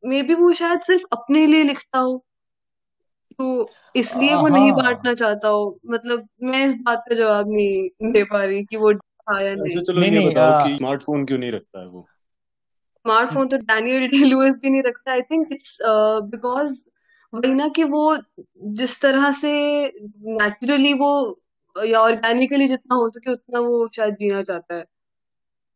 मे 0.03 0.23
बी 0.23 0.35
वो 0.35 0.53
शायद 0.63 0.81
सिर्फ़ 0.91 1.05
अपने 1.13 1.47
लिए 1.47 1.65
लिखता 1.65 1.99
हो 1.99 2.25
तो 3.39 3.75
इसलिए 3.95 4.35
वो 4.35 4.49
नहीं 4.49 4.73
बांटना 4.73 5.15
चाहता 5.15 5.49
हो। 5.49 5.79
मतलब 5.87 6.29
मैं 6.43 6.65
इस 6.67 6.75
बात 6.83 7.05
का 7.09 7.15
जवाब 7.15 7.51
नहीं 7.51 8.13
दे 8.13 8.25
पा 8.25 8.45
रही 8.45 8.65
कि 8.65 8.77
वो 8.77 8.93
था 8.95 9.41
या 9.41 9.55
नहीं। 9.57 9.81
चलो 9.83 10.01
नहीं, 10.01 10.11
ये 10.13 10.21
बताओ 10.21 10.53
कि 10.55 10.75
स्मार्टफ़ोन 10.77 11.25
क्यों 11.27 11.39
नहीं 11.39 11.53
रखता 11.53 11.81
है 11.81 11.87
वो? 11.89 12.09
स्मार्टफ़ोन 13.05 13.49
तो 13.49 13.57
डैनियल 13.59 14.07
डे 14.09 14.25
लुइस 14.25 14.59
भी 14.63 14.71
नहीं 14.71 14.83
रखता। 14.83 15.13
आई 15.13 15.23
थिंक 15.23 15.49
इट्स 15.53 15.77
बिकॉज़ 16.31 16.85
वही 17.33 17.55
ना 17.55 17.67
कि 17.69 17.85
वो 17.85 18.03
जिस 18.81 19.01
तरह 19.03 19.31
से 19.33 19.51
नेचुरली 20.33 20.93
वो 20.95 21.11
या 21.77 22.01
ऑर्गेनिकली 22.01 22.69
जितना 22.69 22.95
हो 22.95 23.09
सके 23.11 23.33
उतना 23.33 23.61
वो 23.61 23.89
शायद 23.97 24.15
जीना 24.21 24.43
चाहता 24.43 24.75
है। 24.77 24.85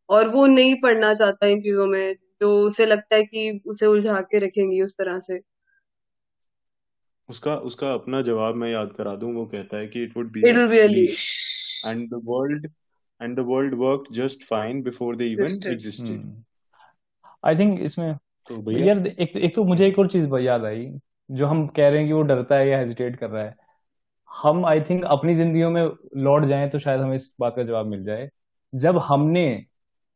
और 0.08 0.28
वो 0.28 0.46
नहीं 0.46 0.74
पढ़ना 0.82 1.12
चाहता 1.14 1.46
इन 1.46 1.60
चीज़ों 1.62 1.86
में 1.86 2.14
जो 2.42 2.50
उसे 2.70 2.86
लगता 2.86 3.16
है 3.16 3.22
कि 3.24 3.60
उसे 3.66 3.86
उलझा 3.86 4.20
के 4.22 4.38
रखेंगी 4.38 4.82
उस 4.82 4.94
तरह 4.98 5.18
से। 5.18 5.40
उसका 7.28 7.54
उसका 7.56 7.92
अपना 7.94 8.22
जवाब 8.22 8.54
मैं 8.54 8.70
याद 8.70 8.92
करा 8.92 9.14
दूँ 9.14 9.34
वो 9.34 9.46
कहता 9.46 9.78
है 9.78 9.86
कि 9.86 10.02
it 10.02 10.16
would 10.16 10.32
be 10.32 10.40
it 10.40 10.56
will 10.56 10.68
be 10.68 10.78
a 10.78 10.86
leash 10.86 11.82
and 11.86 12.08
the 12.10 12.20
world 12.24 12.66
and 13.20 13.36
the 13.36 13.40
world 13.40 13.74
worked 13.74 14.14
just 14.14 14.42
fine 14.42 14.82
before 14.82 15.16
they 15.16 15.26
even 15.26 15.60
existed 15.72 16.42
I 17.44 17.56
think 17.56 17.80
इसमें 17.80 18.16
तो 18.48 18.56
भैया? 18.56 18.86
यार 18.86 19.06
एक 19.06 19.36
एक 19.36 19.54
तो 19.54 19.64
मुझे 19.64 19.86
एक 19.86 19.98
और 19.98 20.08
चीज़ 20.08 20.34
याद 20.36 20.64
आई 20.64 21.00
जो 21.30 21.46
हम 21.46 21.66
कह 21.66 21.88
रहे 21.88 21.98
हैं 21.98 22.06
कि 22.08 22.12
वो 22.12 22.22
डरता 22.22 22.56
है 22.56 22.68
या 22.68 22.78
हेजिटेट 22.78 23.16
कर 23.16 23.30
रहा 23.30 23.44
है। 23.44 23.54
हम 24.30 24.66
आई 24.66 24.80
थिंक 24.80 25.04
अपनी 25.04 25.34
जिंदगियों 25.34 25.70
में 25.70 25.90
लौट 26.16 26.44
जाएँ 26.44 26.68
तो 26.70 26.78
शायद 26.78 27.00
हमें 27.00 27.16
इस 27.16 27.34
बात 27.40 27.56
का 27.56 27.62
जवाब 27.62 27.86
मिल 27.86 28.04
जाए। 28.04 28.30
जब 28.74 28.98
हमने 28.98 29.64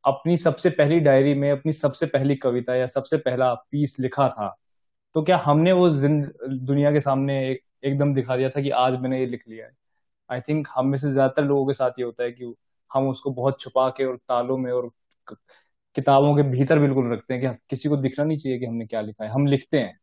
अपनी 0.05 0.37
सबसे 0.37 0.71
पहली 0.71 1.01
डायरी 1.01 1.35
में 1.35 1.51
अपनी 1.51 1.73
सबसे 1.73 2.07
पहली 2.07 2.37
कविता 2.37 2.75
या 2.75 2.87
सबसे 2.87 3.17
पहला 3.17 3.55
पीस 3.55 3.97
लिखा 4.01 4.29
था 4.29 4.57
तो 5.15 5.23
क्या 5.23 5.37
हमने 5.39 5.73
वो 5.73 5.89
दुनिया 5.91 6.93
के 6.93 7.01
सामने 7.01 7.39
एक, 7.51 7.63
एकदम 7.85 8.15
दिखा 8.15 8.37
दिया 8.37 8.49
था 8.51 8.63
कि 8.63 8.71
आज 8.71 9.01
मैंने 9.01 9.19
ये 9.21 9.27
लिख 9.27 9.43
लिया 9.49 9.67
है? 9.67 9.73
आई 10.31 10.41
थिंक 10.41 10.69
हम 10.77 10.87
में 10.87 10.99
से 10.99 11.11
ज़्यादातर 11.13 11.45
लोगों 11.45 11.67
के 11.67 11.75
साथ 11.75 11.91
ये 11.99 12.05
होता 12.05 12.25
है 12.25 12.33
कि 12.33 12.55
हम 12.91 13.09
उसको 13.09 13.31
बहुत 13.31 13.61
छुपा 13.61 13.89
के 13.91 14.05
और 14.05 14.17
तालों 14.29 14.59
में 14.59 14.71
और 14.73 14.91
किताबों 15.97 16.35
के 16.37 16.43
भीतर 16.43 16.79
बिल्कुल 16.79 17.13
रखते 17.13 17.35
हैं 17.35 17.43
कि 17.43 17.59
किसी 17.71 17.89
को 17.89 17.97
दिखना 17.97 18.25
नहीं 18.25 18.39
चाहिए 18.39 18.59
कि 18.59 18.67
हमने 18.67 18.87
क्या 18.87 19.01
लिखा 19.01 19.25
है। 19.25 19.31
हम 19.31 19.47
लिखते 19.47 19.79
हैं। 19.79 19.99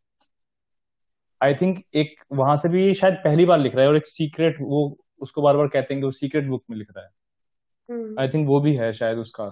आई 1.42 1.54
थिंक 1.54 1.80
एक 1.94 2.16
वहाँ 2.34 2.56
से 2.58 2.70
भी 2.70 2.94
शायद 2.94 3.14
पहली 3.14 3.46
बार 3.46 3.60
लिख 3.60 3.76
रहा 3.76 3.84
है 3.84 3.90
और 3.90 3.98
एक 3.98 4.08
सीक्रेट 4.08 4.58
वो 4.62 4.98
उसको 5.22 5.42
बार 5.42 5.58
बार 5.58 5.68
कहते 5.68 5.94
हैं 5.94 6.02
कि 6.02 6.06
वो 6.06 6.12
सीक्रेट 6.12 6.48
बुक 6.48 6.64
में 6.70 6.78
लिख 6.78 6.88
रहा 6.98 7.06
है। 7.06 7.10
आई 7.90 8.00
हम्म। 8.00 8.28
थिंक 8.28 8.48
वो 8.48 8.60
भी 8.60 8.76
है 8.76 8.92
शायद 8.94 9.18
उसका। 9.18 9.46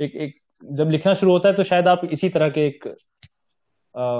एक 0.00 0.14
एक 0.16 0.40
जब 0.62 0.90
लिखना 0.90 1.14
शुरू 1.14 1.32
होता 1.32 1.48
है 1.48 1.54
तो 1.54 1.62
शायद 1.62 1.88
आप 1.88 2.00
इसी 2.04 2.28
तरह 2.28 2.48
के 2.50 2.66
एक 2.66 2.88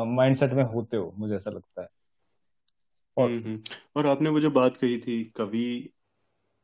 माइंडसेट 0.05 0.53
में 0.53 0.65
होते 0.65 0.97
हो 0.97 1.15
मुझे 1.19 1.37
ऐसा 1.37 1.51
लगता 1.51 1.83
है। 1.83 1.89
और 3.17 3.31
हम्म, 3.31 3.45
हम्म। 3.45 3.61
और 3.97 4.07
आपने 4.07 4.31
वो 4.31 4.41
जो 4.41 4.51
बात 4.51 4.77
कही 4.77 4.99
थी 4.99 5.25
कवि 5.25 5.91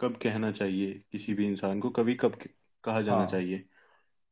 कब 0.01 0.17
कहना 0.17 0.53
चाहिए 0.53 1.03
किसी 1.13 1.35
भी 1.35 1.47
इंसान 1.47 1.81
को 1.81 1.91
कवि 1.91 2.15
कब 2.15 2.39
कहा 2.85 3.01
जाना 3.01 3.21
हाँ. 3.21 3.27
चाहिए 3.27 3.65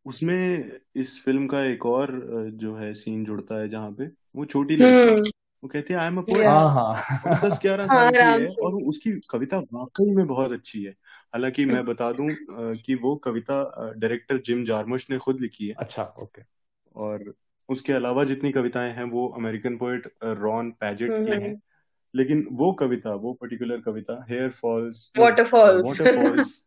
उसमें 0.06 0.72
इस 0.96 1.22
फ़िल्म 1.24 1.46
का 1.46 1.64
एक 1.64 1.86
और 1.86 2.10
जो 2.54 2.76
है 2.76 2.94
सीन 2.94 3.24
जुड़ता 3.24 3.60
है 3.60 3.68
जहाँ 3.68 3.90
पे 3.92 4.04
वो 4.36 4.44
छोटी 4.44 4.76
लड़की 4.76 5.10
हम्म। 5.10 5.30
वो 5.64 5.68
कहती 5.68 5.94
है 5.94 6.00
आई 6.00 6.06
एम 6.06 6.18
अ 6.18 6.20
पोएट 6.20 7.44
दस 7.44 7.58
ग्यारह 7.62 7.86
साल 7.86 8.10
की 8.10 8.42
है 8.42 8.66
और 8.66 8.74
उसकी 8.74 9.20
कविता 9.30 9.58
वाकई 9.58 10.14
में 10.14 10.26
बहुत 10.26 10.52
अच्छी 10.52 10.84
है। 10.84 10.90
हालाँकि 11.34 11.64
मैं 11.64 11.84
बता 11.84 12.12
दूँ 12.12 12.28
कि 12.74 12.94
वो 12.94 13.16
कविता 13.16 13.92
डायरेक्टर 13.96 14.38
जिम 14.38 14.64
जार्मुश 14.64 15.10
ने 15.10 15.18
खुद 15.18 15.40
लिखी 15.40 15.68
है। 15.68 15.74
अच्छा 15.74 16.04
ओके 16.04 16.42
और 16.94 17.34
उसके 17.68 17.92
अलावा 17.92 18.24
जितनी 18.24 18.52
कविताएँ 18.52 18.92
हैं 18.92 19.04
वो 19.04 19.28
अमेरिकन 19.28 19.76
पोएट 19.76 20.14
रॉन 20.24 20.70
पैजेट 20.70 21.10
की 21.10 21.32
हैं। 21.42 21.60
लेकिन 22.14 22.48
वो 22.52 22.72
कविता 22.72 23.14
वो 23.14 23.32
पर्टिकुलर 23.32 23.80
कविता 23.80 24.26
हेयर 24.30 24.50
फॉल्स 24.50 25.12
वाटरफॉल्स 25.18 25.86
वाटरफॉल्स 25.86 26.66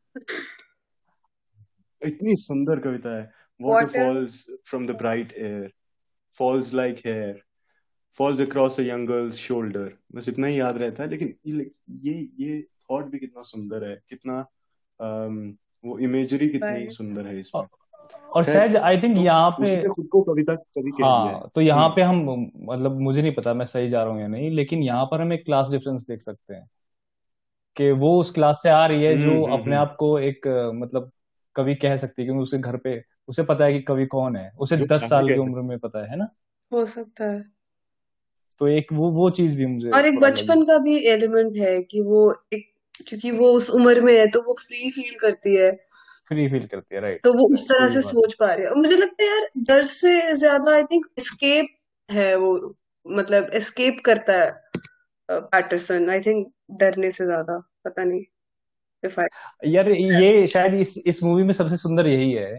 इतनी 2.05 2.35
सुंदर 2.35 2.79
कविता 2.79 3.17
है। 3.17 3.33
Waterfalls 3.61 4.45
from 4.65 4.87
the 4.87 4.91
bright 4.91 5.33
air 5.33 5.73
falls 6.37 6.73
like 6.73 6.97
hair 7.05 7.43
falls 8.17 8.41
across 8.41 8.79
a 8.79 8.83
young 8.83 9.07
girl's 9.07 9.35
shoulder 9.35 9.93
बस 10.15 10.29
इतना 10.29 10.47
ही 10.47 10.59
याद 10.59 10.77
रहता 10.77 11.03
है 11.03 11.09
लेकिन 11.09 11.35
ये 11.89 12.29
ये 12.39 12.61
थॉट 12.61 13.05
भी 13.05 13.19
कितना 13.19 13.41
सुंदर 13.41 13.89
है 13.89 14.01
कितना 14.09 14.47
um, 15.01 15.53
वो 15.85 15.99
इमेजरी 15.99 16.49
कितनी 16.49 16.89
सुंदर 16.89 17.27
है 17.27 17.39
इसमें। 17.39 17.61
और 18.33 18.43
सहज 18.43 18.75
आई 18.75 18.97
थिंक 18.97 19.15
तो 19.15 19.21
यहाँ 19.21 19.49
पे 19.51 19.87
खुद 19.89 20.07
को 20.07 20.21
कविता 20.21 20.55
कवि 20.55 20.91
कह 20.91 21.03
हाँ 21.05 21.49
तो 21.55 21.61
यहाँ 21.61 21.85
हम्म। 21.85 21.95
पे 21.95 22.01
हम 22.01 22.25
मतलब 22.65 22.99
मुझे 23.01 23.21
नहीं 23.21 23.33
पता 23.33 23.53
मैं 23.53 23.65
सही 23.65 23.87
जा 23.89 24.03
रहा 24.03 24.13
हूँ 24.13 24.21
या 24.21 24.27
नहीं 24.27 24.51
लेकिन 24.51 24.83
यहाँ 24.83 25.05
पर 25.05 25.21
हम 25.21 25.33
एक 25.33 25.45
क्लास 25.45 25.69
डिफरेंस 25.69 26.05
देख 26.07 26.21
सकते 26.21 26.53
हैं 26.53 26.67
कि 27.77 27.91
वो 27.91 28.19
उस 28.19 28.31
क्लास 28.31 28.59
से 28.63 28.69
आ 28.69 28.85
रही 28.85 29.03
है 29.03 29.15
जो 29.17 29.31
हम्म, 29.31 29.53
अपने 29.53 29.75
हम्म, 29.75 29.75
आप 29.75 29.95
को 29.99 30.19
एक 30.19 30.47
मतलब 30.75 31.11
कवि 31.55 31.75
कह 31.75 31.95
सकती 31.95 32.21
है 32.21 32.25
क्योंकि 32.25 32.41
उसके 32.41 32.57
घर 32.57 32.77
पे 32.77 33.01
उसे 33.27 33.43
पता 33.43 33.65
है 33.65 33.73
कि 33.73 33.81
कवि 33.81 34.05
कौन 34.05 34.35
है 34.35 34.51
उसे 34.59 34.77
दस 34.77 35.09
साल 35.09 35.27
की 35.27 35.39
उम्र 35.39 35.61
में 35.61 35.77
पता 35.79 36.11
है 36.11 36.17
ना? 36.17 36.27
हो 36.71 36.85
सकता 36.85 37.25
है। 37.25 37.43
तो 38.61 38.67
एक 38.67 38.93
वो 38.93 39.09
वो 39.09 39.29
चीज़ 39.29 39.57
भी 39.57 39.65
मुझे 39.65 39.89
और 39.91 40.05
एक 40.05 40.19
बचपन 40.19 40.63
का 40.63 40.77
भी 40.77 40.97
एलिमेंट 41.07 41.57
है 41.57 41.81
कि 41.81 42.01
वो 42.01 42.35
एक 42.53 42.67
क्योंकि 43.07 43.31
वो 43.31 43.51
उस 43.51 43.69
उम्र 43.69 44.01
में 44.01 44.13
है 44.19 44.27
तो 44.27 44.41
वो 44.41 44.53
फ्री 44.53 44.89
फील 44.91 45.17
करती 45.19 45.55
है। 45.55 45.71
फ्री 46.31 46.47
फील 46.49 46.65
करती 46.67 46.95
है 46.95 47.01
राइट 47.01 47.23
तो 47.23 47.33
वो 47.33 47.47
उस 47.53 47.63
तरह 47.69 47.87
से 47.87 48.01
सोच 48.01 48.33
पा 48.39 48.53
रही 48.53 48.65
है। 48.65 48.73
मुझे 48.75 48.95
लगता 48.95 49.23
है 49.23 49.29
यार 49.29 49.47
डर 49.69 49.83
से 49.85 50.35
ज़्यादा 50.35 50.75
आई 50.75 50.83
थिंक 50.91 51.05
एस्केप 51.19 51.67
है 52.09 52.35
वो 52.35 52.53
मतलब 53.05 53.49
एस्केप 53.53 54.01
करता 54.05 54.33
है 54.33 54.51
पैटरसन 55.29 56.09
आई 56.09 56.19
थिंक 56.21 56.47
डरने 56.79 57.11
से 57.11 57.25
ज़्यादा 57.25 57.57
पता 57.85 58.03
नहीं 58.03 58.23
यार 59.67 59.89
ये 59.89 60.45
शायद 60.47 60.73
इस 60.75 60.97
इस 61.07 61.23
मूवी 61.23 61.43
में 61.43 61.53
सबसे 61.53 61.77
सुंदर 61.77 62.07
यही 62.07 62.31
है 62.31 62.51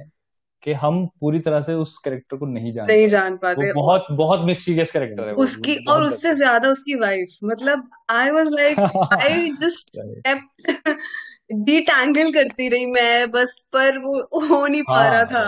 कि 0.63 0.73
हम 0.73 1.07
पूरी 1.21 1.39
तरह 1.41 1.61
से 1.61 1.75
उस 1.75 1.97
कैरेक्टर 1.99 2.37
को 2.37 2.47
नहीं 2.47 2.73
जान 2.73 2.87
नहीं 2.87 3.07
जान 3.09 3.37
पाते। 3.37 3.67
वो 3.67 3.75
बहुत 3.75 4.07
बहुत 4.11 4.41
मिस्टीरियस 4.47 4.93
कैरेक्टर 4.93 5.29
है 5.29 5.35
उसकी 5.45 5.75
और 5.85 6.03
उससे 6.03 6.35
ज़्यादा 6.35 6.69
उसकी 6.69 6.95
वाइफ 6.95 7.37
मतलब 7.45 7.89
I 8.11 8.31
was 8.31 8.53
like 8.53 8.79
I 9.21 9.49
just 9.61 10.01
detangle 11.53 12.33
करती 12.33 12.69
रही 12.69 12.87
मैं 12.87 13.31
बस 13.31 13.61
पर 13.73 13.99
वो 13.99 14.21
हो 14.49 14.67
नहीं 14.67 14.83
पा 14.83 15.07
रहा 15.09 15.25
था। 15.25 15.45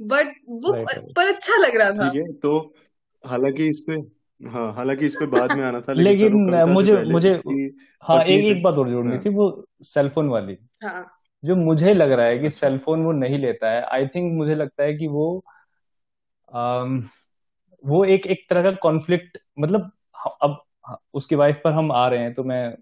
बट 0.00 0.26
हाँ, 0.26 0.32
वो 0.48 0.72
पर 1.12 1.32
अच्छा 1.34 1.56
लग 1.56 1.76
रहा 1.76 1.90
था। 1.90 2.08
ठीक 2.08 2.22
है 2.22 2.32
तो 2.32 2.58
हालाँकि 3.24 3.68
इसमें 3.70 3.96
हाँ 4.40 4.72
हालाँकि 4.74 5.06
इस 5.06 5.14
पे 5.14 5.26
बाद 5.26 5.52
में 5.52 5.64
आना 5.64 5.80
था 5.80 5.92
लेकिन, 5.92 6.50
लेकिन 6.50 6.72
मुझे 6.72 7.02
मुझे 7.04 7.30
हाँ 8.02 8.22
एक 8.22 8.44
एक 8.46 8.62
बात 8.62 8.78
और 8.78 8.88
जोड़नी 8.90 9.10
हाँ। 9.10 9.20
थी 9.24 9.30
वो 9.30 9.66
सेलफोन 9.82 10.28
वाली। 10.28 10.56
हाँ. 10.84 11.06
जो 11.42 11.56
मुझे 11.56 11.94
लग 11.94 12.12
रहा 12.12 12.26
है 12.26 12.38
कि 12.38 12.50
सेलफोन 12.50 13.02
वो 13.04 13.12
नहीं 13.12 13.38
लेता 13.38 13.70
है 13.70 13.82
आई 13.84 14.06
थिंक 14.06 14.32
मुझे 14.32 14.54
लगता 14.54 14.82
है 14.82 14.94
कि 14.94 15.06
वो 15.08 15.44
आम, 16.48 17.08
वो 17.84 18.04
एक 18.04 18.26
एक 18.26 18.46
तरह 18.50 18.62
का 18.62 18.70
कॉन्फ्लिक्ट 18.72 19.38
मतलब 19.58 19.90
अब 20.42 20.62
उसकी 21.14 21.34
वाइफ 21.34 21.60
पर 21.64 21.72
हम 21.72 21.92
आ 21.92 22.06
रहे 22.08 22.20
हैं 22.20 22.34
तो 22.34 22.44
मैं 22.44 22.76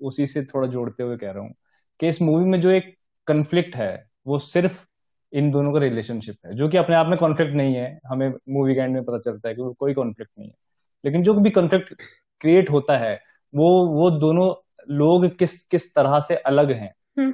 उसी 0.00 0.26
से 0.26 0.42
थोड़ा 0.44 0.68
जोड़ते 0.68 1.02
हुए 1.02 1.16
कह 1.16 1.30
रहा 1.30 1.42
हूँ। 1.42 1.54
कि 2.00 2.08
इस 2.08 2.20
मूवी 2.22 2.44
में 2.44 2.60
जो 2.60 2.70
एक 2.70 2.94
कन्फ्लिक्ट 3.26 3.76
है 3.76 3.92
वो 4.26 4.38
सिर्फ़ 4.38 4.84
इन 5.32 5.50
दोनों 5.50 5.72
का 5.72 5.80
रिलेशनशिप 5.80 6.36
है। 6.46 6.52
जो 6.52 6.68
कि 6.68 6.76
अपने 6.76 6.96
आप 6.96 7.06
में 7.06 7.16
कॉन्फ्लिक्ट 7.18 7.54
नहीं 7.54 7.74
है 7.74 7.98
हमें 8.06 8.28
मूवी 8.28 8.74
के 8.74 8.80
एंड 8.80 8.94
में 8.94 9.04
पता 9.04 9.18
चलता 9.20 9.48
है 9.48 9.54
कि 9.54 9.72
कोई 9.78 9.94
कॉन्फ्लिक्ट 9.94 10.32
नहीं 10.38 10.48
है। 10.48 10.54
लेकिन 11.04 11.22
जो 11.22 11.34
भी 11.34 11.50
कॉन्फ्लिक्ट 11.50 11.94
क्रिएट 12.40 12.70
होता 12.70 12.96
है 12.98 13.14
वो 13.54 13.68
वो 13.92 14.10
दोनों 14.10 14.48
लोग 14.90 15.26
किस 15.38 15.62
किस 15.64 15.94
तरह 15.94 16.18
से 16.20 16.34
अलग 16.50 16.70
हैं 16.72 16.92
हम्म। 17.18 17.32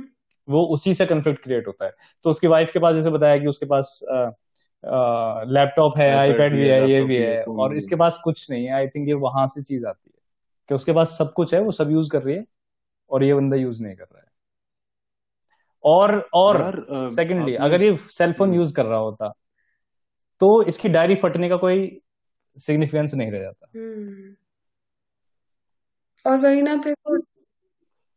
वो 0.48 0.62
उसी 0.74 0.94
से 0.94 1.06
कन्फ्लिक्ट 1.06 1.42
क्रिएट 1.42 1.66
होता 1.66 1.86
है। 1.86 1.92
तो 2.24 2.30
उसकी 2.30 2.48
वाइफ 2.48 2.72
के 2.72 2.78
पास 2.78 2.94
जैसे 2.94 3.10
बताया 3.10 3.38
कि 3.38 3.46
उसके 3.46 3.66
पास 3.66 3.98
लैपटॉप 5.48 5.96
है 5.98 6.10
आईपैड 6.10 6.54
भी 6.56 6.68
है 6.68 6.88
ये 6.90 7.02
भी 7.04 7.16
है 7.16 7.42
और 7.44 7.76
इसके 7.76 7.96
पास 7.96 8.20
कुछ 8.24 8.50
नहीं 8.50 8.64
है। 8.66 8.72
आई 8.72 8.86
थिंक 8.86 9.08
ये 9.08 9.14
वहाँ 9.14 9.46
से 9.46 9.62
चीज़ 9.62 9.86
आती 9.86 10.10
है 10.14 10.20
कि 10.68 10.74
उसके 10.74 10.92
पास 10.92 11.16
सब 11.18 11.32
कुछ 11.32 11.54
है 11.54 11.60
वो 11.60 11.70
सब 11.70 11.90
यूज़ 11.90 12.10
कर 12.10 12.22
रही 12.22 12.36
है 12.36 12.44
और 13.10 13.24
ये 13.24 13.34
बंदा 13.34 13.56
यूज़ 13.56 13.82
नहीं 13.82 13.94
कर 13.96 14.04
रहा 14.04 14.20
है। 14.20 14.27
और 15.84 16.28
और 16.34 16.76
सेकेंडली 17.08 17.54
अगर 17.54 17.82
ये 17.82 17.96
सेलफोन 17.96 18.54
यूज़ 18.54 18.74
कर 18.74 18.86
रहा 18.86 18.98
होता 18.98 19.28
तो 20.40 20.62
इसकी 20.62 20.88
डायरी 20.88 21.14
फटने 21.14 21.48
का 21.48 21.56
कोई 21.56 22.00
सिग्निफिकेंस 22.56 23.14
नहीं 23.14 23.30
रह 23.30 23.38
जाता। 23.38 23.66
हम्म। 23.76 24.34
और 26.26 26.40
वही 26.40 26.62
ना 26.62 26.80
फिर 26.80 26.94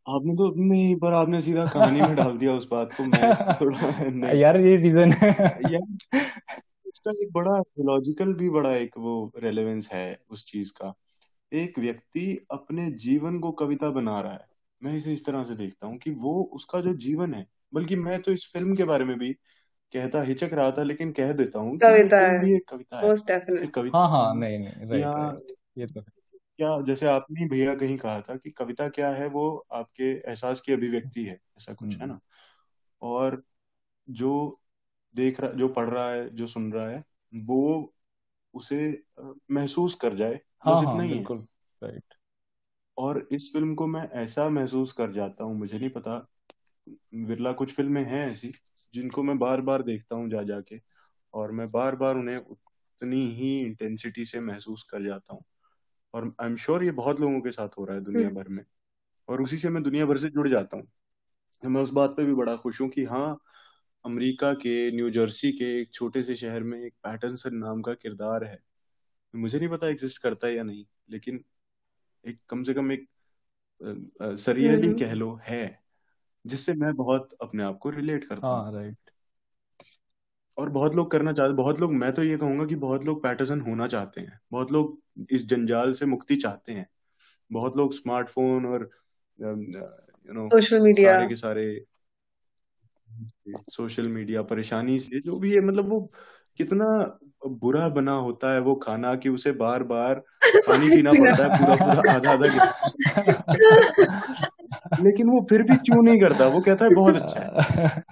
आपने 0.08 0.34
तो 0.34 0.50
अपने 0.50 0.94
पर 0.94 1.14
आपने 1.14 1.40
सीधा 1.40 1.66
कहानी 1.66 2.00
में 2.00 2.14
डाल 2.16 2.38
दिया 2.38 2.52
उस 2.52 2.68
बात 2.70 2.92
को 2.92 3.04
मैं 3.04 3.34
थोड़ा 3.34 4.10
नहीं। 4.10 4.40
यार 4.40 4.56
ये 4.56 4.76
रीजन 4.76 5.12
है। 5.12 5.28
यार 5.72 6.20
उसका 6.86 7.10
एक 7.10 7.28
बड़ा 7.32 7.62
लॉजिकल 7.80 8.34
भी 8.34 8.50
बड़ा 8.50 8.74
एक 8.74 8.90
वो 8.98 9.32
रेलेवेंस 9.42 9.88
है 9.92 10.18
उस 10.30 10.46
चीज़ 10.46 10.72
का। 10.72 10.94
एक 11.52 11.78
व्यक्ति 11.78 12.46
अपने 12.50 12.90
जीवन 12.90 13.38
को 13.38 13.50
कविता 13.50 13.90
बना 13.90 14.20
रहा 14.20 14.32
है। 14.32 14.51
मैं 14.82 14.96
इसे 14.96 15.12
इस 15.14 15.26
तरह 15.26 15.44
से 15.44 15.54
देखता 15.54 15.86
हूँ 15.86 15.98
कि 15.98 16.10
वो 16.10 16.42
उसका 16.52 16.80
जो 16.80 16.94
जीवन 16.94 17.34
है 17.34 17.46
बल्कि 17.74 17.96
मैं 17.96 18.22
तो 18.22 18.32
इस 18.32 18.50
फ़िल्म 18.52 18.76
के 18.76 18.84
बारे 18.84 19.04
में 19.04 19.18
भी 19.18 19.32
कहता 19.94 20.22
हिचक 20.22 20.50
रहा 20.52 20.70
था 20.70 20.82
लेकिन 20.82 21.12
कह 21.12 21.32
देता 21.32 21.58
हूँ 21.58 21.78
कविता 21.78 22.18
है। 22.20 22.56
एक 22.56 22.68
कविता 22.68 23.00
है। 23.00 23.12
कविता। 23.66 23.98
हाँ 23.98 24.08
हाँ 24.08 24.34
नहीं 24.34 24.58
नहीं 24.58 24.86
राइट, 24.86 25.04
राइट, 25.04 25.56
ये 25.78 25.86
तो 25.86 26.00
क्या 26.58 26.80
जैसे 26.82 27.06
आपने 27.06 27.46
भैया 27.48 27.74
कहीं 27.74 27.98
कहा 27.98 28.20
था 28.20 28.36
कि 28.36 28.50
कविता 28.50 28.88
क्या 28.88 29.10
है 29.10 29.26
वो 29.28 29.66
आपके 29.72 30.04
एहसास 30.04 30.60
की 30.60 30.72
अभिव्यक्ति 30.72 31.24
है 31.24 31.38
ऐसा 31.58 31.74
कुछ 31.74 32.00
है 32.00 32.06
ना? 32.06 32.12
हम्म। 32.14 32.20
और 33.02 33.42
जो 34.08 34.60
देख 35.14 35.40
रहा 35.40 35.52
जो 35.52 35.68
पढ़ 35.68 35.88
रहा 35.90 36.10
है 36.10 36.30
जो 36.36 36.46
सुन 36.46 36.72
रहा 36.72 36.88
है 36.88 37.04
वो 37.34 37.94
उसे 38.54 39.04
महसूस 39.50 39.94
कर 39.94 40.16
जाए 40.16 40.40
हाँ, 40.60 40.74
बस 40.74 40.82
हाँ, 40.82 40.82
इतना 40.82 41.02
ही 41.02 41.08
बिल्कुल 41.10 41.46
राइट 41.82 42.14
और 42.98 43.28
इस 43.32 43.50
फ़िल्म 43.52 43.74
को 43.74 43.86
मैं 43.86 44.10
ऐसा 44.10 44.48
महसूस 44.48 44.92
कर 44.92 45.12
जाता 45.12 45.44
हूँ 45.44 45.58
मुझे 45.58 45.78
नहीं 45.78 45.90
पता 45.90 46.28
बिरला 47.14 47.52
कुछ 47.52 47.72
फ़िल्में 47.74 48.04
हैं 48.04 48.26
ऐसी 48.26 48.52
जिनको 48.94 49.22
मैं 49.22 49.38
बार 49.38 49.60
बार 49.60 49.82
देखता 49.82 50.16
हूँ 50.16 50.30
जा 50.30 50.42
जाके 50.42 50.80
और 51.34 51.50
मैं 51.50 51.70
बार 51.70 51.96
बार 51.96 52.16
उन्हें 52.16 52.36
उतनी 52.36 53.34
ही 53.34 53.60
इंटेंसिटी 53.60 54.26
से 54.26 54.40
महसूस 54.40 54.82
कर 54.82 55.04
जाता 55.04 55.34
हूँ। 55.34 55.44
और 56.14 56.34
आई 56.40 56.46
एम 56.48 56.56
श्योर 56.56 56.84
ये 56.84 56.90
बहुत 56.90 57.20
लोगों 57.20 57.40
के 57.40 57.52
साथ 57.52 57.68
हो 57.78 57.84
रहा 57.84 57.96
है 57.96 58.04
दुनिया 58.04 58.28
हम्म। 58.28 58.36
भर 58.36 58.48
में 58.48 58.64
और 59.28 59.42
उसी 59.42 59.56
से 59.58 59.70
मैं 59.70 59.82
दुनिया 59.82 60.06
भर 60.06 60.18
से 60.18 60.28
जुड़ 60.28 60.48
जाता 60.48 60.76
हूँ। 60.76 60.86
तो 61.62 61.68
मैं 61.68 61.82
उस 61.82 61.90
बात 61.90 62.10
पे 62.10 62.24
भी 62.24 62.34
बड़ा 62.34 62.56
खुश 62.56 62.80
हूँ 62.80 62.88
कि 62.88 63.04
हाँ 63.04 63.38
अमेरिका 64.04 64.54
के 64.54 64.92
न्यू 64.92 65.10
जर्सी 65.10 65.52
के 65.52 65.80
एक 65.80 65.92
छोटे 65.94 66.22
से 66.22 66.36
शहर 66.36 66.62
में 66.62 66.78
एक 66.80 66.94
पैटर्नसन 66.94 67.56
नाम 67.56 67.82
का 67.82 67.94
किरदार 67.94 68.44
है। 68.44 68.58
मुझे 69.34 69.58
नहीं 69.58 69.68
पता 69.68 69.88
एग्जिस्ट 69.88 70.22
करता 70.22 70.46
है 70.46 70.56
या 70.56 70.62
नहीं 70.62 70.84
लेकिन 71.10 71.44
एक 72.26 72.38
कम 72.48 72.62
से 72.62 72.74
कम 72.74 72.92
एक 72.92 73.08
सरियली 74.38 74.88
हम्म। 74.88 74.98
कह 74.98 75.12
लो 75.12 75.40
है 75.44 75.82
जिससे 76.46 76.74
मैं 76.74 76.94
बहुत 76.94 77.36
अपने 77.42 77.62
आप 77.62 77.78
को 77.78 77.90
रिलेट 77.90 78.24
करता 78.24 78.46
हूँ 78.46 78.64
हाँ, 78.64 78.72
राइट 78.72 78.96
और 80.58 80.70
बहुत 80.70 80.94
लोग 80.94 81.10
करना 81.10 81.32
चाहते 81.32 81.54
बहुत 81.54 81.80
लोग 81.80 81.92
मैं 81.92 82.12
तो 82.12 82.22
ये 82.22 82.36
कहूँगा 82.36 82.64
कि 82.64 82.74
बहुत 82.74 83.04
लोग 83.04 83.22
पैटर्सन 83.22 83.60
होना 83.60 83.86
चाहते 83.86 84.20
हैं। 84.20 84.40
बहुत 84.52 84.72
लोग 84.72 85.02
इस 85.30 85.46
जंजाल 85.46 85.92
से 85.92 86.06
मुक्ति 86.06 86.36
चाहते 86.36 86.72
हैं। 86.72 86.86
बहुत 87.52 87.76
लोग 87.76 87.92
स्मार्टफ़ोन 87.92 88.66
और 88.66 88.90
यू 89.38 90.32
नो 90.32 90.48
सोशल 90.48 90.80
मीडिया 90.80 91.12
सारे 91.12 91.28
के 91.28 91.36
सारे 91.36 91.84
सोशल 93.70 94.08
मीडिया 94.08 94.42
परेशानी 94.42 95.00
से 95.00 95.20
जो 95.20 95.38
भी 95.38 95.54
है 95.54 95.60
मतलब 95.60 95.88
वो 95.88 96.00
कितना 96.56 97.18
बुरा 97.48 97.88
बना 97.88 98.12
होता 98.12 98.52
है 98.52 98.60
वो 98.60 98.74
खाना 98.74 99.14
कि 99.14 99.28
उसे 99.28 99.52
बार 99.52 99.82
बार 99.82 100.14
पानी 100.68 100.90
पीना 100.90 101.12
पड़ता 101.12 101.42
है 101.44 101.48
पूरा 101.48 101.74
पूरा 101.74 102.12
आधा 102.12 102.30
आधा 102.30 102.76
लेकिन 105.02 105.30
वो 105.30 105.46
फिर 105.50 105.62
भी 105.62 105.76
क्यों 105.76 106.02
नहीं 106.02 106.20
करता 106.20 106.46
वो 106.46 106.60
कहता 106.60 106.84
है 106.84 106.90
बहुत 106.90 107.16
अच्छा 107.16 107.40
है। 107.40 108.04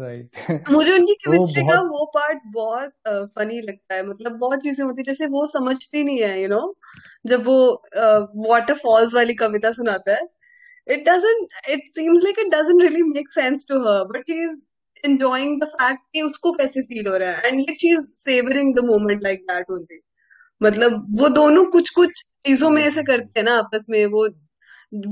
राइट 0.00 0.30
मुझे 0.70 0.98
उनकी 0.98 1.14
केमिस्ट्री 1.14 1.62
का 1.62 1.80
वो 1.80 2.10
पार्ट 2.14 2.38
बहुत 2.46 2.92
फनी 3.08 3.60
लगता 3.60 3.94
है। 3.94 4.06
मतलब 4.06 4.32
बहुत 4.32 4.62
चीज़ें 4.62 4.86
होती 4.86 5.00
है 5.00 5.04
जैसे 5.04 5.26
वो 5.26 5.46
समझती 5.46 6.04
नहीं 6.04 6.22
है 6.22 6.42
यू 6.42 6.48
नो 6.48 6.76
जब 7.26 7.46
वो 7.46 7.82
वाटरफॉल्स 8.48 9.14
वाली 9.14 9.34
कविता 9.34 9.72
सुनाता 9.72 10.12
है 10.12 10.28
it 10.88 11.08
doesn't 11.08 11.46
it 11.70 11.80
seems 11.98 12.24
like 12.26 12.38
it 12.44 12.52
doesn't 12.52 12.82
really 12.82 13.02
make 13.16 13.32
sense 13.38 13.66
to 13.70 13.76
her 13.84 13.98
but 14.04 14.22
she 14.30 14.38
is 14.46 14.60
enjoying 15.04 15.58
the 15.58 15.68
fact 15.74 16.02
कि 16.14 16.22
उसको 16.22 16.52
कैसे 16.52 16.82
फील 16.82 17.06
हो 17.06 17.16
रहा 17.16 17.30
है 17.30 17.50
and 17.50 17.64
like 17.64 17.80
she 17.82 17.92
is 17.98 18.08
savoring 18.24 18.72
the 18.74 18.84
moment 18.90 19.24
like 19.28 19.46
that 19.48 19.72
only 19.76 20.00
मतलब 20.62 21.06
वो 21.20 21.28
दोनों 21.28 21.64
कुछ 21.70 21.90
कुछ 21.90 22.22
चीज़ों 22.46 22.70
में 22.70 22.82
ऐसे 22.82 23.02
करते 23.02 23.40
हैं 23.40 23.44
ना 23.44 23.56
आपस 23.58 23.86
में 23.90 24.04
वो 24.06 24.28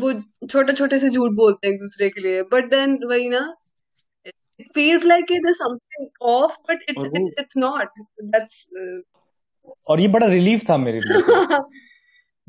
वो 0.02 0.12
छोटे 0.46 0.72
छोटे 0.72 0.98
से 0.98 1.10
झूठ 1.10 1.32
बोलते 1.36 1.66
हैं 1.66 1.74
एक 1.74 1.80
दूसरे 1.80 2.08
के 2.08 2.20
लिए 2.20 2.42
बट 2.52 2.70
देन 2.70 2.98
वही 3.04 3.28
ना 3.28 3.42
it 4.60 4.72
feels 4.76 5.04
like 5.04 5.30
there's 5.44 5.58
something 5.58 6.08
off 6.20 6.56
but 6.68 6.82
it, 6.86 6.98
it, 6.98 7.30
it's 7.42 7.56
not 7.56 8.00
that's 8.32 8.58
uh... 8.80 9.00
और 9.90 10.00
ये 10.00 10.08
बड़ा 10.08 10.26
रिलीफ 10.26 10.64
था 10.70 10.76
मेरे 10.76 11.00
लिए 11.00 11.58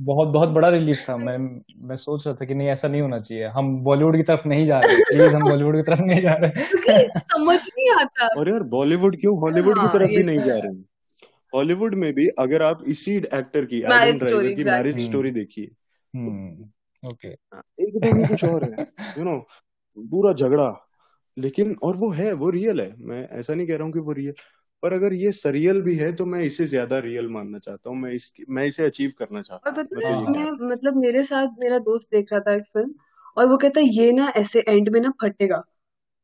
बहुत 0.01 0.27
बहुत 0.27 0.49
बड़ा 0.49 0.69
रिलीफ 0.69 1.05
था। 1.09 1.17
मैं 1.17 1.37
मैं 1.87 1.95
सोच 1.95 2.27
रहा 2.27 2.35
था 2.35 2.45
कि 2.45 2.53
नहीं 2.53 2.67
ऐसा 2.67 2.87
नहीं 2.87 3.01
होना 3.01 3.19
चाहिए। 3.19 3.45
हम 3.45 3.83
बॉलीवुड 3.83 4.15
की 4.15 4.23
तरफ़ 4.23 4.47
नहीं 4.47 4.65
जा 4.65 4.79
रहे 4.79 4.97
प्लीज़ 4.97 5.35
हम 5.35 5.43
बॉलीवुड 5.49 5.75
की 5.75 5.81
तरफ़ 5.81 6.01
नहीं 6.01 6.21
जा 6.21 6.33
रहे 6.33 7.07
समझ 7.19 7.59
नहीं 7.67 7.91
आता। 7.91 8.39
और 8.39 8.49
यार 8.49 8.63
बॉलीवुड 8.63 9.19
क्यों? 9.19 9.39
हॉलीवुड 9.39 9.75
की 9.75 9.81
हाँ, 9.81 9.93
तरफ़ 9.93 10.09
भी 10.09 10.23
नहीं 10.23 10.39
तो 10.39 10.45
जा 10.45 10.57
रहे 10.57 10.91
हॉलीवुड 11.55 11.95
में 11.95 12.13
भी 12.13 12.27
अगर 12.27 12.61
आप 12.61 12.83
इसी 12.87 13.15
एक्टर 13.15 13.65
की 13.65 13.79
एडम 13.81 14.17
ड्राइवर 14.17 14.53
की 14.53 14.63
मैरिज 14.63 15.09
स्टोरी 15.09 15.31
देखिए 15.31 15.65
ओके 17.07 17.27
एकदम 17.83 18.19
ही 18.19 18.27
कुछ 18.27 18.43
और 18.43 18.63
है। 18.63 18.91
यू 19.17 19.23
नो 19.23 19.47
पूरा 19.97 20.33
झगड़ा। 20.33 20.87
लेकिन 21.37 21.75
और 21.83 21.95
वो 21.95 22.09
है 22.09 22.33
वो 22.33 22.49
रियल 22.49 22.81
है। 22.81 22.95
मैं 22.99 23.29
ऐसा 23.29 23.53
नहीं 23.53 23.67
कह 23.67 23.75
रहा 23.75 23.83
हूँ 23.83 23.93
कि 23.93 23.99
वो 23.99 24.11
रियल 24.11 24.33
पर 24.83 24.93
अगर 24.93 25.13
ये 25.15 25.31
सरियल 25.33 25.81
भी 25.81 25.95
है 25.95 26.11
तो 26.15 26.25
मैं 26.25 26.41
इसे 26.43 26.65
ज़्यादा 26.67 26.99
रियल 27.01 27.27
मानना 27.29 27.59
चाहता 27.59 27.89
हूँ। 27.89 27.97
मैं 27.97 28.11
इस 28.13 28.33
मैं 28.49 28.65
इसे 28.67 28.85
अचीव 28.85 29.13
करना 29.19 29.41
चाहता 29.41 29.69
हूँ। 29.71 29.79
मतलब 29.79 30.27
मैं 30.29 30.69
मतलब 30.69 30.97
मेरे 30.97 31.23
साथ 31.23 31.47
मेरा 31.59 31.77
दोस्त 31.81 32.09
देख 32.13 32.27
रहा 32.33 32.39
था 32.41 32.53
एक 32.55 32.63
फ़िल्म 32.73 32.93
और 33.37 33.47
वो 33.47 33.57
कहता 33.57 33.79
है 33.79 33.87
ये 33.89 34.11
ना 34.11 34.27
ऐसे 34.37 34.59
एंड 34.69 34.89
में 34.89 34.99
ना 35.01 35.09
फटेगा। 35.23 35.61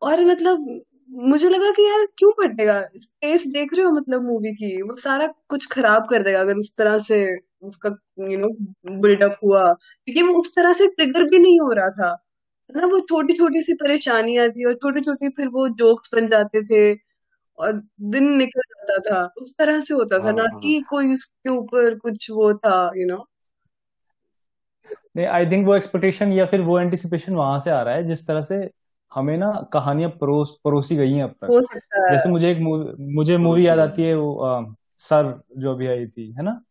और 0.01 0.23
मतलब 0.25 0.65
मुझे 1.25 1.49
लगा 1.49 1.71
कि 1.71 1.83
यार 1.83 2.05
क्यों 2.17 2.31
फटेगा? 2.33 2.81
स्पेस 2.95 3.45
देख 3.47 3.73
रहे 3.75 3.85
हो 3.85 3.91
मतलब 3.93 4.23
मूवी 4.23 4.53
की? 4.55 4.81
वो 4.83 4.95
सारा 4.97 5.27
कुछ 5.49 5.67
खराब 5.71 6.07
कर 6.09 6.23
देगा 6.23 6.39
अगर 6.41 6.57
उस 6.57 6.75
तरह 6.77 6.97
से 7.01 7.19
उसका 7.63 7.89
यू 8.31 8.37
नो 8.39 8.49
बिल्डअप 9.01 9.35
हुआ। 9.43 9.63
क्योंकि 9.73 10.21
वो 10.23 10.39
उस 10.41 10.55
तरह 10.55 10.73
से 10.73 10.87
ट्रिगर 10.89 11.23
भी 11.29 11.39
नहीं 11.39 11.59
हो 11.61 11.71
रहा 11.73 11.89
था। 11.91 12.11
ना 12.69 12.87
वो 12.87 12.99
छोटी 13.01 13.33
छोटी 13.33 13.61
सी 13.63 13.73
परेशानियाँ 13.75 14.49
थी 14.51 14.65
और 14.65 14.73
छोटी 14.75 15.01
छोटी 15.01 15.29
फिर 15.31 15.47
वो 15.49 15.67
जोक्स 15.77 16.09
बन 16.15 16.27
जाते 16.29 16.61
थे। 16.63 16.93
और 17.59 17.73
दिन 18.09 18.29
निकल 18.37 18.61
जाता 18.81 18.99
था। 19.11 19.23
उस 19.41 19.55
तरह 19.57 19.79
से 19.81 19.93
होता 19.93 20.19
था 20.19 20.31
ना 20.33 20.45
हाँ, 20.45 20.59
कि 20.61 20.79
हाँ। 20.79 20.83
कोई 20.89 21.13
उसके 21.15 21.49
ऊपर 21.51 21.97
कुछ 21.99 22.29
वो 22.31 22.53
था 22.55 22.75
यू 22.97 23.07
नो 23.07 23.25
नहीं 25.15 25.25
आई 25.27 25.45
थिंक 25.45 25.65
वो 25.67 25.75
एक्सपेक्टेशन 25.75 26.31
या 26.33 26.45
फिर 26.45 26.61
वो 26.61 26.79
एंटिसिपेशन 26.79 27.35
वहाँ 27.35 27.59
से 27.59 27.69
आ 27.71 27.81
रहा 27.81 27.95
है 27.95 28.03
जिस 28.03 28.25
तरह 28.27 28.41
से 28.43 28.55
हमें 29.11 29.37
ना 29.37 29.51
कहानियाँ 29.73 30.09
परोस 30.21 30.57
परोसी 30.63 30.95
गई 30.95 31.11
हैं 31.13 31.23
अब 31.23 31.35
तक। 31.41 31.47
हो 31.49 31.61
सकता 31.63 32.05
है। 32.07 32.11
जैसे 32.11 32.29
मुझे 32.29 32.51
एक 32.51 32.57
मुझे 33.15 33.37
मूवी 33.37 33.67
याद 33.67 33.79
आती 33.79 34.03
है 34.03 34.15
वो 34.15 34.35
आ, 34.39 34.63
सर 34.99 35.33
जो 35.57 35.73
अभी 35.73 35.87
आई 35.87 36.07
थी 36.07 36.31
है 36.31 36.43
ना? 36.43 36.61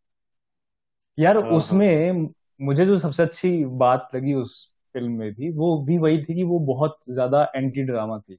यार 1.19 1.37
हाँ, 1.37 1.49
उसमें 1.51 2.29
मुझे 2.61 2.85
जो 2.87 2.97
सबसे 2.99 3.23
अच्छी 3.23 3.51
बात 3.77 4.09
लगी 4.15 4.35
उस 4.35 4.55
फ़िल्म 4.95 5.13
में 5.13 5.33
भी 5.35 5.51
वो 5.53 5.77
भी 5.85 5.99
वही 5.99 6.23
थी 6.25 6.35
कि 6.35 6.45
वो 6.45 6.59
बहुत 6.67 6.99
ज़्यादा 7.09 7.45
एंटी 7.57 7.83
ड्रामा 7.83 8.19
थी। 8.21 8.39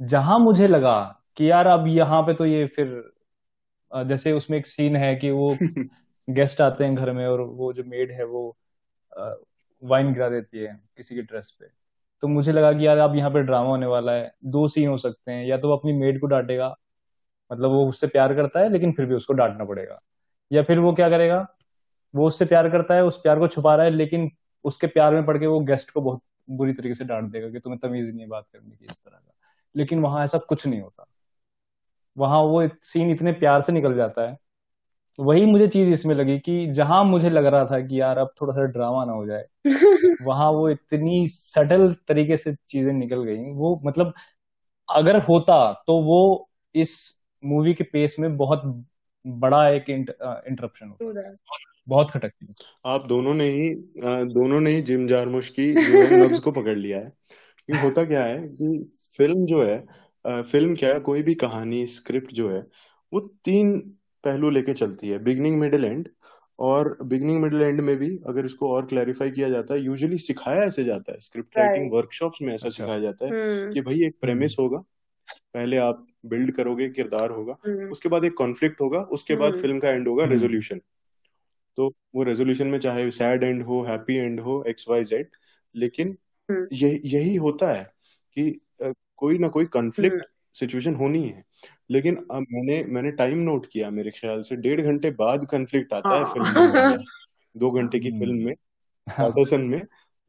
जहाँ 0.00 0.38
मुझे 0.40 0.66
लगा 0.68 0.96
कि 1.36 1.50
यार 1.50 1.66
अब 1.66 1.86
यहाँ 1.86 2.22
पे 2.22 2.34
तो 2.34 2.46
ये 2.46 2.66
फिर 2.66 3.10
जैसे 3.90 4.32
उसमें 4.32 4.58
एक 4.58 4.66
सीन 4.66 4.96
है 4.96 5.16
कि 5.16 5.30
वो 5.30 5.56
गेस्ट 6.30 6.60
आते 6.60 6.84
हैं 6.84 6.94
घर 6.94 7.12
में 7.12 7.26
और 7.26 7.40
वो 7.40 7.72
जो 7.72 7.84
मेड 7.84 8.12
है 8.12 8.24
वो 8.24 8.56
वाइन 9.82 10.12
गिरा 10.12 10.28
देती 10.28 10.58
है 10.58 10.80
किसी 10.96 11.14
की 11.14 11.20
ड्रेस 11.20 11.56
पे। 11.60 11.66
तो 12.22 12.28
मुझे 12.28 12.52
लगा 12.52 12.72
कि 12.72 12.86
यार 12.86 12.98
अब 12.98 13.16
यहाँ 13.16 13.30
पे 13.30 13.42
ड्रामा 13.42 13.68
होने 13.68 13.86
वाला 13.86 14.12
है। 14.12 14.32
दो 14.44 14.68
सीन 14.68 14.88
हो 14.88 14.96
सकते 14.96 15.32
हैं। 15.32 15.46
या 15.46 15.58
तो 15.58 15.68
वो 15.68 15.76
अपनी 15.76 15.92
मेड 15.92 16.20
को 16.20 16.26
डांटेगा 16.26 16.74
मतलब 17.52 17.70
वो 17.70 17.88
उससे 17.88 18.06
प्यार 18.06 18.34
करता 18.34 18.60
है 18.60 18.68
लेकिन 18.72 18.92
फिर 18.92 19.06
भी 19.06 19.14
उसको 19.14 19.32
डांटना 19.32 19.64
पड़ेगा। 19.64 19.96
या 20.52 20.62
फिर 20.62 20.78
वो 20.78 20.92
क्या 20.92 21.10
करेगा 21.10 21.46
वो 22.14 22.26
उससे 22.26 22.44
प्यार 22.44 22.70
करता 22.70 22.94
है 22.94 23.04
उस 23.04 23.16
प्यार 23.16 23.38
को 23.38 23.48
छुपा 23.48 23.74
रहा 23.74 23.84
है 23.86 23.90
लेकिन 23.90 24.30
उसके 24.64 24.86
प्यार 24.86 25.14
में 25.14 25.26
पड़ 25.26 25.38
के 25.38 25.46
वो 25.46 25.60
गेस्ट 25.60 25.90
को 25.90 26.00
बहुत 26.00 26.22
बुरी 26.50 26.72
तरीके 26.72 26.94
से 26.94 27.04
डांट 27.04 27.30
देगा 27.32 27.50
कि 27.50 27.60
तुम्हें 27.60 27.80
तमीज 27.80 28.14
नहीं 28.14 28.28
बात 28.28 28.44
करने 28.52 28.76
की 28.76 28.86
इस 28.90 28.98
तरह 28.98 29.18
का। 29.18 29.32
लेकिन 29.76 30.00
वहाँ 30.00 30.24
ऐसा 30.24 30.38
कुछ 30.38 30.66
नहीं 30.66 30.80
होता। 30.80 31.06
वहाँ 32.20 32.40
वो 32.42 32.68
सीन 32.82 33.10
इतने 33.10 33.32
प्यार 33.32 33.60
से 33.62 33.72
निकल 33.72 33.94
जाता 33.96 34.28
है। 34.30 34.36
वही 35.18 35.46
मुझे 35.46 35.68
चीज़ 35.68 35.90
इसमें 35.90 36.14
लगी 36.14 36.38
कि 36.38 36.66
जहाँ 36.66 37.04
मुझे 37.04 37.30
लग 37.30 37.46
रहा 37.46 37.64
था 37.66 37.80
कि 37.80 38.00
यार 38.00 38.18
अब 38.18 38.32
थोड़ा 38.42 38.52
सा 38.52 38.62
ड्रामा 38.66 39.04
ना 39.04 39.12
हो 39.12 39.26
जाए 39.26 39.44
वहाँ 40.22 40.50
वो 40.50 40.68
इतनी 40.70 41.26
सटल 41.28 41.94
तरीके 42.08 42.36
से 42.36 42.54
चीज़ें 42.68 42.92
निकल 42.92 43.24
गई। 43.24 43.52
वो 43.52 43.80
मतलब 43.84 44.14
अगर 44.88 45.18
होता 45.18 45.56
तो 45.86 46.00
वो 46.02 46.48
इस 46.74 46.96
मूवी 47.44 47.74
के 47.74 47.84
पेस 47.84 48.16
में 48.18 48.36
बहुत 48.36 48.62
बड़ा 49.26 49.68
एक 49.68 49.90
इंटरप्शन 49.90 50.88
होता। 50.88 51.36
बहुत 51.88 52.10
खटकती 52.10 52.54
आप 52.86 53.06
दोनों 53.06 53.34
ने 53.34 53.44
ही 53.44 53.70
दोनों 54.34 54.60
ने 54.60 54.70
ही 54.70 54.82
जिम 54.82 55.06
जारमुश 55.08 55.48
की 55.48 55.66
नब्ज 56.16 56.38
को 56.38 56.52
पकड़ 56.52 56.76
लिया 56.78 56.98
है। 56.98 57.12
होता 57.76 58.04
क्या 58.04 58.24
है 58.24 58.38
कि 58.48 58.90
फ़िल्म 59.18 59.46
जो 59.46 59.64
है 59.64 59.78
फ़िल्म 60.24 60.74
क्या 60.74 60.92
है 60.94 61.00
कोई 61.00 61.22
भी 61.22 61.34
कहानी 61.34 61.86
स्क्रिप्ट 61.86 62.32
जो 62.32 62.48
है 62.50 62.66
वो 63.12 63.20
तीन 63.44 63.78
पहलू 64.24 64.50
लेके 64.50 64.72
चलती 64.72 65.08
है 65.08 65.18
बिगनिंग 65.18 65.58
मिडिल 65.60 65.84
एंड 65.84 66.08
और 66.58 66.96
बिगनिंग 67.02 67.40
मिडिल 67.42 67.62
एंड 67.62 67.80
में 67.80 67.96
भी 67.96 68.08
अगर 68.28 68.46
इसको 68.46 68.70
और 68.74 68.86
क्लैरिफाई 68.86 69.30
किया 69.30 69.48
जाता 69.48 69.74
है 69.74 69.80
यूजुअली 69.80 70.18
सिखाया 70.18 70.62
ऐसे 70.62 70.84
जाता 70.84 71.12
है 71.12 71.20
स्क्रिप्ट 71.20 71.58
राइटिंग 71.58 71.92
वर्कशॉप्स 71.92 72.42
में 72.42 72.54
ऐसा 72.54 72.66
अच्छा। 72.66 72.84
सिखाया 72.84 73.00
जाता 73.00 73.26
है 73.26 73.30
हम्म। 73.32 73.72
कि 73.72 73.80
भाई 73.80 74.04
एक 74.04 74.16
प्रेमिस 74.20 74.56
हम्म। 74.58 74.68
होगा 74.68 74.84
पहले 75.54 75.76
आप 75.76 76.06
बिल्ड 76.26 76.52
करोगे 76.52 76.88
किरदार 76.88 77.30
होगा 77.30 77.56
हम्म। 77.66 77.90
उसके 77.90 78.08
बाद 78.08 78.24
एक 78.24 78.34
कॉन्फ्लिक्ट 78.34 78.80
होगा 78.80 79.00
उसके 79.12 79.36
बाद 79.36 79.60
फ़िल्म 79.60 79.78
का 79.78 79.90
एंड 79.90 80.08
होगा 80.08 80.24
रेजोल्यूशन 80.24 80.80
तो 81.78 81.92
वो 82.14 82.22
रेजोल्यूशन 82.22 82.66
में 82.66 82.78
चाहे 82.78 83.10
सैड 83.10 83.44
एंड 83.44 83.62
हो 83.62 83.82
हैप्पी 83.82 84.16
एंड 84.16 84.40
हो 84.40 84.62
एक्स 84.68 84.86
वाई 84.88 85.04
जेड 85.04 85.28
लेकिन 85.74 86.16
यही 86.48 87.00
यही 87.04 87.34
होता 87.36 87.72
है 87.72 87.84
कि 88.36 88.50
कोई 89.20 89.38
ना 89.38 89.48
कोई 89.48 89.64
कॉन्फ्लिक्ट 89.64 90.24
सिचुएशन 90.54 90.94
होनी 90.94 91.22
है 91.26 91.44
लेकिन 91.90 92.16
अब 92.16 92.46
मैंने 92.52 92.84
मैंने 92.84 93.10
टाइम 93.10 93.38
नोट 93.38 93.66
किया 93.72 93.90
मेरे 93.90 94.10
ख्याल 94.10 94.42
से। 94.42 94.56
डेढ़ 94.56 94.80
घंटे 94.80 95.10
बाद 95.10 95.46
कंफ्लिक्ट 95.50 95.94
आता 95.94 96.16
है 96.18 96.24
फ़िल्म 96.24 96.46
हाँ। 96.46 96.90
में। 96.90 97.04
दो 97.56 97.70
घंटे 97.70 97.98
की 97.98 98.10
फ़िल्म 98.10 98.44
में 98.44 98.54
पैटरसन 99.06 99.60
में। 99.60 99.80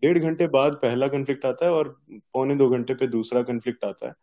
डेढ़ 0.04 0.20
घंटे 0.20 0.48
बाद 0.48 0.74
पहला 0.74 1.08
कंफ्लिक्ट 1.08 1.46
आता 1.46 1.66
है 1.66 1.72
और 1.72 2.02
पौने 2.34 2.56
दो 2.56 2.70
घंटे 2.70 2.94
पे 2.94 3.08
दूसरा 3.08 3.42
कंफ्लिक्ट 3.42 3.86
आता 3.86 4.08
है। 4.08 4.14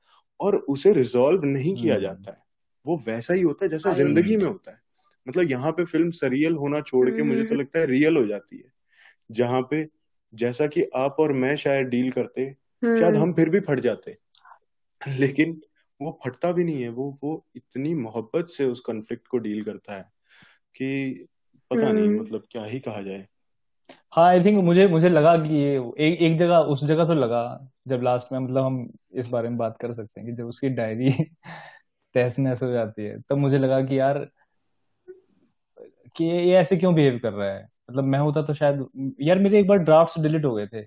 और 0.40 0.56
उसे 0.56 0.92
रिजॉल्व 0.92 1.44
नहीं 1.44 1.74
किया 1.82 1.94
हम्म। 1.94 2.02
जाता 2.02 2.30
है। 2.30 2.38
वो 2.86 2.96
वैसा 3.06 3.34
ही 3.34 3.42
होता 3.42 3.64
है 3.64 3.68
जैसा 3.70 3.92
ज़िंदगी 3.92 4.36
में 4.36 4.44
होता 4.44 4.70
है। 4.70 4.78
मतलब 5.28 5.50
यहाँ 5.50 5.72
पे 5.72 5.84
फ़िल्म 5.84 6.10
सरियल 6.10 6.54
होना 6.54 6.80
छोड़ 6.80 7.10
के 7.10 7.22
मुझे 7.22 7.42
तो 7.42 7.48
हम्म। 7.48 7.60
लगता 7.60 7.78
है 7.78 7.86
रियल 7.86 8.16
हो 8.16 8.26
जाती 8.26 8.56
है। 8.56 8.72
जहाँ 9.30 9.62
पे 9.70 9.88
जैसा 10.34 10.66
कि 10.66 10.82
आप 10.96 11.16
और 11.20 11.32
मैं 11.32 11.56
शायद 11.56 11.86
डील 11.86 12.10
करते 12.10 12.56
शायद 12.84 13.04
हम्म। 13.04 13.18
हम 13.18 13.32
फिर 13.32 13.48
भी 13.48 13.60
फट 13.60 13.80
जाते। 13.80 14.16
लेकिन 15.08 15.62
वो 16.02 16.20
फटता 16.24 16.52
भी 16.52 16.64
नहीं 16.64 16.82
है। 16.82 16.88
वो 16.88 17.18
वो 17.24 17.46
इतनी 17.56 17.94
मोहब्बत 17.94 18.46
से 18.46 18.64
उस 18.64 18.80
कॉन्फ्लिक्ट 18.80 19.28
को 19.28 19.38
डील 19.38 19.64
करता 19.64 19.94
है 19.94 20.02
कि 20.74 21.26
पता 21.70 21.92
नहीं 21.92 22.08
हम्म। 22.08 22.20
मतलब 22.20 22.42
क्या 22.50 22.64
ही 22.64 22.80
कहा 22.80 23.02
जाए। 23.02 23.26
हाँ 24.12 24.26
आई 24.26 24.44
थिंक 24.44 24.64
मुझे 24.64 24.86
मुझे 24.88 25.08
लगा 25.08 25.36
कि 25.36 25.54
ये 25.54 25.76
एक 25.98 26.22
एक 26.22 26.36
जगह 26.36 26.58
उस 26.58 26.84
जगह 26.84 27.04
तो 27.04 27.14
लगा 27.14 27.68
जब 27.88 28.02
लास्ट 28.02 28.32
में 28.32 28.38
मतलब 28.38 28.64
हम 28.64 28.92
इस 29.12 29.26
बारे 29.26 29.48
में 29.48 29.58
बात 29.58 29.78
कर 29.80 29.92
सकते 29.92 30.20
हैं 30.20 30.30
कि 30.30 30.36
जब 30.36 30.46
उसकी 30.46 30.68
डायरी 30.68 31.10
तहस 32.14 32.38
नहस 32.38 32.62
हो 32.62 32.72
जाती 32.72 33.04
है 33.04 33.20
तब 33.20 33.36
मुझे 33.36 33.58
लगा 33.58 33.80
कि 33.82 33.98
यार 33.98 34.30
कि 36.16 36.24
ये 36.24 36.54
ऐसे 36.54 36.76
क्यों 36.76 36.94
बिहेव 36.94 37.18
कर 37.18 37.32
रहा 37.32 37.50
है? 37.50 37.68
मतलब 37.90 38.04
मैं 38.04 38.18
होता 38.18 38.42
तो 38.42 38.54
शायद 38.54 38.86
यार 39.20 39.38
मेरे 39.38 39.60
एक 39.60 39.66
बार 39.66 39.78
ड्राफ्ट 39.78 40.20
डिलीट 40.20 40.44
हो 40.44 40.54
गए 40.54 40.66
थे। 40.66 40.86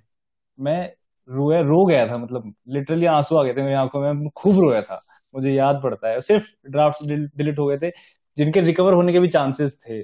मैं 0.60 0.94
रोया 1.32 1.60
रो 1.62 1.86
गया 1.86 2.08
था 2.08 2.18
मतलब 2.18 2.54
लिटरली 2.68 3.06
आँसू 3.06 3.36
आ 3.36 3.44
गए 3.44 3.54
थे 3.54 3.62
मेरी 3.62 3.76
आँखों 3.76 4.14
में 4.14 4.30
खूब 4.30 4.60
रोया 4.60 4.82
था 4.82 5.02
मुझे 5.36 5.52
याद 5.52 5.80
पड़ता 5.84 6.10
है। 6.10 6.22
सिर्फ़ 6.22 6.48
ड्राफ्ट 6.70 7.04
डिलीट 7.38 7.60
हो 7.60 7.66
गए 7.68 7.78
थे 7.78 7.92
जिनके 8.38 8.62
रिकवर 8.62 8.94
होने 8.94 9.14
के 9.14 9.20
भी 9.20 9.28
चांसेस 9.28 9.78
थे। 9.90 10.00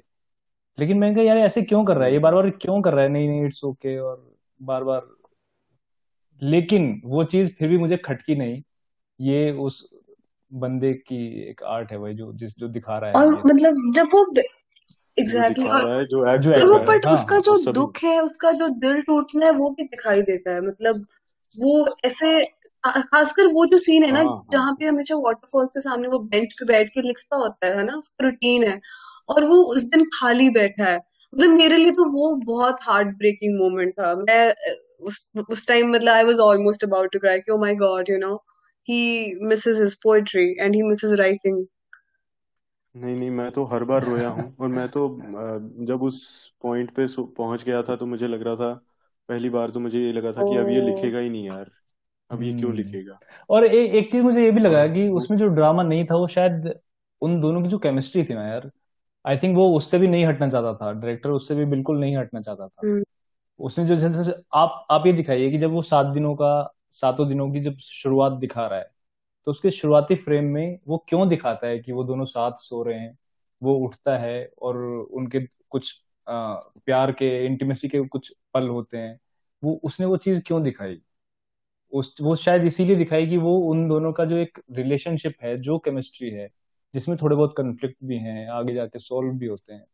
लेकिन 0.78 0.98
मैंने 0.98 1.16
कहा 1.16 1.24
यार 1.24 1.38
ऐसे 1.38 1.62
क्यों 1.62 1.84
कर 1.86 1.98
रहा 1.98 2.06
है? 2.06 2.14
ये 2.14 2.20
बार 2.20 2.36
बार 2.36 2.50
क्यों 2.50 2.82
कर 2.82 2.94
रहा 2.94 3.04
है? 3.04 3.10
नहीं 3.10 3.30
नहीं 3.30 3.46
इट्स 3.46 3.64
ओके 3.64 3.98
और 3.98 4.36
बार 4.62 4.84
बार 4.84 5.02
लेकिन 6.42 7.02
वो 7.06 7.24
चीज़ 7.24 7.52
फिर 7.52 7.70
भी 7.70 7.78
मुझे 7.78 7.98
खटकी 7.98 8.36
नहीं। 8.36 8.62
ये 9.22 9.52
उस 9.52 9.90
बंदे 10.54 10.94
की 10.94 11.50
एक 11.50 11.64
आर्ट 11.64 11.92
है 11.92 11.98
भाई 11.98 12.14
जो 12.14 12.34
जिस 12.34 12.58
जो 12.60 12.68
दिखा 12.68 12.98
रहा 12.98 13.10
है 13.10 13.16
और 13.16 13.42
मतलब 13.46 13.92
जब 13.96 14.10
वो 14.14 14.26
एग्जैक्टली 15.20 15.66
exactly. 15.66 16.06
जो 16.06 16.38
जो 16.38 16.54
जो 16.54 16.80
बट 16.80 17.06
हाँ, 17.06 17.14
उसका 17.14 17.40
जो 17.40 17.72
दुख 17.72 17.98
है 18.04 18.20
उसका 18.20 18.52
जो 18.52 18.70
दिल 18.70 19.02
टूटना 19.02 19.46
है 19.46 19.52
वो 19.52 19.70
भी 19.70 19.84
दिखाई 19.84 20.22
देता 20.22 20.52
है। 20.52 20.62
मतलब 20.62 21.06
वो 21.56 21.96
ऐसे 22.06 22.46
खासकर 22.84 23.48
वो 23.48 23.66
जो 23.66 23.78
सीन 23.78 24.04
है 24.04 24.12
ना 24.12 24.20
हाँ, 24.20 24.26
हाँ। 24.28 24.48
जहाँ 24.52 24.74
पे 24.80 24.86
हमेशा 24.86 25.16
वाटरफॉल 25.16 25.66
के 25.66 25.82
सामने 25.82 26.08
वो 26.08 26.20
बेंच 26.20 26.54
पे 26.54 26.66
बैठ 26.66 26.90
के 26.90 27.02
लिखता 27.02 27.36
होता 27.36 27.68
है 27.68 27.84
ना? 27.86 27.94
उसका 27.94 28.26
रूटीन 28.26 28.64
है। 28.64 28.80
और 29.30 29.46
वो 29.46 29.56
उस 29.76 29.84
दिन 29.84 30.04
खाली 30.14 30.50
बैठा 30.50 30.86
है। 30.86 30.98
मतलब 30.98 31.50
मेरे 31.50 31.78
लिए 31.78 31.92
तो 31.92 32.06
वो 32.12 32.36
बहुत 32.46 32.78
हार्ट 32.82 33.08
ब्रेकिंग 33.08 33.60
मोमेंट 33.60 33.94
था। 33.94 34.16
मैं 34.16 34.54
उस 35.02 35.32
उस 35.50 35.68
टाइम 35.68 35.92
मतलब 35.92 36.14
I 36.14 36.24
was 36.24 36.40
almost 36.40 36.84
about 36.84 37.12
to 37.14 37.20
cry 37.20 37.40
oh 37.52 37.58
my 37.58 37.76
God 37.76 38.10
you 38.10 38.18
know 38.18 38.36
he 38.88 39.36
misses 39.46 39.80
his 39.82 39.96
poetry 39.96 40.56
and 40.60 40.76
he 40.76 40.84
misses 40.84 41.12
writing 41.12 41.66
नहीं 42.96 43.16
नहीं 43.16 43.30
मैं 43.30 43.52
तो 43.52 43.64
हर 43.64 43.84
बार 43.84 44.04
रोया 44.04 44.30
हूँ। 44.30 44.56
और 44.60 44.68
मैं 44.68 44.88
तो 44.88 45.08
जब 45.86 46.04
उस 46.04 46.20
पॉइंट 46.62 46.92
पे 46.92 47.08
पहुँच 47.20 47.64
गया 47.64 47.82
था 47.82 47.96
तो 47.96 48.06
मुझे 48.06 48.28
लग 48.28 48.42
रहा 48.42 48.56
था 48.56 48.87
पहली 49.30 49.50
बार 49.50 49.70
तो 49.70 49.80
मुझे 49.80 50.00
ये 50.00 50.12
लगा 50.14 50.32
था 50.32 50.44
कि 50.44 50.58
अब 50.58 50.70
ये 50.70 50.82
लिखेगा 50.82 51.20
ही 51.20 51.30
नहीं 51.30 51.46
यार। 51.46 51.72
अब 52.30 52.44
ये 52.44 52.54
क्यों 52.54 52.72
हम्म। 52.72 52.82
लिखेगा? 52.82 53.20
और 53.50 53.66
ए, 53.66 53.86
एक 53.88 54.12
चीज़ 54.12 54.24
मुझे 54.24 54.44
ये 54.44 54.52
भी 54.52 54.62
लगा 54.62 54.88
कि 54.88 55.08
उसमें 55.10 55.38
जो 55.38 55.48
ड्रामा 55.48 55.84
नहीं 55.84 56.06
था 56.06 56.16
वो 56.16 56.28
शायद 56.28 56.80
उन 57.22 57.40
दोनों 57.40 57.62
की 57.62 57.70
जो 57.70 57.78
केमिस्ट्री 57.78 58.24
थी 58.24 58.34
ना 58.34 58.48
यार 58.48 58.72
आई 59.26 59.38
थिंक 59.38 59.58
वो 59.58 59.76
उससे 59.78 60.00
भी 60.00 60.08
नहीं 60.08 60.26
हटना 60.26 60.50
चाहता 60.50 60.74
था। 60.74 60.92
डायरेक्टर 60.92 61.30
उससे 61.30 61.56
भी 61.56 61.66
बिल्कुल 61.66 62.00
नहीं 62.00 62.18
हटना 62.18 62.42
चाहता 62.42 62.68
था। 62.68 62.88
हम्म। 62.88 63.04
उसने 63.60 63.86
जो 63.86 63.96
जैसे 63.96 64.34
आप 64.54 64.88
आप 64.92 65.04
ये 65.08 65.14
दिखाइए 65.14 65.52
कि 65.52 65.58
जब 65.58 65.72
वो 65.72 65.82
सात 65.82 66.06
दिनों 66.06 66.36
का 66.36 66.74
सातों 66.92 67.28
दिनों 67.28 67.52
की 67.52 67.60
जब 67.60 67.78
शुरुआत 67.78 68.32
दिखा 68.32 68.68
रहा 68.68 68.80
है 68.80 68.90
तो 69.46 69.52
उसके 69.52 69.70
शुरुआती 69.70 70.16
फ्रेम 70.16 70.46
में 70.46 70.80
वो 70.88 71.06
क्यों 71.10 71.28
दिखाता 71.30 71.68
है 71.68 71.80
कि 71.80 71.92
वो 71.92 72.04
दोनों 72.04 72.26
साथ 72.26 72.52
सो 72.52 72.84
रहे 72.84 73.00
हैं 73.00 73.18
वो 73.64 73.76
उठता 73.76 74.18
है 74.18 74.50
और 74.62 74.78
उनके 75.12 75.40
कुछ 75.70 76.04
प्यार 76.30 77.12
के 77.12 77.30
इंटीमेसी 77.46 77.88
के 77.88 78.00
कुछ 78.08 78.34
पल 78.54 78.68
होते 78.70 78.98
हैं। 78.98 79.20
वो 79.64 79.80
उसने 79.84 80.06
वो 80.06 80.18
चीज़ 80.18 80.42
क्यों 80.42 80.62
दिखाई? 80.64 81.02
उस 81.94 82.16
वो 82.22 82.36
शायद 82.36 82.66
इसीलिए 82.66 82.96
दिखाई 82.96 83.28
कि 83.28 83.38
वो 83.38 83.58
उन 83.70 83.88
दोनों 83.88 84.12
का 84.14 84.26
जो 84.26 84.38
एक 84.38 84.60
रिलेशनशिप 84.72 85.36
है 85.44 85.58
जो 85.62 85.78
केमिस्ट्री 85.80 86.30
है 86.30 86.50
जिसमें 86.94 87.18
थोड़े 87.22 87.36
बहुत 87.36 87.54
कंफ्लिक्ट 87.58 87.98
भी 88.04 88.18
हैं 88.18 88.48
आगे 88.50 88.74
जाके 88.74 89.00
सॉल्व 89.00 89.34
भी 89.34 89.48
होते 89.48 89.74
हैं 89.74 89.86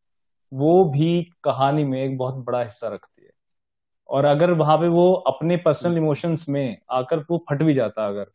वो 0.52 0.84
भी 0.86 1.24
कहानी 1.44 1.84
में 1.84 2.02
एक 2.04 2.18
बहुत 2.18 2.36
बड़ा 2.46 2.62
हिस्सा 2.64 2.88
रखती 2.88 3.24
है। 3.26 3.32
और 4.10 4.26
अगर 4.26 4.52
वहाँ 4.52 4.78
पे 4.78 4.88
वो 4.88 5.12
अपने 5.28 5.58
पर्सनल 5.58 5.98
इमोशंस 5.98 6.46
में 6.50 6.78
आकर 6.92 7.20
वो 7.32 7.38
फट 7.50 7.64
भी 7.64 7.74
जाता 7.74 8.08
अगर 8.08 8.28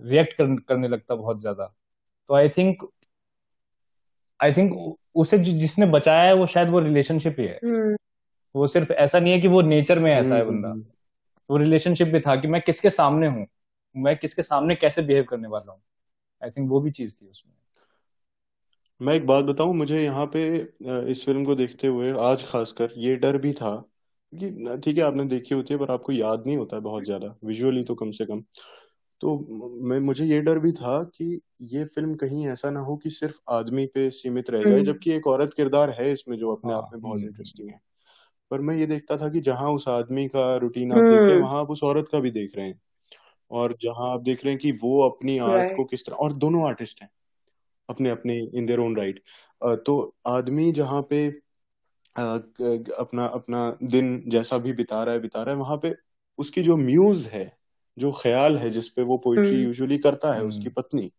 रिएक्ट 0.00 0.32
कर, 0.32 0.56
करने 0.68 0.88
लगता 0.88 1.14
बहुत 1.14 1.40
ज़्यादा 1.40 1.74
तो 2.30 2.34
आई 2.34 2.48
थिंक 2.48 2.84
आई 4.40 4.52
थिंक 4.52 4.72
उसे 5.14 5.38
जिसने 5.38 5.86
बचाया 5.86 6.22
है 6.22 6.34
वो 6.34 6.46
शायद 6.46 6.68
वो 6.68 6.80
रिलेशनशिप 6.80 7.36
ही 7.40 7.46
है। 7.46 7.60
hmm. 7.64 7.96
वो 8.56 8.66
सिर्फ़ 8.66 8.92
ऐसा 8.92 9.18
नहीं 9.18 9.32
है 9.32 9.40
कि 9.40 9.48
वो 9.48 9.62
नेचर 9.62 9.98
में 9.98 10.12
ऐसा 10.12 10.34
है 10.34 10.44
बंदा। 10.44 10.68
हम्म। 10.68 10.84
वो 11.50 11.56
रिलेशनशिप 11.56 12.08
भी 12.08 12.20
था 12.20 12.36
कि 12.36 12.48
मैं 12.48 12.60
किसके 12.62 12.90
सामने 12.90 13.26
हूँ? 13.26 13.46
मैं 13.96 14.16
किसके 14.16 14.42
सामने 14.42 14.74
कैसे 14.74 15.02
बिहेव 15.02 15.24
करने 15.24 15.48
वाला 15.48 15.72
हूँ? 15.72 15.80
आई 16.44 16.50
थिंक 16.50 16.70
वो 16.70 16.80
भी 16.80 16.90
चीज़ 16.90 17.22
थी 17.22 17.26
उसमें। 17.26 17.54
मैं 19.00 19.14
एक 19.14 19.26
बात 19.26 19.44
बताऊँ 19.44 19.74
मुझे 19.74 20.04
यहाँ 20.04 20.26
पे 20.26 20.56
इस 21.10 21.24
फ़िल्म 21.24 21.44
को 21.44 21.54
देखते 21.54 21.86
हुए 21.86 22.12
आज 22.18 22.44
खासकर 22.44 22.92
ये 22.96 23.16
डर 23.16 23.38
भी 23.38 23.52
था 23.52 23.84
कि 24.34 24.80
ठीक 24.84 24.98
है 24.98 25.04
आपने 25.04 25.24
देखी 25.24 25.54
होती 25.54 25.74
है 25.74 25.80
पर 25.80 25.90
आपको 25.90 26.12
याद 26.12 26.44
नहीं 26.46 26.56
होता 26.56 26.76
है 26.76 26.82
बहुत 26.82 27.04
ज़्यादा। 27.04 27.36
विजुअली 27.44 27.84
तो 27.84 27.94
कम 27.94 28.10
से 28.10 28.24
कम। 28.24 28.44
तो 29.22 29.36
मैं 29.82 29.98
मुझे 30.00 30.24
ये 30.24 30.40
डर 30.40 30.58
भी 30.58 30.72
था 30.72 31.02
कि 31.04 31.40
ये 31.62 31.84
फ़िल्म 31.84 32.14
कहीं 32.14 32.46
ऐसा 32.48 32.70
ना 32.70 32.80
हो 32.80 32.96
कि 32.96 33.10
सिर्फ़ 33.10 33.34
आदमी 33.48 33.86
पे 33.86 34.10
सीमित 34.10 34.50
रह 34.50 34.58
जाए 34.58 34.72
हम्म। 34.72 34.84
जबकि 34.84 35.12
एक 35.12 35.26
औरत 35.26 35.54
किरदार 35.54 35.90
है 35.90 36.12
इसमें 36.12 36.36
जो 36.36 36.54
अपने 36.54 36.72
आप 36.74 36.88
में 36.92 37.00
बहुत 37.00 37.20
इंटरेस्टिंग 37.20 37.68
हाँ। 37.68 37.76
है 37.76 37.80
पर 38.50 38.60
मैं 38.60 38.76
ये 38.76 38.86
देखता 38.86 39.16
था 39.16 39.28
कि 39.28 39.40
जहाँ 39.40 39.70
उस 39.70 39.88
आदमी 39.88 40.26
का 40.28 40.56
रूटीन 40.56 40.92
आप 40.92 40.98
देख 40.98 41.18
रहे 41.18 41.28
हैं 41.28 41.34
हम्म। 41.34 41.44
वहाँ 41.44 41.60
आप 41.60 41.70
उस 41.70 41.82
औरत 41.82 42.08
का 42.12 42.20
भी 42.20 42.30
देख 42.30 42.56
रहे 42.56 42.66
हैं 42.66 42.80
और 43.50 43.76
जहाँ 43.82 44.10
आप 44.12 44.20
देख 44.20 44.44
रहे 44.44 44.54
हैं 44.54 44.60
कि 44.60 44.72
वो 44.72 45.08
अपनी 45.08 45.38
आर्ट 45.38 45.76
को 45.76 45.84
किस 45.84 46.06
तरह 46.06 46.16
और 46.16 46.32
दोनों 46.32 46.66
आर्टिस्ट 46.68 47.02
हैं 47.02 47.10
अपने 47.88 48.10
अपने 48.10 48.38
इन 48.54 48.66
देयर 48.66 48.78
ओन 48.78 48.96
राइट 48.96 49.22
तो 49.62 50.14
आदमी 50.26 50.72
जहाँ 50.72 51.02
पे 51.10 51.26
अपना 52.18 53.24
अपना 53.24 53.78
दिन 53.82 54.22
जैसा 54.26 54.58
भी 54.58 54.72
बिता 54.72 55.04
रहा 55.04 55.14
है 55.14 55.20
बिता 55.20 55.42
रहा 55.42 55.54
है 55.54 55.60
वहाँ 55.60 55.76
पे 55.76 55.94
उसकी 56.38 56.62
जो 56.62 56.76
म्यूज 56.76 57.26
है 57.26 57.61
जो 57.98 58.12
ख्याल 58.12 58.56
है 58.56 58.70
जिसपे 58.70 59.02
वो 59.02 59.16
पोइट्री 59.16 59.62
यूजुअली 59.62 59.94
हम्म। 59.94 60.02
करता 60.02 60.34
है 60.34 60.44
उसकी 60.44 60.68
पत्नी 60.68 61.12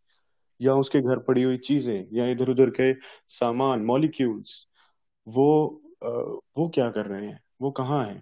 या 0.61 0.73
उसके 0.73 0.99
घर 0.99 1.19
पड़ी 1.19 1.43
हुई 1.43 1.57
चीज़ें 1.57 2.07
या 2.13 2.27
इधर 2.27 2.49
उधर 2.49 2.69
के 2.69 2.93
सामान 3.29 3.79
मॉलिक्यूल्स 3.79 4.67
वो 5.27 5.79
आ, 6.05 6.09
वो 6.57 6.69
क्या 6.69 6.89
कर 6.89 7.05
रहे 7.05 7.25
हैं? 7.25 7.39
वो 7.61 7.71
कहाँ 7.71 8.05
है? 8.05 8.21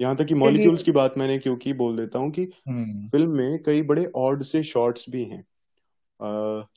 यहाँ 0.00 0.16
तक 0.16 0.24
कि 0.24 0.34
मॉलिक्यूल्स 0.34 0.82
की 0.82 0.92
बात। 0.92 1.18
मैंने 1.18 1.38
क्योंकि 1.38 1.72
बोल 1.72 1.96
देता 1.96 2.18
हूँ 2.18 2.30
कि 2.30 2.44
फ़िल्म 2.46 3.16
हम्म। 3.16 3.38
में 3.38 3.62
कई 3.62 3.82
बड़े 3.82 4.06
ऑड 4.16 4.42
से 4.42 4.62
शॉट्स 4.62 5.10
भी 5.10 5.24
हैं। 5.24 5.44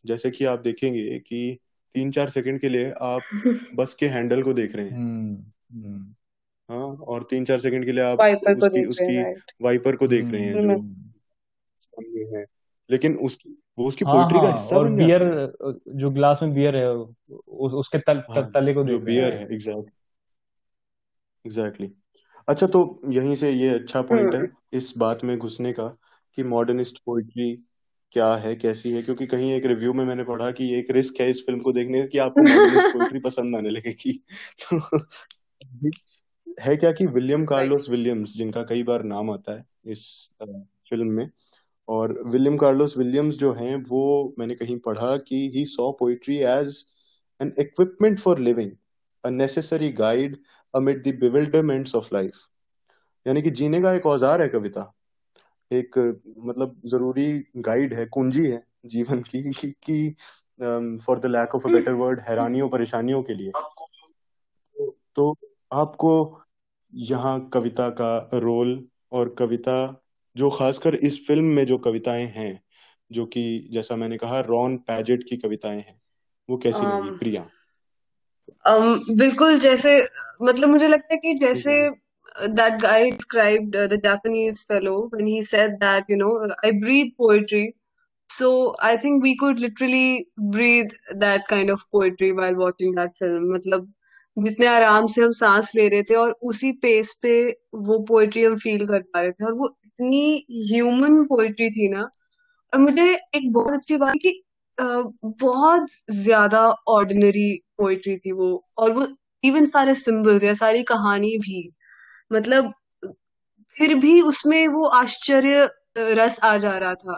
जैसे 0.05 0.32
कि 0.32 0.45
आप 0.45 0.59
देखेंगे 0.59 1.19
कि 1.19 1.57
तीन 1.93 2.11
चार 2.11 2.30
सेकंड 2.30 2.59
के 2.59 2.69
लिए 2.69 2.91
आप 2.91 3.21
बस 3.76 3.93
के 3.93 4.07
हैंडल 4.07 4.43
को 4.43 4.53
देख 4.53 4.76
रहे 4.76 4.86
हैं। 4.86 4.97
हम्म, 4.97 5.36
हम्म। 5.74 6.15
हाँ 6.69 6.88
और 6.88 7.24
तीन 7.24 7.45
चार 7.45 7.59
सेकंड 7.59 7.86
के 7.86 7.91
लिए 7.91 8.03
आप 8.03 8.19
वाइपर 8.19 8.51
उसकी, 8.51 8.61
को 8.61 8.67
देख 8.67 8.88
उसकी 8.88 9.05
देख 9.05 9.38
उसकी 9.38 9.63
वाइपर 9.63 9.95
को 9.95 10.07
देख 10.07 10.26
रहे 10.26 10.41
हैं 10.41 10.53
जो 10.53 10.78
सामने 11.96 12.38
है। 12.38 12.46
लेकिन 12.89 13.16
उसकी 13.16 13.58
वो 13.80 13.88
उसकी 13.88 14.06
हाँ 14.06 14.16
पोइट्री 14.16 14.39
का 14.39 14.48
हाँ 14.48 14.58
हिस्सा 14.58 14.78
और 14.78 14.89
बन 14.89 14.96
बियर 14.96 15.54
जो 15.96 16.10
ग्लास 16.10 16.39
में 16.44 16.54
बियर 16.54 16.76
है 16.76 16.89
उस 16.91 17.74
उसके 17.74 17.98
तल, 17.98 18.24
हाँ, 18.30 18.50
तले 18.52 18.74
को 18.74 18.84
जो 18.84 19.00
देख 19.00 19.06
बियर 19.06 19.34
है। 19.34 19.54
एग्जैक्ट 19.54 19.91
एग्जैक्टली 21.46 21.91
अच्छा 22.48 22.68
तो 22.68 23.02
यहीं 23.10 23.36
से 23.36 23.52
ये 23.52 23.70
अच्छा 23.70 24.02
पॉइंट 24.02 24.34
है 24.34 24.39
हम्म। 24.39 24.78
इस 24.78 24.94
बात 24.98 25.24
में 25.24 25.38
घुसने 25.38 25.74
का 25.74 25.88
कि 26.34 26.44
मॉडर्निस्ट 26.44 26.98
पोइट्री 27.06 27.66
क्या 28.12 28.36
है 28.36 28.56
कैसी 28.56 28.91
है 28.91 29.02
क्योंकि 29.02 29.26
कहीं 29.28 29.52
एक 29.52 29.66
रिव्यू 29.66 29.94
में 29.94 30.06
मैंने 30.06 30.24
पढ़ा 30.24 30.52
कि 30.52 30.74
एक 30.76 30.91
रिस्क 30.91 31.22
है 31.22 31.30
इस 31.30 31.46
फ़िल्म 31.46 31.60
को 31.60 31.72
देखने 31.72 32.02
का 32.02 32.08
कि 32.08 32.18
आपको 32.18 32.41
मॉडर्निस्ट 32.50 32.94
पोइट्री 32.94 33.20
पसंद 33.20 33.56
आने 33.56 33.70
लगेगी। 33.70 34.24
तो 34.64 34.80
है 36.62 36.78
क्या 36.78 36.91
कि 36.91 37.06
विलियम 37.06 37.46
कार्लोस 37.46 37.89
विलियम्स 37.89 38.34
जिनका 38.34 38.64
कई 38.64 38.84
बार 38.84 39.04
नाम 39.04 39.32
आता 39.32 39.58
है 39.58 39.66
इस 39.86 40.30
फ़िल्म 40.44 41.08
में 41.08 41.30
और 41.88 42.21
विलियम 42.25 42.57
कार्लोस 42.57 42.97
विलियम्स 42.97 43.36
जो 43.36 43.53
हैं 43.53 43.75
वो 43.75 44.36
मैंने 44.39 44.55
कहीं 44.55 44.79
पढ़ा 44.79 45.17
कि 45.17 45.51
he 45.55 45.65
saw 45.65 45.91
poetry 45.91 46.38
as 46.38 46.86
an 47.41 47.53
equipment 47.59 48.19
for 48.19 48.39
living 48.39 48.71
a 49.23 49.29
necessary 49.29 49.91
guide 49.91 50.38
amid 50.75 51.07
the 51.07 51.15
bewilderments 51.15 51.95
of 51.95 52.09
life 52.13 52.34
यानी 53.27 53.41
कि 53.41 53.49
जीने 53.49 53.81
का 53.81 53.93
एक 53.93 54.05
औज़ार 54.05 54.41
है 54.41 54.49
कविता। 54.49 54.93
एक 55.71 55.97
मतलब 56.45 56.81
ज़रूरी 56.86 57.43
गाइड 57.57 57.93
है 57.93 58.05
कुंजी 58.05 58.45
है 58.47 58.63
जीवन 58.86 59.21
की 59.21 59.51
कि 59.84 60.15
for 61.05 61.19
the 61.19 61.25
lack 61.25 61.55
of 61.55 61.67
a 61.67 61.71
better 61.71 61.93
word 61.93 62.19
हैरानियों 62.19 62.69
परेशानियों 62.69 63.23
के 63.23 63.34
लिए। 63.34 63.51
तो, 63.51 64.97
तो 65.15 65.36
आपको 65.73 66.41
यहाँ 66.93 67.49
कविता 67.53 67.89
का 67.89 68.29
रोल 68.34 68.88
और 69.11 69.36
कविता 69.39 70.03
जो 70.38 70.49
खासकर 70.49 70.95
इस 70.95 71.27
फ़िल्म 71.27 71.43
में 71.43 71.65
जो 71.65 71.77
कविताएँ 71.77 72.25
हैं 72.25 72.63
जो 73.11 73.25
कि 73.25 73.69
जैसा 73.73 73.95
मैंने 73.95 74.17
कहा 74.17 74.39
रॉन 74.39 74.77
पैजेट 74.77 75.23
की 75.29 75.38
कविताएँ 75.38 75.77
हैं 75.77 76.01
वो 76.49 76.57
कैसी 76.57 76.86
आ, 76.86 76.99
लगी 76.99 77.17
प्रिया? 77.17 77.49
आ, 78.67 78.79
बिल्कुल 79.15 79.59
जैसे 79.59 80.07
मतलब 80.41 80.69
मुझे 80.69 80.88
लगता 80.88 81.13
है 81.13 81.17
कि 81.17 81.34
जैसे 81.34 81.89
that 82.47 82.73
guy 82.73 83.11
described 83.11 83.77
the 83.77 84.01
Japanese 84.03 84.65
fellow 84.67 85.09
when 85.13 85.27
he 85.27 85.45
said 85.45 85.71
that 85.71 86.05
you 86.09 86.17
know 86.17 86.49
I 86.65 86.71
breathe 86.71 87.11
poetry 87.17 87.73
so 88.29 88.77
I 88.81 88.97
think 88.97 89.23
we 89.23 89.34
could 89.36 89.59
literally 89.59 90.25
breathe 90.39 90.86
that 91.15 91.47
kind 91.49 91.71
of 91.71 91.84
poetry 91.91 92.31
while 92.31 92.55
watching 92.55 92.95
that 92.95 93.11
film 93.11 93.53
मतलब 93.53 93.93
जितने 94.38 94.65
आराम 94.67 95.05
से 95.07 95.21
हम 95.21 95.31
सांस 95.34 95.71
ले 95.75 95.88
रहे 95.89 96.03
थे 96.03 96.15
और 96.15 96.31
उसी 96.43 96.71
पेस 96.81 97.13
पे 97.23 97.34
वो 97.84 97.99
पोएट्री 98.07 98.43
हम 98.43 98.55
फील 98.57 98.86
कर 98.88 99.01
पा 99.13 99.21
रहे 99.21 99.31
थे 99.31 99.45
और 99.45 99.53
वो 99.55 99.67
इतनी 99.86 100.45
ह्यूमन 100.71 101.23
पोएट्री 101.25 101.69
थी 101.71 101.88
ना। 101.89 102.01
और 102.73 102.79
मुझे 102.81 103.05
एक 103.36 103.51
बहुत 103.53 103.73
अच्छी 103.73 103.97
बात 103.97 104.15
कि 104.23 104.41
बहुत 104.77 105.88
ज़्यादा 106.13 106.61
ऑर्डिनरी 106.89 107.49
पोएट्री 107.79 108.17
थी 108.17 108.31
वो 108.34 108.49
और 108.79 108.91
वो 108.93 109.07
इवन 109.43 109.65
सारे 109.67 109.95
सिंबल्स 109.97 110.43
या 110.43 110.53
सारी 110.55 110.84
कहानी 110.86 111.38
भी 111.39 111.69
मतलब 112.31 112.73
फिर 113.77 113.95
भी 113.97 114.21
उसमें 114.23 114.67
वो 114.69 114.86
आश्चर्य 114.95 115.69
रस 116.15 116.39
आ 116.45 116.57
जा 116.59 116.77
रहा 116.77 116.93
था। 116.95 117.17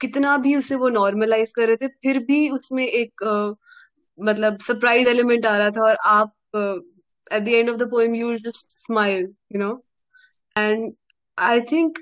कितना 0.00 0.36
भी 0.38 0.54
उसे 0.56 0.74
वो 0.76 0.88
नॉर्मलाइज 0.90 1.52
कर 1.52 1.66
रहे 1.68 1.76
थे 1.78 1.88
फिर 2.02 2.18
भी 2.26 2.48
उसमें 2.50 2.86
एक 2.86 3.24
आ, 3.24 3.52
मतलब 4.18 4.58
सरप्राइज़ 4.62 5.08
एलिमेंट 5.08 5.46
आ 5.46 5.56
रहा 5.58 5.70
था 5.72 5.82
और 5.84 5.96
आप 6.08 6.34
at 6.56 7.42
the 7.42 7.48
end 7.48 7.70
of 7.70 7.76
the 7.76 7.82
poem 7.82 8.14
you 8.14 8.38
just 8.38 8.78
smile 8.78 9.22
you 9.24 9.58
know 9.58 9.84
and 10.58 10.92
I 11.38 11.60
think 11.60 11.98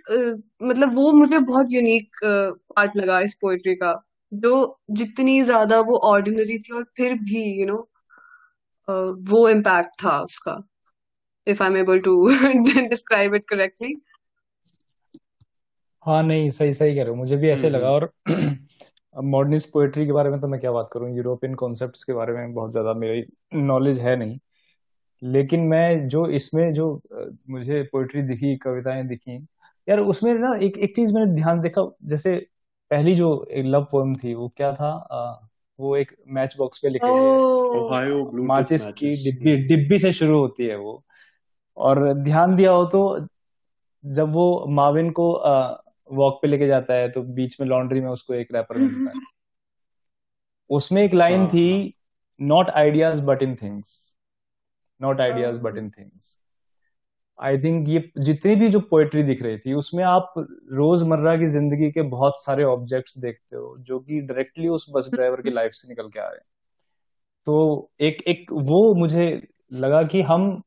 मतलब 0.63 0.95
वो 0.95 1.13
मुझे 1.13 1.39
बहुत 1.39 1.67
यूनिक 1.71 2.11
पार्ट 2.25 2.91
uh, 2.91 2.97
लगा 2.97 3.21
इस 3.21 3.35
पोएट्री 3.35 3.75
का। 3.75 4.07
जो 4.35 4.81
जितनी 4.91 5.43
ज़्यादा 5.43 5.81
वो 5.81 5.97
ऑर्डिनरी 5.97 6.59
थी 6.59 6.77
और 6.77 6.85
फिर 6.97 7.15
भी 7.15 7.45
you 7.45 7.67
you 7.67 7.75
know 7.75 7.75
know, 7.75 7.85
uh, 8.91 9.31
वो 9.31 9.49
इम्पैक्ट 9.49 9.91
था 10.05 10.21
उसका 10.21 10.67
if 11.47 11.61
I'm 11.61 11.77
able 11.77 12.01
to 12.03 12.13
describe 12.91 13.35
it 13.35 13.47
correctly. 13.53 13.95
हाँ 16.07 16.23
नहीं 16.23 16.51
सही 16.51 16.73
सही 16.73 16.95
कह 16.95 17.01
रहे 17.01 17.11
हो। 17.11 17.17
मुझे 17.17 17.37
भी 17.37 17.49
ऐसे 17.49 17.71
लगा 17.71 17.91
और 17.91 18.13
मॉडर्निस्ट 19.17 19.71
पोएट्री 19.73 20.07
के 20.07 20.13
बारे 20.13 20.31
में 20.31 20.41
तो 20.41 20.49
मैं 20.49 20.61
क्या 20.61 20.73
बात 20.73 20.89
करूँ? 20.93 21.11
यूरोपियन 21.17 21.55
कॉन्सेप्ट्स 21.55 22.05
के 22.05 22.13
बारे 22.13 22.33
में 22.33 22.53
बहुत 22.55 22.71
ज़्यादा 22.73 22.93
मेरी 22.95 23.23
नॉलेज 23.55 24.01
है 24.01 24.17
नहीं। 24.17 24.39
लेकिन 25.23 25.61
मैं 25.61 26.09
जो 26.09 26.27
इसमें 26.29 26.73
जो 26.75 26.93
मुझे 27.51 27.83
पोएट्री 27.93 28.23
दिखी 28.23 28.57
कविताएँ 28.57 29.07
दिखी 29.09 29.37
यार 29.89 30.01
उसमें 30.01 30.33
ना 30.35 30.55
एक 30.63 30.79
एक 30.79 30.95
चीज़ 30.97 31.15
मैंने 31.15 31.35
ध्यान 31.35 31.61
देखा 31.61 31.83
जैसे 32.05 32.35
पहली 32.91 33.15
जो 33.15 33.29
एक 33.51 33.67
लव 33.67 33.85
पोएम 33.93 34.15
थी 34.15 34.35
वो 34.35 34.49
क्या 34.57 34.73
था? 34.75 34.89
आ, 34.89 35.47
वो 35.79 35.97
एक 35.97 36.15
मैच 36.29 36.55
बॉक्स 36.59 36.79
पे 36.79 36.89
लिखे 36.89 38.47
माचिस 38.47 38.87
की 38.93 39.11
डिब्बी 39.25 39.57
डिब्बी 39.69 39.99
से 39.99 40.13
शुरू 40.13 40.39
होती 40.39 40.67
है 40.67 40.77
वो। 40.77 41.03
और 41.77 42.13
ध्यान 42.15 42.55
दिया 42.57 42.73
हो 42.73 42.85
तो 42.87 43.27
जब 44.05 44.33
वो 44.33 44.65
माविन 44.69 45.11
को 45.11 45.33
वॉक 46.11 46.39
पे 46.43 46.49
लेके 46.49 46.67
जाता 46.67 46.95
है 46.95 47.11
तो 47.11 47.23
बीच 47.23 47.61
में 47.61 47.67
लॉन्ड्री 47.69 48.01
में 48.01 48.09
उसको 48.09 48.35
एक 48.35 48.55
रैपर 48.55 48.79
मिलता 48.79 49.11
है। 49.11 49.29
उसमें 50.71 51.03
एक 51.03 51.15
लाइन 51.15 51.47
थी 51.47 51.95
not 52.41 52.71
ideas 52.71 53.23
but 53.23 53.43
in 53.43 53.55
things 53.55 54.17
not 55.01 55.21
ideas 55.21 55.59
but 55.59 55.77
in 55.77 55.91
things 55.91 56.39
I 57.39 57.59
think 57.59 57.89
ये 57.89 58.11
जितनी 58.19 58.55
भी 58.57 58.69
जो 58.69 58.81
पोएट्री 58.81 59.23
दिख 59.23 59.43
रही 59.43 59.59
थी 59.59 59.73
उसमें 59.73 60.05
आप 60.05 60.33
रोज़मर्रा 60.73 61.37
की 61.37 61.47
ज़िंदगी 61.47 61.91
के 61.91 62.03
बहुत 62.03 62.43
सारे 62.43 62.65
ऑब्जेक्ट्स 62.65 63.19
देखते 63.19 63.57
हो 63.57 63.77
जो 63.79 63.99
कि 63.99 64.21
डायरेक्टली 64.21 64.69
उस 64.69 64.87
बस 64.91 65.11
ड्राइवर 65.15 65.43
की 65.43 65.51
लाइफ 65.51 65.73
से 65.73 65.89
निकल 65.89 66.09
के 66.09 66.21
आ 66.21 66.27
रहे 66.27 66.37
हैं। 66.37 66.45
तो 67.47 67.91
एक 68.01 68.23
एक 68.23 68.53
वो 68.53 68.95
मुझे 68.95 69.27
लगा 69.73 70.03
कि 70.03 70.23
हम 70.23 70.63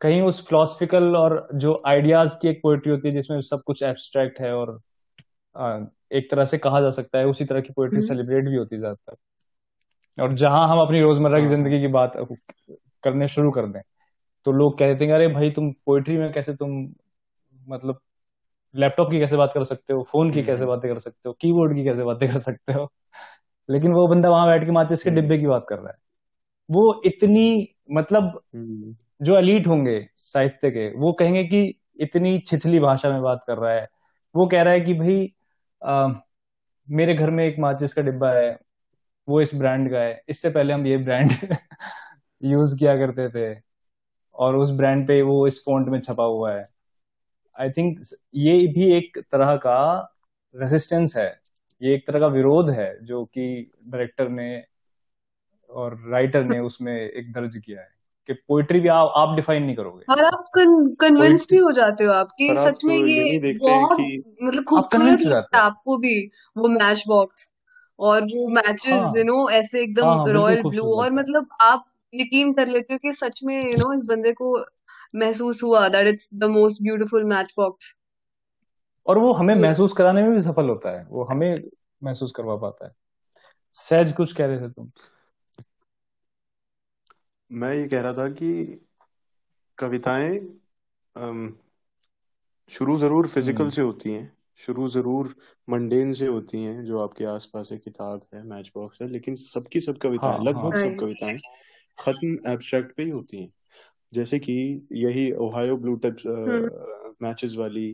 कहीं 0.00 0.20
उस 0.22 0.44
फिलोसफिकल 0.46 1.16
और 1.16 1.46
जो 1.54 1.76
आइडियाज़ 1.86 2.36
की 2.42 2.48
एक 2.48 2.60
पोएट्री 2.62 2.92
होती 2.92 3.08
है 3.08 3.14
जिसमें 3.14 3.40
सब 3.40 3.62
कुछ 3.66 3.82
एब्स्ट्रैक्ट 3.82 4.40
है 4.40 4.52
और 4.54 4.78
एक 6.12 6.30
तरह 6.30 6.44
से 6.44 6.58
कहा 6.58 6.80
जा 6.80 6.90
सकता 6.90 7.18
है 7.18 7.26
उसी 7.26 7.44
तरह 7.44 7.60
की 7.60 7.72
पोएट्री 7.72 8.00
सेलिब्रेट 8.00 8.38
हम्म। 8.38 8.50
भी 8.50 8.56
होती 8.56 8.76
है 8.76 8.80
ज़्यादातर 8.80 10.22
और 10.22 10.32
जहाँ 10.34 10.66
हम 10.68 10.80
अपनी 10.80 11.00
रोज़मर्रा 11.00 11.38
की 11.38 11.44
हाँ। 11.44 11.50
ज़िंदगी 11.50 11.80
की 11.80 11.86
बात 11.88 12.12
करने 13.04 13.26
शुरू 13.28 13.50
कर 13.50 13.66
दें 13.66 13.80
तो 14.46 14.52
लोग 14.52 14.78
कहते 14.78 15.04
हैं 15.04 15.12
अरे 15.12 15.26
भाई 15.28 15.50
तुम 15.50 15.70
पोएट्री 15.86 16.16
में 16.16 16.30
कैसे 16.32 16.54
तुम 16.54 16.70
मतलब 17.54 18.00
लैपटॉप 18.74 19.10
की 19.10 19.18
कैसे 19.18 19.36
बात 19.36 19.52
कर 19.54 19.64
सकते 19.64 19.92
हो 19.92 20.02
फ़ोन 20.02 20.30
की 20.30 20.42
कैसे 20.42 20.64
हम्म। 20.64 20.74
बातें 20.74 20.90
कर 20.90 20.98
सकते 20.98 21.28
हो 21.28 21.32
कीबोर्ड 21.40 21.76
की 21.76 21.84
कैसे 21.84 22.04
बातें 22.04 22.28
कर 22.28 22.38
सकते 22.38 22.72
हो 22.72 22.88
लेकिन 23.68 23.92
वो 23.92 24.06
बंदा 24.08 24.30
वहाँ 24.30 24.46
बैठ 24.46 24.64
के 24.64 24.72
माचिस 24.72 25.02
के 25.02 25.10
हम्म। 25.10 25.20
डिब्बे 25.20 25.38
की 25.38 25.46
बात 25.46 25.66
कर 25.68 25.76
रहा 25.76 25.88
है 25.88 25.98
वो 26.68 27.00
इतनी 27.04 27.46
मतलब 27.90 28.40
जो 29.20 29.34
अलीट 29.34 29.66
होंगे 29.66 30.08
साहित्य 30.16 30.70
के, 30.70 30.88
वो 30.96 31.12
कहेंगे 31.12 31.44
कि 31.44 31.62
इतनी 32.00 32.38
छिछली 32.38 32.78
भाषा 32.80 33.10
में 33.10 33.22
बात 33.22 33.44
कर 33.46 33.58
रहा 33.58 33.72
है। 33.74 33.88
वो 34.34 34.46
कह 34.46 34.62
रहा 34.62 34.72
है 34.74 34.80
कि 34.80 34.94
भाई 34.94 35.32
मेरे 36.88 37.14
घर 37.14 37.30
में 37.30 37.44
एक 37.46 37.58
माचिस 37.58 37.92
का 37.94 38.02
डिब्बा 38.02 38.32
है, 38.32 38.58
वो 39.28 39.40
इस 39.40 39.54
ब्रांड 39.54 39.90
का 39.92 40.00
है। 40.00 40.22
इससे 40.28 40.50
पहले 40.50 40.74
हम 40.74 40.86
ये 40.86 40.96
ब्रांड 40.98 41.32
यूज़ 42.42 42.76
किया 42.78 42.96
करते 42.96 43.28
थे 43.28 43.60
और 44.34 44.56
उस 44.56 44.70
ब्रांड 44.70 45.06
पे 45.08 45.22
वो 45.22 45.46
इस 45.46 45.62
फॉन्ट 45.66 45.88
में 45.88 46.00
छपा 46.00 46.24
हुआ 46.24 46.52
है। 46.54 46.62
आई 47.60 47.70
थिंक 47.70 48.00
ये 48.34 48.52
भी 48.66 48.92
एक 48.92 49.18
तरह 49.32 49.56
का 49.56 49.78
रेसिस्टेंस 50.54 51.16
है। 51.16 51.28
ये 51.82 51.94
एक 51.94 52.06
तरह 52.06 52.20
का 52.20 52.26
विरोध 52.26 52.70
है 52.70 53.04
जो 53.04 53.24
कि 53.24 53.72
डायरेक्टर 53.84 54.28
ने 54.28 54.64
और 55.70 56.00
राइटर 56.10 56.44
ने 56.44 56.58
उसमें 56.60 56.94
एक 56.94 57.32
दर्ज 57.32 57.56
किया 57.66 57.80
है। 57.80 57.97
कि 58.28 58.34
पोइट्री 58.34 58.80
भी 58.80 58.88
आप 58.88 59.12
आप 59.16 59.36
डिफाइन 59.36 59.62
नहीं 59.62 59.76
करोगे। 59.76 60.12
और 60.12 60.24
आप 60.24 60.50
कन्विंस 61.00 61.46
भी 61.50 61.56
हो 61.56 61.72
जाते 61.72 62.04
हो 62.04 62.12
आपकी 62.12 62.48
सच 62.48 62.84
में 62.84 62.96
ये 62.96 63.52
बहुत 63.58 63.98
मतलब 64.42 64.64
खूबसूरत 64.64 65.22
लगता 65.22 65.58
है 65.58 65.62
आपको 65.64 65.98
भी 65.98 66.30
वो 66.56 66.68
मैच 66.68 67.04
बॉक्स 67.08 67.52
और 67.98 68.22
वो 68.22 68.48
मैचेस 68.48 69.16
यू 69.16 69.24
नो 69.24 69.48
ऐसे 69.50 69.82
एकदम 69.82 70.24
रॉयल 70.28 70.60
हाँ, 70.60 70.70
ब्लू 70.70 70.94
और 70.94 71.12
मतलब 71.12 71.48
आप 71.60 71.84
यकीन 72.14 72.52
कर 72.52 72.68
लेते 72.68 72.94
हो 72.94 72.98
कि 72.98 73.12
सच 73.12 73.40
में 73.44 73.70
यू 73.70 73.76
नो 73.76 73.92
इस 73.92 74.02
बंदे 74.08 74.32
को 74.32 74.64
महसूस 75.14 75.62
हुआ 75.62 75.88
that 75.88 76.06
it's 76.06 76.30
the 76.34 76.44
most 76.44 76.82
beautiful 76.82 77.24
match 77.24 77.54
box 77.56 77.98
और 79.06 79.18
वो 79.18 79.32
हमें 79.32 79.56
तो 79.56 79.62
महसूस 79.62 79.92
कराने 79.92 80.22
में 80.22 80.32
भी 80.32 80.40
सफल 80.40 80.68
होता 80.68 80.98
है 80.98 81.06
वो 81.10 81.24
हमें 81.24 81.62
महसूस 82.04 82.32
करवा 82.36 82.56
पाता 82.56 82.86
है। 82.86 82.92
सहज 83.72 84.12
कुछ 84.12 84.32
कह 84.32 84.46
रहे 84.46 84.60
थे 84.60 84.68
तुम। 84.68 84.90
मैं 87.50 87.72
ये 87.74 87.86
कह 87.88 88.00
रहा 88.00 88.12
था 88.14 88.28
कि 88.32 88.48
कविताएँ 89.78 90.38
शुरू 92.70 92.96
ज़रूर 92.98 93.26
फ़िज़िकल 93.26 93.58
हम्म। 93.58 93.70
से 93.70 93.82
होती 93.82 94.12
हैं 94.12 94.32
शुरू 94.60 94.88
ज़रूर 94.88 95.34
मंडेन 95.68 96.12
से 96.12 96.26
होती 96.26 96.62
हैं 96.62 96.84
जो 96.84 96.98
आपके 97.00 97.24
आसपास 97.24 97.68
है 97.72 97.78
किताब 97.78 98.26
है 98.34 98.42
मैच 98.44 98.70
बॉक्स 98.74 99.02
है 99.02 99.08
लेकिन 99.08 99.36
सबकी 99.36 99.80
सब 99.80 99.98
कविताएँ 99.98 100.38
हाँ 100.38 100.42
हाँ। 100.46 100.46
लगभग 100.46 100.76
सब 100.76 100.94
राइट 100.94 101.00
कविताएँ 101.00 101.38
खत्म 101.98 102.36
एब्स्ट्रैक्ट 102.52 102.96
पे 102.96 103.02
ही 103.02 103.10
होती 103.10 103.42
हैं। 103.42 103.52
जैसे 104.12 104.38
कि 104.38 104.54
यही 104.94 105.30
Ohio 105.40 105.76
blue 105.76 105.94
tips 105.98 106.24
hmm. 106.46 106.70
Matches 107.22 107.54
वाली 107.56 107.88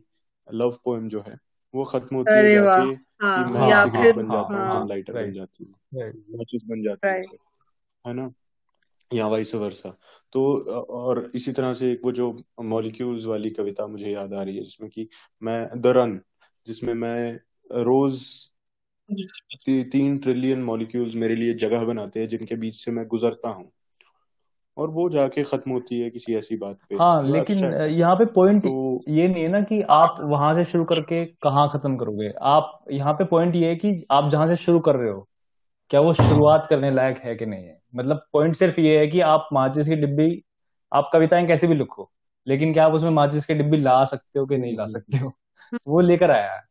लव 0.48 0.78
पोएम 0.84 1.08
जो 1.08 1.22
है 1.28 1.38
वो 1.74 1.84
खत्म 1.86 2.16
होती 2.16 2.40
है 2.40 2.48
अरे 2.48 2.58
वाह 2.60 2.84
जाके 2.84 2.94
कि 3.28 3.44
हाँ 3.44 3.44
मैं 3.46 3.60
हाँ 3.60 3.62
या 3.62 3.76
सिगरेट 3.76 3.96
फिर 3.96 4.14
बन 4.14 4.30
हाँ 4.30 4.30
जाता 4.30 4.58
हूँ 4.58 4.68
हाँ। 4.68 4.70
तुम 4.70 4.86
लाइटर 4.86 5.16
बन 5.16 5.32
राइट 5.32 5.34
जाती 5.34 5.64
हो 5.64 5.72
राइट 5.94 6.16
मैचेस 6.30 6.62
बन 6.66 6.82
जाती 6.82 7.14
है 7.14 7.20
राइट 7.22 7.36
है 8.04 8.12
ना? 8.14 8.32
या 9.10 9.26
वाइस 9.26 9.54
वर्सा 9.54 9.96
तो 10.32 10.44
और 10.98 11.30
इसी 11.34 11.52
तरह 11.52 11.74
से 11.74 11.92
एक 11.92 12.00
वो 12.04 12.12
जो 12.12 12.36
मॉलिक्यूल्स 12.62 13.24
वाली 13.24 13.50
कविता 13.50 13.86
मुझे 13.86 14.10
याद 14.10 14.32
आ 14.32 14.42
रही 14.42 14.56
है 14.56 14.62
जिसमें 14.64 14.90
कि 14.90 15.08
मैं 15.42 15.80
द 15.80 15.86
रन 15.86 16.20
जिसमें 16.66 16.94
मैं 16.94 17.38
रोज 17.82 18.20
ती, 19.08 19.82
तीन 19.84 20.18
ट्रिलियन 20.18 20.62
मॉलिक्यूल्स 20.62 21.14
मेरे 21.14 21.36
लिए 21.36 21.54
जगह 21.54 21.84
बनाते 21.84 22.20
हैं 22.20 22.28
जिनके 22.28 22.56
बीच 22.56 22.76
से 22.76 22.90
मैं 22.90 23.06
गुजरता 23.06 23.48
हूँ। 23.48 23.70
और 24.76 24.90
वो 24.90 25.08
जाके 25.10 25.42
खत्म 25.42 25.70
होती 25.70 26.00
है 26.00 26.10
किसी 26.10 26.34
ऐसी 26.34 26.56
बात 26.56 26.78
पे। 26.88 26.96
हाँ 26.98 27.22
जो 27.22 27.32
लेकिन 27.32 27.64
यहाँ 27.90 28.14
पे 28.16 28.24
पॉइंट 28.24 28.62
तो 28.64 29.04
ये 29.08 29.28
नहीं 29.28 29.42
है 29.42 29.48
ना 29.48 29.60
कि 29.60 29.80
आप 29.82 30.16
वहाँ 30.20 30.54
से 30.54 30.64
शुरू 30.64 30.84
करके 30.84 31.24
कहाँ 31.42 31.68
खत्म 31.68 31.96
करोगे। 31.96 32.32
आप 32.42 32.84
यहाँ 32.92 33.12
पे 33.12 33.24
पॉइंट 33.24 33.56
ये 33.56 33.68
है 33.68 33.76
कि 33.76 34.06
आप 34.10 34.30
जहाँ 34.30 34.46
से 34.46 34.56
शुरू 34.56 34.80
कर 34.80 34.96
रहे 34.96 35.10
हो 35.10 35.28
क्या 35.94 36.00
वो 36.00 36.12
शुरुआत 36.12 36.66
करने 36.70 36.90
लायक 36.90 37.18
है 37.18 37.34
कि 37.34 37.46
नहीं 37.46 37.64
है? 37.64 37.82
मतलब 37.94 38.26
पॉइंट 38.32 38.54
सिर्फ़ 38.54 38.80
ये 38.80 38.98
है 38.98 39.06
कि 39.06 39.20
आप 39.20 39.48
माचिस 39.52 39.88
की 39.88 39.96
डिब्बी 39.96 40.44
आप 40.92 41.10
कविताएँ 41.12 41.46
कैसे 41.46 41.66
भी 41.66 41.74
लिखो 41.74 42.12
लेकिन 42.48 42.72
क्या 42.72 42.86
आप 42.86 42.92
उसमें 42.92 43.10
माचिस 43.10 43.46
की 43.46 43.54
डिब्बी 43.54 43.76
ला 43.76 44.04
सकते 44.04 44.38
हो 44.38 44.46
कि 44.46 44.56
नहीं 44.56 44.76
ला 44.76 44.86
सकते 44.86 45.18
हो? 45.18 45.32
वो 45.88 46.00
लेकर 46.00 46.30
आया 46.30 46.54
है। 46.54 46.62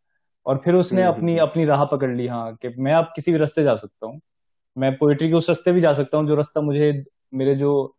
और 0.46 0.62
फिर 0.66 0.76
उसने 0.76 1.04
अपनी 1.04 1.38
अपनी 1.38 1.66
राह 1.66 1.86
पकड़ 1.86 2.16
ली 2.16 2.28
हाँ 2.28 2.56
कि 2.56 2.70
मैं 2.78 2.94
आप 2.94 3.14
किसी 3.16 3.32
भी 3.32 3.38
रास्ते 3.38 3.64
जा 3.64 3.76
सकता 3.76 4.08
हूँ। 4.08 4.22
मैं 4.78 4.98
पोइट्री 4.98 5.28
के 5.28 5.34
उस 5.34 5.50
रास्ते 5.50 5.72
भी 5.72 5.80
जा 5.80 5.94
सकता 5.94 6.18
हूँ 6.18 6.28
जो 6.28 6.36
रास्ता 6.36 6.62
मुझे 6.62 7.04
मेरे 7.34 7.56
जो 7.56 7.96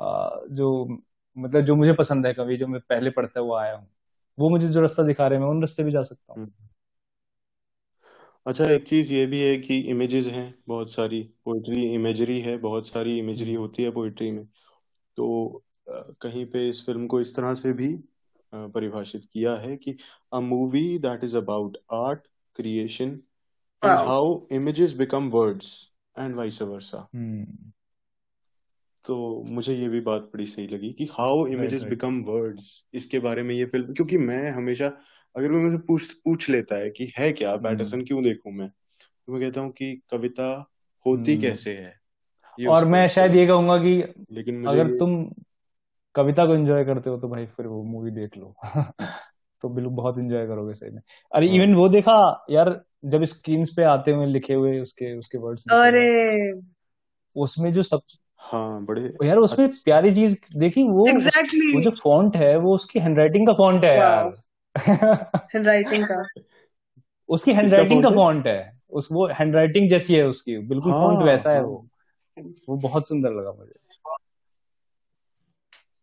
आ, 0.00 0.30
जो 0.50 0.98
मतलब 1.38 1.60
जो 1.60 1.76
मुझे 1.76 1.92
पसंद 1.92 2.26
है 2.26 2.34
कवि 2.34 2.56
जो 2.56 2.66
मैं 2.66 2.80
पहले 2.80 3.10
पढ़ता 3.10 3.40
हुआ 3.40 3.62
आया 3.62 3.74
हूँ 3.74 3.88
वो 4.38 4.50
मुझे 4.50 4.68
जो 4.68 4.80
रास्ता 4.80 5.02
दिखा 5.02 5.26
रहे 5.26 5.38
हैं 5.38 5.44
मैं 5.44 5.52
उन 5.52 5.60
रास्ते 5.60 5.82
भी 5.82 5.90
जा 5.90 6.02
सकता 6.02 6.32
हूँ। 6.32 6.42
हम्म। 6.42 6.68
अच्छा 8.46 8.64
एक 8.64 8.84
चीज़ 8.88 9.12
ये 9.12 9.26
भी 9.26 9.40
है 9.40 9.56
कि 9.58 9.78
इमेजेस 9.80 10.26
हैं 10.26 10.54
बहुत 10.68 10.92
सारी 10.92 11.22
पोइट्री 11.44 11.82
इमेजरी 11.94 12.40
है 12.40 12.56
बहुत 12.58 12.88
सारी 12.88 13.18
इमेजरी 13.18 13.50
हम्म। 13.50 13.60
होती 13.62 13.82
है 13.82 13.90
पोइट्री 13.90 14.30
में। 14.30 14.44
तो 15.16 15.62
अ, 15.88 15.92
कहीं 16.20 16.46
पे 16.46 16.68
इस 16.68 16.86
फ़िल्म 16.86 17.06
को 17.06 17.20
इस 17.20 17.34
तरह 17.36 17.54
से 17.54 17.72
भी 17.72 17.94
अ, 17.94 18.66
परिभाषित 18.66 19.24
किया 19.24 19.54
है 19.56 19.76
कि 19.76 19.96
a 20.32 20.40
movie 20.40 20.98
that 20.98 21.24
is 21.24 21.36
about 21.36 21.76
art 21.92 22.26
creation 22.56 23.08
and 23.82 23.98
how 23.98 24.46
images 24.52 24.94
become 24.94 25.28
words 25.30 25.90
and 26.18 26.34
vice 26.34 26.62
versa 26.62 27.08
तो 29.04 29.42
मुझे 29.50 29.74
ये 29.74 29.88
भी 29.88 30.00
बात 30.00 30.22
बड़ी 30.22 30.46
सही 30.46 30.66
लगी 30.66 30.92
कि 30.92 31.04
how 31.04 31.44
right 31.44 31.54
images 31.54 31.82
right 31.82 31.90
become 31.90 32.22
words 32.22 32.88
इसके 32.94 33.18
बारे 33.18 33.42
में 33.42 33.54
ये 33.54 33.64
फ़िल्म 33.64 33.94
क्योंकि 33.94 34.18
मैं 34.18 34.50
हमेशा 34.50 34.86
अगर 35.36 35.48
कोई 35.48 35.60
मुझे 35.60 35.78
पूछ 35.78 36.12
पूछ 36.12 36.50
लेता 36.50 36.76
है 36.76 36.90
कि 36.90 37.12
है 37.18 37.32
क्या 37.32 37.50
हम्म 37.50 37.62
पैटरसन 37.64 38.02
क्यों 38.02 38.24
देखूँ 38.24 38.52
मैं? 38.52 38.68
तो 38.68 39.32
मैं 39.32 39.42
कहता 39.42 39.60
हूँ 39.60 39.70
कि 39.72 40.02
कविता 40.10 40.70
होती 41.06 41.32
हम्म 41.32 41.42
कैसे 41.42 41.70
है? 41.70 42.00
ये 42.60 42.66
और 42.66 42.84
मैं 42.84 43.08
शायद 43.08 43.36
ये 43.36 43.46
कहूँगा 43.46 43.76
कि 43.78 44.14
लेकिन 44.32 44.54
मुझे 44.54 44.68
अगर 44.68 44.92
ये 44.92 44.98
तुम 44.98 45.30
कविता 46.14 46.46
को 46.46 46.54
एंजॉय 46.54 46.84
करते 46.84 47.10
हो 47.10 47.18
तो 47.18 47.28
भाई 47.28 47.46
फिर 47.46 47.66
वो 47.66 47.84
मूवी 47.84 48.10
देख 48.10 48.36
लो। 48.36 48.54
तो 49.62 49.68
बिल्कुल 49.68 49.94
बहुत 49.94 50.18
एंजॉय 50.18 50.46
करोगे 50.46 50.74
सही 50.74 50.90
में। 50.90 51.02
अरे 51.34 51.46
हाँ। 51.46 51.56
इवन 51.56 51.74
वो 51.74 51.88
देखा 51.88 52.44
यार 52.50 52.84
जब 53.04 53.24
स्क्रीन 53.24 53.64
पे 53.64 53.84
आते 53.84 54.10
हुए 54.10 54.26
लिखे 54.26 54.54
हुए 54.54 54.80
उसके 54.80 55.18
उसके 55.18 55.38
वर्ड्स 55.38 55.64
लिखे 55.66 55.76
अरे। 55.76 56.00
हुए 56.00 56.62
उसमें 57.36 57.72
जो 57.72 57.82
सब 57.82 58.00
हाँ 58.44 58.84
बड़े 58.84 59.14
यार 59.24 59.36
उसमें 59.36 59.66
अच्छ- 59.66 59.84
प्यारी 59.84 60.14
चीज़ 60.14 60.36
देखी 60.56 60.82
वो 60.82 61.06
एग्जैक्टली 61.06 61.74
वो 61.74 61.80
जो 61.80 61.90
फॉन्ट 61.90 62.36
है 62.36 62.56
वो 62.56 62.74
उसकी 62.74 62.98
हैंडराइटिंग 62.98 63.46
का 63.46 63.52
फॉन्ट 63.52 63.84
है 63.84 63.96
यार। 63.96 64.34
हैंडराइटिंग 65.36 66.04
का। 66.04 66.26
उसकी 67.28 67.52
हैंडराइटिंग 67.52 68.04
का 68.04 68.10
फॉन्ट 68.10 68.46
है। 68.46 68.80
उस 68.90 69.08
वो 69.12 69.26
हैंडराइटिंग 69.26 69.90
जैसी 69.90 70.14
है 70.14 70.26
उसकी। 70.26 70.58
बिल्कुल 70.58 70.92
फॉन्ट 70.92 71.18
हाँ 71.18 71.26
वैसा 71.26 71.50
है 71.50 71.58
हाँ। 71.58 71.64
वो। 71.64 71.88
वो 72.68 72.76
बहुत 72.76 73.08
सुंदर 73.08 73.30
लगा 73.30 73.52
मुझे। 73.52 73.72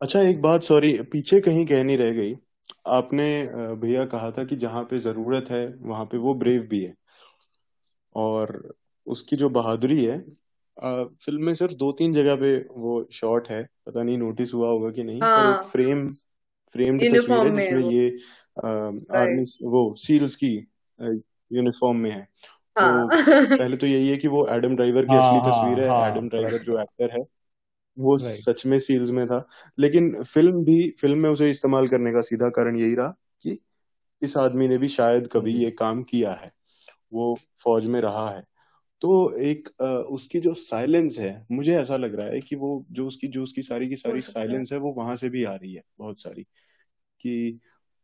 अच्छा 0.01 0.21
एक 0.21 0.41
बात 0.41 0.63
सॉरी 0.63 1.01
पीछे 1.01 1.41
कहीं 1.41 1.65
कह 1.65 1.83
नहीं 1.83 1.97
रह 1.97 2.11
गई। 2.11 2.35
आपने 2.87 3.49
भैया 3.75 4.05
कहा 4.05 4.31
था 4.31 4.43
कि 4.43 4.55
जहाँ 4.55 4.83
पे 4.83 4.97
ज़रूरत 4.97 5.45
है 5.51 5.75
वहाँ 5.81 6.05
पे 6.05 6.17
वो 6.17 6.33
ब्रेव 6.33 6.61
भी 6.61 6.83
है। 6.83 6.95
और 8.15 8.75
उसकी 9.05 9.35
जो 9.35 9.49
बहादुरी 9.49 10.05
है 10.05 10.25
फ़िल्म 10.77 11.43
में 11.45 11.53
सिर्फ़ 11.55 11.73
दो 11.75 11.91
तीन 11.91 12.13
जगह 12.13 12.35
पे 12.35 12.57
वो 12.71 13.07
शॉट 13.13 13.47
है। 13.49 13.63
पता 13.85 14.03
नहीं 14.03 14.17
नोटिस 14.17 14.53
हुआ 14.53 14.69
होगा 14.69 14.89
कि 14.91 15.03
नहीं 15.03 15.25
पर 15.27 15.45
एक 15.45 15.61
हाँ। 15.61 15.63
फ्रेम 15.63 16.11
फ्रेम्ड 16.75 17.05
तस्वीर 17.05 17.43
है 17.43 17.51
जिसमें 17.51 17.81
ये 17.81 18.07
आर्मी 19.15 19.43
वो 19.65 19.93
सील्स 19.97 20.35
की 20.35 20.55
यूनिफॉर्म 21.51 21.97
में 21.97 22.09
है। 22.11 22.27
तो 22.77 23.09
हाँ। 23.09 23.51
पहले 23.51 23.77
तो 23.77 23.87
यही 23.87 24.09
है 24.09 24.17
कि 24.17 24.27
वो 24.27 24.45
एडम 24.51 24.75
ड्राइवर 24.75 25.05
की 25.05 25.15
हाँ 25.15 25.17
असली 25.17 25.41
हाँ 25.41 25.51
तस्वीर 25.51 25.79
है। 25.81 25.89
हाँ 25.89 26.07
एडम 26.07 26.29
ड्राइवर 26.29 26.63
जो 26.63 26.79
एक्टर 26.81 27.11
है 27.11 27.23
वो 27.97 28.17
सच 28.19 28.65
में 28.65 28.79
सील्स 28.79 29.09
में 29.11 29.25
था। 29.27 29.45
लेकिन 29.79 30.23
फ़िल्म 30.25 30.63
भी 30.65 30.89
फ़िल्म 31.01 31.17
में 31.19 31.29
उसे 31.29 31.49
इस्तेमाल 31.51 31.87
करने 31.87 32.11
का 32.13 32.21
सीधा 32.21 32.49
कारण 32.49 32.77
यही 32.77 32.95
रहा 32.95 33.09
कि 33.45 33.57
इस 34.21 34.37
आदमी 34.37 34.67
ने 34.67 34.77
भी 34.77 34.87
शायद 34.89 35.29
कभी 35.33 35.53
ये 35.55 35.71
काम 35.73 36.03
किया 36.03 36.33
है। 36.33 36.51
वो 37.13 37.35
फौज 37.63 37.85
में 37.87 38.01
रहा 38.01 38.29
है। 38.31 38.43
तो 39.01 39.33
एक 39.33 39.69
उसकी 40.09 40.39
जो 40.39 40.53
साइलेंस 40.53 41.19
है 41.19 41.45
मुझे 41.51 41.75
ऐसा 41.75 41.97
लग 41.97 42.15
रहा 42.15 42.27
है 42.27 42.39
कि 42.39 42.55
वो 42.55 42.85
जो 42.91 43.07
उसकी 43.07 43.27
जो 43.27 43.43
उसकी 43.43 43.61
सारी 43.61 43.89
की 43.89 43.95
सारी 43.95 44.21
साइलेंस 44.21 44.73
है। 44.73 44.79
वो 44.79 44.91
वहाँ 44.93 45.15
से 45.15 45.29
भी 45.29 45.43
आ 45.43 45.55
रही 45.55 45.73
है 45.73 45.83
बहुत 45.99 46.21
सारी। 46.21 46.43
कि 47.19 47.59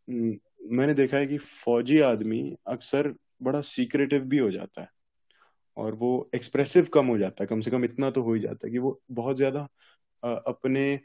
हम्म, 0.10 0.38
मैंने 0.78 0.94
देखा 0.94 1.18
है 1.18 1.28
कि 1.28 1.38
फौजी 1.38 2.00
आदमी 2.00 2.56
अक्सर 2.68 3.14
बड़ा 3.44 3.62
सीक्रेटिव 3.62 4.28
भी 4.28 4.38
हो 4.38 4.52
जाता 4.52 4.82
है 4.82 4.88
और 5.78 5.96
वो 5.96 6.30
एक्सप्रेसिव 6.36 6.88
कम 6.94 7.08
हो 7.08 7.18
जाता 7.18 7.44
है 7.44 7.48
कम 7.48 7.62
से 7.62 7.72
कम 7.72 7.84
इतना 7.84 8.10
तो 8.10 8.22
हो 8.22 8.34
ही 8.34 8.40
जाता 8.42 8.68
है 8.68 8.72
कि 8.72 8.78
वो 8.78 9.02
बहुत 9.12 9.38
ज़्यादा 9.38 9.68
अपने 10.24 11.00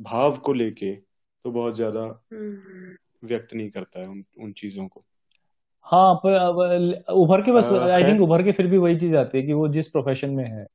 भाव 0.00 0.38
को 0.38 0.52
लेके 0.52 0.94
तो 0.94 1.50
बहुत 1.50 1.76
ज़्यादा 1.76 2.24
हम्म। 2.32 2.96
व्यक्त 3.24 3.54
नहीं 3.54 3.70
करता 3.70 4.00
है 4.00 4.08
उन 4.08 4.24
उन 4.38 4.52
चीज़ों 4.52 4.88
को। 4.88 5.04
हाँ 5.92 6.14
पर 6.14 7.04
उभर 7.12 7.42
के 7.42 7.52
बस 7.52 7.72
आई 7.72 8.04
थिंक 8.04 8.22
उभर 8.22 8.42
के 8.42 8.52
फिर 8.52 8.66
भी 8.66 8.78
वही 8.78 8.98
चीज़ 8.98 9.16
आती 9.16 9.38
है 9.38 9.46
कि 9.46 9.52
वो 9.52 9.68
जिस 9.68 9.88
प्रोफेशन 9.88 10.30
में 10.30 10.44
है। 10.44 10.66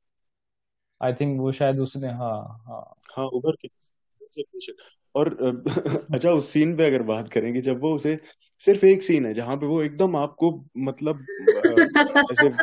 आई 1.02 1.12
थिंक 1.12 1.40
वो 1.40 1.52
शायद 1.52 1.80
उसने 1.80 2.08
हाँ 2.08 2.62
हाँ। 2.66 2.94
हाँ 3.16 3.26
उभर 3.26 3.52
के 3.52 3.68
और 5.14 5.62
अच्छा 6.14 6.30
उस 6.30 6.48
सीन 6.48 6.76
पे 6.76 6.86
अगर 6.86 7.02
बात 7.02 7.28
करेंगे 7.28 7.60
जब 7.60 7.80
वो 7.80 7.96
उसे 7.96 8.18
सिर्फ़ 8.58 8.86
एक 8.86 9.02
सीन 9.02 9.26
है 9.26 9.34
जहाँ 9.34 9.56
पे 9.56 9.66
वो 9.66 9.82
एकदम 9.82 10.16
आपको 10.16 10.64
मतलब 10.78 11.26
ऐसे 12.30 12.50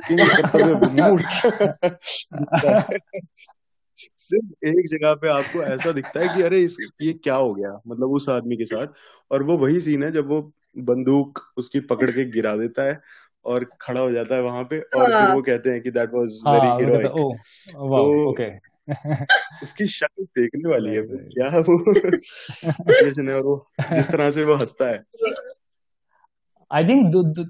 सिर्फ़ 4.17 4.67
एक 4.67 4.89
जगह 4.89 5.13
पे 5.13 5.29
आपको 5.29 5.63
ऐसा 5.63 5.91
दिखता 5.91 6.19
है 6.19 6.29
कि 6.29 6.41
अरे 6.41 6.59
इस 6.59 6.77
ये 7.01 7.13
क्या 7.13 7.35
हो 7.35 7.53
गया? 7.53 7.81
मतलब 7.87 8.11
उस 8.11 8.29
आदमी 8.29 8.57
के 8.57 8.65
साथ। 8.65 8.87
और 9.31 9.43
वो 9.43 9.57
वही 9.57 9.81
सीन 9.81 10.03
है 10.03 10.11
जब 10.11 10.27
वो 10.27 10.53
बंदूक 10.77 11.39
उसकी 11.57 11.79
पकड़ 11.79 12.11
के 12.11 12.25
गिरा 12.25 12.55
देता 12.55 12.83
है 12.83 13.01
और 13.45 13.65
खड़ा 13.81 14.01
हो 14.01 14.11
जाता 14.11 14.35
है 14.35 14.41
वहाँ 14.41 14.63
पे 14.63 14.79
और 14.79 15.05
फिर 15.05 15.13
हाँ। 15.13 15.35
वो 15.35 15.41
कहते 15.41 15.69
हैं 15.69 15.81
कि 15.81 15.91
दैट 15.91 16.09
वाज 16.13 16.39
वेरी 16.47 16.83
हीरोइक 16.83 17.07
तो 17.07 18.29
ओके। 18.29 18.71
उसकी 19.63 19.85
शक्ल 19.87 20.23
देखने 20.23 20.69
वाली 20.69 20.95
है 20.95 21.01
क्या 21.01 21.49
वो? 21.59 21.91
और 23.35 23.41
वो 23.41 23.67
जिस 23.95 24.07
तरह 24.11 24.31
से 24.31 24.43
वो 24.43 24.55
हंसता 24.55 24.87
है। 24.87 25.03
आई 26.71 26.83
थिंक 26.83 27.11
दो, 27.11 27.23
दो, 27.23 27.43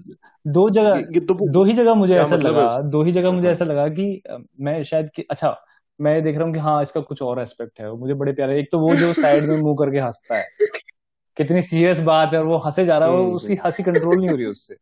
दो 0.47 0.69
जगह 0.69 1.01
तो 1.01 1.51
दो 1.51 1.63
ही 1.63 1.73
जगह 1.73 1.93
मुझे 1.93 2.15
ऐसा 2.15 2.35
मतलब 2.35 2.57
लगा 2.57 2.77
दो 2.77 3.03
ही 3.03 3.11
जगह 3.11 3.31
मुझे 3.31 3.47
हाँ। 3.47 3.51
ऐसा 3.51 3.65
लगा 3.65 3.87
कि 3.87 4.23
मैं 4.59 4.83
शायद 4.83 5.09
कि 5.15 5.21
अच्छा 5.21 5.65
मैं 6.01 6.23
देख 6.23 6.35
रहा 6.35 6.45
हूँ 6.45 6.53
कि 6.53 6.59
हाँ 6.59 6.81
इसका 6.81 7.01
कुछ 7.01 7.21
और 7.21 7.41
एस्पेक्ट 7.41 7.79
है 7.79 7.95
मुझे 7.95 8.13
बड़े 8.13 8.33
प्यारे 8.33 8.59
एक 8.59 8.69
तो 8.71 8.79
वो 8.79 8.95
जो 8.95 9.13
साइड 9.13 9.49
में 9.49 9.57
मुँह 9.57 9.75
करके 9.75 9.99
हंसता 9.99 10.37
है। 10.37 10.49
कितनी 11.37 11.61
सीरियस 11.61 11.99
बात 11.99 12.33
है 12.33 12.39
और 12.39 12.45
वो 12.45 12.57
हंसे 12.57 12.85
जा 12.85 12.97
रहा 12.97 13.09
है 13.09 13.15
वो 13.15 13.31
उसकी 13.35 13.55
हँसी 13.55 13.83
कंट्रोल 13.83 14.19
नहीं 14.19 14.29
हो 14.29 14.35
रही 14.35 14.45
उससे। 14.45 14.75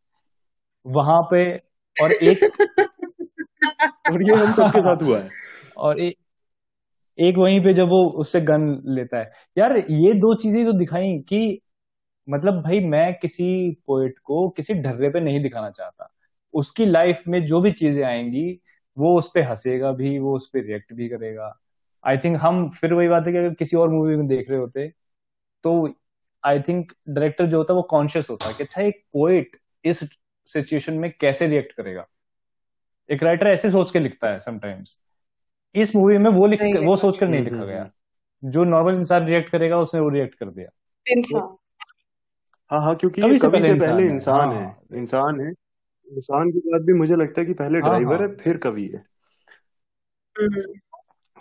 वहाँ 0.85 1.21
पे 1.31 1.61
और 2.01 2.11
एक 2.11 2.43
और 4.11 4.23
ये 4.23 4.35
हम 4.35 4.51
सबके 4.51 4.79
साथ 4.79 5.03
हुआ 5.03 5.19
है। 5.19 5.29
और 5.77 5.99
एक 5.99 6.15
एक 7.19 7.37
वहीं 7.37 7.63
पे 7.63 7.73
जब 7.73 7.85
वो 7.85 8.09
उससे 8.09 8.41
गन 8.41 8.81
लेता 8.85 9.19
है। 9.19 9.31
यार 9.57 9.77
ये 9.77 10.13
दो 10.13 10.35
चीज़ें 10.35 10.65
तो 10.65 10.73
दिखाई 10.73 11.17
कि 11.19 11.61
मतलब 12.29 12.53
भाई 12.53 12.79
मैं 12.79 13.13
किसी 13.13 13.71
पोएट 13.87 14.19
को 14.19 14.49
किसी 14.49 14.73
ढर्रे 14.73 15.09
पे 15.09 15.19
नहीं 15.19 15.41
दिखाना 15.43 15.69
चाहता। 15.69 16.13
उसकी 16.53 16.85
लाइफ 16.85 17.23
में 17.27 17.45
जो 17.45 17.61
भी 17.61 17.71
चीज़ें 17.71 18.03
आएँगी 18.03 18.59
वो 18.97 19.17
उस 19.17 19.27
पर 19.27 19.41
हंसेगा 19.41 19.91
भी 19.91 20.19
वो 20.19 20.35
उस 20.35 20.47
पर 20.47 20.65
रिएक्ट 20.65 20.93
भी 20.93 21.09
करेगा। 21.09 21.59
आई 22.07 22.17
थिंक 22.17 22.37
हम 22.41 22.69
फिर 22.69 22.93
वही 22.93 23.07
बात 23.07 23.27
है 23.27 23.31
कि 23.31 23.37
अगर 23.37 23.53
किसी 23.53 23.77
और 23.77 23.89
मूवी 23.89 24.15
में 24.15 24.27
देख 24.27 24.49
रहे 24.49 24.59
होते 24.59 24.87
तो 25.63 25.87
आई 26.45 26.59
थिंक 26.59 26.91
डायरेक्टर 27.09 27.45
जो 27.45 27.57
होता 27.57 27.73
है 27.73 27.75
वो 27.75 27.83
कॉन्शियस 27.83 28.29
होता 28.29 28.47
है 28.47 28.53
कि 28.53 28.63
अच्छा 28.63 28.81
एक 28.81 29.03
पोएट 29.13 29.57
इस 29.85 29.99
सिचुएशन 30.45 30.93
में 30.93 31.13
कैसे 31.21 31.47
रिएक्ट 31.47 31.73
करेगा? 31.73 32.07
एक 33.11 33.23
राइटर 33.23 33.47
ऐसे 33.47 33.69
सोच 33.69 33.91
के 33.91 33.99
लिखता 33.99 34.27
है 34.29 34.39
समटाइम्स 34.39 34.99
इस 35.75 35.95
मूवी 35.95 36.17
में 36.17 36.31
वो 36.31 36.47
लिख 36.47 36.61
वो 36.61 36.95
सोचकर 36.95 37.27
नहीं 37.27 37.43
लिखा 37.43 37.65
गया। 37.65 37.75
हम्म, 37.75 37.89
हम्म। 38.43 38.51
जो 38.51 38.63
नॉर्मल 38.63 38.95
इंसान 38.95 39.25
रिएक्ट 39.25 39.49
करेगा 39.49 39.77
उसने 39.77 40.01
वो 40.01 40.09
रिएक्ट 40.09 40.35
कर 40.35 40.45
दिया। 40.45 41.55
हाँ 42.69 42.81
हाँ 42.81 42.95
क्योंकि 42.95 43.21
कभी 43.21 43.37
से 43.37 43.49
पहले, 43.49 43.73
पहले 43.73 44.03
इंसान 44.03 44.51
है। 44.51 44.65
हाँ। 44.65 44.79
इंसान 44.95 45.41
है। 45.41 45.47
इंसान 46.11 46.49
के 46.49 46.59
बाद 46.59 46.81
भी 46.81 46.93
मुझे 46.93 47.15
लगता 47.15 47.41
है 47.41 47.47
कि 47.47 47.53
पहले 47.53 47.79
ड्राइवर 47.79 48.13
हाँ, 48.13 48.21
है। 48.21 48.27
हाँ। 48.27 48.35
फिर 48.35 48.57
कवि 48.57 48.85
है। 48.85 49.05
हम्म। 50.39 50.79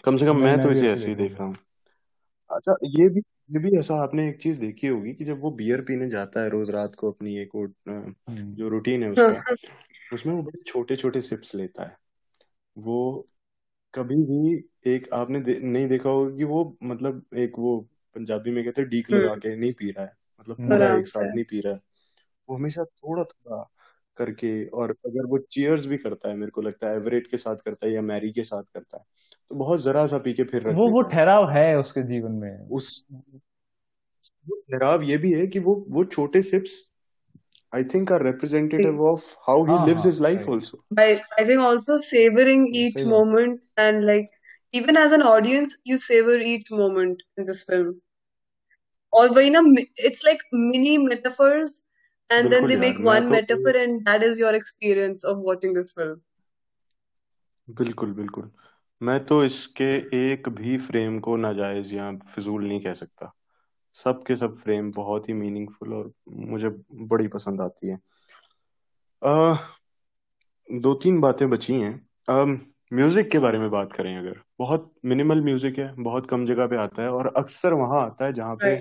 कम 0.05 0.17
से 0.17 0.27
कम 0.27 0.37
मैं 0.37 0.63
तो 0.63 0.71
इसे 0.71 0.93
ऐसे 0.93 1.07
ही 1.07 1.15
देख 1.15 1.33
रहा 1.33 1.45
हूँ। 1.45 1.57
अच्छा 2.51 2.73
ये 2.85 3.09
भी 3.09 3.21
ये 3.51 3.59
भी 3.59 3.71
ऐसा 3.79 3.95
आपने 3.95 4.29
एक 4.29 4.41
चीज़ 4.43 4.59
देखी 4.61 4.87
होगी 4.87 5.13
कि 5.15 5.25
जब 5.25 5.41
वो 5.41 5.51
बियर 5.51 5.81
पीने 5.81 6.09
जाता 6.11 6.41
है 6.41 6.49
रोज 6.49 6.71
रात 6.71 6.95
को 6.95 7.11
अपनी 7.13 7.37
एक 7.39 7.51
जो 8.29 8.69
रूटीन 8.69 9.03
है 9.03 9.11
उसका 9.11 9.43
उसमें 10.15 10.35
वो 10.35 10.43
बड़े 10.43 10.63
छोटे 10.63 10.97
छोटे 10.97 11.21
सिप्स 11.21 11.55
लेता 11.55 11.89
है। 11.89 11.97
वो 12.77 13.27
कभी 13.95 14.17
भी 14.25 14.57
एक 14.87 15.09
आपने 15.15 15.41
दे, 15.41 15.59
नहीं 15.61 15.89
देखा 15.89 16.11
होगा 16.11 16.37
कि 16.37 16.45
वो 16.45 16.79
मतलब 16.83 17.25
एक 17.37 17.59
वो 17.59 17.79
पंजाबी 18.17 18.51
में 18.51 18.65
कहते 18.65 18.81
हैं 18.83 18.91
डीक 18.91 19.11
लगा 19.11 19.29
हम्म। 19.29 19.41
के 19.41 19.57
नहीं 19.57 19.73
पी 19.73 19.91
रहा 19.91 20.05
है 20.05 20.13
मतलब 20.41 20.57
पूरा 20.59 20.89
एक 20.91 21.07
साथ 21.07 21.35
नहीं 21.35 21.45
पी 21.45 21.61
रहा 21.61 21.73
है। 21.75 21.81
वो 22.49 22.57
हमेशा 22.57 22.85
थोड़ा 22.85 23.25
थोड़ा 23.25 23.63
करके 24.17 24.67
और 24.75 24.91
अगर 25.07 25.27
वो 25.27 25.39
चीयर्स 25.51 25.87
भी 25.87 25.97
करता 25.99 26.29
है 26.29 26.37
मेरे 26.37 26.51
को 26.51 26.63
लगता 26.63 26.89
है 26.89 26.97
एवरेट 26.97 27.27
के 27.27 27.37
साथ 27.37 27.57
करता 27.57 27.87
है 27.87 27.93
या 27.93 28.03
मैरी 28.03 28.33
के 28.33 28.45
साथ 28.45 28.63
करता 28.75 28.99
है 28.99 29.05
तो 29.51 29.57
बहुत 29.57 29.81
जरा 29.83 30.07
सा 30.07 30.19
पी 30.19 30.33
के 30.33 30.45
फिर 30.45 30.63
रख 30.69 30.77
वो 30.77 30.89
वो 30.91 31.03
ठहराव 31.15 31.51
है 31.51 31.79
उसके 31.79 32.03
जीवन 32.13 32.33
में 32.43 32.69
उस 32.79 33.05
ठहराव 34.51 35.03
ये 35.03 35.17
भी 35.17 35.33
है 35.33 35.47
कि 35.47 35.59
वो 35.59 35.85
वो 35.89 36.05
छोटे 36.05 36.43
sips 36.43 36.89
I 37.73 37.83
think 37.83 38.11
are 38.11 38.23
representative 38.25 38.99
of 38.99 39.25
how 39.47 39.65
he 39.65 39.75
lives 39.87 40.05
his 40.05 40.21
life 40.21 40.49
also. 40.49 40.79
I, 40.97 41.21
I 41.39 41.45
think 41.45 41.61
also 41.61 42.01
savoring 42.01 42.75
each 42.75 42.95
Savor. 42.95 43.11
moment 43.11 43.61
and 43.77 44.07
like 44.07 44.31
even 44.73 44.97
as 44.97 45.13
an 45.13 45.23
audience, 45.23 45.77
you 45.85 46.01
savor 46.01 46.39
each 46.39 46.71
moment 46.71 47.23
in 47.37 47.45
this 47.45 47.63
film. 47.65 48.01
Or 49.13 49.29
वही 49.29 49.51
ना 49.51 49.61
it's 49.97 50.25
like 50.25 50.39
mini 50.53 50.97
metaphors 50.99 51.85
and 52.31 52.51
then 52.51 52.67
they 52.67 52.77
make 52.77 52.99
one 52.99 53.31
metaphor 53.31 53.77
and 53.77 54.05
that 54.07 54.23
is 54.23 54.39
your 54.39 54.55
experience 54.55 55.25
of 55.25 55.39
watching 55.39 55.75
this 55.75 55.93
film. 55.93 56.21
बिल्कुल 57.69 58.13
बिल्कुल 58.15 58.51
मैं 59.01 59.19
तो 59.27 59.43
इसके 59.45 59.85
एक 60.33 60.49
भी 60.49 60.77
frame 60.79 61.19
को 61.19 61.37
नाजायज 61.37 61.93
या 61.95 62.11
फिजूल 62.29 62.67
नहीं 62.69 62.81
कह 62.81 62.95
सकता। 62.95 63.33
सब 63.97 64.23
के 64.27 64.37
सब 64.37 64.57
फ्रेम 64.59 64.91
बहुत 64.93 65.29
ही 65.29 65.35
मीनिंगफुल 65.35 65.95
और 65.95 66.13
मुझे 66.31 66.69
बड़ी 66.93 67.29
पसंद 67.29 67.61
आती 67.61 67.89
है। 67.89 67.99
आ, 69.23 69.55
दो 70.69 70.95
तीन 70.95 71.21
बातें 71.21 71.49
बची 71.51 71.73
हैं। 71.73 72.57
म्यूज़िक 72.93 73.31
के 73.31 73.39
बारे 73.39 73.59
में 73.59 73.71
बात 73.71 73.93
करें 73.93 74.17
अगर। 74.17 74.41
बहुत 74.59 74.93
मिनिमल 75.05 75.43
म्यूज़िक 75.43 75.79
है 75.79 75.93
बहुत 75.99 76.27
कम 76.31 76.47
जगह 76.47 76.67
पे 76.67 76.77
आता 76.77 77.03
है 77.03 77.11
और 77.11 77.33
अक्सर 77.37 77.73
वहाँ 77.73 78.01
आता 78.03 78.25
है 78.25 78.33
जहाँ 78.33 78.57
पे 78.57 78.75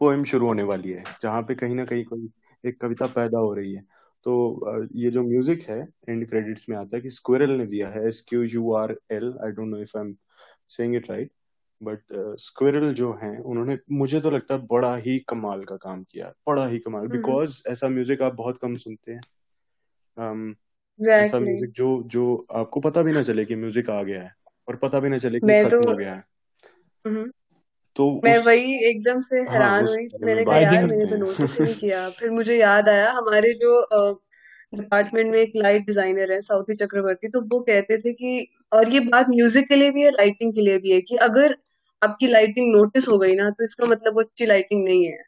पोएम 0.00 0.24
शुरू 0.24 0.46
होने 0.46 0.62
वाली 0.62 0.90
है 0.90 1.04
जहाँ 1.22 1.42
पे 1.42 1.54
कहीं 1.54 1.74
ना 1.74 1.84
कहीं 1.84 2.04
कोई 2.04 2.28
एक 2.64 2.80
कविता 2.80 3.06
पैदा 3.06 3.38
हो 3.38 3.52
रही 3.54 3.74
है। 3.74 3.84
तो 4.26 4.88
ये 4.94 5.10
जो 5.10 5.22
म्यूज़िक 5.22 5.62
है 5.62 5.80
एंड 6.08 6.28
क्रेडिट्स 6.28 6.68
में 6.68 6.76
आता 6.76 6.96
है 6.96 7.02
कि 7.02 7.10
स्क्वेरल 7.10 7.50
ने 7.50 7.66
दिया 7.66 7.88
है 7.88 8.06
S 8.08 8.24
Q 8.28 8.42
U 8.44 8.72
R 8.74 8.96
L 9.12 9.34
I 9.44 9.50
don't 9.50 9.68
know 9.68 9.78
if 9.78 9.96
I 9.98 10.04
am 10.04 10.14
saying 10.68 10.94
it 10.96 11.10
right 11.10 11.30
but 11.80 12.02
squirrel 12.38 12.92
जो 12.94 13.12
हैं 13.22 13.36
उन्होंने 13.40 13.78
मुझे 13.92 14.20
तो 14.20 14.30
लगता 14.30 14.54
है 14.54 14.66
बड़ा 14.66 14.94
ही 14.96 15.18
कमाल 15.28 15.64
का 15.64 15.76
काम 15.78 16.02
किया 16.02 16.32
बड़ा 16.48 16.66
ही 16.66 16.78
कमाल 16.78 17.06
बिकॉज़ 17.08 17.58
हम्म। 17.58 17.72
ऐसा 17.72 17.88
म्यूज़िक 17.88 18.22
आप 18.22 18.34
बहुत 18.34 18.58
कम 18.58 18.76
सुनते 18.76 19.12
हैं 19.12 19.20
um, 20.18 20.42
exactly. 20.98 21.26
ऐसा 21.26 21.38
म्यूज़िक 21.38 21.70
जो 21.72 22.02
जो 22.06 22.46
आपको 22.52 22.80
पता 22.80 23.02
भी 23.02 23.12
ना 23.12 23.22
चले 23.22 23.44
कि 23.44 23.56
म्यूज़िक 23.56 23.90
आ 23.90 24.02
गया 24.02 24.22
है 24.22 24.34
और 24.68 24.76
पता 24.76 25.00
भी 25.00 25.08
ना 25.08 25.18
चले 25.18 25.40
कि 25.40 25.64
खत्म 25.64 25.82
तो, 25.82 25.90
हो 25.90 25.96
गया 25.96 26.14
है 26.14 26.24
हम्म। 27.04 27.30
तो 27.96 28.10
मैं 28.24 28.36
उस, 28.38 28.46
वही 28.46 28.74
एकदम 28.88 29.20
से 29.20 29.36
हाँ, 29.36 29.52
हैरान 29.52 29.86
हुई 29.86 30.08
मैंने 30.22 30.44
कहा 30.44 30.58
यार 30.58 30.84
मैंने 30.86 31.04
तो 31.06 31.16
नोटिस 31.26 31.60
नहीं 31.60 31.74
किया। 31.74 32.08
फिर 32.10 32.30
मुझे 32.30 32.56
याद 32.56 32.88
आया 32.88 33.10
हमारे 33.12 33.52
जो 33.54 33.72
डिपार्टमेंट 34.72 35.30
में 35.32 35.38
एक 35.38 35.52
लाइट 35.56 35.86
डिज़ाइनर 35.86 36.32
है 36.32 36.40
साउथी 36.40 36.74
चक्रवर्ती 36.74 37.28
तो 37.28 37.40
वो 37.44 37.60
कहते 37.60 37.98
थे 37.98 38.12
कि 38.12 38.46
और 38.72 38.88
ये 38.88 39.00
बात 39.06 39.28
म्यूज़िक 39.28 39.68
के 39.68 39.76
लिए 39.76 39.90
भी 39.90 40.02
है 40.02 40.10
लाइटिंग 40.10 40.52
के 40.54 40.60
लिए 40.60 40.78
भी 40.78 40.92
है 40.92 41.00
कि 41.00 41.16
अगर 41.28 41.56
आपकी 42.02 42.26
लाइटिंग 42.26 42.72
नोटिस 42.76 43.08
हो 43.08 43.18
गई 43.18 43.34
ना 43.34 43.50
तो 43.50 43.64
इसका 43.64 43.86
मतलब 43.86 44.14
वो 44.14 44.20
अच्छी 44.20 44.46
लाइटिंग 44.46 44.84
नहीं 44.84 45.04
है। 45.06 45.18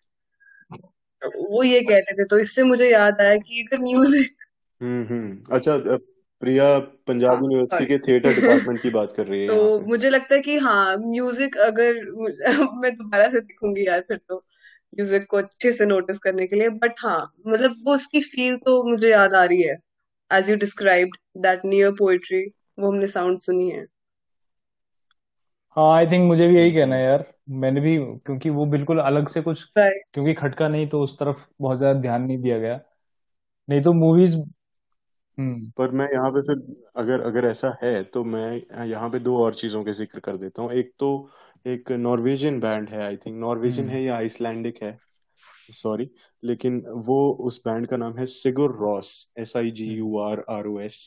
तो 1.22 1.48
वो 1.50 1.62
ये 1.62 1.80
कहते 1.80 2.14
थे 2.14 2.24
तो 2.24 2.38
इससे 2.38 2.62
मुझे 2.62 2.90
याद 2.90 3.20
आया 3.20 3.36
कि 3.36 3.62
अगर 3.62 3.82
म्यूज़िक 3.82 4.36
हम्म 4.80 5.04
हम्म। 5.06 5.56
अच्छा 5.56 5.76
प्रिया 6.42 6.64
पंजाब 7.06 7.42
हाँ, 7.42 7.42
यूनिवर्सिटी 7.42 7.86
के 7.86 7.98
थिएटर 8.00 8.34
डिपार्टमेंट 8.34 8.82
की 8.82 8.90
बात 8.92 9.12
कर 9.16 9.26
रही 9.28 9.44
है 9.46 9.56
तो 9.68 9.80
मुझे 9.82 10.10
लगता 10.10 10.34
है 10.34 10.40
कि 10.42 10.56
हाँ 10.58 10.96
म्यूज़िक 10.98 11.56
अगर 11.60 11.94
मैं 12.76 12.94
दोबारा 12.96 13.28
से 13.30 13.40
दिखूँगी 13.40 13.86
यार 13.86 14.00
फिर 14.08 14.16
तो 14.28 14.36
म्यूज़िक 14.92 15.26
को 15.30 15.36
अच्छे 15.38 15.72
से 15.72 15.86
नोटिस 15.86 16.18
करने 16.20 16.46
के 16.46 16.56
लिए। 16.56 16.68
बट 16.76 16.94
हाँ 17.00 17.18
मतलब 17.48 17.76
वो 17.84 17.94
उसकी 17.94 18.20
फील 18.22 18.56
तो 18.66 18.82
मुझे 18.84 19.10
याद 19.10 19.34
आ 19.34 19.44
रही 19.44 19.62
है। 19.62 19.76
As 20.30 20.50
you 20.50 20.56
described 20.58 21.16
that 21.42 21.64
near 21.66 21.90
poetry 21.98 22.44
वो 22.78 22.88
हमने 22.88 23.06
साउंड 23.08 23.40
सुनी 23.42 23.70
है। 23.70 23.86
हाँ 25.76 25.84
आई 25.94 26.06
थिंक 26.06 26.24
मुझे 26.24 26.46
भी 26.48 26.56
यही 26.56 26.72
कहना 26.72 26.96
है 26.96 27.02
यार। 27.04 27.24
मैंने 27.56 27.80
भी 27.80 27.96
क्योंकि 28.18 28.50
वो 28.50 28.64
बिल्कुल 28.66 28.98
अलग 29.00 29.28
से 29.28 29.42
कुछ 29.42 29.64
क्योंकि 29.76 30.34
खटका 30.34 30.68
नहीं 30.68 30.86
तो 30.88 31.00
उस 31.02 31.18
तरफ़ 31.18 31.46
बहुत 31.60 31.78
ज़्यादा 31.78 32.00
ध्यान 32.00 32.22
नहीं 32.22 32.38
दिया 32.38 32.58
गया। 32.58 32.80
नहीं 33.68 33.82
तो 33.82 33.92
मूवीज़ 33.94 34.36
हम्म। 35.38 35.70
पर 35.78 35.90
मैं 35.90 36.06
यहाँ 36.14 36.30
पे 36.32 36.40
फिर 36.42 36.56
अगर 36.96 37.20
अगर 37.22 37.44
ऐसा 37.46 37.76
है 37.82 38.02
तो 38.04 38.22
मैं 38.24 38.84
यहाँ 38.86 39.08
पे 39.10 39.18
दो 39.20 39.36
और 39.36 39.54
चीज़ों 39.54 39.82
के 39.84 39.92
ज़िक्र 39.94 40.20
कर 40.20 40.36
देता 40.36 40.62
हूँ। 40.62 40.72
एक 40.72 40.92
तो 40.98 41.08
एक 41.66 41.92
नॉर्वेजियन 41.92 42.60
बैंड 42.60 42.88
है 42.88 43.02
आई 43.02 43.16
थिंक 43.16 43.38
नॉर्वेजियन 43.40 43.88
है 43.90 44.02
या 44.02 44.16
आइसलैंडिक 44.16 44.82
है? 44.82 44.98
सॉरी 45.72 46.08
लेकिन 46.42 46.82
वो 47.06 47.16
उस 47.40 47.60
बैंड 47.66 47.86
का 47.86 47.96
नाम 47.96 48.16
है 48.18 48.26
Sigur 48.28 48.76
Ros 48.80 49.10
S 49.38 49.56
I 49.56 49.70
G 49.70 49.86
U 49.88 50.16
R 50.20 50.44
R 50.50 50.66
O 50.66 50.78
S 50.80 50.98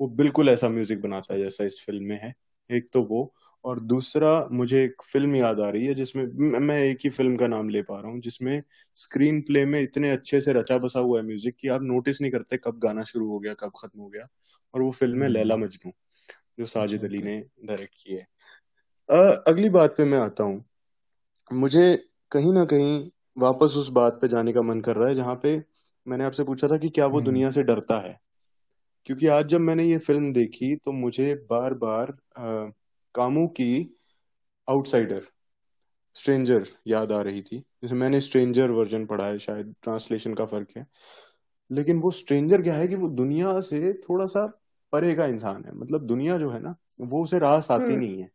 वो 0.00 0.08
बिल्कुल 0.16 0.48
ऐसा 0.48 0.68
म्यूज़िक 0.68 1.00
बनाता 1.02 1.34
है 1.34 1.40
जैसा 1.40 1.64
इस 1.64 1.82
फ़िल्म 1.86 2.04
में 2.04 2.18
है। 2.22 2.32
एक 2.70 2.88
तो 2.92 3.02
वो 3.04 3.22
और 3.64 3.80
दूसरा 3.80 4.48
मुझे 4.52 4.84
एक 4.84 5.02
फ़िल्म 5.02 5.36
याद 5.36 5.60
आ 5.60 5.70
रही 5.70 5.86
है 5.86 5.94
जिसमें 5.94 6.24
मैं 6.60 6.78
एक 6.82 6.98
ही 7.04 7.10
फ़िल्म 7.10 7.36
का 7.36 7.46
नाम 7.46 7.68
ले 7.68 7.82
पा 7.82 8.00
रहा 8.00 8.10
हूँ 8.10 8.20
जिसमें 8.20 8.62
स्क्रीन 8.94 9.40
प्ले 9.40 9.64
में 9.66 9.80
इतने 9.80 10.10
अच्छे 10.10 10.40
से 10.40 10.52
रचा 10.52 10.78
बसा 10.78 11.00
हुआ 11.00 11.20
है 11.20 11.26
म्यूज़िक 11.26 11.56
कि 11.60 11.68
आप 11.68 11.82
नोटिस 11.82 12.20
नहीं 12.20 12.32
करते 12.32 12.56
कब 12.56 12.78
गाना 12.78 13.04
शुरू 13.04 13.28
हो 13.28 13.38
गया 13.38 13.54
कब 13.54 13.72
खत्म 13.82 14.00
हो 14.00 14.08
गया। 14.08 14.26
और 14.74 14.82
वो 14.82 14.90
फ़िल्म 14.90 15.18
है 15.18 15.24
हम्म। 15.24 15.32
लैला 15.32 15.56
मजनू 15.56 15.92
जो 16.58 16.66
साजिद 16.66 17.04
अली 17.04 17.18
ने 17.18 17.44
डायरेक्ट 17.64 17.94
की 17.94 18.14
है। 18.14 18.26
अगली 19.48 19.68
बात 19.68 19.94
पे 19.96 20.04
मैं 20.04 20.18
आता 20.18 20.44
हूँ। 20.44 20.64
मुझे 21.52 22.04
कहीं 22.32 22.52
ना 22.52 22.64
कहीं 22.64 23.10
वापस 23.38 23.74
उस 23.76 23.88
बात 23.88 24.18
पे 24.22 24.28
जाने 24.28 24.52
का 24.52 24.62
मन 24.62 24.80
कर 24.80 24.96
रहा 24.96 25.08
है 25.08 25.14
जहाँ 25.14 25.34
पे 25.42 25.64
मैंने 26.08 26.24
आपसे 26.24 26.44
पूछा 26.44 26.68
था 26.68 26.76
कि 26.76 26.88
क्या 26.88 27.06
वो 27.06 27.16
हम्म। 27.16 27.24
दुनिया 27.24 27.50
से 27.50 27.62
डरता 27.62 28.00
है? 28.08 28.20
क्योंकि 29.06 29.26
आज 29.26 29.46
जब 29.46 29.60
मैंने 29.60 29.84
ये 29.84 29.98
फ़िल्म 29.98 30.32
देखी 30.32 30.76
तो 30.76 30.92
मुझे 30.92 31.34
बार 31.50 31.74
बार 31.74 32.16
कामू 33.14 33.46
की 33.48 33.70
आउटसाइडर 34.68 35.22
स्ट्रेंजर 36.16 36.66
याद 36.86 37.12
आ 37.12 37.20
रही 37.22 37.42
थी। 37.42 37.58
जैसे 37.58 37.94
मैंने 37.94 38.20
स्ट्रेंजर 38.20 38.70
वर्जन 38.70 39.06
पढ़ा 39.06 39.26
है 39.26 39.38
शायद 39.38 39.74
ट्रांसलेशन 39.82 40.34
का 40.34 40.46
फ़र्क 40.46 40.68
है। 40.76 40.86
लेकिन 41.70 42.00
वो 42.00 42.10
स्ट्रेंजर 42.10 42.62
क्या 42.62 42.74
है 42.74 42.88
कि 42.88 42.94
वो 42.94 43.08
दुनिया 43.08 43.60
से 43.60 43.92
थोड़ा 43.94 44.26
सा 44.26 44.46
परे 44.92 45.14
का 45.14 45.26
इंसान 45.26 45.64
है। 45.66 45.72
मतलब 45.74 46.06
दुनिया 46.06 46.38
जो 46.38 46.50
है 46.50 46.60
ना 46.60 46.76
वो 47.00 47.24
उसे 47.24 47.38
रास 47.38 47.70
आती 47.70 47.92
हम्म। 47.92 48.00
नहीं 48.00 48.22
है। 48.22 48.30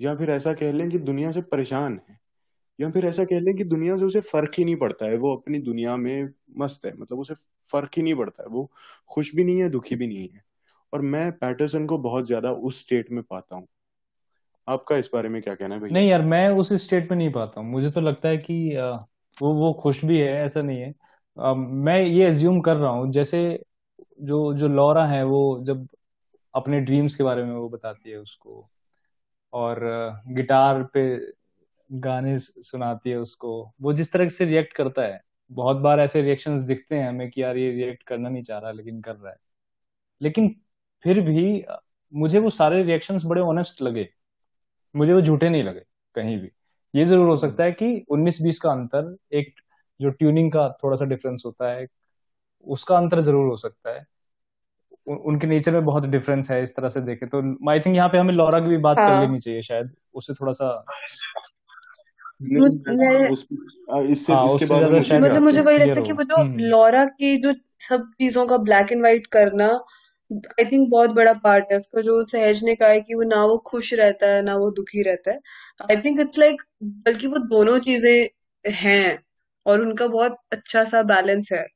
या 0.00 0.16
फिर 0.16 0.30
ऐसा 0.30 0.54
कह 0.54 0.72
लें 0.72 0.90
कि 0.90 0.98
दुनिया 0.98 1.32
से 1.32 1.42
परेशान 1.42 2.00
है। 2.10 2.18
या 2.78 2.90
फिर 2.90 3.06
ऐसा 3.06 3.24
कह 3.24 3.40
लें 3.40 3.56
कि 3.56 3.64
दुनिया 3.64 3.96
से 3.98 4.04
उसे 4.04 4.20
फ़र्क 4.20 4.52
ही 4.58 4.64
नहीं 4.64 4.76
पड़ता 4.76 5.06
है। 5.06 5.16
वो 5.16 5.36
अपनी 5.36 5.58
दुनिया 5.58 5.96
में 5.96 6.30
मस्त 6.58 6.86
है। 6.86 6.96
मतलब 6.98 7.18
उसे 7.18 7.34
फ़र्क 7.70 7.90
ही 7.96 8.02
नहीं 8.02 8.14
पड़ता 8.14 8.42
है। 8.42 8.48
वो 8.48 8.70
खुश 9.10 9.34
भी 9.36 9.44
नहीं 9.44 9.60
है 9.62 9.68
दुखी 9.70 9.96
भी 9.96 10.06
नहीं 10.06 10.28
है। 10.28 10.42
और 10.92 11.02
मैं 11.02 11.32
पैटरसन 11.32 11.86
को 11.86 11.98
बहुत 11.98 12.26
ज़्यादा 12.26 12.52
उस 12.52 12.80
स्टेट 12.80 13.10
में 13.12 13.22
पाता 13.24 13.56
हूँ। 13.56 13.68
आपका 14.68 14.96
इस 14.96 15.10
बारे 15.14 15.28
में 15.28 15.40
क्या 15.42 15.54
कहना 15.54 15.74
है 15.74 15.80
भैया? 15.80 15.92
नहीं 15.94 16.08
यार, 16.08 16.22
मैं 16.22 16.48
उस 16.50 16.72
स्टेट 16.82 17.10
में 17.10 17.16
नहीं 17.18 17.30
पाता 17.32 17.60
हूँ। 17.60 17.70
मुझे 17.70 17.90
तो 17.90 18.00
लगता 18.00 18.28
है 18.28 18.36
कि 18.38 18.76
वो 19.36 19.52
वो 19.54 19.72
खुश 19.72 20.04
भी 20.04 20.18
है, 20.18 20.32
ऐसा 20.44 20.62
नहीं 20.62 20.80
है। 20.80 20.94
मैं 21.56 21.98
ये 21.98 22.26
एज्यूम 22.28 22.60
कर 22.60 22.76
रहा 22.76 22.90
हूँ, 22.90 23.10
जैसे 23.12 23.62
जो 24.22 24.52
जो 24.54 24.68
लॉरा 24.68 25.06
है, 25.06 25.22
वो 25.24 25.64
जब 25.64 25.86
अपने 26.54 26.80
ड्रीम्स 26.80 27.16
के 27.16 27.24
बारे 27.24 27.44
में 27.44 27.54
वो 27.54 27.68
बताती 27.68 28.10
है 28.10 28.16
उसको, 28.16 28.68
और 29.52 29.80
गिटार 30.28 30.82
पे 30.94 31.04
गाने 31.90 32.36
सुनाती 32.38 33.10
है 33.10 33.16
उसको, 33.16 33.52
वो 33.82 33.92
जिस 33.92 34.12
तरह 34.12 34.28
से 34.28 34.44
रिएक्ट 34.44 34.72
करता 34.72 35.02
है, 35.02 35.20
बहुत 35.50 35.76
बार 35.76 36.00
ऐसे 36.00 36.22
रिएक्शंस 36.22 36.62
दिखते 36.62 36.96
हैं 36.96 37.08
हमें 37.08 37.30
कि 37.30 37.42
यार 37.42 37.56
ये 37.56 37.70
रिएक्ट 37.72 38.02
करना 38.02 38.28
नहीं 38.28 38.42
चाह 38.42 38.58
रहा, 38.58 38.70
लेकिन 38.72 39.00
कर 39.00 39.14
रहा 39.14 39.30
है। 39.30 39.36
लेकिन 40.20 40.54
फिर 41.04 41.20
भी 41.20 41.64
मुझे 42.12 42.38
वो 42.38 42.50
सारे 42.50 42.82
रिएक्शंस 42.82 43.24
बड़े 43.24 43.40
ऑनेस्ट 43.42 43.82
लगे। 43.82 44.08
मुझे 44.96 45.12
वो 45.12 45.20
झूठे 45.20 45.48
नहीं 45.48 45.62
लगे 45.62 45.82
कहीं 46.16 46.38
भी 46.40 46.50
ये 46.94 47.04
ज़रूर 47.04 47.28
हो 47.28 47.36
सकता 47.36 47.64
है 47.64 47.72
कि 47.72 48.04
19-20 48.10 48.58
का 48.58 48.70
अंतर 48.70 49.16
एक 49.32 49.54
जो 50.00 50.10
ट्यूनिंग 50.10 50.52
का 50.52 50.68
थोड़ा 50.84 50.96
सा 50.96 51.04
डिफरेंस 51.04 51.42
होता 51.46 51.70
है 51.72 51.86
उसका 52.66 52.96
अंतर 52.96 53.20
ज़रूर 53.20 53.48
हो 53.48 53.56
सकता 53.56 53.94
है 53.94 54.06
उ- 55.06 55.16
उनके 55.16 55.46
नेचर 55.46 55.72
में 55.72 55.84
बहुत 55.84 56.06
डिफरेंस 56.06 56.50
है 56.50 56.62
इस 56.62 56.76
तरह 56.76 56.88
से 56.88 57.00
देखे 57.00 57.26
तो 57.26 57.70
आई 57.70 57.80
थिंक 57.80 57.96
यहाँ 57.96 58.08
पे 58.08 58.18
हमें 58.18 58.34
लॉरा 58.34 58.60
की 58.60 58.66
भी 58.66 58.76
बात 58.76 58.98
हाँ. 58.98 59.08
कर 59.08 59.20
लेनी 59.20 59.38
चाहिए 59.38 59.62
शायद 59.62 59.94
उससे 60.14 60.34
थोड़ा 60.34 60.52
सा 60.52 60.84
इससे 62.42 64.32
हाँ, 64.32 64.46
इसके 64.46 64.66
बाद 64.66 64.82
मतलब 65.22 65.42
मुझे 65.42 65.60
वही 65.60 65.78
लगता 65.78 66.00
है 66.00 66.06
कि 66.06 66.12
वो 66.12 66.22
जो 66.22 66.44
लॉरा 66.68 67.00
हम्म। 67.00 67.10
की 67.10 67.36
जो 67.36 67.54
सब 67.78 68.10
चीज़ों 68.20 68.46
का 68.46 68.56
ब्लैक 68.56 68.92
एंड 68.92 69.00
व्हाइट 69.00 69.26
करना 69.26 69.66
आई 70.32 70.64
थिंक 70.64 70.88
बहुत 70.90 71.10
बड़ा 71.10 71.32
पार्ट 71.32 71.64
है 71.72 71.76
उसका 71.76 72.00
जो 72.00 72.24
सहज 72.24 72.64
ने 72.64 72.74
कहा 72.74 72.88
है 72.88 73.00
कि 73.00 73.14
वो 73.14 73.22
ना 73.22 73.44
वो 73.44 73.58
खुश 73.58 73.94
रहता 73.94 74.26
है 74.26 74.42
ना 74.42 74.56
वो 74.56 74.70
दुखी 74.70 75.02
रहता 75.02 75.30
है। 75.30 75.38
आई 75.90 75.96
थिंक 75.96 76.20
इट्स 76.20 76.38
लाइक 76.38 76.62
बल्कि 76.82 77.26
वो 77.26 77.38
दोनों 77.38 77.78
चीज़ें 77.78 78.28
हैं 78.72 79.18
और 79.66 79.80
उनका 79.80 80.06
बहुत 80.06 80.36
अच्छा 80.52 80.84
सा 80.84 81.02
बैलेंस 81.02 81.48
है। 81.52 81.66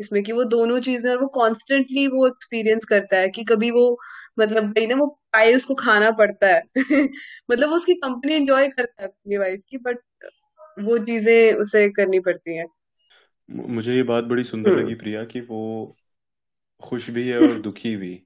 इसमें 0.00 0.22
कि 0.22 0.32
वो 0.32 0.44
दोनों 0.44 0.80
चीज़ें 0.80 1.10
और 1.10 1.18
वो 1.20 1.26
कॉन्स्टेंटली 1.26 2.06
वो 2.06 2.26
एक्सपीरियंस 2.26 2.84
करता 2.84 3.16
है 3.16 3.28
कि 3.28 3.44
कभी 3.44 3.70
वो 3.70 3.98
मतलब 4.38 4.72
गई 4.72 4.86
ना 4.86 4.94
वो 4.94 5.06
पाए 5.06 5.54
उसको 5.54 5.74
खाना 5.74 6.10
पड़ता 6.10 6.46
है। 6.46 6.62
मतलब 7.50 7.70
उसकी 7.70 7.94
कंपनी 7.94 8.34
एंजॉय 8.34 8.68
करता 8.68 9.02
है 9.02 9.08
अपनी 9.08 9.36
वाइफ 9.36 9.62
की 9.70 9.78
बट 9.78 9.98
वो 10.80 10.98
चीज़ें 10.98 11.52
उसे 11.52 11.88
करनी 11.88 12.20
पड़ती 12.20 12.56
हैं। 12.56 12.66
मुझे 13.50 13.94
ये 13.94 14.02
बात 14.02 14.24
बड़ी 14.24 14.44
सुंदर 14.44 14.70
लगी 14.70 14.82
हम्म। 14.82 14.94
प्रिया 14.94 15.24
कि 15.24 15.40
वो 15.40 15.96
खुश 16.82 17.10
भी 17.10 17.28
है 17.28 17.40
और 17.40 17.58
दुखी 17.58 17.96
भी। 17.96 18.22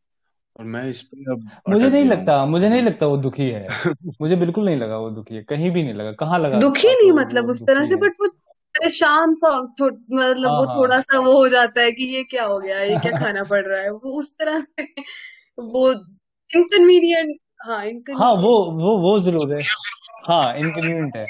और 0.59 0.65
मैं 0.65 0.91
इस 0.91 1.03
पे 1.03 1.33
अब 1.33 1.51
मुझे 1.69 1.89
नहीं 1.89 2.05
लगता 2.05 2.47
मुझे 2.47 2.69
नहीं 2.69 2.83
लगता 2.83 3.07
वो 3.07 3.17
दुखी 3.17 3.51
है। 3.51 3.69
मुझे 4.21 4.37
बिल्कुल 4.37 4.65
नहीं 4.65 4.77
लगा 4.77 4.97
वो 4.99 5.11
दुखी 5.11 5.35
है 5.35 5.43
कहीं 5.43 5.71
भी 5.71 5.83
नहीं 5.83 5.95
लगा 5.95 6.13
कहाँ 6.13 6.39
लगा 6.39 6.59
दुखी 6.61 6.89
नहीं 6.89 7.13
मतलब 7.13 7.47
उस 7.47 7.63
तरह 7.63 7.85
से 7.85 7.97
बट 7.97 8.13
वो 8.21 8.29
परेशान 8.79 9.33
सा 9.35 9.49
मतलब 9.59 10.51
हाँ, 10.51 10.59
वो 10.59 10.67
हाँ। 10.67 10.77
थोड़ा 10.77 11.01
सा 11.01 11.19
वो 11.19 11.33
हो 11.33 11.49
जाता 11.49 11.81
है 11.81 11.93
कि 11.93 12.05
ये 12.05 12.23
क्या 12.25 12.45
हो 12.45 12.59
गया 12.59 12.81
ये 12.81 12.97
क्या 12.97 13.13
खाना 13.19 13.45
पड़ 13.45 13.67
रहा 13.67 13.81
है। 13.81 13.91
वो 13.91 14.19
उस 14.19 14.35
तरह 14.39 14.61
से 14.61 14.83
वो 15.59 15.93
इनकन्वीनियंट 16.51 17.39
हाँ 17.65 17.83
हाँ 18.19 18.33
वो 18.33 18.71
वो 18.71 18.99
वो 18.99 19.19
ज़रूर 19.19 19.55
है। 19.55 19.63
हाँ 20.25 20.57
इनकन्वीनियंट 20.57 21.17
है। 21.17 21.27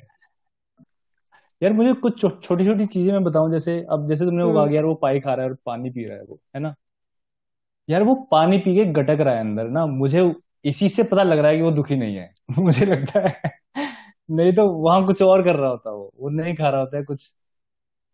यार 1.62 1.72
मुझे 1.72 1.93
कुछ 1.93 2.20
छोटी 2.20 2.64
छोटी 2.64 2.87
चीज़ें 2.87 3.12
मैं 3.12 3.25
बताऊँ 3.25 3.53
जैसे 3.53 3.87
अब 3.91 4.07
जैसे 4.07 4.25
तुमने 4.25 4.43
वो 4.43 4.53
कहा 4.53 4.62
हम्म। 4.62 4.75
यार 4.75 4.85
वो 4.85 4.95
पाई 4.95 5.20
खा 5.20 5.35
रहा 5.35 5.45
है 5.45 5.51
और 5.51 5.57
पानी 5.66 5.91
पी 5.91 6.05
रहा 6.05 6.16
है 6.16 6.25
वो 6.25 6.41
है 6.57 6.61
ना? 6.61 6.75
यार 7.89 8.03
वो 8.03 8.14
पानी 8.30 8.59
पी 8.59 8.74
के 8.76 8.85
गटक 8.93 9.20
रहा 9.20 9.35
है 9.35 9.41
अंदर 9.41 9.68
ना 9.68 9.87
मुझे 9.87 10.32
इसी 10.64 10.89
से 10.89 11.03
पता 11.03 11.22
लग 11.22 11.39
रहा 11.39 11.51
है 11.51 11.57
कि 11.57 11.62
वो 11.62 11.70
दुखी 11.70 11.97
नहीं 11.97 12.16
है। 12.16 12.32
मुझे 12.59 12.87
लगता 12.87 13.20
है 13.20 13.51
नहीं 14.30 14.53
तो 14.53 14.68
वहाँ 14.72 15.07
कुछ 15.07 15.22
और 15.22 15.43
कर 15.45 15.57
रहा 15.57 15.70
होता 15.70 15.91
वो 15.91 16.11
वो 16.18 16.28
नहीं 16.30 16.55
खा 16.55 16.68
रहा 16.68 16.80
होता 16.80 16.97
है 16.97 17.05
कुछ। 17.05 17.35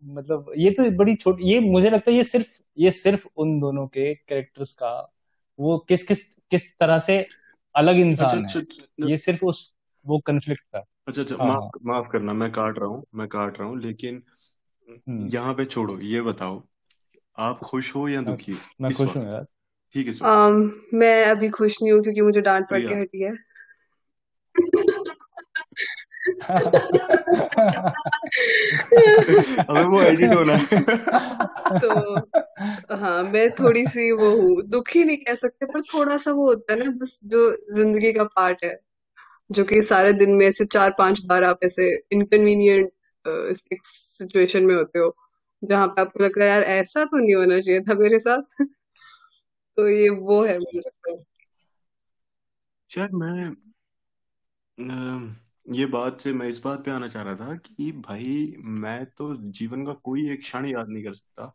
मतलब 0.05 0.53
ये 0.57 0.71
तो 0.71 0.91
बड़ी 0.91 1.15
छोटी 1.15 1.53
ये 1.53 1.61
मुझे 1.61 1.91
लगता 1.91 2.11
है 2.11 2.17
ये 2.17 2.25
सिर्फ़ 2.25 2.61
ये 2.79 2.91
सिर्फ़ 2.91 3.27
उन 3.37 3.61
दोनों 3.61 3.87
के 3.87 4.15
कैरेक्टर्स 4.15 4.73
का 4.73 5.15
वो 5.59 5.79
किस 5.79 6.03
किस 6.05 6.23
किस 6.51 6.71
तरह 6.79 6.99
से 6.99 7.27
अलग 7.75 7.97
इंसान 7.97 8.45
अच्छा, 8.45 8.59
है। 8.59 8.63
अच्छा, 8.63 9.07
ये 9.07 9.17
सिर्फ़ 9.17 9.45
उस 9.45 9.73
वो 10.07 10.19
कन्फ्लिक्ट 10.19 10.63
था। 10.77 10.85
अच्छा 11.09 11.23
अच्छा 11.23 11.37
हाँ, 11.37 11.47
माफ़ 11.47 11.61
हाँ। 11.61 11.71
माफ़ 11.85 12.09
करना 12.09 12.33
मैं 12.33 12.51
काट 12.53 12.79
रहा 12.79 12.89
हूँ 12.89 13.05
मैं 13.15 13.29
काट 13.29 13.59
रहा 13.59 13.69
हूँ 13.69 13.81
लेकिन 13.81 14.23
हम्म। 14.89 15.29
यहाँ 15.29 15.55
पे 15.55 15.65
छोड़ो 15.65 15.99
ये 16.01 16.21
बताओ 16.21 16.63
आप 17.39 17.59
खुश 17.59 17.95
हो 17.95 18.09
या 18.09 18.23
दुखी 18.23 18.53
मैं 18.81 18.93
खुश 18.93 19.17
हूँ 19.17 19.25
यार। 19.25 19.47
ठीक 19.95 20.07
है 20.07 20.13
um, 20.13 20.71
मैं 20.95 21.25
अभी 21.25 21.49
खुश 21.49 21.83
नहीं 21.83 21.93
हूँ 21.93 22.03
क्योंकि 22.03 22.21
मुझे 22.21 22.41
डांट 22.41 22.69
पड़ 22.71 22.79
के 22.79 22.95
हटी 22.95 23.23
है। 23.23 23.33
अबे 29.69 29.85
वो 29.85 30.03
एडिट 30.03 30.35
होना 30.35 30.57
तो 31.79 32.17
हाँ 32.97 33.23
मैं 33.23 33.51
थोड़ी 33.51 33.87
सी 33.87 34.13
वो 34.13 34.31
हूँ। 34.31 34.63
दुखी 34.63 35.05
नहीं 35.05 35.17
कह 35.17 35.35
सकते 35.35 35.67
पर 35.67 35.81
थोड़ा 35.81 36.17
सा 36.17 36.33
वो 36.33 36.47
होता 36.47 36.73
है 36.73 36.85
ना 36.85 36.91
बस 36.91 37.21
जो 37.25 37.51
ज़िंदगी 37.77 38.13
का 38.13 38.25
पार्ट 38.25 38.65
है 38.65 38.81
जो 39.53 39.65
कि 39.65 39.83
सारे 39.83 40.13
दिन 40.13 40.31
में 40.31 40.47
ऐसे 40.47 40.65
चार 40.65 40.95
पाँच 40.99 41.21
बार 41.25 41.45
आप 41.45 41.59
ऐसे 41.65 42.03
इनकन्वीनियंट 42.13 42.91
सिचुएशन 43.85 44.65
में 44.65 44.75
होते 44.75 44.99
हो 44.99 45.17
जहाँ 45.65 45.87
पे 45.89 46.01
आपको 46.01 46.25
लगता 46.25 46.45
है 46.45 46.51
यार 46.51 46.63
ऐसा 46.63 47.05
तो 47.05 47.17
नहीं 47.17 47.35
होना 47.35 47.61
चाहिए 47.61 47.81
था 47.81 47.95
मेरे 47.95 48.19
साथ। 48.19 48.65
तो 49.81 49.89
ये 49.89 50.09
वो 50.09 50.45
है 50.45 50.59
मुझे 50.59 50.79
लगता 50.79 51.13
है 51.13 51.17
शायद 52.91 53.11
मैं 53.13 53.51
ये 55.73 55.87
बात 55.87 56.21
से 56.21 56.33
मैं 56.33 56.47
इस 56.49 56.61
बात 56.65 56.85
पे 56.85 56.91
आना 56.91 57.09
चाह 57.09 57.23
रहा 57.23 57.35
था 57.35 57.55
कि 57.57 57.93
भाई 57.93 58.55
मैं 58.81 59.07
तो 59.07 59.37
जीवन 59.51 59.87
का 59.87 59.93
कोई 59.93 60.31
एक 60.31 60.41
क्षण 60.41 60.67
याद 60.67 60.89
नहीं 60.89 61.05
कर 61.05 61.15
सकता 61.15 61.53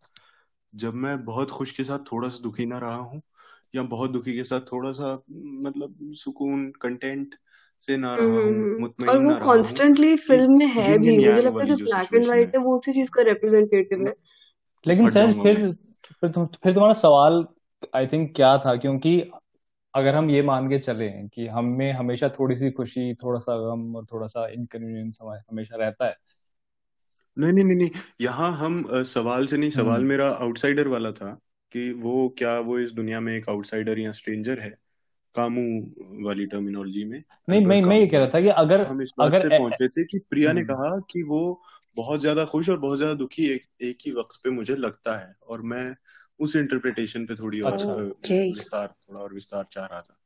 जब 0.74 0.94
मैं 0.94 1.26
बहुत 1.26 1.52
खुश 1.52 1.72
के 1.72 1.84
साथ 1.84 2.00
थोड़ा 2.00 2.30
सा 2.30 2.44
दुखी 2.44 2.66
ना 2.66 2.78
रहा 2.78 2.96
हूँ 2.96 3.22
या 3.76 3.84
बहुत 3.84 4.12
दुखी 4.12 4.34
के 4.34 4.44
साथ 4.44 4.62
थोड़ा 4.62 4.92
सा 4.92 5.24
मतलब 5.32 6.14
सुकून 6.16 6.72
कंटेंट 6.72 7.36
से 7.88 7.98
ना 7.98 8.16
रहा 8.16 8.28
हूँ 8.28 8.46
हम्म, 8.46 8.82
मुतमईन 8.82 9.10
और 9.10 9.20
वो 9.20 9.36
कॉन्स्टेंटली 9.46 10.16
फ़िल्म 10.16 10.58
में 10.58 10.66
है 10.66 10.98
भी 10.98 11.18
मुझे 11.18 11.42
लगता 11.42 11.64
है 11.64 11.76
जो 11.76 11.86
ब्लैक 11.86 12.14
एंड 12.14 12.26
व्हाइट 12.26 12.56
है। 12.56 12.62
वो 12.62 12.78
उसी 12.78 12.94
चीज़ 12.94 13.12
का 13.12 13.22
रिप्रेजेंटेटिव 13.22 14.08
है। 14.08 14.14
लेकिन 14.86 15.10
सर 15.10 15.34
फिर 15.34 15.72
फिर 16.22 16.32
तुम्हारा 16.74 16.94
सवाल 16.94 17.46
आई 17.96 18.08
थिंक 18.08 18.36
क्या 18.36 18.58
था? 18.58 18.76
क्योंकि 18.76 19.20
अगर 19.94 20.16
हम 20.16 20.30
ये 20.30 20.42
मान 20.42 20.70
के 20.70 20.80
चले 20.80 21.10
कि 21.10 21.48
हम 21.48 21.66
में 21.66 21.92
हमेशा 21.92 22.30
थोड़ी 22.30 22.56
सी 22.56 22.72
खुशी 22.72 23.14
थोड़ा 23.14 23.40
सा 23.40 23.58
गम 23.58 23.96
और 23.96 24.06
थोड़ा 24.06 24.28
सा 24.28 24.48
इनकन्वीनियंस 24.48 25.20
हमेशा 25.24 25.76
रहता 25.76 26.06
है। 26.06 26.16
नहीं 27.38 27.54
नहीं 27.54 27.66
नहीं 27.66 27.78
नहीं। 27.78 27.90
यहाँ 28.22 28.52
हम 28.58 28.84
सवाल 29.04 29.48
से 29.48 29.58
नहीं 29.58 29.70
सवाल 29.72 30.00
हम्म। 30.00 30.10
मेरा 30.10 30.30
आउटसाइडर 30.30 30.88
वाला 30.88 31.12
था 31.12 31.40
कि 31.72 31.92
वो 31.92 32.36
क्या 32.38 32.60
वो 32.60 32.80
इस 32.80 32.92
दुनिया 32.92 33.20
में 33.20 33.36
एक 33.36 33.50
आउटसाइडर 33.50 34.00
या 34.00 34.12
स्ट्रेंजर 34.12 34.60
है? 34.60 34.78
कामू 35.36 35.64
वाली 36.26 36.46
टर्मिनोलॉजी 36.46 37.04
में। 37.04 37.24
नहीं 37.50 37.66
मैं 37.66 37.82
मैं 37.82 38.00
ये 38.00 38.08
कह 38.08 38.20
रहा 38.20 38.28
था 38.28 38.42
कि 38.42 38.48
अगर 38.48 38.86
हम 38.88 39.02
इस 39.02 39.14
बात 39.20 39.28
अगर 39.28 39.50
से 39.50 39.58
पहुँचे 39.58 39.88
थे 39.88 40.04
कि 40.04 40.20
प्रिया 40.20 40.54
ने 40.54 40.62
हम्म। 40.62 40.74
कहा 40.74 41.00
कि 41.12 41.24
वो 41.24 41.62
बहुत 41.98 42.20
ज़्यादा 42.20 42.46
खुश 42.46 42.70
और 42.70 42.80
बहुत 42.80 42.98
ज़्यादा 42.98 43.14
दुखी 43.14 43.46
एक, 43.46 43.62
एक 43.82 43.98
ही 44.06 44.12
वक्त 44.12 44.40
पे 44.44 44.50
मुझे 44.50 44.76
लगता 44.76 45.18
है 45.18 45.36
और 45.48 45.62
मैं 45.62 45.96
उस 46.40 46.56
इंटरप्रिटेशन 46.56 47.26
पे 47.26 47.36
थोड़ी 47.36 47.62
और 47.62 47.74
अच्छा। 47.74 47.94
विस्तार 47.94 48.88
थोड़ा 48.88 49.22
और 49.22 49.34
विस्तार 49.34 49.66
चाह 49.72 49.86
रहा 49.86 50.02
था। 50.02 50.18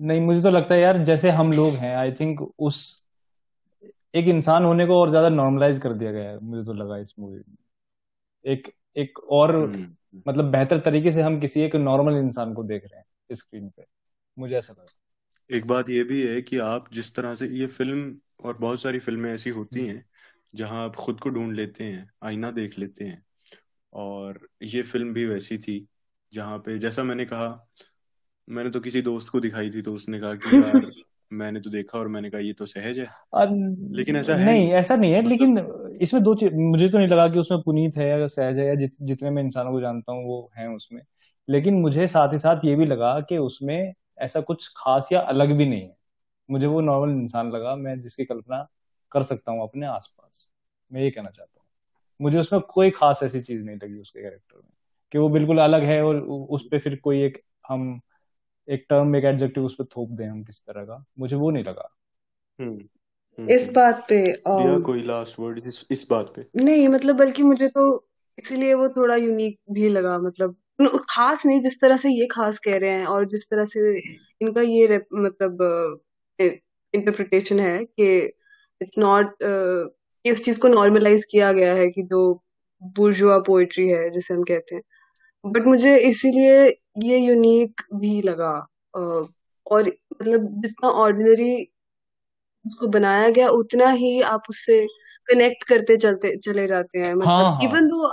नहीं 0.00 0.20
मुझे 0.20 0.42
तो 0.42 0.50
लगता 0.50 0.74
है 0.74 0.80
यार 0.80 0.98
जैसे 0.98 1.30
हम 1.30 1.52
लोग 1.52 1.74
हैं 1.74 1.96
आई 1.96 2.12
थिंक 2.12 2.52
उस 2.58 3.04
एक 4.14 4.28
इंसान 4.28 4.64
होने 4.64 4.86
को 4.86 5.00
और 5.00 5.10
ज़्यादा 5.10 5.28
नॉर्मलाइज 5.28 5.78
कर 5.78 5.92
दिया 5.92 6.12
गया 6.12 6.30
है 6.30 6.38
मुझे 6.38 6.64
तो 6.64 6.72
लगा 6.72 6.96
इस 6.96 7.14
मूवी 7.18 7.36
में। 7.36 7.56
एक 8.44 8.72
एक 8.96 9.18
और 9.18 9.56
हम्म, 9.56 9.74
हम्म। 9.74 10.22
मतलब 10.28 10.44
बेहतर 10.44 10.78
तरीके 10.78 11.12
से 11.12 11.22
हम 11.22 11.40
किसी 11.40 11.60
एक 11.60 11.76
नॉर्मल 11.76 12.14
इंसान 12.14 12.54
को 12.54 12.62
देख 12.62 12.82
रहे 12.84 12.98
हैं 12.98 13.34
स्क्रीन 13.34 13.68
पे। 13.68 13.84
मुझे 14.38 14.56
ऐसा 14.56 14.72
लगा। 14.72 15.56
एक 15.56 15.66
बात 15.66 15.90
ये 15.90 16.04
भी 16.04 16.22
है 16.22 16.42
कि 16.42 16.58
आप 16.58 16.92
जिस 16.92 17.14
तरह 17.14 17.34
से 17.34 17.46
ये 17.46 17.66
फ़िल्म 17.66 18.16
और 18.44 18.58
बहुत 18.58 18.82
सारी 18.82 18.98
फ़िल्में 18.98 19.34
ऐसी 19.34 19.50
होती 19.50 19.86
हैं 19.86 20.04
जहाँ 20.54 20.84
आप 20.84 20.96
खुद 20.96 21.20
को 21.20 21.30
ढूंढ 21.30 21.52
लेते 21.52 21.84
हैं 21.84 22.10
आईना 22.22 22.50
देख 22.50 22.78
लेते 22.78 23.04
हैं 23.04 23.26
और 23.92 24.48
ये 24.62 24.82
फ़िल्म 24.82 25.12
भी 25.12 25.26
वैसी 25.26 25.58
थी 25.58 25.86
जहाँ 26.32 26.58
पे 26.58 26.78
जैसा 26.78 27.02
मैंने 27.02 27.24
कहा 27.24 27.68
मैंने 28.48 28.70
तो 28.70 28.80
किसी 28.80 29.02
दोस्त 29.02 29.28
को 29.28 29.40
दिखाई 29.40 29.70
थी 29.70 29.82
तो 29.82 29.92
उसने 29.92 30.20
कहा 30.20 30.34
कि 30.34 30.50
यार 30.64 30.90
मैंने 31.32 31.60
तो 31.60 31.70
देखा 31.70 31.98
और 31.98 32.08
मैंने 32.08 32.30
कहा 32.30 32.40
ये 32.40 32.52
तो 32.52 32.66
सहज 32.66 32.98
है। 32.98 33.06
लेकिन 33.94 34.16
ऐसा 34.16 34.36
है 34.36 34.44
नहीं। 34.44 34.72
ऐसा 34.72 34.96
नहीं 34.96 35.12
है 35.12 35.18
मतलब... 35.18 35.30
लेकिन 35.30 35.98
इसमें 36.02 36.22
दो 36.22 36.34
चीज़ 36.34 36.54
मुझे 36.54 36.88
तो 36.88 36.98
नहीं 36.98 37.08
लगा 37.08 37.28
कि 37.28 37.38
उसमें 37.38 37.60
पुनीत 37.60 37.96
है 37.96 38.08
या 38.08 38.26
सहज 38.26 38.58
है 38.58 38.66
या 38.66 38.74
जित, 38.74 38.92
जितने 39.02 39.30
मैं 39.30 39.42
इंसानों 39.42 39.72
को 39.72 39.80
जानता 39.80 40.12
हूँ 40.12 40.24
वो 40.24 40.50
है 40.56 40.68
उसमें। 40.68 41.02
लेकिन 41.48 41.74
मुझे 41.74 42.06
साथ 42.06 42.32
ही 42.32 42.38
साथ 42.38 42.56
ये 42.64 42.76
भी 42.76 42.86
लगा 42.86 43.20
कि 43.20 43.38
उसमें 43.38 43.92
ऐसा 44.18 44.40
कुछ 44.40 44.68
खास 44.76 45.08
या 45.12 45.20
अलग 45.20 45.52
भी 45.52 45.66
नहीं 45.66 45.82
है। 45.82 45.96
मुझे 46.50 46.66
वो 46.66 46.80
नॉर्मल 46.80 47.12
इंसान 47.12 47.50
लगा 47.52 47.76
मैं 47.76 48.00
जिसकी 48.00 48.24
कल्पना 48.24 48.66
कर 49.12 49.22
सकता 49.22 49.52
हूँ 49.52 49.62
अपने 49.62 49.86
आसपास। 49.86 50.48
मैं 50.92 51.02
ये 51.02 51.10
कहना 51.10 51.30
चाहता 51.30 51.59
हूँ। 51.59 51.59
मुझे 52.20 52.38
उसमें 52.38 52.60
कोई 52.70 52.90
खास 52.90 53.20
ऐसी 53.22 53.40
चीज़ 53.40 53.64
नहीं 53.64 53.76
लगी 53.76 54.00
उसके 54.00 54.22
कैरेक्टर 54.22 54.56
में 54.56 54.70
कि 55.12 55.18
वो 55.18 55.28
बिल्कुल 55.28 55.58
अलग 55.58 55.82
है 55.82 56.02
और 56.04 56.16
उस 56.50 56.62
पर 56.62 56.78
फिर 56.78 56.96
कोई 56.96 57.22
एक 57.22 57.42
हम 57.68 58.00
एक 58.68 58.86
टर्म 58.90 59.16
एक 59.16 59.24
एडजेक्टिव 59.24 59.64
उस 59.64 59.74
पर 59.74 59.84
थोप 59.96 60.10
दें 60.10 60.26
हम 60.26 60.42
किसी 60.44 60.62
तरह 60.66 60.84
का 60.84 61.04
मुझे 61.18 61.36
वो 61.36 61.50
नहीं 61.50 61.64
लगा 61.64 61.88
हम्म, 62.58 62.78
हम्म 63.38 63.50
इस 63.50 63.64
हम्म। 63.64 63.74
बात 63.74 64.06
पे 64.08 64.32
और 64.32 64.82
कोई 64.82 65.02
लास्ट 65.02 65.38
वर्ड 65.40 65.58
इस, 65.58 65.86
इस 65.90 66.06
बात 66.10 66.32
पे 66.36 66.46
नहीं 66.64 66.88
मतलब 66.88 67.16
बल्कि 67.16 67.42
मुझे 67.42 67.68
तो 67.68 67.84
इसीलिए 68.38 68.74
वो 68.74 68.88
थोड़ा 68.88 69.16
यूनिक 69.16 69.58
भी 69.70 69.88
लगा 69.88 70.18
मतलब 70.18 70.56
खास 71.10 71.46
नहीं 71.46 71.60
जिस 71.62 71.80
तरह 71.80 71.96
से 71.96 72.08
ये 72.10 72.26
खास 72.26 72.58
कह 72.58 72.76
रहे 72.78 72.90
हैं 72.90 73.06
और 73.06 73.24
जिस 73.24 73.50
तरह 73.50 73.66
से 73.66 73.98
इनका 74.42 74.60
ये 74.60 74.96
मतलब 75.14 75.62
इंटरप्रिटेशन 76.38 77.60
है 77.60 77.84
कि 77.84 78.06
इट्स 78.80 78.98
नॉट 78.98 79.34
कि 80.24 80.30
उस 80.32 80.44
चीज़ 80.44 80.60
को 80.60 80.68
नॉर्मलाइज 80.68 81.24
किया 81.30 81.52
गया 81.52 81.74
है 81.74 81.88
कि 81.88 82.02
जो 82.02 82.20
बुर्जुआ 82.96 83.38
पोइट्री 83.46 83.88
है 83.88 84.08
जिसे 84.10 84.34
हम 84.34 84.42
कहते 84.42 84.74
हैं। 84.74 84.82
बट 85.44 85.66
मुझे 85.66 85.96
इसीलिए 85.98 86.64
ये 87.04 87.18
यूनिक 87.18 87.82
भी 87.94 88.20
लगा 88.22 88.52
और 88.96 89.88
मतलब 90.12 90.46
जितना 90.62 90.88
ऑर्डिनरी 90.88 91.54
उसको 92.66 92.86
बनाया 92.94 93.28
गया 93.30 93.48
उतना 93.48 93.90
ही 93.90 94.20
आप 94.22 94.42
उससे 94.50 94.84
कनेक्ट 95.28 95.64
करते 95.68 95.96
चलते 95.96 96.36
चले 96.36 96.66
जाते 96.66 96.98
हैं। 96.98 97.14
मतलब 97.14 97.58
इवन 97.64 97.88
दो 97.88 98.06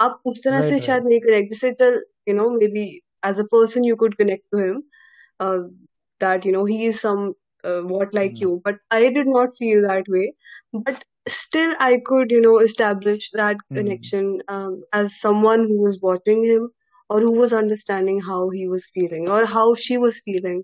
आप 0.00 0.20
उस 0.26 0.42
तरह 0.44 0.62
से 0.62 0.78
शायद 0.80 1.04
नहीं 1.04 1.20
कनेक्ट 1.20 1.50
जैसे 1.50 1.72
चल 1.72 2.02
you 2.28 2.34
know 2.34 2.48
maybe 2.72 2.84
as 3.26 3.40
a 3.40 3.44
person 3.52 3.84
you 3.84 3.96
could 3.96 4.14
connect 4.14 4.44
to 4.52 4.58
him 4.58 4.82
that 6.20 6.46
you 6.46 6.52
know 6.52 6.64
he 6.66 6.84
is 6.86 6.98
some 6.98 7.32
what 7.64 8.14
like 8.14 8.40
you. 8.42 8.60
But 8.62 8.78
i 8.90 9.08
did 9.16 9.28
not 9.28 9.52
feel 9.56 9.82
that 9.82 10.08
way. 10.08 10.22
But 10.86 11.04
still 11.26 11.74
i 11.80 11.98
could 11.98 12.30
you 12.30 12.40
know 12.40 12.58
establish 12.58 13.30
that 13.30 13.56
mm. 13.56 13.76
connection 13.76 14.42
um, 14.48 14.82
as 14.92 15.20
someone 15.20 15.66
who 15.68 15.80
was 15.80 16.00
watching 16.00 16.44
him 16.44 16.68
or 17.10 17.20
who 17.20 17.32
was 17.32 17.52
understanding 17.52 18.20
how 18.20 18.50
he 18.50 18.66
was 18.68 18.86
feeling 18.88 19.28
or 19.28 19.44
how 19.46 19.74
she 19.74 19.98
was 19.98 20.20
feeling 20.20 20.62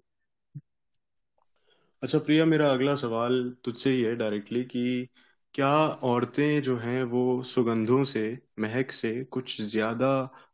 अच्छा 2.02 2.18
प्रिया 2.18 2.44
मेरा 2.44 2.70
अगला 2.72 2.94
सवाल 2.94 3.32
तुझसे 3.64 3.90
ही 3.90 4.02
है 4.02 4.14
directly 4.16 4.62
कि 4.64 5.08
क्या 5.54 5.70
औरतें 6.10 6.62
जो 6.62 6.76
हैं 6.76 7.02
वो 7.04 7.22
सुगंधों 7.52 8.02
से 8.04 8.22
महक 8.60 8.92
से 8.92 9.12
कुछ 9.30 9.60
ज़्यादा 9.70 10.10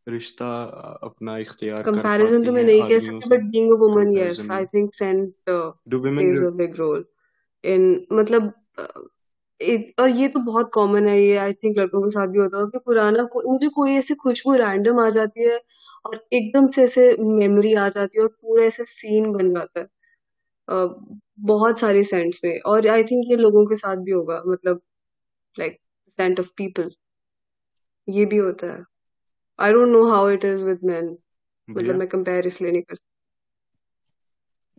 रिश्ता 0.09 0.49
अपना 1.03 1.37
इख्तियार 1.39 1.83
कंपैरिजन 1.83 2.45
तो 2.45 2.53
मैं 2.53 2.65
नहीं 2.65 2.83
कह 2.83 2.99
सकती 2.99 3.31
but 3.31 3.43
being 3.53 3.73
a 3.73 3.77
woman 3.77 4.13
yes 4.19 4.51
I 4.51 4.65
think 4.75 4.95
cent 4.95 5.51
do 5.89 5.99
women 5.99 6.17
plays 6.17 6.43
a 6.43 6.51
big 6.63 6.77
role 6.77 7.05
in 7.65 7.85
मतलब 8.13 8.53
और 10.01 10.11
ये 10.11 10.29
तो 10.29 10.41
बहुत 10.45 10.71
कॉमन 10.75 11.09
है 11.09 11.21
ये 11.21 11.37
आई 11.39 11.53
थिंक 11.55 11.79
लड़कों 11.79 12.03
के 12.03 12.11
साथ 12.11 12.29
भी 12.29 12.39
होता 12.41 12.59
है 12.59 12.67
कि 12.67 12.79
पुराना 12.79 13.23
को, 13.25 13.43
मुझे 13.53 13.69
कोई 13.69 13.93
ऐसी 13.97 14.15
खुशबू 14.15 14.55
रैंडम 14.57 15.01
आ 15.01 15.09
जाती 15.11 15.49
है 15.49 15.59
और 16.05 16.17
एकदम 16.33 16.69
से 16.71 16.85
ऐसे 16.85 17.09
मेमोरी 17.21 17.75
आ 17.75 17.89
जाती 17.89 18.19
है 18.19 18.25
और 18.25 18.31
पूरा 18.43 18.65
ऐसे 18.65 18.85
सीन 18.87 19.33
बन 19.33 19.55
जाता 19.55 19.81
है। 19.81 19.87
बहुत 21.47 21.79
सारे 21.81 22.03
सेंट्स 22.05 22.41
में 22.45 22.59
और 22.67 22.89
आई 22.89 23.05
थिंक 23.05 23.31
ये 23.31 23.37
लोगों 23.37 23.65
के 23.67 23.77
साथ 23.77 23.97
भी 24.05 24.13
होगा 24.13 24.43
मतलब 24.47 24.81
लाइक 25.57 25.79
सेंट 26.19 26.41
ऑफ़ 26.41 26.51
पीपल 26.57 26.91
ये 28.09 28.25
भी 28.27 28.37
होता 28.39 28.67
है। 28.67 28.83
I 29.59 29.73
don't 29.73 29.89
know 29.89 30.05
how 30.11 30.29
it 30.31 30.45
is 30.45 30.65
with 30.65 30.81
man 30.85 31.17
मतलब 31.69 31.97
मैं 31.97 32.09
कंपेयर 32.09 32.47
इसलिए 32.47 32.73
नहीं 32.73 32.83
कर 32.83 32.95
सकती। 32.97 33.14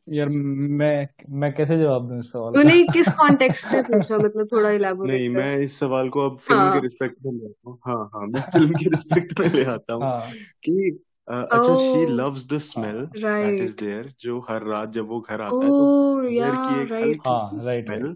यार 0.07 0.29
मैं 0.29 1.07
मैं 1.39 1.51
कैसे 1.53 1.77
जवाब 1.77 2.07
दूँ 2.07 2.17
इस 2.19 2.31
सवाल 2.31 2.53
का? 2.53 2.59
तूने 2.59 2.83
किस 2.93 3.07
कॉन्टेक्स्ट 3.09 3.71
में 3.73 3.81
पूछा? 3.83 4.17
मतलब 4.17 4.47
थोड़ा 4.51 4.69
इलाबोरेट 4.71 5.11
नहीं 5.11 5.29
मैं 5.29 5.55
इस 5.57 5.79
सवाल 5.79 6.09
को 6.09 6.29
अब 6.29 6.37
फ़िल्म 6.37 6.59
हाँ. 6.59 6.71
के 6.71 6.79
रिस्पेक्ट 6.79 7.17
में 7.25 7.31
ले 7.31 7.45
आता 7.45 7.69
हूँ। 7.69 7.77
हाँ 7.87 8.09
हाँ 8.13 8.27
मैं 8.27 8.41
फ़िल्म 8.41 8.73
के 8.75 8.89
रिस्पेक्ट 8.89 9.39
में 9.39 9.47
ले 9.49 9.63
आता 9.63 9.93
हूँ 9.93 10.03
हाँ. 10.03 10.31
कि 10.63 10.99
अच्छा 11.27 11.75
she 11.75 12.05
loves 12.05 12.45
the 12.53 12.57
smell 12.59 13.05
that 13.15 13.61
is 13.61 13.75
there 13.75 14.13
जो 14.21 14.39
हर 14.49 14.63
रात 14.63 14.89
जब 14.89 15.07
वो 15.07 15.19
घर 15.19 15.41
आता 15.41 15.65
है 15.65 15.71
तो 15.71 15.85
की 16.57 16.79
एक 16.81 16.93
हल्की 17.03 17.39
सी 17.39 17.61
स्मेल 17.61 18.15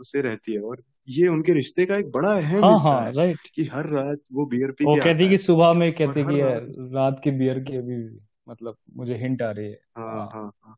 उसे 0.00 0.20
रहती 0.20 0.52
है। 0.52 0.60
और 0.60 0.82
ये 1.08 1.28
उनके 1.28 1.52
रिश्ते 1.52 1.86
का 1.86 1.96
एक 1.96 2.10
बड़ा 2.10 2.32
अहम 2.32 2.64
हाँ, 2.64 2.70
हिस्सा 2.70 2.90
हाँ, 2.90 3.04
है 3.06 3.12
राइट 3.12 3.48
कि 3.54 3.64
हर 3.64 3.86
रात 3.86 4.20
वो 4.32 4.46
बियर 4.46 4.70
पी 4.70 4.84
वो 4.84 4.94
कहती 4.96 5.28
कि 5.28 5.38
सुबह 5.38 5.72
में 5.72 5.92
कहती 5.92 6.24
कि 6.24 6.40
रात 6.94 7.20
की 7.24 7.30
बियर 7.30 7.58
की 7.60 7.76
अभी 7.76 7.96
मतलब 8.48 8.76
मुझे 8.96 9.14
हिंट 9.14 9.42
आ 9.42 9.50
रही 9.50 9.66
है। 9.66 9.78
हाँ 9.98 10.06
हाँ। 10.06 10.28
हाँ, 10.32 10.50
हाँ। 10.64 10.76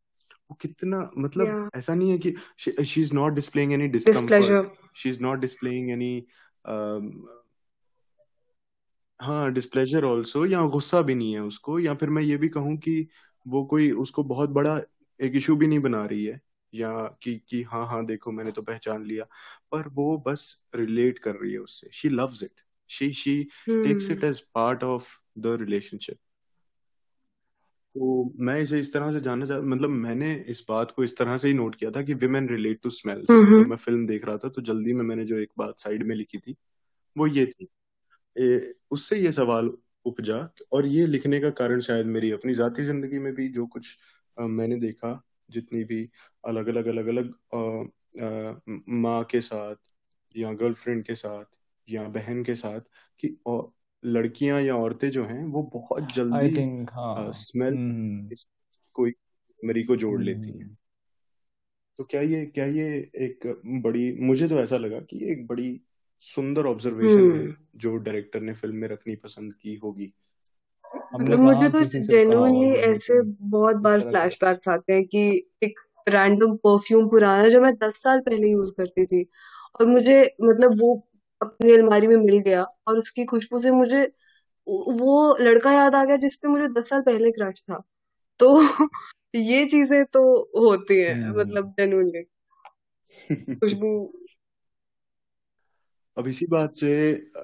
वो 0.51 0.59
कितना 0.61 1.11
मतलब 1.19 1.47
yeah. 1.47 1.79
ऐसा 1.79 1.95
नहीं 1.95 2.11
है 2.11 2.19
कि 2.19 2.35
she 2.59 3.01
is 3.03 3.15
not 3.15 3.33
displaying 3.33 3.73
any 3.73 3.89
discomfort 3.89 4.69
she 4.97 5.11
is 5.11 5.21
not 5.21 5.39
displaying 5.39 5.91
any 5.91 6.25
हाँ 9.21 9.53
डिस्प्लेजर 9.53 10.05
ऑल्सो 10.05 10.47
या 10.47 10.63
गुस्सा 10.67 11.03
भी 11.03 11.15
नहीं 11.15 11.33
है 11.35 11.41
उसको 11.41 11.79
या 11.81 11.95
फिर 11.95 12.11
मैं 12.11 12.23
ये 12.23 12.37
भी 12.37 12.49
कहूँ 12.49 12.77
कि 12.77 13.09
वो 13.47 13.65
कोई 13.65 13.91
उसको 13.91 14.25
बहुत 14.25 14.51
बड़ा 14.51 14.81
एक 15.21 15.37
इशू 15.37 15.57
भी 15.57 15.67
नहीं 15.67 15.79
बना 15.79 16.05
रही 16.07 16.25
है 16.25 16.41
या 16.75 16.91
कि 17.23 17.43
कि 17.49 17.63
हाँ 17.63 17.87
हाँ 17.87 18.05
देखो 18.07 18.33
मैंने 18.33 18.53
तो 18.53 18.63
पहचान 18.63 19.05
लिया। 19.05 19.25
पर 19.73 19.89
वो 19.89 20.25
बस 20.27 20.67
रिलेट 20.75 21.19
कर 21.19 21.35
रही 21.35 21.53
है 21.53 21.59
उससे। 21.59 21.91
She 21.93 22.09
loves 22.09 22.43
it 22.43 22.61
she 22.89 23.13
she 23.13 23.43
takes 23.69 24.11
it 24.11 24.25
as 24.25 24.41
part 24.55 24.85
of 24.85 25.09
the 25.39 25.47
relationship 25.61 26.19
तो 27.97 28.33
मैं 28.39 28.61
इसे 28.61 28.81
इस 28.81 28.93
तरह 28.93 29.13
से 29.13 29.21
जानना 29.21 29.47
चाह 29.47 29.61
मतलब 29.61 29.91
मैंने 29.91 30.35
इस 30.49 30.65
बात 30.69 30.91
को 30.91 31.05
इस 31.05 31.17
तरह 31.17 31.37
से 31.37 31.49
ही 31.49 31.55
नोट 31.55 31.75
किया 31.75 31.91
था 31.91 32.03
कि 32.03 32.15
विमेन 32.15 32.49
रिलेट 32.49 32.81
टू 32.83 32.91
स्मेल्स 32.91 33.31
मैं 33.69 33.77
फ़िल्म 33.77 34.07
देख 34.07 34.25
रहा 34.25 34.37
था 34.37 34.49
तो 34.49 34.63
जल्दी 34.63 34.93
में 34.93 35.05
मैंने 35.05 35.25
जो 35.25 35.39
एक 35.39 35.53
बात 35.59 35.79
साइड 35.79 36.07
में 36.07 36.17
लिखी 36.17 36.39
थी 36.39 36.57
वो 37.19 37.27
ये 37.27 37.47
थी। 37.47 37.69
ए, 38.37 38.75
उससे 38.91 39.17
ये 39.17 39.33
सवाल 39.33 39.71
उपजा 40.07 40.51
और 40.73 40.87
ये 40.87 41.07
लिखने 41.07 41.41
का 41.41 41.51
कारण 41.51 41.81
शायद 41.81 42.07
मेरी 42.07 42.31
अपनी 42.31 42.55
जाती 42.55 42.85
ज़िंदगी 42.85 43.19
में 43.19 43.35
भी 43.35 43.49
जो 43.49 43.67
कुछ 43.67 43.99
आ, 44.41 44.47
मैंने 44.47 44.77
देखा 44.77 45.23
जितनी 45.51 45.85
भी 45.85 46.11
अलग 46.45 46.67
अलग 46.67 46.87
अलग 46.87 47.07
अलग 47.07 47.35
माँ 48.89 49.25
के 49.25 49.41
साथ 49.41 49.77
या 50.37 50.53
गर्लफ्रेंड 50.53 51.05
के 51.05 51.15
साथ 51.15 51.45
या 51.91 52.05
बहन 52.09 52.45
के 52.45 52.55
साथ 52.57 52.81
कि 53.19 53.39
लड़कियाँ 54.07 54.63
या 54.63 54.77
औरतें 54.77 55.11
जो 55.11 55.25
हैं 55.25 55.45
वो 55.45 55.71
बहुत 55.75 56.13
जल्दी 56.15 56.51
think, 56.51 56.91
हाँ. 56.93 57.33
Smell 57.33 57.73
hmm. 57.73 58.47
कोई 58.95 59.13
मरी 59.65 59.83
को 59.83 59.97
जोड़ 59.97 60.17
hmm. 60.17 60.27
लेती 60.27 60.59
हैं 60.59 60.79
तो 61.99 62.05
क्या 62.05 62.21
ये 62.21 62.47
क्या 62.47 62.65
ये 62.65 63.11
एक 63.15 63.63
बड़ी 63.67 64.17
मुझे 64.21 64.49
तो 64.49 64.59
ऐसा 64.59 64.77
लगा 64.77 65.01
कि 65.01 65.25
ये 65.25 65.33
एक 65.33 65.47
बड़ी 65.47 65.81
सुंदर 66.21 66.67
ऑब्जर्वेशन 66.67 67.31
hmm. 67.31 67.41
है 67.41 67.57
जो 67.77 67.97
डायरेक्टर 67.97 68.41
ने 68.41 68.53
फ़िल्म 68.53 68.77
में 68.77 68.89
रखनी 68.89 69.17
पसंद 69.17 69.55
की 69.63 69.75
होगी 69.75 70.13
मतलब 71.15 71.39
मुझे 71.39 71.69
तो 71.69 71.85
जेन्युइनली 71.85 72.71
ऐसे 72.71 73.23
बहुत 73.23 73.77
बार 73.77 74.01
फ्लैशबैक्स 74.01 74.69
आते 74.69 74.93
हैं 74.93 75.05
कि 75.05 75.51
एक 75.63 75.81
रैंडम 76.09 76.57
परफ्यूम 76.57 77.09
पुराना 77.09 77.49
जो 77.49 77.61
मैं 77.61 77.75
दस 77.75 78.03
साल 78.03 78.21
पहले 78.21 78.49
यूज़ 78.49 78.73
करती 78.73 79.07
थी 79.07 79.27
और 79.81 79.87
मुझे 79.87 80.37
मतलब 80.43 80.81
वो 80.81 81.09
अपनी 81.41 81.73
अलमारी 81.73 82.07
में 82.07 82.17
मिल 82.17 82.39
गया 82.39 82.63
और 82.89 82.99
उसकी 82.99 83.25
खुशबू 83.25 83.61
से 83.63 83.71
मुझे 83.71 84.05
वो 84.67 85.37
लड़का 85.41 85.73
याद 85.73 85.95
आ 85.95 86.05
गया 86.05 86.17
जिसपे 86.17 86.49
मुझे 86.49 86.69
दस 86.71 86.89
साल 86.91 87.01
पहले 87.01 87.31
क्रश 87.31 87.63
था 87.63 87.83
तो 88.41 88.55
ये 89.35 89.65
चीज़ें 89.67 90.05
तो 90.05 90.23
होती 90.59 90.99
है 90.99 91.13
हम्म। 91.15 91.39
मतलब 91.41 91.75
जेन्युइनली 91.79 92.23
खुशबू 93.55 93.91
अब 96.17 96.29
इसी 96.29 96.47
बात 96.47 96.75
से 96.75 96.91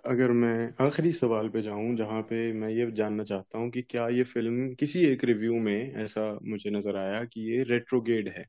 अगर 0.07 0.31
मैं 0.33 0.73
आखिरी 0.81 1.13
सवाल 1.13 1.49
पे 1.49 1.63
जाऊँ 1.63 1.97
जहाँ 1.97 2.21
पे 2.23 2.53
मैं 2.53 2.69
ये 2.69 2.91
जानना 2.91 3.25
चाहता 3.25 3.59
हूँ 3.59 3.71
कि 3.71 3.83
क्या 3.83 4.09
ये 4.09 4.23
फ़िल्म 4.25 4.75
किसी 4.75 5.05
एक 5.07 5.25
रिव्यू 5.25 5.55
में 5.55 5.95
ऐसा 5.95 6.23
मुझे 6.43 6.71
नज़र 6.71 6.97
आया 6.97 7.25
कि 7.25 7.41
ये 7.51 7.63
रेट्रोगेड 7.63 8.29
है 8.29 8.47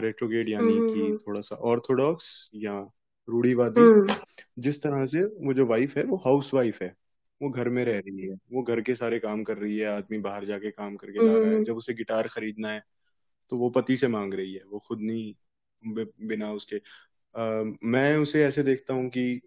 रेट्रोगेड 0.00 0.48
यानी 0.48 0.76
हम्म, 0.76 0.88
कि 0.88 1.00
हम्म। 1.00 1.16
थोड़ा 1.18 1.40
सा 1.40 1.56
ऑर्थोडॉक्स 1.64 2.28
या 2.54 2.78
रूढ़ीवादी। 3.28 3.80
हम्म। 3.80 4.14
जिस 4.58 4.82
तरह 4.82 5.06
से 5.06 5.20
वो 5.20 5.52
जो 5.54 5.66
वाइफ 5.66 5.96
है 5.96 6.04
वो 6.04 6.16
हाउस 6.16 6.52
वाइफ 6.54 6.78
है। 6.82 6.94
वो 7.42 7.50
घर 7.50 7.68
में 7.68 7.84
रह 7.84 7.98
रही 7.98 8.26
है। 8.28 8.34
वो 8.52 8.62
घर 8.62 8.80
के 8.80 8.94
सारे 8.94 9.18
काम 9.18 9.42
कर 9.44 9.56
रही 9.58 9.78
है 9.78 9.86
आदमी 9.86 10.18
बाहर 10.18 10.44
जाके 10.44 10.70
काम 10.70 10.96
करके 10.96 11.26
ला 11.26 11.32
रहा 11.32 11.52
है। 11.52 11.64
जब 11.64 11.76
उसे 11.76 11.94
गिटार 11.94 12.28
खरीदना 12.28 12.68
है 12.68 12.82
तो 13.50 13.56
वो 13.56 13.70
पति 13.70 13.96
से 13.96 14.08
मांग 14.08 14.34
रही 14.34 14.54
है। 14.54 14.62
वो 14.70 14.78
खुद 14.78 15.00
नहीं 15.00 15.34
बिना 16.26 16.52
उसके। 16.52 16.80
मैं 17.86 18.16
उसे 18.16 18.44
ऐसे 18.44 18.62
देखता 18.62 18.94
हूँ 18.94 19.08
कि 19.08 19.40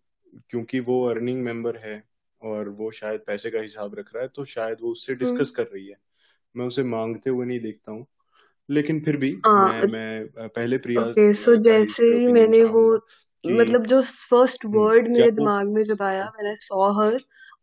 क्योंकि 0.50 0.80
वो 0.80 1.04
अर्निंग 1.06 1.44
मेंबर 1.44 1.78
है 1.78 2.04
और 2.42 2.70
वो 2.70 2.92
शायद 2.92 3.22
पैसे 3.28 3.50
का 3.52 3.60
हिसाब 3.60 3.96
रख 3.96 4.10
रहा 4.16 4.24
है 4.24 4.30
तो 4.36 4.46
शायद 4.46 4.78
वो 4.82 4.92
उससे 4.92 5.16
डिस्कस 5.16 5.36
हम्म। 5.36 5.52
कर 5.56 5.64
रही 5.64 5.88
है। 5.88 5.98
मैं 6.56 6.66
उसे 6.66 6.84
मांगते 6.84 7.30
हुए 7.30 7.46
नहीं 7.46 7.60
देखता 7.60 7.92
हूँ। 7.92 8.06
लेकिन 8.70 9.00
फिर 9.00 9.18
भी 9.18 9.38
आ, 9.48 9.64
मैं 9.64 9.86
मैं 9.92 10.48
पहले 10.50 10.78
प्रिया 10.78 11.02
okay, 11.02 11.32
so 11.42 11.56
जैसे 11.64 12.04
ही 12.04 12.28
मैंने 12.28 12.64
वो 12.64 13.06
मतलब 13.48 13.86
जो 13.88 14.02
फ़र्स्ट 14.30 14.66
वर्ड 14.76 15.08
हम्म, 15.08 15.14
मेरे 15.14 15.32
दिमाग 15.32 15.68
में 15.76 15.84
जब 15.84 16.02
आया 16.04 16.26
when 16.36 16.48
I 16.50 16.56
saw 16.70 16.92
her 17.02 17.18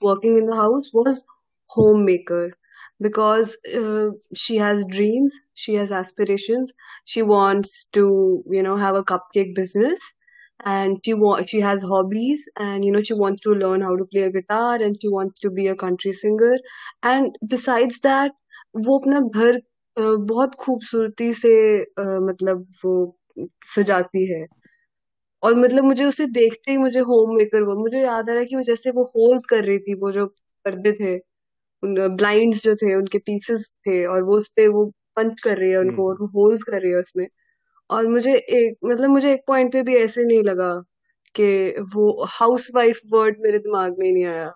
working 0.04 0.38
in 0.38 0.46
the 0.50 0.54
house 0.54 0.90
was 0.96 1.24
homemaker 2.10 2.50
because 3.04 3.50
uh, 3.78 4.04
she 4.42 4.54
has 4.60 4.84
dreams 4.92 5.34
she 5.62 5.72
has 5.78 5.90
aspirations 5.96 6.70
she 7.14 7.24
wants 7.30 7.72
to 7.96 8.04
you 8.56 8.62
know 8.66 8.76
have 8.82 8.98
a 9.00 9.02
cupcake 9.10 9.50
business 9.58 10.06
and 10.64 11.00
she 11.04 11.14
wa- 11.24 11.42
she 11.52 11.60
has 11.60 11.82
hobbies 11.82 12.44
and 12.66 12.86
you 12.88 12.92
know 12.96 13.02
she 13.10 13.18
wants 13.22 13.42
to 13.48 13.54
learn 13.64 13.84
how 13.88 13.92
to 13.96 14.06
play 14.14 14.22
a 14.22 14.30
guitar 14.38 14.70
and 14.86 14.96
she 15.02 15.12
wants 15.16 15.44
to 15.46 15.50
be 15.50 15.66
a 15.66 15.76
country 15.84 16.12
singer 16.22 16.52
and 17.02 17.36
besides 17.56 18.00
that 18.08 18.32
वो 18.86 18.98
अपना 18.98 19.20
घर 19.42 19.60
बहुत 19.96 20.54
खूबसूरती 20.60 21.32
से 21.34 21.52
मतलब 22.28 22.66
वो 22.84 22.94
सजाती 23.74 24.24
है 24.32 24.46
और 25.42 25.54
मतलब 25.54 25.84
मुझे 25.84 26.04
उसे 26.04 26.26
देखते 26.28 26.70
ही 26.70 26.78
मुझे 26.78 27.00
होम 27.02 27.34
मेकर 27.36 27.62
वो 27.62 27.74
मुझे 27.76 28.00
याद 28.00 28.30
आ 28.30 28.32
रहा 28.32 28.40
है 28.40 28.46
कि 28.46 28.56
वो 28.56 28.62
जैसे 28.62 28.90
वो 28.90 29.04
होल्स 29.16 29.44
कर 29.50 29.64
रही 29.64 29.78
थी 29.78 29.94
वो 29.94 30.12
जो 30.12 30.26
पर्दे 30.64 30.92
थे 30.92 31.16
ब्लाइंड्स 31.82 32.62
जो 32.64 32.74
थे 32.76 32.94
उनके 32.94 33.18
पीसेस 33.20 33.66
थे 33.88 34.04
और 34.06 34.22
वो 34.22 34.38
उस 34.38 34.48
पे 34.56 34.66
वो 34.68 34.84
पंच 35.16 35.40
कर 35.42 35.58
रही 35.58 35.70
है 35.72 35.78
उनको 35.78 36.08
और 36.08 36.16
वो 36.20 36.26
होल्स 36.36 36.62
कर 36.62 36.80
रही 36.82 36.92
है 36.92 36.98
उसमें। 36.98 37.26
और 37.90 38.06
मुझे 38.08 38.34
एक 38.36 38.76
मतलब 38.84 39.10
मुझे 39.10 39.32
एक 39.32 39.42
पॉइंट 39.48 39.72
पे 39.72 39.82
भी 39.82 39.96
ऐसे 39.96 40.24
नहीं 40.24 40.42
लगा 40.44 40.72
कि 41.34 41.46
वो 41.94 42.24
हाउस 42.30 42.70
वाइफ 42.76 43.00
वर्ड 43.12 43.36
मेरे 43.42 43.58
दिमाग 43.58 43.96
में 43.98 44.12
नहीं 44.12 44.24
आया। 44.26 44.52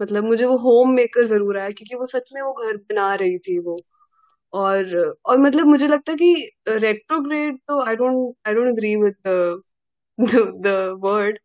मतलब 0.00 0.24
मुझे 0.24 0.44
वो 0.46 0.56
होम 0.58 0.92
मेकर 0.94 1.26
ज़रूर 1.26 1.58
आया 1.58 1.70
क्योंकि 1.70 1.96
वो 1.96 2.06
सच 2.06 2.30
में 2.34 2.42
वो 2.42 2.52
घर 2.66 2.76
बना 2.78 3.14
रही 3.14 3.38
थी 3.38 3.58
वो। 3.60 3.78
और 4.52 4.96
और 5.26 5.38
मतलब 5.40 5.66
मुझे 5.66 5.88
लगता 5.88 6.12
है 6.12 6.18
कि 6.18 6.50
रेट्रोग्रेड 6.70 7.58
तो 7.68 7.80
I 7.84 7.96
don't 7.96 8.34
I 8.48 8.54
don't 8.54 8.68
agree 8.68 8.94
with 8.96 9.62
the 10.20 10.98
word 11.04 11.38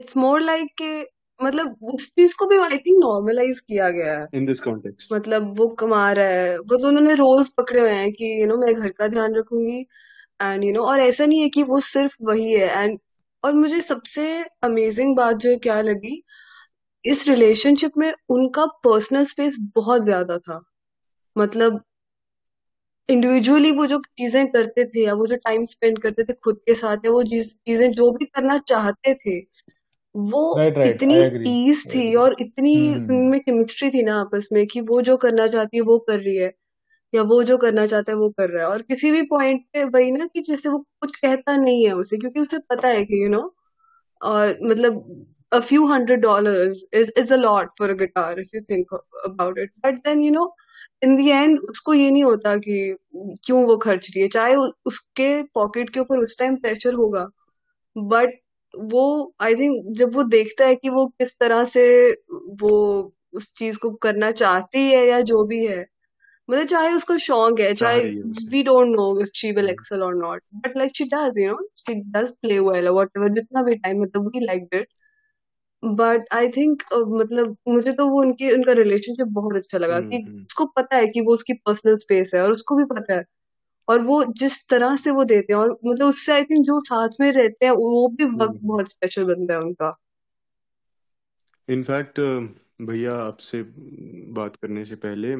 it's 0.00 0.16
more 0.16 0.40
like 0.40 0.68
के 0.82 1.00
मतलब 1.40 1.76
उस 1.94 2.08
चीज़ 2.08 2.34
को 2.38 2.46
भी 2.46 2.56
आई 2.56 2.76
थिंक 2.78 2.98
नॉर्मलाइज 2.98 3.60
किया 3.60 3.90
गया 3.90 4.18
है। 4.18 4.26
इन 4.34 4.46
दिस 4.46 4.60
कॉन्टेक्स्ट 4.60 5.12
मतलब 5.12 5.48
वो 5.58 5.68
कमा 5.68 6.10
रहा 6.12 6.26
है 6.26 6.58
वो 6.58 6.76
तो 6.76 6.88
उन्होंने 6.88 7.14
रोल्स 7.14 7.48
पकड़े 7.48 7.80
हुए 7.80 7.90
हैं 7.90 8.12
कि 8.12 8.24
यू 8.24 8.38
you 8.40 8.48
नो 8.48 8.54
know, 8.54 8.64
मैं 8.66 8.74
घर 8.74 8.88
का 8.88 9.08
ध्यान 9.08 9.34
रखूँगी 9.34 9.80
एंड 10.42 10.64
यू 10.64 10.72
नो 10.72 10.82
और 10.82 11.00
ऐसा 11.00 11.26
नहीं 11.26 11.40
है 11.40 11.48
कि 11.48 11.62
वो 11.62 11.80
सिर्फ़ 11.80 12.16
वही 12.22 12.52
है 12.52 12.82
एंड 12.82 12.98
और 13.44 13.54
मुझे 13.54 13.80
सबसे 13.80 14.44
अमेजिंग 14.62 15.16
बात 15.16 15.36
जो 15.36 15.56
क्या 15.58 15.80
लगी 15.80 16.22
इस 17.04 17.28
रिलेशनशिप 17.28 17.92
में 17.98 18.12
उनका 18.28 18.66
पर्सनल 18.66 19.24
स्पेस 19.24 19.56
बहुत 19.76 20.02
ज़्यादा 20.02 20.38
था। 20.38 20.60
मतलब 21.38 21.82
इंडिविजुअली 23.08 23.70
वो 23.70 23.86
जो 23.86 23.98
चीज़ें 24.18 24.46
करते 24.52 24.84
थे 24.86 25.04
या 25.04 25.14
वो 25.14 25.26
जो 25.26 25.36
टाइम 25.36 25.64
स्पेंड 25.66 25.98
करते 25.98 26.24
थे 26.24 26.32
खुद 26.44 26.56
के 26.66 26.74
साथ 26.74 27.06
या 27.06 27.10
वो 27.12 27.22
चीज़ें 27.24 27.90
जो 27.92 28.10
भी 28.10 28.24
करना 28.26 28.58
चाहते 28.68 29.14
थे 29.16 29.38
वो 30.14 30.42
राइट 30.56 30.78
राइट 30.78 31.02
इतनी 31.02 31.14
ईज 31.48 31.86
थी 31.94 32.14
और 32.16 32.36
इतनी 32.40 32.74
हम्म 32.76 33.04
उनमें 33.10 33.40
केमिस्ट्री 33.40 33.90
थी 33.90 34.02
ना 34.02 34.20
आपस 34.20 34.48
में 34.52 34.66
कि 34.66 34.80
वो 34.82 35.00
जो 35.02 35.16
करना 35.18 35.46
चाहती 35.46 35.76
है 35.76 35.82
वो 35.82 35.98
कर 36.00 36.20
रही 36.20 36.36
है 36.36 36.52
या 37.12 37.22
वो 37.24 37.42
जो 37.44 37.58
करना 37.58 37.86
चाहता 37.86 38.12
है 38.12 38.18
वो 38.18 38.30
कर 38.30 38.50
रहा 38.50 38.64
है। 38.64 38.70
और 38.70 38.82
किसी 38.82 39.10
भी 39.12 39.22
पॉइंट 39.24 39.64
पे 39.72 39.84
वही 39.86 40.10
ना 40.12 40.26
कि 40.26 40.40
जैसे 40.42 40.68
वो 40.68 40.78
कुछ 41.02 41.16
कहता 41.16 41.56
नहीं 41.56 41.86
है 41.86 41.92
उसे 41.94 42.16
क्योंकि 42.18 42.40
उसे 42.40 42.58
पता 42.70 42.88
है 42.88 43.04
कि 43.04 43.22
यू 43.22 43.28
you 43.28 43.32
नो 43.32 43.40
know, 43.40 43.50
और 44.20 44.58
मतलब 44.64 45.26
a 45.54 45.62
few 45.62 45.86
hundred 45.88 46.22
dollars 46.22 46.84
is 46.92 47.10
is 47.22 47.30
a 47.30 47.36
lot 47.36 47.76
for 47.76 47.90
a 47.90 47.96
guitar 47.96 48.34
if 48.38 48.52
you 48.52 48.60
think 48.60 48.94
about 49.24 49.58
it. 49.58 49.70
But 49.82 50.02
then 50.04 50.20
you 50.20 50.30
know 50.30 50.46
in 51.02 51.16
the 51.16 51.30
end 51.32 51.58
उसको 51.70 51.94
ये 51.94 52.10
नहीं 52.10 52.24
होता 52.24 52.56
कि 52.56 52.96
क्यों 53.16 53.64
वो 53.64 53.76
खर्च 53.76 54.10
रही 54.10 54.22
है। 54.22 54.28
चाहे 54.28 54.54
उसके 54.86 55.42
पॉकेट 55.54 55.90
के 55.90 56.00
ऊपर 56.00 56.18
उस 56.18 56.38
टाइम 56.38 56.56
प्रेशर 56.56 56.94
होगा 56.94 57.28
बट 57.96 58.38
वो 58.74 59.34
आई 59.40 59.54
थिंक 59.54 59.96
जब 59.98 60.14
वो 60.14 60.22
देखता 60.22 60.66
है 60.66 60.74
कि 60.74 60.88
वो 60.88 61.06
किस 61.06 61.38
तरह 61.38 61.64
से 61.64 61.86
वो 62.62 62.72
उस 63.32 63.52
चीज़ 63.56 63.78
को 63.78 63.90
करना 63.90 64.30
चाहती 64.30 64.90
है 64.90 65.06
या 65.06 65.20
जो 65.20 65.44
भी 65.44 65.66
है 65.66 65.84
मतलब 66.50 66.66
चाहे 66.66 66.92
उसका 66.92 67.16
शौक 67.16 67.60
है 67.60 67.74
चाहे 67.74 68.00
we 68.50 68.62
don't 68.62 68.88
know 68.88 69.20
if 69.20 69.28
she 69.34 69.52
will 69.52 69.70
excel 69.70 70.02
और 70.02 70.14
not 70.16 70.42
but 70.54 70.76
like 70.76 70.96
she 70.96 71.04
does 71.04 71.38
you 71.38 71.50
know 71.50 71.68
she 71.78 71.94
does 71.94 72.36
play 72.42 72.58
well 72.58 72.88
what 72.88 73.10
जितना 73.18 73.62
भी 73.62 73.74
टाइम 73.74 74.02
मतलब 74.02 74.26
we 74.26 74.44
like 74.46 74.68
it 74.72 74.88
but 75.84 76.24
I 76.32 76.48
think 76.48 76.82
मतलब 76.94 77.56
मुझे 77.68 77.92
तो 77.92 78.06
वो 78.08 78.20
उनकी 78.20 78.50
उनका 78.52 78.72
रिलेशनशिप 78.72 79.26
बहुत 79.26 79.56
अच्छा 79.56 79.78
लगा 79.78 79.96
हम्म, 79.96 80.10
कि 80.10 80.16
हम्म, 80.16 80.42
उसको 80.42 80.64
पता 80.66 80.96
है 80.96 81.06
कि 81.06 81.20
वो 81.20 81.34
उसकी 81.34 81.52
पर्सनल 81.52 81.96
स्पेस 81.96 82.32
है 82.34 82.42
और 82.42 82.52
उसको 82.52 82.76
भी 82.76 82.84
पता 82.84 83.14
है। 83.14 83.24
और 83.88 84.00
वो 84.00 84.24
जिस 84.24 84.68
तरह 84.68 84.96
से 84.96 85.10
वो 85.10 85.24
देते 85.24 85.52
हैं 85.52 85.60
और 85.60 85.78
मतलब 85.86 86.08
उससे 86.08 86.32
आई 86.32 86.42
थिंक 86.42 86.64
जो 86.64 86.80
साथ 86.80 87.08
में 87.20 87.32
रहते 87.32 87.66
हैं 87.66 87.72
वो 87.72 88.08
भी 88.08 88.24
वक्त 88.24 88.42
हम्म। 88.42 88.68
बहुत 88.68 88.90
स्पेशल 88.90 89.24
बनता 89.24 89.54
है 89.54 89.60
उनका। 89.60 90.00
इनफैक्ट 91.68 92.20
भैया 92.82 93.14
आपसे 93.14 93.62
बात 94.32 94.56
करने 94.56 94.84
से 94.84 94.96
पहले 94.96 95.32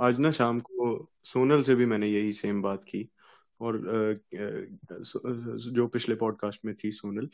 आज 0.00 0.18
ना 0.18 0.30
शाम 0.30 0.60
को 0.60 1.08
सोनल 1.24 1.62
से 1.62 1.74
भी 1.74 1.86
मैंने 1.86 2.08
यही 2.08 2.32
सेम 2.32 2.62
बात 2.62 2.84
की 2.84 3.08
और 3.60 3.78
जो 4.34 5.86
पिछले 5.86 6.14
पॉडकास्ट 6.14 6.64
में 6.64 6.74
थी 6.74 6.92
सोनल 6.92 7.28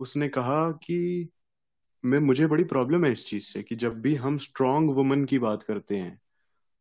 उसने 0.00 0.28
कहा 0.28 0.70
कि 0.72 1.28
मैं 2.04 2.18
मुझे 2.18 2.46
बड़ी 2.46 2.64
प्रॉब्लम 2.64 3.04
है 3.04 3.12
इस 3.12 3.24
चीज़ 3.26 3.44
से 3.44 3.62
कि 3.62 3.76
जब 3.76 4.00
भी 4.02 4.14
हम 4.16 4.36
स्ट्रांग 4.38 4.90
वुमन 4.90 5.24
की 5.24 5.38
बात 5.38 5.62
करते 5.62 5.96
हैं 5.96 6.18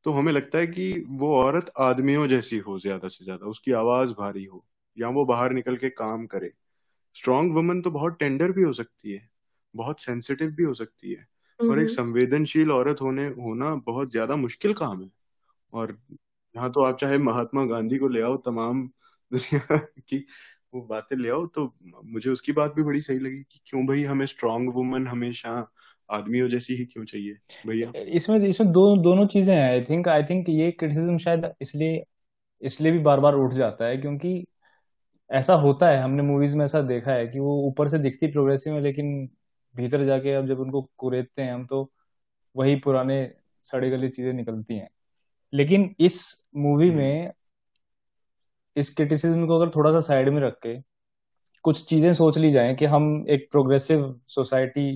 तो 0.05 0.11
हमें 0.11 0.31
लगता 0.33 0.59
है 0.59 0.67
कि 0.67 0.91
वो 1.11 1.33
औरत 1.35 1.71
आदमियों 1.79 2.27
जैसी 2.27 2.57
हो 2.59 2.79
ज़्यादा 2.79 3.07
से 3.07 3.25
ज़्यादा 3.25 3.47
उसकी 3.47 3.71
आवाज़ 3.73 4.13
भारी 4.13 4.43
हो 4.45 4.65
या 4.97 5.09
वो 5.09 5.25
बाहर 5.25 5.53
निकल 5.53 5.77
के 5.77 5.89
काम 5.91 6.25
करे। 6.27 6.51
स्ट्रांग 7.15 7.53
वुमन 7.55 7.81
तो 7.81 7.91
बहुत 7.91 8.17
टेंडर 8.19 8.51
भी 8.51 8.63
हो 8.63 8.73
सकती 8.73 9.13
है 9.13 9.29
बहुत 9.73 10.01
सेंसिटिव 10.01 10.51
भी 10.51 10.63
हो 10.63 10.73
सकती 10.75 11.13
है 11.13 11.25
और 11.59 11.79
एक 11.79 11.89
संवेदनशील 11.89 12.71
औरत 12.71 13.01
होने 13.01 13.27
होना 13.29 13.75
बहुत 13.87 14.11
ज़्यादा 14.11 14.35
मुश्किल 14.37 14.73
काम 14.75 15.03
है। 15.03 15.09
और 15.73 15.97
यहाँ 16.55 16.71
तो 16.71 16.81
आप 16.83 16.97
चाहे 16.99 17.17
महात्मा 17.19 17.65
गांधी 17.65 17.97
को 17.97 18.07
ले 18.07 18.21
आओ 18.21 18.37
तमाम 18.45 18.87
दुनिया 19.31 19.77
की 20.01 20.25
वो 20.73 20.81
बातें 20.81 21.17
ले 21.17 21.29
आओ 21.29 21.45
तो 21.45 21.73
मुझे 22.05 22.29
उसकी 22.29 22.51
बात 22.51 22.73
भी 22.75 22.83
बड़ी 22.83 23.01
सही 23.01 23.19
लगी 23.19 23.43
कि 23.43 23.59
क्यों 23.65 23.85
भाई 23.85 24.03
हमें 24.03 24.25
स्ट्रांग 24.25 24.69
वुमन 24.73 25.07
हमेशा 25.07 25.71
आदमियों 26.11 26.47
जैसी 26.49 26.73
ही 26.73 26.85
क्यों 26.85 27.05
चाहिए? 27.05 27.37
भैया? 27.67 27.91
इसमें 27.99 28.39
इसमें 28.39 28.71
दो 28.71 28.97
दोनों 28.97 29.27
चीज़ें 29.27 29.55
हैं 29.55 29.71
आई 29.71 29.81
थिंक 29.81 30.07
आई 30.07 30.23
थिंक 30.23 30.49
ये 30.49 30.71
क्रिटिसिज्म 30.71 31.17
शायद 31.17 31.53
इसलिए 31.61 32.03
इसलिए 32.61 32.91
भी 32.91 32.99
बार 32.99 33.19
बार 33.19 33.33
उठ 33.33 33.53
जाता 33.53 33.85
है 33.85 33.97
क्योंकि 33.97 34.45
ऐसा 35.29 35.53
होता 35.53 35.89
है 35.89 36.01
हमने 36.01 36.23
मूवीज़ 36.23 36.55
में 36.55 36.65
ऐसा 36.65 36.81
देखा 36.81 37.11
है 37.11 37.27
कि 37.27 37.39
वो 37.39 37.55
ऊपर 37.67 37.87
से 37.87 37.99
दिखती 37.99 38.27
प्रोग्रेसिव 38.27 38.73
है 38.73 38.81
लेकिन 38.81 39.29
भीतर 39.75 40.05
जाके 40.05 40.33
अब 40.33 40.47
जब 40.47 40.59
उनको 40.59 40.89
कुरेदते 40.97 41.41
हैं 41.41 41.53
हम 41.53 41.65
तो 41.65 41.91
वही 42.55 42.75
पुराने 42.75 43.31
सड़े 43.61 43.89
गली 43.89 44.09
चीज़ें 44.09 44.33
निकलती 44.33 44.77
हैं। 44.77 44.89
लेकिन 45.53 45.95
इस 45.99 46.45
मूवी 46.55 46.87
हम्म। 46.87 46.97
में 46.97 47.31
इस 48.77 48.93
क्रिटिसिज्म 48.95 49.47
को 49.47 49.59
अगर 49.59 49.69
थोड़ा 49.75 49.91
सा 49.91 49.99
साइड 49.99 50.29
में 50.29 50.41
रख 50.41 50.57
के 50.63 50.75
कुछ 51.65 51.83
चीज़ें 51.85 52.13
सोच 52.13 52.37
ली 52.37 52.51
जाए 52.51 52.73
कि 52.75 52.85
हम 52.85 53.25
एक 53.29 53.47
प्रोग्रेसिव 53.51 54.03
सोसाइटी 54.27 54.87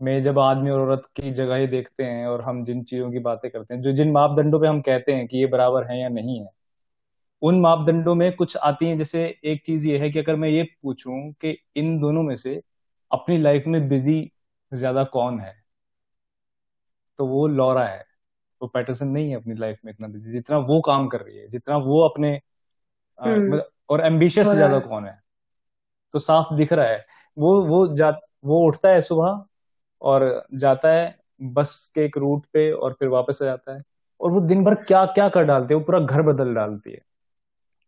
में 0.00 0.20
जब 0.22 0.38
आदमी 0.38 0.70
और 0.70 0.80
औरत 0.80 1.02
की 1.16 1.30
जगह 1.32 1.56
ही 1.56 1.66
देखते 1.66 2.04
हैं 2.04 2.26
और 2.26 2.42
हम 2.42 2.64
जिन 2.64 2.82
चीज़ों 2.84 3.10
की 3.12 3.18
बातें 3.20 3.50
करते 3.50 3.74
हैं, 3.74 3.80
जो 3.82 3.92
जिन 3.92 4.12
मापदंडों 4.12 4.60
पे 4.60 4.66
हम 4.68 4.80
कहते 4.82 5.12
हैं 5.14 5.26
कि 5.28 5.38
ये 5.38 5.46
बराबर 5.46 5.90
है 5.92 6.00
या 6.02 6.08
नहीं 6.10 6.40
है, 6.40 6.48
उन 7.42 7.60
मापदंडों 7.60 8.14
में 8.14 8.32
कुछ 8.36 8.56
आती 8.58 8.86
हैं। 8.86 8.96
जैसे 8.96 9.24
एक 9.44 9.62
चीज़ 9.66 9.88
ये 9.88 9.98
है 9.98 10.10
कि 10.10 10.18
अगर 10.18 10.36
मैं 10.36 10.48
ये 10.48 10.62
पूछूँ 10.82 11.20
कि 11.42 11.56
इन 11.76 11.98
दोनों 12.00 12.22
में 12.22 12.36
से 12.36 12.60
अपनी 13.10 13.38
लाइफ 13.38 13.64
में 13.68 13.88
बिज़ी 13.88 14.20
ज़्यादा 14.72 15.04
कौन 15.12 15.40
है 15.40 15.54
तो 17.18 17.26
वो 17.26 17.46
लॉरा 17.48 17.84
है। 17.86 18.04
वो 18.60 18.68
पैटरसन 18.68 19.08
नहीं 19.08 19.30
है 19.30 19.36
अपनी 19.36 19.54
लाइफ 19.54 19.78
में 19.84 19.92
इतना 19.92 20.08
बिज़ी 20.08 20.32
जितना 20.32 20.58
वो 20.60 20.80
काम 20.82 21.06
कर 21.08 21.20
रही 21.22 21.38
है, 21.38 21.48
जितना 21.48 21.76
वो 21.78 22.00
अपने 22.08 22.40
मतलब 23.20 23.68
और 23.90 24.00
एम्बिशियस 24.00 24.46
हो 24.46 24.52
रहा 24.52 24.56
ज़्यादा 24.56 24.78
कौन 24.78 25.04
है? 25.06 25.18
तो 26.14 26.18
साफ़ 26.18 26.54
दिख 26.54 26.72
रहा 26.72 26.86
है। 26.86 27.04
वो 27.36 27.60
वो 27.66 27.86
जा 27.94 28.10
वो 28.44 28.66
उठता 28.66 28.88
है 28.88 29.00
सुबह 29.00 29.44
और 30.02 30.46
जाता 30.54 30.92
है 30.92 31.18
बस 31.42 31.90
के 31.94 32.04
एक 32.04 32.18
रूट 32.18 32.44
पे 32.52 32.70
और 32.72 32.92
फिर 32.92 33.08
वापस 33.08 33.38
आ 33.42 33.46
जाता 33.46 33.74
है। 33.76 33.82
और 34.20 34.30
वो 34.30 34.40
दिन 34.40 34.64
भर 34.64 34.74
क्या 34.74 35.04
क्या 35.04 35.28
कर 35.28 35.44
डालती 35.44 35.74
है? 35.74 35.78
वो 35.78 35.84
पूरा 35.84 35.98
घर 36.00 36.22
बदल 36.22 36.54
डालती 36.54 36.92
है। 36.92 37.00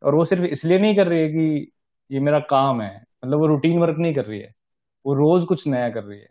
और 0.02 0.14
वो 0.14 0.24
सिर्फ़ 0.24 0.44
इसलिए 0.44 0.78
नहीं 0.78 0.96
कर 0.96 1.06
रही 1.06 1.20
है 1.20 1.28
कि 1.28 1.72
ये 2.10 2.20
मेरा 2.20 2.38
काम 2.40 2.80
है। 2.82 3.02
मतलब 3.24 3.38
वो 3.38 3.46
रूटीन 3.46 3.78
वर्क 3.78 3.96
नहीं 3.98 4.14
कर 4.14 4.24
रही 4.24 4.40
है। 4.40 4.54
वो 5.04 5.14
रोज 5.14 5.44
कुछ 5.44 5.66
नया 5.66 5.88
कर 5.90 6.04
रही 6.04 6.18
है। 6.18 6.28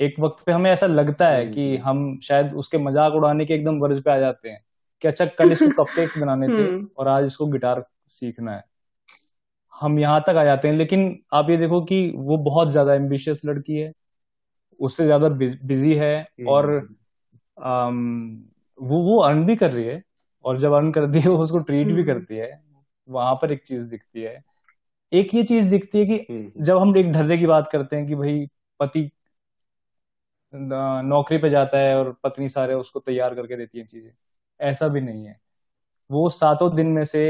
एक 0.00 0.14
वक्त 0.20 0.44
पे 0.46 0.52
हमें 0.52 0.70
ऐसा 0.70 0.86
लगता 0.86 1.28
है 1.28 1.46
कि 1.46 1.76
हम्म। 1.76 1.88
हम 1.88 2.18
शायद 2.20 2.54
उसके 2.54 2.78
मज़ाक 2.78 3.12
उड़ाने 3.12 3.46
के 3.46 3.54
एकदम 3.54 3.78
वर्ज 3.78 4.02
पे 4.02 4.10
आ 4.10 4.18
जाते 4.18 4.50
हैं 4.50 4.64
कि 5.00 5.08
अच्छा 5.08 5.24
कल 5.24 5.52
इसको 5.52 5.68
कपकेक्स 5.84 6.18
बनाने 6.18 6.48
थे 6.48 6.62
हम्म। 6.62 6.88
और 6.96 7.08
आज 7.08 7.24
इसको 7.24 7.46
गिटार 7.46 7.84
सीखना 8.12 8.54
है। 8.56 8.64
हम 9.72 9.98
यहाँ 9.98 10.22
तक 10.26 10.36
आ 10.36 10.44
जाते 10.44 10.68
हैं 10.68 10.74
लेकिन 10.74 11.18
आप 11.32 11.50
ये 11.50 11.56
देखो 11.56 11.80
कि 11.84 12.00
वो 12.16 12.36
बहुत 12.44 12.68
ज़्यादा 12.68 12.94
एम्बिशियस 12.94 13.40
लड़की 13.44 13.76
है 13.76 13.92
उससे 14.80 15.04
ज़्यादा 15.04 15.28
बिज़ी 15.28 15.94
है 15.94 16.14
और 16.48 16.70
हम्म। 16.70 16.94
अम, 17.62 18.44
वो 18.78 19.02
वो 19.02 19.18
अर्न 19.22 19.44
भी 19.46 19.56
कर 19.56 19.70
रही 19.72 19.84
है 19.84 20.02
और 20.44 20.58
जब 20.58 20.72
अर्न 20.72 20.90
करती 20.92 21.20
है 21.20 21.28
वो 21.28 21.38
उसको 21.38 21.58
ट्रीट 21.58 21.86
भी 21.86 21.92
हम्म। 21.92 22.04
करती 22.04 22.36
है 22.36 22.50
वहाँ 23.08 23.34
पर 23.34 23.52
एक 23.52 23.62
चीज़ 23.66 23.90
दिखती 23.90 24.22
है। 24.22 24.42
एक 25.12 25.34
ये 25.34 25.42
चीज़ 25.42 25.70
दिखती 25.70 25.98
है 25.98 26.04
कि 26.06 26.26
हम्म। 26.30 26.62
जब 26.64 26.78
हम 26.78 26.96
एक 26.96 27.12
ढर्रे 27.12 27.38
की 27.38 27.46
बात 27.46 27.68
करते 27.72 27.96
हैं 27.96 28.06
कि 28.06 28.14
भाई 28.14 28.46
पति 28.80 29.10
नौकरी 30.54 31.38
पे 31.38 31.48
जाता 31.50 31.78
है 31.78 31.96
और 31.98 32.12
पत्नी 32.24 32.48
सारे 32.48 32.74
उसको 32.74 33.00
तैयार 33.00 33.34
करके 33.34 33.56
देती 33.56 33.78
है 33.78 33.84
चीज़ें 33.84 34.10
ऐसा 34.60 34.88
भी 34.88 35.00
नहीं 35.00 35.24
है। 35.26 35.36
वो 36.10 36.28
सातों 36.28 36.74
दिन 36.76 36.86
में 36.86 37.04
से 37.04 37.22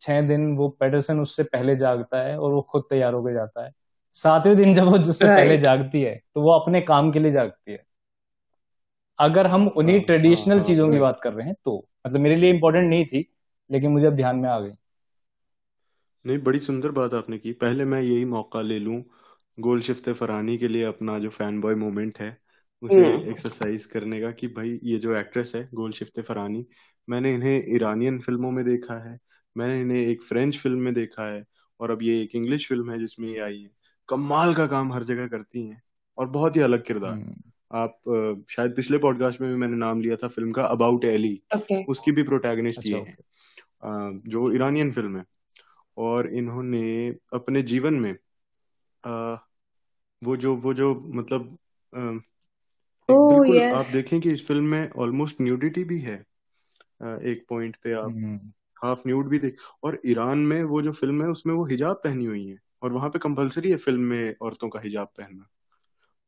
छह 0.00 0.20
दिन 0.22 0.56
वो 0.56 0.68
पेडरसन 0.68 1.20
उससे 1.20 1.42
पहले 1.42 1.76
जागता 1.76 2.22
है 2.22 2.38
और 2.38 2.52
वो 2.52 2.62
खुद 2.62 2.84
तैयार 2.90 3.14
होकर 3.14 3.32
जाता 3.34 3.64
है। 3.64 3.72
सातवें 4.14 4.56
दिन 4.56 4.74
जब 4.74 4.84
वो 4.84 4.98
उससे 4.98 5.26
पहले 5.28 5.58
जागती 5.58 6.02
है 6.02 6.14
तो 6.34 6.42
वो 6.42 6.52
अपने 6.58 6.80
काम 6.80 7.10
के 7.12 7.18
लिए 7.18 7.30
जागती 7.30 7.72
है। 7.72 7.84
अगर 9.18 9.46
हम 9.46 9.66
उन्हीं 9.68 9.96
हाँ 9.96 10.02
हाँ 10.02 10.06
ट्रेडिशनल 10.06 10.56
हाँ 10.56 10.64
चीज़ों 10.64 10.86
की 10.86 10.92
हाँ। 10.92 11.00
बात 11.00 11.20
कर 11.22 11.32
रहे 11.32 11.46
हैं 11.46 11.54
तो 11.64 11.76
मतलब 12.06 12.20
मेरे 12.20 12.36
लिए 12.36 12.50
इंपॉर्टेंट 12.50 12.88
नहीं 12.90 13.04
थी 13.06 13.26
लेकिन 13.70 13.90
मुझे 13.90 14.06
अब 14.06 14.14
ध्यान 14.16 14.36
में 14.36 14.48
आ 14.48 14.58
गई। 14.60 14.72
नहीं 16.24 16.38
बड़ी 16.38 16.58
सुंदर 16.58 16.90
बात 16.90 17.14
आपने 17.14 17.38
की। 17.38 17.52
पहले 17.52 17.84
मैं 17.84 18.00
यही 18.02 18.24
मौका 18.24 18.62
ले 18.62 18.78
लूँ 18.78 19.02
गोलशिफ्ते 19.58 20.12
फरहानी 20.12 20.56
के 20.58 20.68
लिए 20.68 20.84
अपना 20.84 21.18
जो 21.18 21.30
फ़ैन 21.30 21.60
बॉय 21.60 21.74
मोमेंट 21.74 22.18
है 22.18 22.36
उसे 22.82 23.06
हम्म। 23.06 23.30
एक्सरसाइज 23.30 23.84
करने 23.84 24.20
का 24.20 24.30
कि 24.32 24.48
भाई 24.48 24.78
ये 24.84 24.98
जो 24.98 25.14
एक्ट्रेस 25.16 25.52
है 25.54 25.68
गोलशिफ्ते 25.74 26.22
फरहानी 26.22 26.66
मैंने 27.08 27.34
इन्हें 27.34 27.74
ईरानियन 27.74 28.18
फ़िल्मों 28.20 28.50
में 28.50 28.64
देखा 28.64 28.94
है 29.10 29.18
मैंने 29.60 29.80
इन्हें 29.80 29.98
एक 29.98 30.22
फ्रेंच 30.22 30.56
फ़िल्म 30.58 30.78
में 30.78 30.92
देखा 30.94 31.24
है 31.24 31.44
और 31.80 31.90
अब 31.90 32.02
ये 32.02 32.20
एक 32.22 32.34
इंग्लिश 32.34 32.68
फ़िल्म 32.68 32.90
है 32.90 32.98
जिसमें 32.98 33.28
ये 33.28 33.38
आई 33.40 33.60
है। 33.60 33.70
कमाल 34.08 34.54
का 34.54 34.66
काम 34.66 34.92
हर 34.92 35.04
जगह 35.04 35.26
करती 35.28 35.62
हैं 35.62 35.82
और 36.18 36.28
बहुत 36.28 36.56
ही 36.56 36.60
अलग 36.60 36.84
किरदार। 36.84 37.12
हम्म, 37.12 37.34
आप 37.72 38.44
शायद 38.50 38.74
पिछले 38.76 38.98
पॉडकास्ट 38.98 39.40
में 39.40 39.50
भी 39.50 39.56
मैंने 39.56 39.76
नाम 39.76 40.00
लिया 40.00 40.16
था 40.16 40.28
फ़िल्म 40.28 40.52
का 40.52 40.64
अबाउट 40.66 41.04
एली 41.04 41.40
okay. 41.56 41.84
उसकी 41.88 42.12
भी 42.12 42.22
प्रोटैगनिस्ट 42.22 42.78
अच्छा 42.78 42.90
ये 42.90 43.02
है। 43.02 43.16
जो 44.26 44.50
ईरानियन 44.52 44.92
फ़िल्म 44.92 45.18
है। 45.18 45.24
और 45.96 46.32
इन्होंने 46.34 47.14
अपने 47.32 47.62
जीवन 47.62 47.94
में 47.94 48.12
आ, 49.04 49.36
वो 50.22 50.36
जो 50.36 50.54
वो 50.56 50.74
जो 50.74 50.94
मतलब 51.06 51.56
आ, 51.94 51.98
oh, 51.98 52.18
बिल्कुल 53.08 53.58
yes. 53.58 53.74
आप 53.74 53.86
देखें 53.92 54.20
कि 54.20 54.28
इस 54.28 54.46
फ़िल्म 54.46 54.64
में 54.64 54.90
ऑलमोस्ट 54.90 55.40
न्यूडिटी 55.40 55.84
भी 55.84 55.98
है। 56.00 56.16
आ, 57.02 57.16
एक 57.22 57.44
पॉइंट 57.48 57.76
पे 57.76 57.92
आप 57.92 58.10
हाफ़ 58.84 59.02
न्यूड 59.06 59.28
भी 59.28 59.38
देख 59.38 59.56
और 59.84 60.00
ईरान 60.06 60.38
में 60.38 60.62
वो 60.64 60.82
जो 60.82 60.92
फ़िल्म 60.92 61.22
है 61.22 61.28
उसमें 61.28 61.54
वो 61.54 61.64
हिजाब 61.66 62.00
पहनी 62.04 62.24
हुई 62.24 62.46
है 62.48 62.58
और 62.82 62.92
वहाँ 62.92 63.10
पे 63.10 63.18
कंपलसरी 63.18 63.70
है 63.70 63.76
फ़िल्म 63.76 64.00
में 64.00 64.34
औरतों 64.42 64.68
का 64.68 64.80
हिजाब 64.80 65.06
पहनना। 65.18 65.48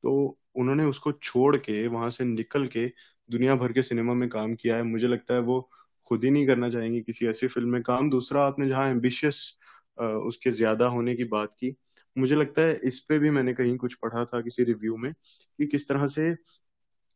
तो 0.05 0.39
उन्होंने 0.57 0.85
उसको 0.85 1.13
छोड़ 1.13 1.57
के 1.57 1.87
वहाँ 1.89 2.11
से 2.11 2.25
निकल 2.25 2.67
के 2.67 2.87
दुनिया 3.31 3.57
भर 3.57 3.73
के 3.73 3.83
सिनेमा 3.83 4.15
में 4.15 4.29
काम 4.29 4.55
किया 4.55 4.77
है। 4.77 4.83
मुझे 4.83 5.09
लगता 5.09 5.35
है 5.35 5.41
वो 5.41 5.71
खुद 6.07 6.25
ही 6.25 6.31
नहीं 6.31 6.47
करना 6.47 6.71
चाहेंगे 6.71 7.01
किसी 7.01 7.27
ऐसी 7.27 7.47
फ़िल्म 7.49 7.69
में 7.69 7.83
काम। 7.83 8.11
दूसरा 8.11 8.45
आपने 8.45 8.69
जहाँ 8.69 8.89
एम्बिशियस 8.91 9.59
उसके 10.01 10.51
ज़्यादा 10.51 10.87
होने 10.87 11.15
की 11.15 11.25
बात 11.25 11.55
की 11.55 11.77
मुझे 12.19 12.37
लगता 12.37 12.63
है 12.63 12.81
इस 12.85 13.01
पे 13.01 13.19
भी 13.19 13.31
मैंने 13.31 13.55
कहीं 13.55 13.77
कुछ 13.77 13.95
पढ़ा 13.95 14.25
था 14.25 14.41
किसी 14.41 14.65
रिव्यू 14.65 14.97
में 14.97 15.13
कि 15.13 15.67
किस 15.67 15.89
तरह 15.89 16.07
से 16.07 16.31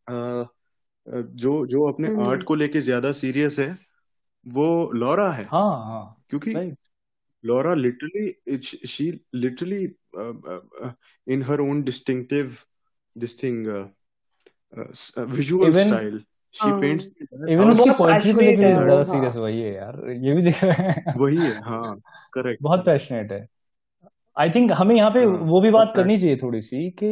आ, 0.07 0.45
जो 1.07 1.67
जो 1.67 1.85
अपने 1.85 2.09
आर्ट 2.09 2.21
हम्म। 2.21 2.41
को 2.41 2.55
लेके 2.55 2.81
ज़्यादा 2.81 3.13
सीरियस 3.13 3.59
है 3.59 3.86
वो 4.47 4.91
लॉरा 4.95 5.31
है। 5.33 5.45
हाँ 5.45 5.71
हाँ। 5.85 6.23
क्योंकि 6.31 6.51
Laura 7.45 7.75
literally 7.75 8.59
she 8.89 9.11
literally 9.35 9.85
in 11.27 11.43
her 11.43 11.61
own 11.61 11.83
distinctive 11.83 12.57
this 13.17 13.43
thing 13.43 13.67
visual 15.31 15.73
style 15.75 16.23
she 16.55 16.71
paints 16.81 17.11
even 17.51 17.71
उसकी 17.71 17.91
पोएट्री 17.91 18.33
को 18.33 18.41
लेके 18.41 18.73
ज़्यादा 18.75 19.03
सीरियस 19.03 19.37
वही 19.37 19.61
है 19.61 19.75
यार 19.75 20.11
ये 20.25 20.35
भी 20.35 20.43
देख 20.43 20.65
रहे 20.65 20.91
हैं। 20.91 21.19
वही 21.19 21.45
है 21.45 21.61
हाँ 21.63 21.97
करेक्ट 22.33 22.63
बहुत 22.63 22.85
पैशनेट 22.87 23.33
है। 23.33 23.47
आई 24.37 24.51
थिंक 24.51 24.73
हमें 24.73 24.95
यहाँ 24.97 25.11
पे 25.11 25.21
हाँ, 25.21 25.37
वो 25.43 25.61
भी 25.61 25.71
बात 25.71 25.93
करनी 25.97 26.19
चाहिए 26.19 26.37
थोड़ी 26.37 26.61
सी 26.61 26.91
कि 27.03 27.09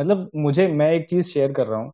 मतलब 0.00 0.30
मुझे 0.36 0.66
मैं 0.68 0.90
एक 0.92 1.08
चीज़ 1.10 1.26
शेयर 1.26 1.52
कर 1.52 1.66
रहा 1.66 1.78
हूँ। 1.80 1.92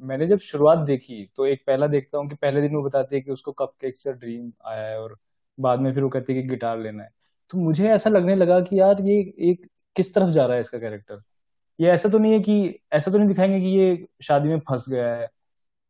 मैंने 0.00 0.26
जब 0.26 0.38
शुरुआत 0.38 0.78
देखी 0.78 1.24
तो 1.36 1.46
एक 1.46 1.62
पहला 1.66 1.86
देखता 1.86 2.18
हूँ 2.18 2.28
कि 2.28 2.34
पहले 2.34 2.60
दिन 2.60 2.74
वो 2.76 2.82
बताती 2.82 3.16
है 3.16 3.20
कि 3.22 3.30
उसको 3.30 3.52
कप 3.52 3.72
केक 3.80 3.96
से 3.96 4.12
ड्रीम 4.12 4.52
आया 4.66 4.86
है 4.88 4.98
और 5.00 5.16
बाद 5.58 5.80
में 5.80 5.92
फिर 5.94 6.02
वो 6.02 6.08
कहती 6.08 6.34
है 6.36 6.42
कि 6.42 6.48
गिटार 6.48 6.78
लेना 6.78 7.02
है। 7.02 7.10
तो 7.50 7.58
मुझे 7.58 7.88
ऐसा 7.90 8.10
लगने 8.10 8.34
लगा 8.36 8.60
कि 8.60 8.80
यार 8.80 9.00
ये 9.00 9.18
एक 9.50 9.66
किस 9.96 10.14
तरफ़ 10.14 10.30
जा 10.30 10.46
रहा 10.46 10.54
है 10.54 10.60
इसका 10.60 10.78
कैरेक्टर 10.78 11.22
ये 11.80 11.90
ऐसा 11.90 12.08
तो 12.08 12.18
नहीं 12.18 12.32
है 12.32 12.40
कि 12.40 12.80
ऐसा 12.92 13.10
तो 13.10 13.18
नहीं 13.18 13.28
दिखाएँगे 13.28 13.60
कि 13.60 13.66
ये 13.66 14.06
शादी 14.22 14.48
में 14.48 14.58
फंस 14.60 14.86
गया 14.88 15.14
है 15.16 15.28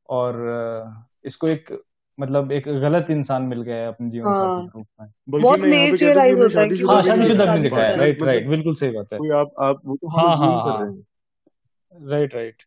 और 0.09 0.37
इसको 1.25 1.49
एक 1.49 1.85
मतलब 2.19 2.53
एक 2.53 2.69
गलत 2.69 3.07
इंसान 3.11 3.43
मिल 3.43 3.63
गया 3.63 3.77
है 3.77 3.87
अपने 3.87 4.11
जीवन 4.11 4.33
साथी 4.33 4.61
हाँ। 4.61 4.67
के 4.67 4.79
रूप 4.79 4.87
में। 5.01 5.09
बहुत 5.29 5.61
लेट 5.61 6.03
रियलाइज़ 6.03 6.43
होता 6.43 6.61
है 6.61 6.69
कि 6.69 6.83
हाँ 6.85 7.01
शादीशुदा 7.01 7.45
नहीं 7.47 7.63
दिखाया 7.63 7.95
राइट 7.97 8.23
राइट 8.23 8.49
बिल्कुल 8.49 8.75
सही 8.75 8.91
बात 8.91 9.13
है। 9.13 9.19
आप 9.39 9.51
आप 9.61 9.81
वो 9.87 9.99
हाँ 10.09 10.37
हाँ 10.37 10.97
राइट 11.93 12.35
राइट 12.35 12.63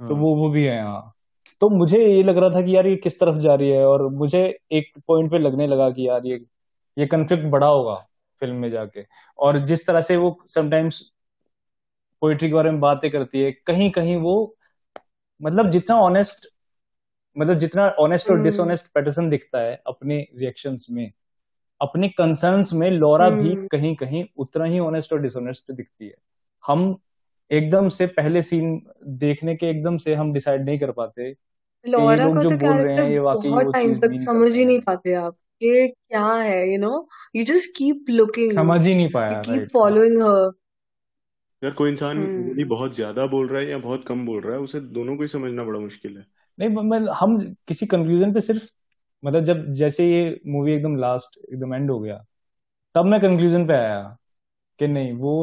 तो 0.00 0.14
हाँ। 0.14 0.22
वो 0.22 0.34
वो 0.36 0.48
भी 0.48 0.64
है 0.64 0.80
हाँ 0.82 1.14
तो 1.60 1.68
मुझे 1.68 1.98
ये 1.98 2.22
लग 2.22 2.38
रहा 2.38 2.50
था 2.50 2.60
कि 2.62 2.76
यार 2.76 2.86
ये 2.86 2.96
किस 2.96 3.18
तरफ़ 3.20 3.38
जा 3.38 3.54
रही 3.54 3.68
है 3.70 3.84
और 3.86 4.06
मुझे 4.14 4.42
एक 4.72 4.92
पॉइंट 5.08 5.30
पे 5.30 5.38
लगने 5.38 5.66
लगा 5.66 5.90
कि 5.90 6.08
यार 6.08 6.26
ये 6.26 6.38
ये 6.96 7.06
कंफ्लिक्ट 7.06 7.46
बड़ा 7.46 7.66
होगा 7.66 7.94
फ़िल्म 8.42 8.56
में 8.56 8.70
जाके 8.70 9.04
और 9.38 9.58
जिस 9.66 9.86
तरह 9.86 10.00
से 10.00 10.16
वो 10.16 10.36
समटाइम्स 10.46 11.00
पोइट्री 12.22 12.48
के 12.48 12.54
बारे 12.54 12.70
में 12.70 12.80
बातें 12.80 13.10
करती 13.10 13.40
है 13.40 13.52
कहीं 13.66 13.90
कहीं 13.90 14.16
वो 14.16 14.36
मतलब 15.40 15.70
जितना 15.70 15.96
ऑनेस्ट 16.00 16.48
मतलब 17.36 17.58
जितना 17.58 17.88
ऑनेस्ट 18.00 18.30
और 18.30 18.42
डिसऑनेस्ट 18.42 18.84
हम्म। 18.84 18.92
पैटर्सन 18.94 19.28
दिखता 19.28 19.58
है 19.58 19.80
अपने 19.86 20.16
रिएक्शंस 20.36 20.86
में 20.90 21.10
अपने 21.80 22.08
कंसर्न्स 22.08 22.72
में 22.72 22.90
लोरा 22.90 23.28
भी 23.30 23.52
हम्म। 23.52 23.66
कहीं 23.66 23.94
कहीं 23.96 24.24
उतना 24.36 24.64
ही 24.64 24.78
ऑनेस्ट 24.78 25.12
और 25.12 25.20
डिसऑनेस्ट 25.20 25.72
दिखती 25.72 26.06
है 26.06 26.14
हम 26.64 26.96
एकदम 27.50 27.88
से 27.88 28.06
पहले 28.06 28.42
सीन 28.42 28.80
देखने 29.18 29.54
के 29.56 29.66
एकदम 29.66 29.96
से 29.96 30.14
हम 30.14 30.32
डिसाइड 30.32 30.64
नहीं 30.64 30.78
कर 30.78 30.90
पाते। 30.92 31.34
लोरा 31.84 32.28
का 32.28 32.42
जो 32.42 32.56
बोल 32.56 32.72
रहे 32.72 32.94
हैं 32.94 33.10
ये 33.10 33.18
वाकई 33.18 33.48
बहुत 33.48 33.72
टाइम 33.74 33.94
तक 33.94 34.16
समझ 34.24 34.52
ही 34.56 34.64
नहीं 34.64 34.80
पाते 34.80 35.14
आप 35.14 35.36
ये 35.62 35.86
क्या 35.88 36.26
है 36.34 36.72
you 36.72 36.78
know 36.78 37.08
you 37.36 37.44
just 37.44 37.70
keep 37.76 38.10
looking 38.10 38.50
समझ 38.50 38.86
ही 38.86 38.94
नहीं 38.94 39.10
पाया 39.10 39.42
कीप 39.42 39.68
फॉलोइंग 39.72 40.22
हर 40.22 40.50
यार 41.62 41.72
कोई 41.72 41.90
इंसान 41.90 42.18
हम्म। 42.18 42.64
बहुत 42.68 42.94
ज़्यादा 42.94 43.26
बोल 43.26 43.48
रहा 43.48 43.60
है 43.60 43.68
या 43.68 43.78
बहुत 43.78 44.04
कम 44.06 44.26
बोल 44.26 44.40
रहा 44.40 44.54
है 44.54 44.60
उसे 44.60 44.80
दोनों 44.80 45.16
को 45.16 45.22
ही 45.22 45.28
समझना 45.28 45.64
बड़ा 45.64 45.78
मुश्किल 45.80 46.16
है। 46.16 46.26
नहीं 46.58 46.68
मतलब 46.68 47.10
हम 47.10 47.38
किसी 47.68 47.86
कंक्लूजन 47.86 48.32
पे 48.32 48.40
सिर्फ़ 48.40 48.70
मतलब 49.22 49.44
जब 49.44 49.64
जैसे 49.72 50.06
ये 50.06 50.40
मूवी 50.46 50.72
एकदम 50.72 50.96
लास्ट 50.96 51.38
एकदम 51.52 51.74
एंड 51.74 51.90
हो 51.90 51.98
गया 52.00 52.24
तब 52.94 53.04
मैं 53.04 53.20
कंक्लूजन 53.20 53.66
पे 53.66 53.74
आया 53.74 54.00
कि 54.78 54.88
नहीं 54.88 55.12
वो 55.12 55.34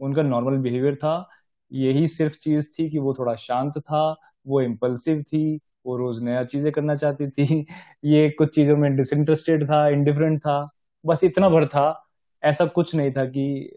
उनका 0.00 0.22
नॉर्मल 0.22 0.56
बिहेवियर 0.56 0.94
था। 0.94 1.28
यही 1.72 2.06
सिर्फ़ 2.06 2.34
चीज़ 2.34 2.70
थी 2.70 2.90
कि 2.90 2.98
वो 2.98 3.14
थोड़ा 3.14 3.34
शांत 3.34 3.78
था 3.78 4.16
वो 4.46 4.60
इम्पल्सिव 4.60 5.22
थी 5.22 5.60
वो 5.86 5.96
रोज 5.96 6.22
नया 6.22 6.42
चीज़ें 6.44 6.72
करना 6.72 6.96
चाहती 6.96 7.28
थी। 7.30 7.66
ये 8.04 8.30
कुछ 8.30 8.54
चीज़ों 8.54 8.76
में 8.76 8.96
डिसइंटरेस्टेड 8.96 9.64
था 9.64 9.88
इंडिफरेंट 9.88 10.40
था 10.40 10.68
बस 11.06 11.24
इतना 11.24 11.48
भर 11.48 11.66
था। 11.66 12.06
ऐसा 12.42 12.66
कुछ 12.66 12.94
नहीं 12.94 13.10
था 13.12 13.24
कि 13.24 13.72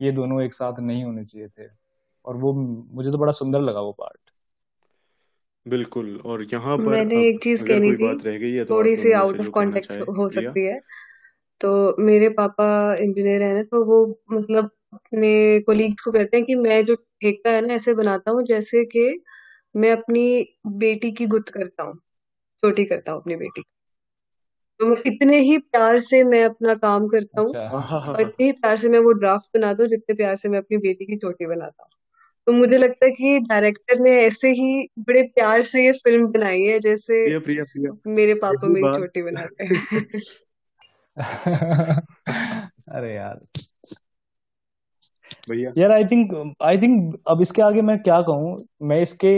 ये 0.00 0.12
दोनों 0.12 0.42
एक 0.42 0.54
साथ 0.54 0.80
नहीं 0.80 1.04
होने 1.04 1.24
चाहिए 1.24 1.48
थे। 1.48 1.68
और 2.24 2.36
वो 2.36 2.52
मुझे 2.94 3.10
तो 3.10 3.18
बड़ा 3.18 3.32
सुंदर 3.32 3.60
लगा 3.60 3.80
वो 3.80 3.92
पार्ट 3.92 4.30
बिल्कुल 5.66 6.20
और 6.26 6.46
यहाँ 6.52 6.76
पर 6.78 6.84
मैंने 6.84 7.20
एक 7.28 7.42
चीज़ 7.42 7.64
कहनी 7.64 7.92
थी 7.92 8.04
बात 8.04 8.24
रह 8.24 8.38
गई 8.38 8.52
है 8.52 8.64
तो 8.64 8.74
थोड़ी 8.74 8.96
सी 8.96 9.12
आउट 9.12 9.40
ऑफ़ 9.40 9.50
कॉन्टेक्स्ट 9.50 10.00
हो 10.00 10.30
सकती 10.30 10.64
है। 10.66 10.80
तो 11.60 11.96
मेरे 11.98 12.28
पापा 12.28 12.94
इंजीनियर 12.94 13.42
है 13.42 13.54
ना 13.54 13.62
तो 13.62 13.84
वो 13.84 14.20
मतलब 14.32 14.70
अपने 14.92 15.60
कोलीग्स 15.60 16.02
को 16.02 16.12
कहते 16.12 16.36
हैं 16.36 16.46
कि 16.46 16.54
मैं 16.54 16.84
जो 16.84 16.94
ठेका 16.94 17.50
है 17.50 17.66
ना 17.66 17.74
ऐसे 17.74 17.94
बनाता 17.94 18.30
हूँ 18.30 18.42
जैसे 18.42 18.84
कि 18.84 19.22
मैं 19.76 19.92
अपनी 19.92 20.56
बेटी 20.66 21.10
की 21.10 21.26
गुत 21.26 21.48
करता 21.48 21.82
हूँ 21.82 21.96
छोटी 22.62 22.84
करता 22.84 23.12
हूँ 23.12 23.20
अपनी 23.20 23.36
बेटी 23.36 23.62
तो 24.80 24.86
मैं 24.86 24.96
इतने 25.06 25.38
ही 25.38 25.58
प्यार 25.58 26.00
से 26.00 26.22
मैं 26.24 26.44
अपना 26.44 26.74
काम 26.74 27.08
करता 27.08 27.40
हूँ 27.40 27.48
अच्छा। 27.48 28.12
और 28.12 28.20
इतने 28.20 28.46
ही 28.46 28.52
प्यार 28.52 28.76
से 28.76 28.88
मैं 28.88 28.98
वो 28.98 29.12
ड्राफ्ट 29.12 29.46
बनाता 29.56 29.82
हूँ 29.82 29.90
जितने 29.90 30.14
प्यार 30.14 30.36
से 30.36 30.48
मैं 30.48 30.58
अपनी 30.58 30.76
बेटी 30.76 31.04
की 31.04 31.16
छोटी 31.16 31.46
बनाता 31.46 31.82
हूँ 31.82 31.90
तो 32.46 32.52
मुझे 32.52 32.78
लगता 32.78 33.06
है 33.06 33.10
कि 33.10 33.38
डायरेक्टर 33.38 33.98
ने 33.98 34.12
ऐसे 34.22 34.48
ही 34.50 34.88
बड़े 34.98 35.22
प्यार 35.22 35.62
से 35.62 35.84
ये 35.86 35.92
फ़िल्म 35.92 36.26
बनाई 36.26 36.62
है 36.62 36.78
जैसे 36.78 37.24
प्रिया, 37.24 37.40
प्रिया, 37.40 37.64
प्रिया। 37.64 38.14
मेरे 38.14 38.34
पापा 38.34 38.68
मेरी 38.68 38.96
छोटी 38.98 39.22
बनाते 39.22 39.64
हैं 39.64 40.08
अरे 42.88 43.14
यार 43.14 43.40
भैया। 45.48 45.72
यार 45.76 45.92
आई 45.92 46.04
थिंक 46.04 46.54
आई 46.62 46.78
थिंक 46.78 47.18
अब 47.28 47.40
इसके 47.42 47.62
आगे 47.62 47.82
मैं 47.82 47.98
क्या 48.02 48.20
कहूँ 48.22 48.64
मैं 48.82 49.00
इसके 49.02 49.32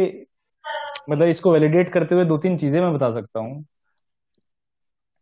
मतलब 1.11 1.29
इसको 1.29 1.53
वैलिडेट 1.53 1.93
करते 1.93 2.15
हुए 2.15 2.25
दो 2.25 2.39
तीन 2.39 2.57
चीज़ें 2.57 2.81
मैं 2.81 2.93
बता 2.95 3.11
सकता 3.11 3.41
हूँ 3.41 3.65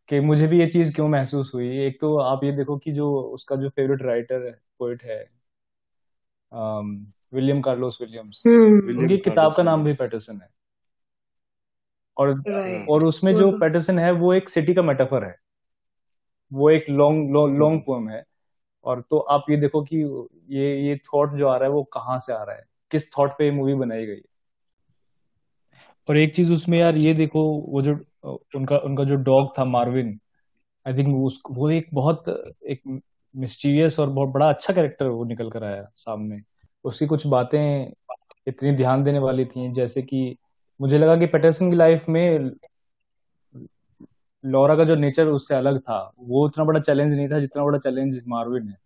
कि 0.08 0.20
मुझे 0.20 0.46
भी 0.46 0.58
ये 0.60 0.66
चीज़ 0.66 0.92
क्यों 0.94 1.08
महसूस 1.08 1.50
हुई। 1.54 1.68
एक 1.86 2.00
तो 2.00 2.16
आप 2.18 2.44
ये 2.44 2.52
देखो 2.52 2.76
कि 2.78 2.92
जो 2.92 3.10
उसका 3.34 3.56
जो 3.56 3.68
फेवरेट 3.68 4.02
राइटर 4.02 4.46
है 4.46 4.52
पोइट 4.78 5.02
है 5.04 5.18
विलियम 7.32 7.60
कार्लोस 7.60 7.98
विलियम्स 8.00 8.42
उनकी 8.46 9.18
किताब 9.18 9.54
का 9.56 9.62
नाम 9.62 9.84
भी 9.84 9.92
पैटरसन 9.92 10.40
है। 10.42 10.48
और 12.16 12.30
और 12.90 13.04
उसमें 13.04 13.34
जो 13.34 13.50
पैटरसन 13.58 13.98
है 13.98 14.10
वो 14.12 14.32
एक 14.34 14.48
सिटी 14.48 14.74
का 14.74 14.82
मेटाफर 14.82 15.24
है। 15.24 15.34
वो 16.52 16.70
एक 16.70 16.88
लॉन्ग 16.90 17.30
लॉन्ग 17.58 17.80
पोएम 17.86 18.08
है। 18.08 18.22
और 18.84 19.00
तो 19.10 19.18
आप 19.18 19.44
ये 19.50 19.56
देखो 19.56 19.82
कि 19.82 19.96
ये 20.48 20.88
ये 20.88 20.96
थॉट 20.96 21.34
जो 21.34 21.48
आ 21.48 21.56
रहा 21.56 21.68
है 21.68 21.74
वो 21.74 21.82
कहाँ 21.82 22.18
से 22.18 22.32
आ 22.32 22.42
रहा 22.42 22.56
है? 22.56 22.64
किस 22.90 23.12
थॉट 23.18 23.30
पे 23.30 23.50
मूवी 23.50 23.74
बनाई 23.74 24.06
गई 24.06 24.14
है? 24.14 24.30
और 26.08 26.16
एक 26.16 26.34
चीज़ 26.34 26.52
उसमें 26.52 26.78
यार 26.78 26.96
ये 26.96 27.14
देखो, 27.14 27.42
वो 27.68 27.82
जो, 27.82 27.98
उनका 28.56 28.78
उनका 28.78 29.04
जो 29.04 29.16
डॉग 29.16 29.58
था 29.58 29.64
मार्विन 29.64 30.20
आई 30.86 30.94
थिंक 30.94 31.30
वो 31.50 31.70
एक 31.70 31.88
बहुत, 31.94 32.28
एक 32.68 33.00
मिस्टीरियस 33.36 33.98
और 34.00 34.10
बहुत 34.10 34.28
बड़ा 34.28 34.48
अच्छा 34.48 34.74
कैरेक्टर 34.74 35.06
वो 35.06 35.24
निकल 35.24 35.50
कर 35.50 35.64
आया 35.64 35.88
सामने। 35.96 36.40
उसकी 36.84 37.06
कुछ 37.06 37.26
बातें 37.26 37.92
इतनी 38.46 38.72
ध्यान 38.72 39.04
देने 39.04 39.18
वाली 39.18 39.44
थी, 39.44 39.72
जैसे 39.72 40.02
कि 40.02 40.36
मुझे 40.80 40.98
लगा 40.98 41.16
कि 41.16 41.26
पेटरसन 41.26 41.70
की 41.70 41.76
लाइफ 41.76 42.08
में 42.08 42.50
लॉरा 44.44 44.76
का 44.76 44.84
जो 44.84 44.94
नेचर 44.94 45.26
उससे 45.26 45.54
अलग 45.54 45.78
था, 45.80 46.12
वो 46.20 46.44
उतना 46.44 46.64
बड़ा 46.64 46.80
चैलेंज 46.80 47.12
नहीं 47.12 47.28
था 47.28 47.38
जितना 47.40 47.64
बड़ा 47.64 47.78
चैलेंज 47.78 48.22
मार्विन 48.28 48.68
है 48.68 48.78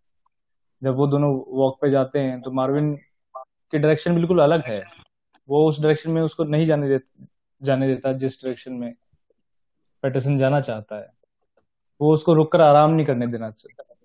जब 0.83 0.97
वो 0.97 1.07
दोनों 1.07 1.31
वॉक 1.49 1.79
पे 1.83 1.91
जाते 1.91 2.19
हैं 2.19 2.41
तो 2.41 2.51
मार्विन 2.51 2.95
की 3.37 3.79
डायरेक्शन 3.79 4.15
बिल्कुल 4.15 4.39
अलग 4.39 4.65
है। 4.67 4.83
वो 5.49 5.67
उस 5.69 5.81
डायरेक्शन 5.81 6.11
में 6.11 6.21
उसको 6.23 6.45
नहीं 6.45 6.67
जाने 6.67 6.89
दे, 6.89 7.01
जाने 7.63 7.87
देता 7.89 8.13
जिस 8.13 8.43
डायरेक्शन 8.43 8.73
में 8.73 8.95
पेटरसन 10.03 10.39
जाना 10.39 10.61
चाहता 10.61 10.97
है। 10.97 11.09
वो 12.01 12.13
उसको 12.13 12.35
रुक 12.35 12.53
कर 12.53 12.61
आराम 12.61 12.91
नहीं 12.91 13.07
करने 13.07 13.27
देना 13.27 13.53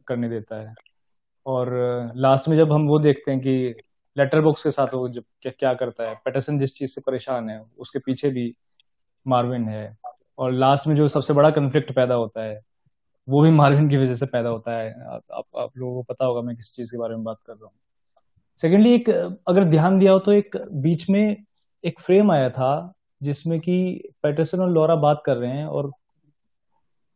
करने 0.07 0.29
देता 0.29 0.55
है। 0.55 0.73
और 1.45 1.71
लास्ट 2.15 2.47
में 2.47 2.55
जब 2.55 2.71
हम 2.71 2.87
वो 2.87 2.99
देखते 2.99 3.31
हैं 3.31 3.39
कि 3.39 3.75
लेटर 4.17 4.41
बॉक्स 4.41 4.63
के 4.63 4.71
साथ 4.71 4.93
वो 4.93 5.07
जब 5.09 5.23
क्या 5.41 5.51
क्या 5.59 5.73
करता 5.73 6.09
है 6.09 6.15
पेटरसन 6.15 6.57
जिस 6.57 6.75
चीज़ 6.75 6.91
से 6.91 7.01
परेशान 7.01 7.49
है, 7.49 7.61
उसके 7.77 7.99
पीछे 7.99 8.29
भी 8.29 8.55
मार्विन 9.27 9.67
है। 9.69 9.97
और 10.39 10.51
लास्ट 10.53 10.87
में 10.87 10.95
जो 10.95 11.07
सबसे 11.07 11.33
बड़ा 11.33 11.49
कंफ्लिक्ट 11.49 11.91
पैदा 11.95 12.15
होता 12.15 12.43
है 12.43 12.61
वो 13.27 13.41
भी 13.41 13.49
मार्विन 13.49 13.89
की 13.89 13.97
वजह 13.97 14.15
से 14.15 14.25
पैदा 14.25 14.49
होता 14.49 14.77
है। 14.77 14.91
आप, 15.03 15.21
आप, 15.33 15.45
आप 15.57 15.77
लोगों 15.77 15.93
को 15.95 16.03
पता 16.03 16.25
होगा 16.25 16.41
मैं 16.41 16.55
किस 16.55 16.75
चीज़ 16.75 16.91
के 16.91 16.97
बारे 16.97 17.15
में 17.15 17.23
बात 17.23 17.37
कर 17.47 17.53
रहा 17.53 17.65
हूँ। 17.65 17.73
सेकेंडली 18.57 18.95
एक 18.95 19.09
अगर 19.47 19.63
ध्यान 19.63 19.99
दिया 19.99 20.11
हो 20.11 20.19
तो 20.19 20.31
एक 20.31 20.57
बीच 20.71 21.09
में 21.09 21.43
एक 21.83 21.99
फ्रेम 21.99 22.31
आया 22.31 22.49
था 22.49 22.93
जिसमें 23.23 23.59
कि 23.59 24.03
पेटरसन 24.23 24.59
और 24.59 24.69
लॉरा 24.69 24.95
बात 24.95 25.21
कर 25.25 25.37
रहे 25.37 25.51
हैं 25.51 25.65
और 25.65 25.91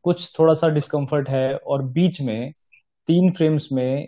कुछ 0.04 0.40
थोड़ा 0.40 0.54
सा 0.54 0.70
डिस्कम्फर्ट 0.70 1.30
है 1.30 1.56
और 1.58 1.84
बीच 1.84 2.22
में 2.22 2.54
तीन 3.08 3.32
फ्रेम्स 3.32 3.72
में 3.72 4.08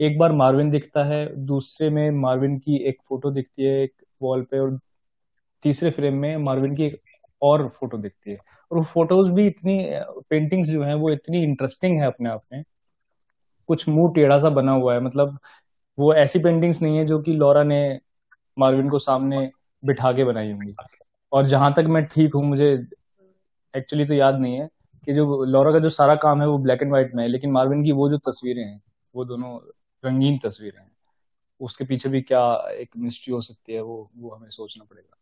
एक 0.00 0.18
बार 0.18 0.32
मार्विन 0.32 0.70
दिखता 0.70 1.04
है 1.04 1.36
दूसरे 1.36 1.90
में 1.90 2.10
मार्विन 2.10 2.58
की 2.58 2.76
एक 2.76 2.96
फ़ोटो 3.08 3.30
दिखती 3.30 3.62
है 3.62 3.82
एक 3.82 3.92
वॉल 4.22 4.42
पे 4.42 4.58
और 4.58 4.78
तीसरे 5.62 5.90
फ्रेम 5.90 6.14
में 6.14 6.36
मार्विन 6.36 6.76
की 6.76 6.84
एक 6.84 7.02
और 7.42 7.68
फ़ोटो 7.68 7.98
दिखती 7.98 8.30
है। 8.30 8.36
और 8.70 8.78
वो 8.78 8.84
फ़ोटोज़ 8.84 9.32
भी 9.32 9.46
इतनी 9.46 9.90
पेंटिंग्स 10.30 10.68
जो 10.68 10.82
है, 10.84 10.94
वो 10.94 11.10
इतनी 11.10 11.42
इंटरेस्टिंग 11.42 12.00
है 12.00 12.06
अपने 12.06 12.30
आप 12.30 12.42
में। 12.52 12.64
कुछ 13.66 13.88
मुँह 13.88 14.12
टेढ़ा 14.14 14.38
सा 14.38 14.48
बना 14.48 14.72
हुआ 14.72 14.94
है 14.94 15.00
मतलब 15.00 15.38
वो 15.98 16.14
ऐसी 16.14 16.38
पेंटिंग्स 16.38 16.82
नहीं 16.82 16.96
है 16.96 17.04
जो 17.06 17.20
कि 17.20 17.32
लॉरा 17.32 17.62
ने 17.62 18.00
मार्विन 18.58 18.88
को 18.88 18.98
सामने 18.98 19.50
बिठा 19.84 20.12
के 20.12 20.24
बनाई 20.24 20.52
होंगी। 20.52 20.74
और 21.32 21.46
जहाँ 21.46 21.74
तक 21.74 21.84
मैं 21.88 22.04
ठीक 22.04 22.34
हूँ, 22.34 22.44
मुझे 22.44 22.86
एक्चुअली 23.76 24.04
तो 24.04 24.14
याद 24.14 24.40
नहीं 24.40 24.58
है 24.58 24.68
कि 25.04 25.12
जो 25.12 25.44
लॉरा 25.44 25.72
का 25.72 25.78
जो 25.78 25.88
सारा 25.88 26.14
काम 26.14 26.40
है, 26.40 26.48
वो 26.48 26.58
ब्लैक 26.58 26.82
एंड 26.82 26.90
व्हाइट 26.90 27.14
में 27.14 27.22
है, 27.22 27.28
लेकिन 27.28 27.52
मार्विन 27.52 27.84
की 27.84 27.92
वो 27.92 28.08
जो 28.08 28.18
तस्वीरें 28.18 28.64
हैं, 28.64 28.82
वो 29.14 29.24
दोनों 29.24 29.58
रंगीन 30.04 30.38
तस्वीरें 30.38 30.80
हैं। 30.80 30.92
उसके 31.60 31.84
पीछे 31.84 32.08
भी 32.08 32.22
क्या 32.22 32.68
एक 32.70 32.90
मिस्ट्री 32.96 33.34
हो 33.34 33.40
सकती 33.40 33.72
है, 33.72 33.80
वो 33.80 34.10
वो 34.16 34.30
हमें 34.30 34.50
सोचना 34.50 34.84
पड़ेगा। 34.84 35.16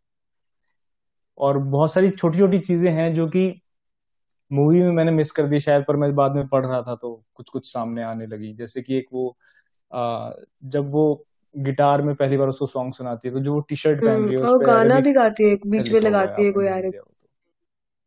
और 1.41 1.59
बहुत 1.59 1.93
सारी 1.93 2.09
छोटी 2.09 2.39
छोटी 2.39 2.59
चीज़ें 2.59 2.91
हैं 2.93 3.15
जो 3.15 3.27
कि 3.29 3.61
मूवी 4.53 4.81
में 4.81 4.93
मैंने 4.93 5.11
मिस 5.11 5.31
कर 5.31 5.47
दी 5.47 5.61
शायद 5.61 5.85
पर 5.89 5.97
मैं 5.97 6.15
बाद 6.15 6.35
में 6.35 6.49
पढ़ 6.49 6.67
रहा 6.67 6.83
था 6.83 6.95
तो 6.95 7.25
कुछ 7.35 7.49
कुछ 7.49 7.73
सामने 7.73 8.03
आने 8.03 8.27
लगी। 8.27 8.53
जैसे 8.55 8.83
कि 8.83 8.97
एक 8.97 9.07
वो 9.12 9.37
आ, 9.95 10.31
जब 10.65 10.87
वो 10.91 11.25
गिटार 11.57 12.03
में 12.03 12.15
पहली 12.15 12.37
बार 12.37 12.49
उसको 12.49 12.67
सॉन्ग 12.67 12.95
सुनाती 12.95 13.29
है 13.29 13.35
तो 13.35 13.41
जो 13.41 13.55
वो 13.55 13.61
टी 13.61 13.77
शर्ट 13.77 14.01
पहन 14.01 14.25
रही 14.25 14.35
है 14.35 14.37
हम्म, 14.37 14.49
उस 14.49 14.67
गाना 14.67 15.01
भी 15.01 15.12
गाती 15.12 15.49
है 15.49 15.57
बीच 15.57 15.91
में 15.93 16.01
लगाती 16.01 16.45
है 16.45 16.53
कोई 16.53 16.67
आ 16.67 16.79
रही 16.79 16.91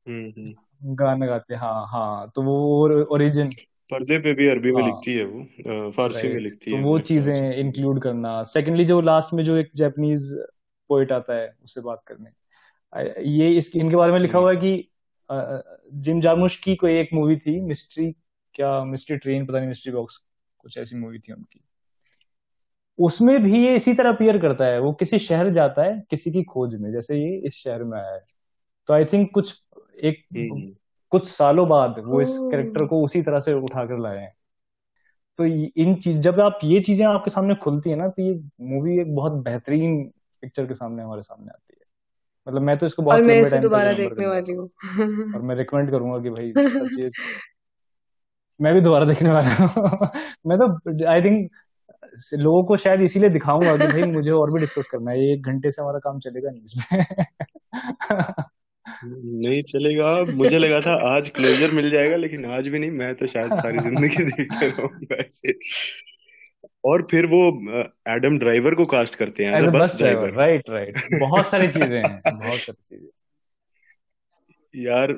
हम्म, 0.07 0.29
हम्म। 0.37 0.95
गाना 0.95 1.25
गाते 1.25 1.55
हाँ 1.55 1.85
हाँ 1.87 2.31
तो 2.35 2.41
वो 2.41 2.55
ओरिजिन 3.03 3.49
पर्दे 3.91 4.19
पे 4.19 4.33
भी 4.33 4.47
अरबी 4.47 4.71
में 4.71 4.81
हाँ। 4.81 4.89
लिखती 4.89 5.13
है 5.13 5.25
वो 5.25 5.91
फारसी 5.91 6.27
में 6.27 6.39
लिखती 6.39 6.71
तो 6.71 6.77
है 6.77 6.83
वो 6.83 6.99
चीज़ें 6.99 7.55
इंक्लूड 7.55 8.01
करना। 8.01 8.43
सेकेंडली 8.43 8.85
जो 8.85 9.01
लास्ट 9.01 9.33
में 9.33 9.43
जो 9.43 9.57
एक 9.57 9.71
जापानीज 9.75 10.33
पोइट 10.89 11.11
आता 11.11 11.33
है 11.33 11.55
उससे 11.63 11.81
बात 11.81 12.01
करने। 12.07 12.42
ये 12.93 13.49
इस 13.49 13.71
इनके 13.75 13.95
बारे 13.95 14.11
में 14.11 14.19
लिखा 14.19 14.39
हुआ 14.39 14.51
है 14.51 14.57
कि 14.57 14.89
जिम 15.95 16.19
जामुश 16.21 16.55
की 16.55 16.75
कोई 16.75 16.97
एक 16.99 17.09
मूवी 17.13 17.37
थी 17.37 17.59
मिस्ट्री 17.61 18.11
क्या 18.55 18.83
मिस्ट्री 18.83 19.17
ट्रेन 19.17 19.45
पता 19.45 19.57
नहीं 19.57 19.67
मिस्ट्री 19.67 19.91
बॉक्स 19.93 20.17
कुछ 20.59 20.77
ऐसी 20.77 20.95
मूवी 20.95 21.19
थी 21.19 21.33
उनकी। 21.33 21.59
उसमें 22.99 23.43
भी 23.43 23.65
ये 23.65 23.75
इसी 23.75 23.93
तरह 23.93 24.13
अपियर 24.13 24.37
करता 24.37 24.65
है 24.65 24.79
वो 24.79 24.91
किसी 24.93 25.19
शहर 25.19 25.49
जाता 25.49 25.83
है 25.83 26.01
किसी 26.09 26.31
की 26.31 26.43
खोज 26.43 26.75
में 26.75 26.91
जैसे 26.91 27.17
ये 27.17 27.35
इस 27.37 27.55
शहर 27.55 27.83
में 27.83 27.97
आया 27.99 28.13
है। 28.13 28.21
तो 28.89 28.93
आई 28.93 29.05
थिंक 29.05 29.29
कुछ 29.33 29.53
एक। 30.03 30.25
कुछ 31.11 31.27
सालों 31.27 31.67
बाद 31.69 31.95
वो 31.99 32.21
इस 32.21 32.37
कैरेक्टर 32.51 32.85
को 32.85 33.03
उसी 33.03 33.21
तरह 33.21 33.39
से 33.39 33.53
उठाकर 33.53 33.99
लाए 33.99 34.17
हैं। 34.17 34.33
तो 35.39 35.45
इन 35.45 35.95
चीज़ 35.95 36.17
जब 36.19 36.39
आप 36.39 36.59
ये 36.63 36.79
चीज़ें 36.79 37.05
आपके 37.07 37.31
सामने 37.31 37.55
खुलती 37.55 37.89
है 37.89 37.95
ना 37.95 38.07
तो 38.07 38.21
ये 38.21 38.33
मूवी 38.61 38.99
एक 39.01 39.15
बहुत 39.15 39.33
बेहतरीन 39.43 40.03
पिक्चर 40.43 40.65
के 40.65 40.73
सामने 40.73 41.03
हमारे 41.03 41.21
सामने 41.21 41.49
आती 41.49 41.72
है। 41.72 41.72
मतलब 42.47 42.61
मैं 42.61 42.77
तो 42.77 42.85
इसको 42.85 43.03
बहुत 43.03 43.19
और 43.19 43.25
मैं 43.25 43.41
इसे 43.41 43.59
दोबारा 43.59 43.93
देखने 43.93 44.25
वाली 44.25 44.53
हूँ। 44.53 44.69
और 45.35 45.41
मैं 45.41 45.55
रिकमेंड 45.55 45.91
करूँगा 45.91 46.17
कि 46.23 46.29
भाई 46.29 46.53
सच्ची 46.69 47.09
मैं 48.61 48.73
भी 48.73 48.81
दोबारा 48.81 49.05
देखने 49.05 49.31
वाला 49.31 49.49
हूँ। 49.49 49.67
मैं 50.47 50.57
तो 50.57 51.09
आई 51.09 51.21
थिंक 51.21 51.51
लोगों 52.33 52.63
को 52.63 52.77
शायद 52.77 53.01
इसीलिए 53.01 53.29
दिखाऊँगा 53.29 53.77
कि 53.77 53.87
भाई 53.87 54.03
मुझे 54.03 54.31
और 54.31 54.53
भी 54.53 54.59
डिस्कस 54.59 54.87
करना 54.87 55.11
है। 55.11 55.31
एक 55.31 55.41
घंटे 55.41 55.71
से 55.71 55.81
हमारा 55.81 55.99
काम 55.99 56.19
चलेगा 56.19 56.49
नहीं 56.49 56.63
इसमें। 56.63 57.05
नहीं 59.05 59.63
चलेगा। 59.63 60.23
मुझे 60.23 60.57
लगा 60.57 60.81
था 60.81 61.15
आज 61.15 61.29
क्लोजर 61.29 61.71
मिल 61.71 61.89
जाएगा 61.89 62.15
लेकिन 62.15 62.45
आज 62.45 62.67
भी 62.67 62.79
नहीं। 62.79 62.91
मैं 62.91 63.15
तो 63.15 63.27
शायद 63.27 63.53
सारी 63.53 63.79
ज़िंदगी 63.79 64.23
देखते 64.23 64.67
रहूँगा 64.67 65.15
ऐसे। 65.15 65.51
और 66.83 67.07
फिर 67.11 67.25
वो 67.25 67.41
एडम 68.09 68.37
ड्राइवर 68.39 68.75
को 68.75 68.85
कास्ट 68.85 69.15
करते 69.15 69.43
हैं 69.43 69.71
बस 69.71 69.95
ड्राइवर 69.97 70.29
राइट 70.29 70.69
राइट 70.69 70.97
बहुत 71.19 71.47
सारी 71.47 71.67
चीज़ें 71.67 71.97
हैं 71.99 72.21
बहुत 72.39 72.59
सारी 72.59 72.83
चीज़ें। 72.89 73.09
यार 74.73 75.13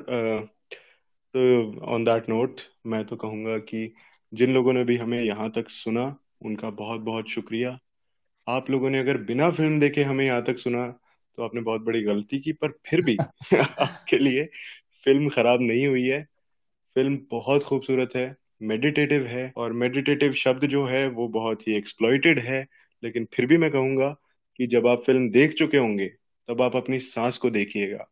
तो 1.34 1.40
ऑन 1.86 2.04
दैट 2.04 2.28
नोट 2.28 2.60
मैं 2.86 3.04
तो 3.04 3.16
कहूँगा 3.16 3.58
कि 3.58 3.94
जिन 4.32 4.54
लोगों 4.54 4.72
ने 4.72 4.84
भी 4.84 4.96
हमें 4.96 5.22
यहाँ 5.22 5.50
तक 5.50 5.70
सुना 5.70 6.04
उनका 6.44 6.70
बहुत 6.70 7.00
बहुत 7.00 7.28
शुक्रिया। 7.30 7.78
आप 8.46 8.70
लोगों 8.70 8.90
ने 8.90 8.98
अगर 8.98 9.16
बिना 9.16 9.50
फ़िल्म 9.50 9.80
देखे 9.80 10.02
हमें 10.02 10.24
यहाँ 10.26 10.42
तक 10.44 10.58
सुना 10.58 10.86
तो 11.38 11.42
आपने 11.42 11.60
बहुत 11.60 11.80
बड़ी 11.80 12.02
गलती 12.02 12.38
की 12.40 12.52
पर 12.52 12.72
फिर 12.90 13.00
भी 13.04 13.16
आपके 13.60 14.18
लिए 14.18 14.44
फ़िल्म 15.04 15.28
खराब 15.28 15.60
नहीं 15.60 15.86
हुई 15.86 16.06
है। 16.06 16.22
फ़िल्म 16.96 17.18
बहुत 17.30 17.62
खूबसूरत 17.62 18.16
है। 18.16 18.36
मेडिटेटिव 18.60 19.26
है 19.26 19.52
और 19.56 19.72
मेडिटेटिव 19.72 20.32
शब्द 20.32 20.66
जो 20.66 20.84
है 20.86 21.06
वो 21.08 21.28
बहुत 21.28 21.66
ही 21.68 21.76
एक्सप्लॉइटेड 21.76 22.38
है। 22.38 22.66
लेकिन 23.02 23.26
फिर 23.34 23.46
भी 23.46 23.56
मैं 23.58 23.70
कहूँगा 23.70 24.08
कि 24.58 24.66
जब 24.66 24.86
आप 24.86 25.02
फ़िल्म 25.06 25.30
देख 25.30 25.52
चुके 25.52 25.78
होंगे, 25.78 26.06
तब 26.48 26.62
आप 26.62 26.76
अपनी 26.76 26.98
सांस 27.00 27.38
को 27.38 27.50
देखिएगा। 27.50 28.06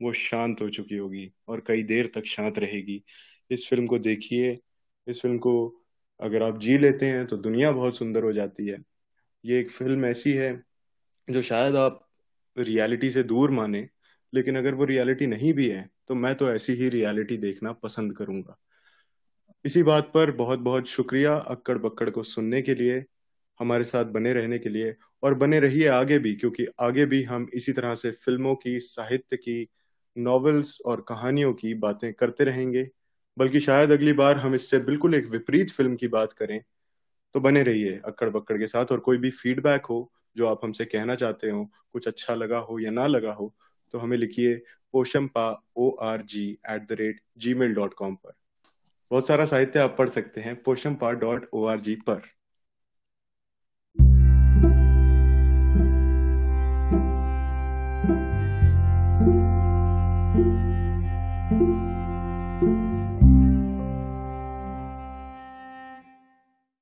वो 0.00 0.12
शांत 0.12 0.60
हो 0.62 0.68
चुकी 0.68 0.96
होगी 0.96 1.30
और 1.48 1.62
कई 1.66 1.82
देर 1.82 2.10
तक 2.14 2.24
शांत 2.26 2.58
रहेगी। 2.58 3.02
इस 3.50 3.66
फ़िल्म 3.70 3.86
को 3.86 3.98
देखिए। 3.98 4.58
इस 5.06 5.20
फ़िल्म 5.22 5.38
को 5.38 5.84
अगर 6.20 6.42
आप 6.42 6.58
जी 6.60 6.78
लेते 6.78 7.06
हैं 7.06 7.26
तो 7.26 7.36
दुनिया 7.36 7.72
बहुत 7.72 7.96
सुंदर 7.96 8.24
हो 8.24 8.32
जाती 8.32 8.66
है। 8.68 8.78
ये 9.44 9.60
एक 9.60 9.70
फ़िल्म 9.70 10.04
ऐसी 10.06 10.32
है, 10.32 10.52
जो 11.28 11.42
शायद 11.42 11.76
आप 11.76 12.08
रियलिटी 12.56 13.10
से 13.10 13.22
दूर 13.22 13.50
माने, 13.50 13.88
लेकिन 14.32 14.58
अगर 14.58 14.74
वो 14.74 14.84
रियलिटी 14.84 15.26
नहीं 15.26 15.52
भी 15.52 15.68
है 15.68 15.88
तो 16.08 16.14
मैं 16.14 16.34
तो 16.34 16.50
ऐसी 16.52 16.72
ही 16.72 16.88
रियलिटी 16.88 17.36
देखना 17.36 17.72
पसंद 17.72 18.16
करूँगा। 18.16 18.56
इसी 19.66 19.82
बात 19.82 20.10
पर 20.14 20.30
बहुत 20.30 20.58
बहुत 20.58 20.86
शुक्रिया 20.86 21.34
अक्कड़ 21.34 21.76
बक्कड़ 21.78 22.08
को 22.10 22.22
सुनने 22.22 22.60
के 22.62 22.74
लिए, 22.74 23.04
हमारे 23.60 23.84
साथ 23.84 24.04
बने 24.04 24.32
रहने 24.32 24.58
के 24.58 24.68
लिए, 24.68 24.94
और 25.22 25.34
बने 25.34 25.60
रहिए 25.60 25.88
आगे 25.88 26.18
भी, 26.18 26.34
क्योंकि 26.34 26.66
आगे 26.80 27.06
भी 27.06 27.22
हम 27.22 27.48
इसी 27.54 27.72
तरह 27.72 27.94
से 27.94 28.10
फ़िल्मों 28.10 28.54
की, 28.54 28.78
साहित्य 28.80 29.36
की, 29.36 29.66
नॉवेल्स 30.16 30.78
और 30.86 31.04
कहानियों 31.08 31.52
की 31.54 31.74
बातें 31.76 32.12
करते 32.14 32.44
रहेंगे। 32.44 32.88
बल्कि 33.36 33.60
शायद 33.60 33.90
अगली 33.90 34.12
बार 34.12 34.36
हम 34.36 34.54
इससे 34.54 34.78
बिल्कुल 34.80 35.14
एक 35.14 35.26
विपरीत 35.26 35.70
फ़िल्म 35.70 35.96
की 35.96 36.08
बात 36.08 36.32
करें 36.32 36.60
तो 37.34 37.40
बने 37.40 37.62
रहिए 37.62 38.00
अक्कड़ 38.04 38.30
बक्कड़ 38.30 38.58
के 38.58 38.66
साथ, 38.66 38.86
और 38.86 39.00
कोई 39.00 39.18
भी 39.18 39.30
फीडबैक 39.32 39.86
हो, 39.86 40.10
जो 40.36 40.46
आप 40.46 40.60
हमसे 40.64 40.84
कहना 40.86 41.14
चाहते 41.16 41.50
हो, 41.50 41.64
कुछ 41.92 42.08
अच्छा 42.08 42.34
लगा 42.34 42.58
हो 42.60 42.78
या 42.80 42.90
ना 42.92 43.06
लगा 43.06 43.32
हो 43.32 43.54
तो 43.94 43.98
हमें 43.98 44.16
लिखिए 44.18 44.54
Poshampa 44.94 45.50
O 45.76 45.90
R 46.02 46.22
G 46.24 46.48
at 46.70 46.88
the 46.88 46.96
rate 47.00 47.20
Gmail 47.54 47.74
dot 47.74 47.94
com 47.94 48.14
पर। 48.16 48.35
बहुत 49.10 49.26
सारा 49.28 49.44
साहित्य 49.44 49.78
आप 49.78 49.94
पढ़ 49.98 50.08
सकते 50.08 50.40
हैं 50.40 50.54
जी 51.80 51.94
पर। 52.08 52.22